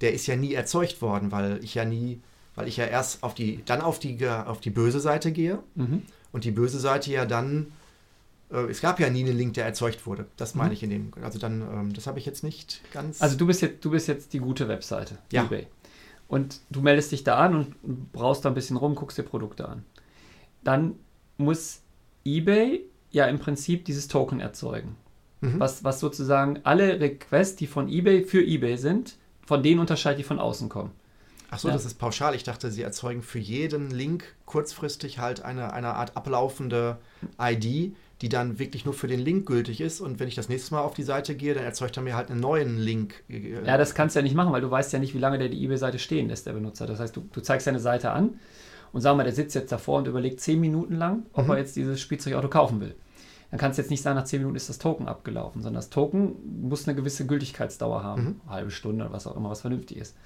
der 0.00 0.12
ist 0.12 0.26
ja 0.26 0.36
nie 0.36 0.54
erzeugt 0.54 1.00
worden, 1.02 1.30
weil 1.32 1.62
ich 1.62 1.74
ja 1.74 1.84
nie, 1.84 2.20
weil 2.54 2.68
ich 2.68 2.76
ja 2.76 2.86
erst 2.86 3.22
auf 3.22 3.34
die, 3.34 3.62
dann 3.64 3.80
auf 3.80 3.98
die, 3.98 4.26
auf 4.28 4.60
die 4.60 4.70
böse 4.70 5.00
Seite 5.00 5.32
gehe 5.32 5.58
Mhm. 5.74 6.02
und 6.32 6.44
die 6.44 6.50
böse 6.50 6.78
Seite 6.80 7.10
ja 7.12 7.24
dann, 7.24 7.72
äh, 8.50 8.62
es 8.70 8.80
gab 8.80 8.98
ja 9.00 9.08
nie 9.10 9.24
einen 9.24 9.36
Link, 9.36 9.54
der 9.54 9.64
erzeugt 9.64 10.06
wurde. 10.06 10.26
Das 10.36 10.54
meine 10.54 10.70
Mhm. 10.70 10.74
ich 10.74 10.82
in 10.82 10.90
dem, 10.90 11.12
also 11.22 11.38
dann, 11.38 11.62
ähm, 11.62 11.92
das 11.94 12.06
habe 12.06 12.18
ich 12.18 12.26
jetzt 12.26 12.42
nicht 12.44 12.80
ganz. 12.92 13.22
Also 13.22 13.36
du 13.36 13.46
bist 13.46 13.62
jetzt, 13.62 13.84
du 13.84 13.90
bist 13.90 14.08
jetzt 14.08 14.32
die 14.32 14.38
gute 14.40 14.66
Webseite, 14.68 15.18
Ja. 15.30 15.44
eBay. 15.44 15.66
Und 16.28 16.60
du 16.70 16.80
meldest 16.80 17.12
dich 17.12 17.24
da 17.24 17.36
an 17.38 17.54
und 17.82 18.12
brauchst 18.12 18.44
da 18.44 18.48
ein 18.48 18.54
bisschen 18.54 18.76
rum, 18.76 18.94
guckst 18.94 19.18
dir 19.18 19.22
Produkte 19.22 19.68
an. 19.68 19.84
Dann 20.64 20.94
muss 21.44 21.80
eBay 22.24 22.80
ja 23.10 23.26
im 23.26 23.38
Prinzip 23.38 23.84
dieses 23.84 24.08
Token 24.08 24.40
erzeugen. 24.40 24.96
Mhm. 25.40 25.58
Was, 25.60 25.84
was 25.84 26.00
sozusagen 26.00 26.60
alle 26.64 27.00
Requests, 27.00 27.56
die 27.56 27.66
von 27.66 27.88
eBay 27.88 28.24
für 28.24 28.42
eBay 28.42 28.76
sind, 28.76 29.16
von 29.46 29.62
denen 29.62 29.80
unterscheidet, 29.80 30.20
die 30.20 30.24
von 30.24 30.38
außen 30.38 30.68
kommen. 30.68 30.92
Ach 31.50 31.58
so, 31.58 31.68
Ja. 31.68 31.74
das 31.74 31.84
ist 31.84 31.94
pauschal. 31.98 32.34
Ich 32.34 32.44
dachte, 32.44 32.70
sie 32.70 32.82
erzeugen 32.82 33.22
für 33.22 33.38
jeden 33.40 33.90
Link 33.90 34.24
kurzfristig 34.46 35.18
halt 35.18 35.42
eine, 35.44 35.72
eine 35.74 35.94
Art 35.94 36.16
ablaufende 36.16 36.96
ID, 37.40 37.94
die 38.22 38.28
dann 38.28 38.58
wirklich 38.60 38.84
nur 38.84 38.94
für 38.94 39.08
den 39.08 39.20
Link 39.20 39.44
gültig 39.46 39.80
ist. 39.80 40.00
Und 40.00 40.20
wenn 40.20 40.28
ich 40.28 40.36
das 40.36 40.48
nächste 40.48 40.72
Mal 40.74 40.80
auf 40.82 40.94
die 40.94 41.02
Seite 41.02 41.34
gehe, 41.34 41.52
dann 41.54 41.64
erzeugt 41.64 41.96
er 41.96 42.02
mir 42.04 42.14
halt 42.16 42.30
einen 42.30 42.40
neuen 42.40 42.78
Link. 42.78 43.22
Äh, 43.28 43.64
Ja, 43.66 43.76
das 43.76 43.94
kannst 43.94 44.14
du 44.14 44.20
ja 44.20 44.22
nicht 44.22 44.36
machen, 44.36 44.52
weil 44.52 44.60
du 44.62 44.70
weißt 44.70 44.92
ja 44.92 44.98
nicht, 45.00 45.12
wie 45.12 45.18
lange 45.18 45.38
der 45.38 45.48
die 45.48 45.62
eBay-Seite 45.62 45.98
stehen 45.98 46.28
lässt, 46.28 46.46
der 46.46 46.52
Benutzer. 46.52 46.86
Das 46.86 47.00
heißt, 47.00 47.16
du, 47.16 47.28
du 47.32 47.40
zeigst 47.42 47.66
deine 47.66 47.80
Seite 47.80 48.12
an 48.12 48.38
und 48.92 49.00
sag 49.00 49.16
mal, 49.16 49.24
der 49.24 49.32
sitzt 49.32 49.54
jetzt 49.54 49.72
davor 49.72 49.98
und 49.98 50.08
überlegt 50.08 50.40
zehn 50.40 50.60
Minuten 50.60 50.94
lang, 50.96 51.24
ob 51.32 51.46
Mhm. 51.46 51.50
er 51.52 51.58
jetzt 51.58 51.76
dieses 51.76 52.00
Spielzeugauto 52.00 52.48
kaufen 52.48 52.80
will. 52.80 52.94
Dann 53.50 53.58
kannst 53.60 53.78
du 53.78 53.82
jetzt 53.82 53.90
nicht 53.90 54.02
sagen, 54.02 54.16
nach 54.16 54.24
zehn 54.24 54.40
Minuten 54.40 54.56
ist 54.56 54.68
das 54.70 54.78
Token 54.78 55.08
abgelaufen, 55.08 55.62
sondern 55.62 55.78
das 55.80 55.90
Token 55.90 56.36
muss 56.62 56.86
eine 56.88 56.94
gewisse 56.96 57.26
Gültigkeitsdauer 57.26 58.02
haben. 58.02 58.22
Mhm. 58.22 58.40
Eine 58.46 58.54
halbe 58.54 58.70
Stunde 58.70 59.04
oder 59.04 59.12
was 59.12 59.26
auch 59.26 59.36
immer, 59.36 59.50
was 59.50 59.60
vernünftig 59.60 59.98
ist. 59.98 60.16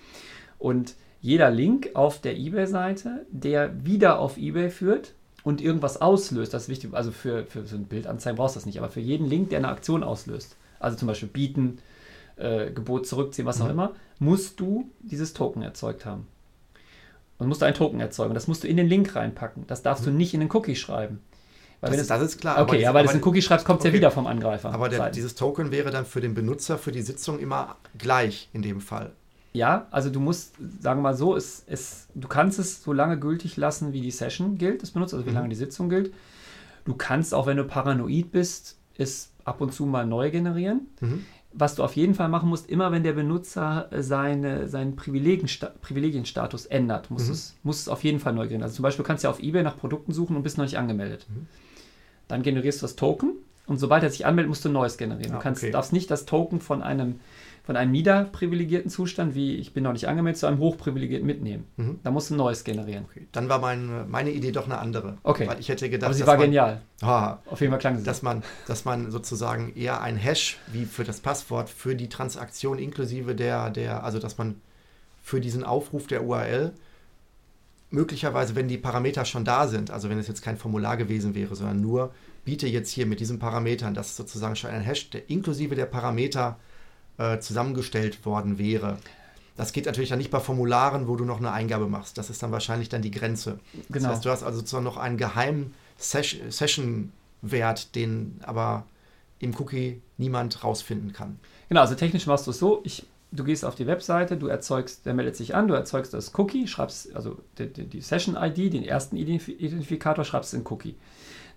Und 0.59 0.95
jeder 1.21 1.51
Link 1.51 1.91
auf 1.95 2.21
der 2.21 2.37
eBay-Seite, 2.37 3.27
der 3.31 3.85
wieder 3.85 4.21
auf 4.21 4.37
eBay 4.37 4.71
führt 4.71 5.15
und 5.43 5.61
irgendwas 5.61 6.01
auslöst, 6.01 6.55
das 6.55 6.65
ist 6.65 6.69
wichtig, 6.69 6.91
also 6.95 7.11
für, 7.11 7.45
für 7.47 7.65
so 7.67 7.77
ein 7.77 7.85
Bildanzeigen 7.87 8.37
brauchst 8.37 8.55
du 8.55 8.59
das 8.59 8.67
nicht, 8.67 8.79
aber 8.79 8.91
für 8.91 9.01
jeden 9.01 9.27
Link, 9.27 9.51
der 9.51 9.59
eine 9.59 9.69
Aktion 9.69 10.03
auslöst, 10.05 10.57
also 10.79 10.97
zum 10.97 11.09
Beispiel 11.09 11.29
bieten, 11.29 11.79
äh, 12.37 12.71
Gebot 12.71 13.07
zurückziehen, 13.07 13.47
was 13.47 13.61
auch 13.61 13.69
immer, 13.71 13.93
musst 14.19 14.61
du 14.61 14.91
dieses 15.01 15.33
Token 15.33 15.63
erzeugt 15.63 16.05
haben. 16.05 16.27
Und 17.39 17.49
musst 17.49 17.61
du 17.61 17.67
einen 17.67 17.75
Token 17.75 18.01
erzeugen. 18.01 18.35
Das 18.35 18.47
musst 18.49 18.65
du 18.65 18.69
in 18.69 18.77
den 18.77 18.87
Link 18.87 19.15
reinpacken. 19.15 19.67
Das 19.67 19.83
darfst 19.83 20.07
du 20.07 20.11
nicht 20.11 20.33
in 20.35 20.41
den 20.41 20.51
Cookie 20.53 20.77
schreiben. 20.77 21.21
Weil 21.81 21.91
Das, 21.91 22.01
wenn 22.01 22.07
das 22.09 22.23
ist 22.23 22.41
klar. 22.41 22.55
Okay, 22.63 22.77
aber, 22.77 22.77
ja, 22.79 22.95
weil 22.95 23.07
du 23.07 23.13
in 23.13 23.23
Cookie 23.23 23.43
schreibst, 23.43 23.67
kommt 23.67 23.81
es 23.81 23.85
ja 23.85 23.91
okay. 23.91 23.99
wieder 23.99 24.11
vom 24.11 24.27
Angreifer. 24.27 24.73
aber 24.73 24.89
der, 24.89 25.11
dieses 25.11 25.35
Token 25.35 25.71
wäre 25.71 25.91
dann 25.91 26.07
für 26.07 26.23
den 26.23 26.33
Benutzer, 26.35 26.79
für 26.79 26.93
die 26.93 27.03
Sitzung 27.03 27.39
immer 27.39 27.77
gleich 27.99 28.49
in 28.55 28.63
dem 28.63 28.81
Fall. 28.81 29.13
Ja, 29.53 29.87
also 29.91 30.09
du 30.11 30.21
musst, 30.21 30.55
sagen 30.81 31.01
wir 31.01 31.03
mal 31.03 31.15
so, 31.17 31.37
es, 31.37 31.65
es, 31.67 32.09
du 32.15 32.29
kannst 32.29 32.59
es 32.59 32.83
so 32.83 32.93
lange 32.93 33.19
gültig 33.19 33.57
lassen, 33.57 33.93
wie 33.93 34.01
die 34.03 34.11
Session 34.11 34.57
gilt, 34.59 34.83
das 34.83 34.91
benutzt, 34.91 35.15
also 35.15 35.25
wie 35.27 35.31
Mhm. 35.31 35.37
lange 35.37 35.49
die 35.51 35.55
Sitzung 35.57 35.89
gilt. 35.89 36.13
Du 36.85 36.95
kannst 36.95 37.35
auch, 37.35 37.47
wenn 37.47 37.57
du 37.57 37.65
paranoid 37.65 38.33
bist, 38.33 38.77
es 38.99 39.31
ab 39.45 39.61
und 39.61 39.73
zu 39.73 39.85
mal 39.87 40.07
neu 40.07 40.31
generieren. 40.31 40.89
Mhm. 41.01 41.25
Was 41.59 41.75
du 41.75 41.83
auf 41.83 41.97
jeden 41.97 42.15
Fall 42.15 42.29
machen 42.29 42.51
musst, 42.51 42.69
immer 42.69 42.93
wenn 42.93 43.03
der 43.03 43.15
Benutzer 43.15 43.89
äh, 43.91 44.03
seine, 44.03 44.69
seinen 44.69 44.95
Privilegiensta 44.95 45.73
Privilegienstatus 45.81 46.67
ändert, 46.67 47.11
musst, 47.11 47.27
Mhm. 47.29 47.33
es, 47.33 47.57
musst 47.63 47.81
es 47.83 47.89
auf 47.89 48.05
jeden 48.05 48.21
Fall 48.21 48.35
neu 48.35 48.43
generieren. 48.43 48.63
Also 48.63 48.77
zum 48.77 48.83
Beispiel 48.83 49.05
kannst 49.05 49.25
du 49.25 49.29
ja 49.29 49.31
auf 49.31 49.41
Ebay 49.41 49.63
nach 49.63 49.79
Produkten 49.79 50.13
suchen 50.13 50.37
und 50.37 50.43
bist 50.43 50.59
noch 50.59 50.65
nicht 50.67 50.77
angemeldet. 50.79 51.27
Mhm. 51.29 51.47
Dann 52.29 52.43
generierst 52.43 52.83
du 52.83 52.85
das 52.85 52.97
Token 52.97 53.33
und 53.67 53.79
sobald 53.79 54.03
er 54.03 54.11
sich 54.11 54.27
anmeldet, 54.27 54.49
musst 54.51 54.65
du 54.65 54.69
ein 54.69 54.73
neues 54.73 54.99
generieren. 54.99 55.33
Ah, 55.33 55.37
du 55.37 55.43
kannst, 55.43 55.63
okay. 55.63 55.73
darfst 55.73 55.93
nicht 55.93 56.11
das 56.11 56.27
Token 56.27 56.61
von 56.61 56.83
einem, 56.83 57.21
von 57.67 57.77
einem 57.77 57.91
niederprivilegierten 57.91 58.89
Zustand, 58.91 59.35
wie 59.35 59.57
ich 59.57 59.75
bin 59.75 59.83
noch 59.83 59.93
nicht 59.93 60.07
angemeldet, 60.07 60.39
zu 60.39 60.47
einem 60.47 60.61
hochprivilegierten 60.61 61.27
mitnehmen. 61.27 61.65
Mhm. 61.77 61.99
Da 62.05 62.13
musst 62.13 62.31
du 62.31 62.35
ein 62.35 62.37
neues 62.37 62.63
generieren. 62.63 63.07
Okay. 63.11 63.27
Dann 63.33 63.49
war 63.49 63.59
mein, 63.59 64.09
meine 64.09 64.31
Idee 64.31 64.53
doch 64.53 64.67
eine 64.67 64.79
andere. 64.79 65.19
Okay. 65.25 65.49
Weil 65.49 65.59
ich 65.59 65.69
hätte 65.69 65.91
gedacht, 65.91 66.07
Aber 66.07 66.15
sie 66.15 66.21
dass 66.21 66.29
war 66.29 66.37
man, 66.37 66.47
genial. 66.47 66.81
Ah, 67.03 67.39
Auf 67.47 67.61
jeden 67.61 67.73
Fall 67.73 67.81
klang 67.81 67.99
sie. 67.99 68.05
dass 68.05 68.23
man, 68.23 68.45
dass 68.69 68.85
man 68.85 69.11
sozusagen 69.11 69.75
eher 69.75 70.01
ein 70.01 70.17
Hash 70.17 70.59
wie 70.73 70.85
für 70.85 71.03
das 71.03 71.19
Passwort 71.19 71.69
für 71.69 71.97
die 71.97 72.09
Transaktion 72.09 72.79
inklusive 72.79 73.35
der, 73.35 73.71
der, 73.71 74.05
also 74.05 74.21
dass 74.21 74.39
man 74.39 74.61
für 75.21 75.41
diesen 75.41 75.65
Aufruf 75.65 76.07
der 76.07 76.25
URL 76.25 76.73
möglicherweise, 77.91 78.55
wenn 78.55 78.69
die 78.69 78.79
Parameter 78.79 79.25
schon 79.25 79.45
da 79.45 79.67
sind, 79.67 79.91
also 79.91 80.09
wenn 80.09 80.19
es 80.19 80.29
jetzt 80.29 80.43
kein 80.43 80.57
Formular 80.57 80.97
gewesen 80.97 81.35
wäre, 81.35 81.57
sondern 81.57 81.81
nur 81.81 82.13
biete 82.45 82.69
jetzt 82.69 82.91
hier 82.91 83.07
mit 83.07 83.19
diesen 83.19 83.41
Parametern, 83.41 83.93
dass 83.93 84.17
sozusagen 84.17 84.55
schon 84.55 84.71
ein 84.71 84.83
Hash 84.83 85.11
der, 85.11 85.29
inklusive 85.29 85.75
der 85.75 85.87
Parameter 85.87 86.59
äh, 87.19 87.39
zusammengestellt 87.39 88.25
worden 88.27 88.59
wäre. 88.59 88.99
Das 89.57 89.73
geht 89.73 89.87
natürlich 89.87 90.11
dann 90.11 90.19
nicht 90.19 90.31
bei 90.31 90.41
Formularen, 90.41 91.09
wo 91.09 91.17
du 91.17 91.25
noch 91.25 91.39
eine 91.39 91.51
Eingabe 91.53 91.89
machst. 91.89 92.19
Das 92.19 92.29
ist 92.29 92.43
dann 92.43 92.53
wahrscheinlich 92.53 92.91
dann 92.91 93.01
die 93.01 93.11
Grenze. 93.11 93.59
Das 93.73 93.85
Genau. 93.89 94.09
heißt, 94.11 94.25
du 94.25 94.31
hast 94.31 94.43
also 94.43 94.59
sozusagen 94.59 94.85
noch 94.85 94.99
einen 94.99 95.17
geheimen 95.17 95.73
Session-Wert, 95.99 97.95
den 97.95 98.41
aber 98.45 98.85
im 99.39 99.55
Cookie 99.59 100.01
niemand 100.19 100.63
rausfinden 100.65 101.13
kann. 101.13 101.39
Genau, 101.69 101.81
also 101.83 101.95
technisch 101.95 102.27
machst 102.27 102.47
du 102.47 102.51
es 102.51 102.59
so, 102.59 102.81
ich, 102.85 103.07
du 103.33 103.45
gehst 103.45 103.65
auf 103.65 103.75
die 103.75 103.87
Webseite, 103.87 104.37
du 104.37 104.47
erzeugst, 104.47 105.05
der 105.07 105.15
meldet 105.15 105.37
sich 105.37 105.55
an, 105.55 105.69
du 105.69 105.75
erzeugst 105.75 106.15
das 106.15 106.33
Cookie, 106.39 106.67
schreibst 106.67 107.15
also 107.15 107.39
die, 107.59 107.67
die, 107.73 107.85
die 107.87 108.01
Session-ID, 108.01 108.73
den 108.73 108.85
ersten 108.85 109.17
Identif 109.17 109.49
Identifikator, 109.49 110.25
schreibst 110.25 110.55
in 110.55 110.65
Cookie. 110.67 110.97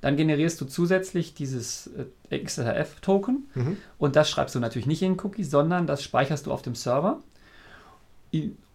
Dann 0.02 0.16
generierst 0.16 0.60
du 0.62 0.66
zusätzlich 0.66 1.34
dieses 1.34 1.90
äh, 2.30 2.40
XRF-Token 2.40 3.48
Mhm. 3.54 3.78
und 3.98 4.16
das 4.16 4.30
schreibst 4.30 4.56
du 4.56 4.60
natürlich 4.60 4.88
nicht 4.88 5.02
in 5.02 5.14
den 5.16 5.26
Cookie, 5.26 5.44
sondern 5.44 5.88
das 5.88 6.04
speicherst 6.04 6.46
du 6.46 6.52
auf 6.52 6.62
dem 6.62 6.76
Server. 6.76 7.20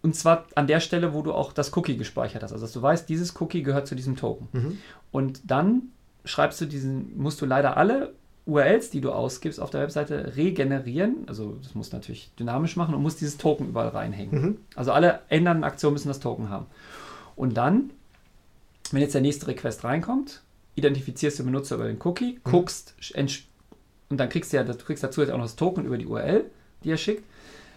Und 0.01 0.15
zwar 0.15 0.45
an 0.55 0.67
der 0.67 0.79
Stelle, 0.81 1.13
wo 1.13 1.21
du 1.21 1.33
auch 1.33 1.53
das 1.53 1.75
Cookie 1.75 1.97
gespeichert 1.97 2.43
hast. 2.43 2.51
Also 2.51 2.65
dass 2.65 2.73
du 2.73 2.81
weißt, 2.81 3.07
dieses 3.07 3.39
Cookie 3.41 3.63
gehört 3.63 3.87
zu 3.87 3.95
diesem 3.95 4.15
Token. 4.17 4.47
Mhm. 4.51 4.77
Und 5.11 5.41
dann 5.49 5.83
schreibst 6.25 6.59
du 6.61 6.65
diesen, 6.65 7.17
musst 7.17 7.41
du 7.41 7.45
leider 7.45 7.77
alle 7.77 8.13
URLs, 8.45 8.91
die 8.91 9.01
du 9.01 9.11
ausgibst 9.11 9.59
auf 9.59 9.71
der 9.71 9.81
Webseite, 9.81 10.33
regenerieren. 10.35 11.23
Also 11.27 11.57
das 11.63 11.73
musst 11.73 11.93
du 11.93 11.97
natürlich 11.97 12.29
dynamisch 12.37 12.75
machen 12.75 12.93
und 12.93 13.01
musst 13.01 13.21
dieses 13.21 13.37
Token 13.37 13.69
überall 13.69 13.87
reinhängen. 13.87 14.41
Mhm. 14.41 14.57
Also 14.75 14.91
alle 14.91 15.21
ändernden 15.29 15.63
Aktionen 15.63 15.93
müssen 15.93 16.09
das 16.09 16.19
Token 16.19 16.49
haben. 16.49 16.67
Und 17.35 17.55
dann, 17.57 17.89
wenn 18.91 19.01
jetzt 19.01 19.15
der 19.15 19.21
nächste 19.21 19.47
Request 19.47 19.83
reinkommt, 19.83 20.41
identifizierst 20.75 21.39
du 21.39 21.43
den 21.43 21.51
Benutzer 21.51 21.75
über 21.75 21.85
den 21.87 21.99
Cookie, 22.03 22.39
guckst 22.43 22.93
ents- 23.13 23.43
und 24.09 24.17
dann 24.17 24.29
kriegst 24.29 24.51
du 24.53 24.57
ja, 24.57 24.63
du 24.63 24.73
kriegst 24.75 25.03
dazu 25.03 25.21
jetzt 25.21 25.31
auch 25.31 25.37
noch 25.37 25.45
das 25.45 25.55
Token 25.55 25.85
über 25.85 25.97
die 25.97 26.05
URL, 26.05 26.45
die 26.83 26.91
er 26.91 26.97
schickt, 26.97 27.23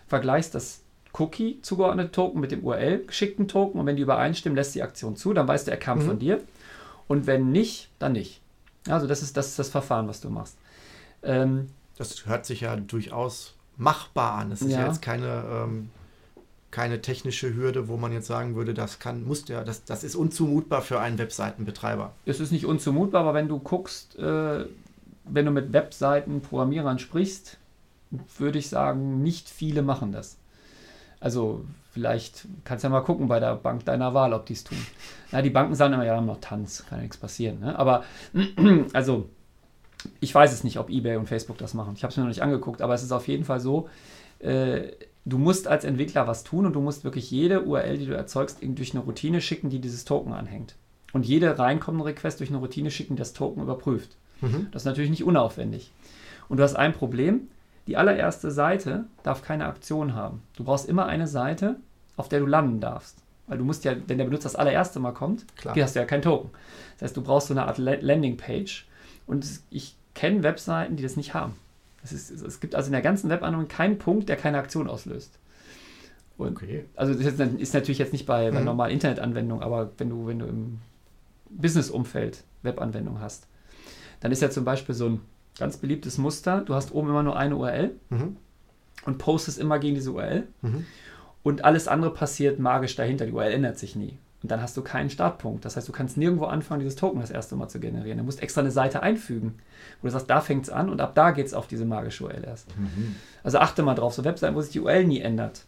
vergleichst 0.06 0.54
das 0.54 0.80
Cookie 1.14 1.60
zugeordnete 1.62 2.12
Token 2.12 2.40
mit 2.40 2.50
dem 2.52 2.62
URL 2.64 3.04
geschickten 3.06 3.48
Token 3.48 3.80
und 3.80 3.86
wenn 3.86 3.96
die 3.96 4.02
übereinstimmen, 4.02 4.56
lässt 4.56 4.74
die 4.74 4.82
Aktion 4.82 5.16
zu, 5.16 5.32
dann 5.32 5.48
weißt 5.48 5.66
du, 5.66 5.70
er 5.70 5.76
kam 5.78 5.98
Mhm. 5.98 6.02
von 6.02 6.18
dir. 6.18 6.40
Und 7.06 7.26
wenn 7.26 7.50
nicht, 7.50 7.88
dann 7.98 8.12
nicht. 8.12 8.40
Also 8.86 9.06
das 9.06 9.22
ist 9.22 9.36
das, 9.36 9.48
ist 9.48 9.58
das 9.58 9.68
Verfahren, 9.70 10.06
was 10.08 10.20
du 10.20 10.28
machst. 10.30 10.56
Ähm, 11.22 11.68
Das 11.96 12.26
hört 12.26 12.44
sich 12.46 12.60
ja 12.60 12.76
durchaus 12.76 13.54
machbar 13.76 14.34
an. 14.34 14.52
Es 14.52 14.60
ist 14.62 14.70
ja, 14.70 14.80
Ja. 14.80 14.86
jetzt 14.88 15.00
keine, 15.02 15.42
ähm, 15.50 15.90
keine 16.70 17.00
technische 17.00 17.54
Hürde, 17.54 17.88
wo 17.88 17.96
man 17.96 18.12
jetzt 18.12 18.26
sagen 18.26 18.54
würde, 18.54 18.74
das 18.74 18.98
kann, 18.98 19.24
muss 19.24 19.44
der, 19.44 19.64
das, 19.64 19.84
das 19.84 20.04
ist 20.04 20.14
unzumutbar 20.14 20.82
für 20.82 21.00
einen 21.00 21.18
Webseitenbetreiber. 21.18 22.12
es 22.26 22.40
ist 22.40 22.52
nicht 22.52 22.66
unzumutbar, 22.66 23.22
aber 23.22 23.34
wenn 23.34 23.48
du 23.48 23.58
guckst, 23.58 24.18
äh, 24.18 24.66
wenn 25.24 25.44
du 25.44 25.50
mit 25.50 25.72
Webseiten, 25.72 26.40
Programmierern 26.40 26.98
sprichst, 26.98 27.58
würde 28.38 28.58
ich 28.58 28.68
sagen, 28.68 29.22
nicht 29.22 29.48
viele 29.48 29.82
machen 29.82 30.12
das. 30.12 30.38
Also 31.20 31.64
vielleicht 31.92 32.46
kannst 32.64 32.84
du 32.84 32.88
ja 32.88 32.92
mal 32.92 33.00
gucken 33.00 33.28
bei 33.28 33.40
der 33.40 33.56
Bank 33.56 33.84
deiner 33.84 34.14
Wahl, 34.14 34.32
ob 34.32 34.46
die 34.46 34.52
es 34.52 34.64
tun. 34.64 34.78
Na, 35.32 35.42
die 35.42 35.50
Banken 35.50 35.74
sagen 35.74 35.94
immer, 35.94 36.04
ja, 36.04 36.16
haben 36.16 36.26
noch 36.26 36.40
Tanz, 36.40 36.84
kann 36.88 36.98
ja 36.98 37.02
nichts 37.02 37.16
passieren. 37.16 37.60
Ne? 37.60 37.78
Aber 37.78 38.04
also 38.92 39.28
ich 40.20 40.34
weiß 40.34 40.52
es 40.52 40.64
nicht, 40.64 40.78
ob 40.78 40.90
eBay 40.90 41.16
und 41.16 41.26
Facebook 41.26 41.58
das 41.58 41.74
machen. 41.74 41.94
Ich 41.96 42.02
habe 42.02 42.10
es 42.10 42.16
mir 42.16 42.22
noch 42.22 42.28
nicht 42.28 42.42
angeguckt, 42.42 42.82
aber 42.82 42.94
es 42.94 43.02
ist 43.02 43.12
auf 43.12 43.26
jeden 43.26 43.44
Fall 43.44 43.60
so, 43.60 43.88
äh, 44.38 44.92
du 45.24 45.38
musst 45.38 45.68
als 45.68 45.84
Entwickler 45.84 46.26
was 46.26 46.44
tun 46.44 46.66
und 46.66 46.72
du 46.74 46.80
musst 46.80 47.04
wirklich 47.04 47.30
jede 47.30 47.62
URL, 47.62 47.98
die 47.98 48.06
du 48.06 48.14
erzeugst, 48.16 48.58
irgendwie 48.62 48.82
durch 48.82 48.94
eine 48.94 49.04
Routine 49.04 49.40
schicken, 49.40 49.70
die 49.70 49.80
dieses 49.80 50.04
Token 50.04 50.32
anhängt. 50.32 50.74
Und 51.12 51.26
jede 51.26 51.58
reinkommende 51.58 52.04
Request 52.06 52.40
durch 52.40 52.50
eine 52.50 52.58
Routine 52.58 52.90
schicken, 52.90 53.16
die 53.16 53.20
das 53.20 53.32
Token 53.32 53.62
überprüft. 53.62 54.16
Mhm. 54.40 54.68
Das 54.72 54.82
ist 54.82 54.86
natürlich 54.86 55.10
nicht 55.10 55.24
unaufwendig. 55.24 55.90
Und 56.48 56.58
du 56.58 56.62
hast 56.62 56.76
ein 56.76 56.92
Problem, 56.92 57.48
die 57.86 57.96
allererste 57.96 58.50
Seite 58.50 59.04
darf 59.22 59.42
keine 59.42 59.66
Aktion 59.66 60.14
haben. 60.14 60.42
Du 60.56 60.64
brauchst 60.64 60.88
immer 60.88 61.06
eine 61.06 61.26
Seite, 61.26 61.76
auf 62.16 62.28
der 62.28 62.40
du 62.40 62.46
landen 62.46 62.80
darfst. 62.80 63.16
Weil 63.46 63.56
du 63.58 63.64
musst 63.64 63.84
ja, 63.86 63.94
wenn 64.06 64.18
der 64.18 64.26
Benutzer 64.26 64.44
das 64.44 64.56
allererste 64.56 65.00
Mal 65.00 65.12
kommt, 65.12 65.46
Klar. 65.56 65.72
hier 65.72 65.84
hast 65.84 65.94
du 65.96 66.00
ja 66.00 66.04
kein 66.04 66.20
Token. 66.20 66.50
Das 66.98 67.08
heißt, 67.08 67.16
du 67.16 67.22
brauchst 67.22 67.48
so 67.48 67.54
eine 67.54 67.66
Art 67.66 67.78
La- 67.78 67.96
Landingpage. 67.98 68.86
Und 69.26 69.46
ich 69.70 69.96
kenne 70.14 70.42
Webseiten, 70.42 70.96
die 70.96 71.02
das 71.02 71.16
nicht 71.16 71.32
haben. 71.32 71.54
Es, 72.02 72.12
ist, 72.12 72.30
es 72.30 72.60
gibt 72.60 72.74
also 72.74 72.86
in 72.88 72.92
der 72.92 73.02
ganzen 73.02 73.28
Webanwendung 73.30 73.68
keinen 73.68 73.98
Punkt, 73.98 74.28
der 74.28 74.36
keine 74.36 74.58
Aktion 74.58 74.88
auslöst. 74.88 75.38
Und 76.36 76.52
Okay. 76.56 76.84
also 76.94 77.12
das 77.14 77.26
ist, 77.26 77.74
natürlich 77.74 77.98
jetzt 77.98 78.12
nicht 78.12 78.26
bei, 78.26 78.50
bei 78.52 78.60
Mhm. 78.60 78.64
normalen 78.66 78.92
Internetanwendungen, 78.92 79.62
aber 79.64 79.90
wenn 79.98 80.08
du, 80.10 80.26
wenn 80.28 80.38
du 80.38 80.46
im 80.46 80.78
Business-Umfeld 81.50 82.44
Webanwendungen 82.62 83.20
hast, 83.20 83.46
dann 84.20 84.32
ist 84.32 84.42
ja 84.42 84.50
zum 84.50 84.64
Beispiel 84.64 84.94
so 84.94 85.06
ein 85.08 85.20
ganz 85.58 85.76
beliebtes 85.76 86.18
Muster, 86.18 86.60
du 86.60 86.74
hast 86.74 86.92
oben 86.92 87.08
immer 87.08 87.22
nur 87.22 87.36
eine 87.36 87.56
URL 87.56 87.90
Mhm. 88.10 88.36
und 89.06 89.18
postest 89.18 89.58
immer 89.58 89.78
gegen 89.80 89.94
diese 89.96 90.12
URL 90.12 90.46
Mhm. 90.62 90.86
und 91.42 91.64
alles 91.64 91.88
andere 91.88 92.12
passiert 92.14 92.58
magisch 92.60 92.94
dahinter, 92.94 93.26
die 93.26 93.32
URL 93.32 93.52
ändert 93.52 93.78
sich 93.78 93.96
nie. 93.96 94.16
Und 94.42 94.52
dann 94.52 94.62
hast 94.62 94.76
du 94.76 94.82
keinen 94.82 95.10
Startpunkt. 95.10 95.64
Das 95.64 95.76
heißt, 95.76 95.88
du 95.88 95.92
kannst 95.92 96.16
nirgendwo 96.16 96.44
anfangen, 96.44 96.80
dieses 96.80 96.94
Token 96.94 97.20
das 97.20 97.30
erste 97.30 97.56
Mal 97.56 97.68
zu 97.68 97.80
generieren. 97.80 98.18
Du 98.18 98.24
musst 98.24 98.40
extra 98.40 98.60
eine 98.60 98.70
Seite 98.70 99.02
einfügen, 99.02 99.58
wo 100.00 100.06
du 100.06 100.12
sagst, 100.12 100.30
da 100.30 100.40
fängt 100.40 100.64
es 100.64 100.70
an 100.70 100.90
und 100.90 101.00
ab 101.00 101.14
da 101.16 101.32
geht 101.32 101.46
es 101.46 101.54
auf 101.54 101.66
diese 101.66 101.84
magische 101.84 102.24
URL 102.24 102.44
erst. 102.44 102.76
Mhm. 102.78 103.16
Also 103.42 103.58
achte 103.58 103.82
mal 103.82 103.94
drauf, 103.94 104.14
so 104.14 104.24
Webseiten, 104.24 104.54
wo 104.54 104.60
sich 104.60 104.70
die 104.70 104.80
URL 104.80 105.04
nie 105.04 105.20
ändert, 105.20 105.64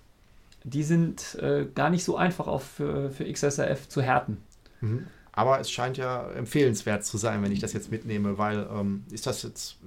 die 0.63 0.85
sind 0.85 1.37
äh, 1.41 1.67
gar 1.75 1.91
nicht 1.91 2.05
so 2.05 2.17
einfach 2.17 2.47
auf 2.47 2.63
für, 2.63 3.11
für 3.11 3.31
XSRF 3.31 3.89
zu 3.89 4.03
härten. 4.03 4.39
Mhm. 4.81 5.07
Aber 5.33 5.59
es 5.59 5.71
scheint 5.71 5.97
ja 5.97 6.31
empfehlenswert 6.33 7.05
zu 7.05 7.17
sein, 7.17 7.43
wenn 7.43 7.53
ich 7.53 7.61
das 7.61 7.73
jetzt 7.73 7.91
mitnehme, 7.91 8.39
weil 8.39 8.69
ähm, 8.73 9.05
ist 9.11 9.27
das 9.27 9.43
jetzt, 9.43 9.79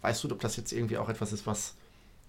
weißt 0.00 0.24
du, 0.24 0.30
ob 0.30 0.40
das 0.40 0.56
jetzt 0.56 0.72
irgendwie 0.72 0.96
auch 0.96 1.08
etwas 1.08 1.32
ist, 1.32 1.46
was 1.46 1.74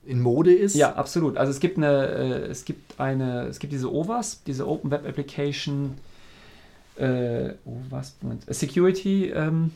in 0.06 0.22
Mode 0.22 0.54
ist? 0.54 0.76
Ja, 0.76 0.94
absolut. 0.94 1.38
Also 1.38 1.52
es 1.52 1.60
gibt 1.60 1.78
eine, 1.78 2.08
äh, 2.08 2.46
es 2.48 2.66
gibt 2.66 3.00
eine, 3.00 3.48
es 3.48 3.60
gibt 3.60 3.74
diese 3.74 3.92
OWASP, 3.92 4.46
diese 4.46 4.68
Open 4.68 4.92
Web 4.92 5.08
Application, 5.08 5.98
äh, 6.98 7.54
OWASP, 7.66 8.24
Moment, 8.24 8.44
Security, 8.48 9.30
ähm, 9.30 9.72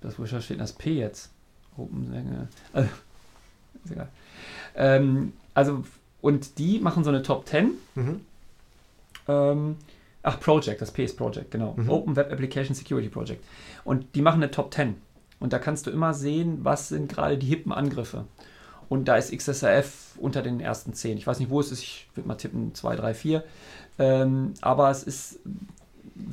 das 0.00 0.18
wo 0.18 0.26
steht 0.26 0.50
denn 0.50 0.58
das 0.58 0.72
P 0.72 0.94
jetzt? 0.94 1.30
Open, 1.76 2.48
äh, 2.74 2.80
ist 3.84 3.92
egal. 3.92 4.08
Ähm, 4.74 5.32
also 5.54 5.84
und 6.20 6.58
die 6.58 6.78
machen 6.78 7.04
so 7.04 7.10
eine 7.10 7.22
Top 7.22 7.46
10 7.46 7.72
Mhm. 7.94 8.20
Ähm, 9.28 9.76
ach, 10.22 10.40
Project, 10.40 10.80
das 10.80 10.90
P 10.90 11.04
ist 11.04 11.16
Project, 11.16 11.50
genau. 11.50 11.74
Mhm. 11.76 11.90
Open 11.90 12.16
Web 12.16 12.32
Application 12.32 12.74
Security 12.74 13.08
Project. 13.08 13.44
Und 13.84 14.14
die 14.14 14.22
machen 14.22 14.42
eine 14.42 14.50
Top 14.50 14.72
10. 14.74 14.96
Und 15.40 15.52
da 15.52 15.58
kannst 15.58 15.86
du 15.86 15.90
immer 15.90 16.14
sehen, 16.14 16.60
was 16.62 16.88
sind 16.88 17.08
gerade 17.08 17.38
die 17.38 17.46
hippen 17.46 17.72
Angriffe. 17.72 18.24
Und 18.88 19.06
da 19.06 19.16
ist 19.16 19.36
XSRF 19.36 20.16
unter 20.18 20.42
den 20.42 20.60
ersten 20.60 20.92
10. 20.92 21.18
Ich 21.18 21.26
weiß 21.26 21.38
nicht, 21.38 21.50
wo 21.50 21.60
es 21.60 21.72
ist, 21.72 21.82
ich 21.82 22.08
würde 22.14 22.28
mal 22.28 22.34
tippen 22.34 22.74
2, 22.74 22.96
3, 22.96 23.14
4. 23.14 23.44
Ähm, 23.98 24.54
aber 24.60 24.90
es 24.90 25.02
ist 25.02 25.40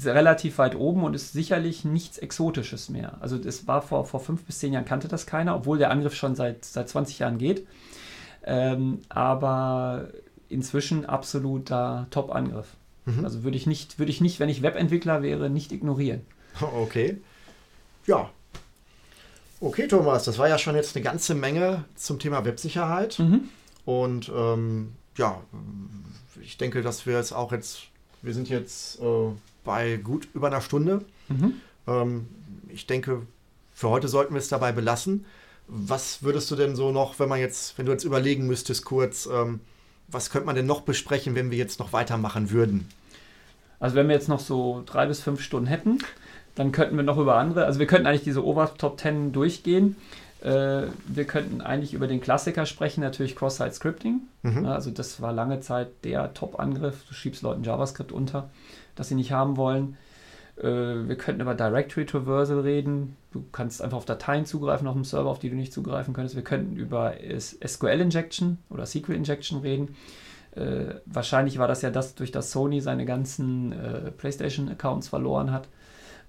relativ 0.05 0.57
weit 0.57 0.75
oben 0.75 1.03
und 1.03 1.13
ist 1.13 1.33
sicherlich 1.33 1.85
nichts 1.85 2.17
Exotisches 2.17 2.89
mehr. 2.89 3.17
Also 3.21 3.37
das 3.37 3.67
war 3.67 3.81
vor, 3.81 4.05
vor 4.05 4.19
fünf 4.19 4.43
bis 4.43 4.59
zehn 4.59 4.73
Jahren 4.73 4.85
kannte 4.85 5.07
das 5.07 5.25
keiner, 5.25 5.55
obwohl 5.55 5.77
der 5.77 5.91
Angriff 5.91 6.15
schon 6.15 6.35
seit, 6.35 6.65
seit 6.65 6.89
20 6.89 7.19
Jahren 7.19 7.37
geht. 7.37 7.65
Ähm, 8.43 8.99
aber 9.09 10.09
inzwischen 10.49 11.05
absoluter 11.05 12.07
Top-Angriff. 12.11 12.67
Mhm. 13.05 13.23
Also 13.23 13.43
würde 13.43 13.57
ich 13.57 13.67
nicht, 13.67 13.99
würde 13.99 14.11
ich 14.11 14.21
nicht, 14.21 14.39
wenn 14.39 14.49
ich 14.49 14.61
Webentwickler 14.61 15.21
wäre, 15.21 15.49
nicht 15.49 15.71
ignorieren. 15.71 16.21
Okay. 16.61 17.21
Ja. 18.05 18.31
Okay, 19.61 19.87
Thomas, 19.87 20.23
das 20.23 20.37
war 20.37 20.47
ja 20.47 20.57
schon 20.57 20.75
jetzt 20.75 20.95
eine 20.95 21.03
ganze 21.03 21.35
Menge 21.35 21.83
zum 21.95 22.19
Thema 22.19 22.45
Websicherheit. 22.45 23.19
Mhm. 23.19 23.49
Und 23.85 24.31
ähm, 24.33 24.93
ja, 25.17 25.41
ich 26.41 26.57
denke, 26.57 26.81
dass 26.81 27.05
wir 27.05 27.17
es 27.17 27.33
auch 27.33 27.51
jetzt, 27.51 27.83
wir 28.21 28.33
sind 28.33 28.47
jetzt 28.49 28.99
äh, 29.01 29.31
bei 29.65 29.97
gut 29.97 30.27
über 30.33 30.47
einer 30.47 30.61
Stunde. 30.61 31.03
Mhm. 31.27 31.55
Ähm, 31.87 32.27
ich 32.69 32.87
denke, 32.87 33.23
für 33.73 33.89
heute 33.89 34.07
sollten 34.07 34.33
wir 34.33 34.39
es 34.39 34.47
dabei 34.47 34.71
belassen. 34.71 35.25
Was 35.67 36.23
würdest 36.23 36.49
du 36.49 36.55
denn 36.55 36.75
so 36.75 36.91
noch, 36.91 37.19
wenn 37.19 37.29
man 37.29 37.39
jetzt, 37.39 37.77
wenn 37.77 37.85
du 37.85 37.91
jetzt 37.91 38.05
überlegen 38.05 38.47
müsstest, 38.47 38.85
kurz, 38.85 39.27
ähm, 39.31 39.59
was 40.07 40.29
könnte 40.29 40.45
man 40.45 40.55
denn 40.55 40.65
noch 40.65 40.81
besprechen, 40.81 41.35
wenn 41.35 41.51
wir 41.51 41.57
jetzt 41.57 41.79
noch 41.79 41.93
weitermachen 41.93 42.49
würden? 42.49 42.87
Also 43.79 43.95
wenn 43.95 44.07
wir 44.07 44.15
jetzt 44.15 44.29
noch 44.29 44.39
so 44.39 44.83
drei 44.85 45.05
bis 45.05 45.21
fünf 45.21 45.41
Stunden 45.41 45.67
hätten, 45.67 45.99
dann 46.59 46.73
könnten 46.73 46.97
wir 46.97 47.03
noch 47.03 47.17
über 47.17 47.35
andere, 47.35 47.63
also 47.63 47.79
wir 47.79 47.87
könnten 47.87 48.05
eigentlich 48.05 48.25
diese 48.25 48.45
Over 48.45 48.73
Top 48.77 48.99
10 48.99 49.31
durchgehen. 49.31 49.95
Äh, 50.41 50.87
wir 51.07 51.23
könnten 51.25 51.61
eigentlich 51.61 51.93
über 51.93 52.05
den 52.05 52.19
Klassiker 52.19 52.65
sprechen, 52.65 52.99
natürlich 52.99 53.37
Cross-Site 53.37 53.71
Scripting. 53.71 54.23
Mhm. 54.43 54.65
Also 54.65 54.91
das 54.91 55.21
war 55.21 55.31
lange 55.31 55.61
Zeit 55.61 55.87
der 56.03 56.33
Top-Angriff. 56.33 57.05
Du 57.07 57.13
schiebst 57.13 57.43
Leuten 57.43 57.63
JavaScript 57.63 58.11
unter, 58.11 58.49
das 58.97 59.07
sie 59.07 59.15
nicht 59.15 59.31
haben 59.31 59.55
wollen. 59.55 59.95
Äh, 60.57 60.65
wir 61.07 61.15
könnten 61.15 61.39
über 61.39 61.55
Directory 61.55 62.05
Traversal 62.05 62.59
reden. 62.59 63.15
Du 63.31 63.45
kannst 63.53 63.81
einfach 63.81 63.95
auf 63.95 64.05
Dateien 64.05 64.45
zugreifen 64.45 64.85
auf 64.85 64.95
dem 64.95 65.05
Server, 65.05 65.29
auf 65.29 65.39
die 65.39 65.49
du 65.49 65.55
nicht 65.55 65.71
zugreifen 65.71 66.13
könntest. 66.13 66.35
Wir 66.35 66.43
könnten 66.43 66.75
über 66.75 67.13
SQL 67.39 68.01
Injection 68.01 68.57
oder 68.69 68.85
SQL 68.85 69.13
Injection 69.13 69.61
reden. 69.61 69.95
Äh, 70.57 70.95
wahrscheinlich 71.05 71.57
war 71.57 71.69
das 71.69 71.83
ja 71.83 71.89
das, 71.89 72.15
durch 72.15 72.31
das 72.31 72.51
Sony 72.51 72.81
seine 72.81 73.05
ganzen 73.05 73.71
äh, 73.71 74.11
PlayStation-Accounts 74.11 75.07
verloren 75.07 75.53
hat, 75.53 75.69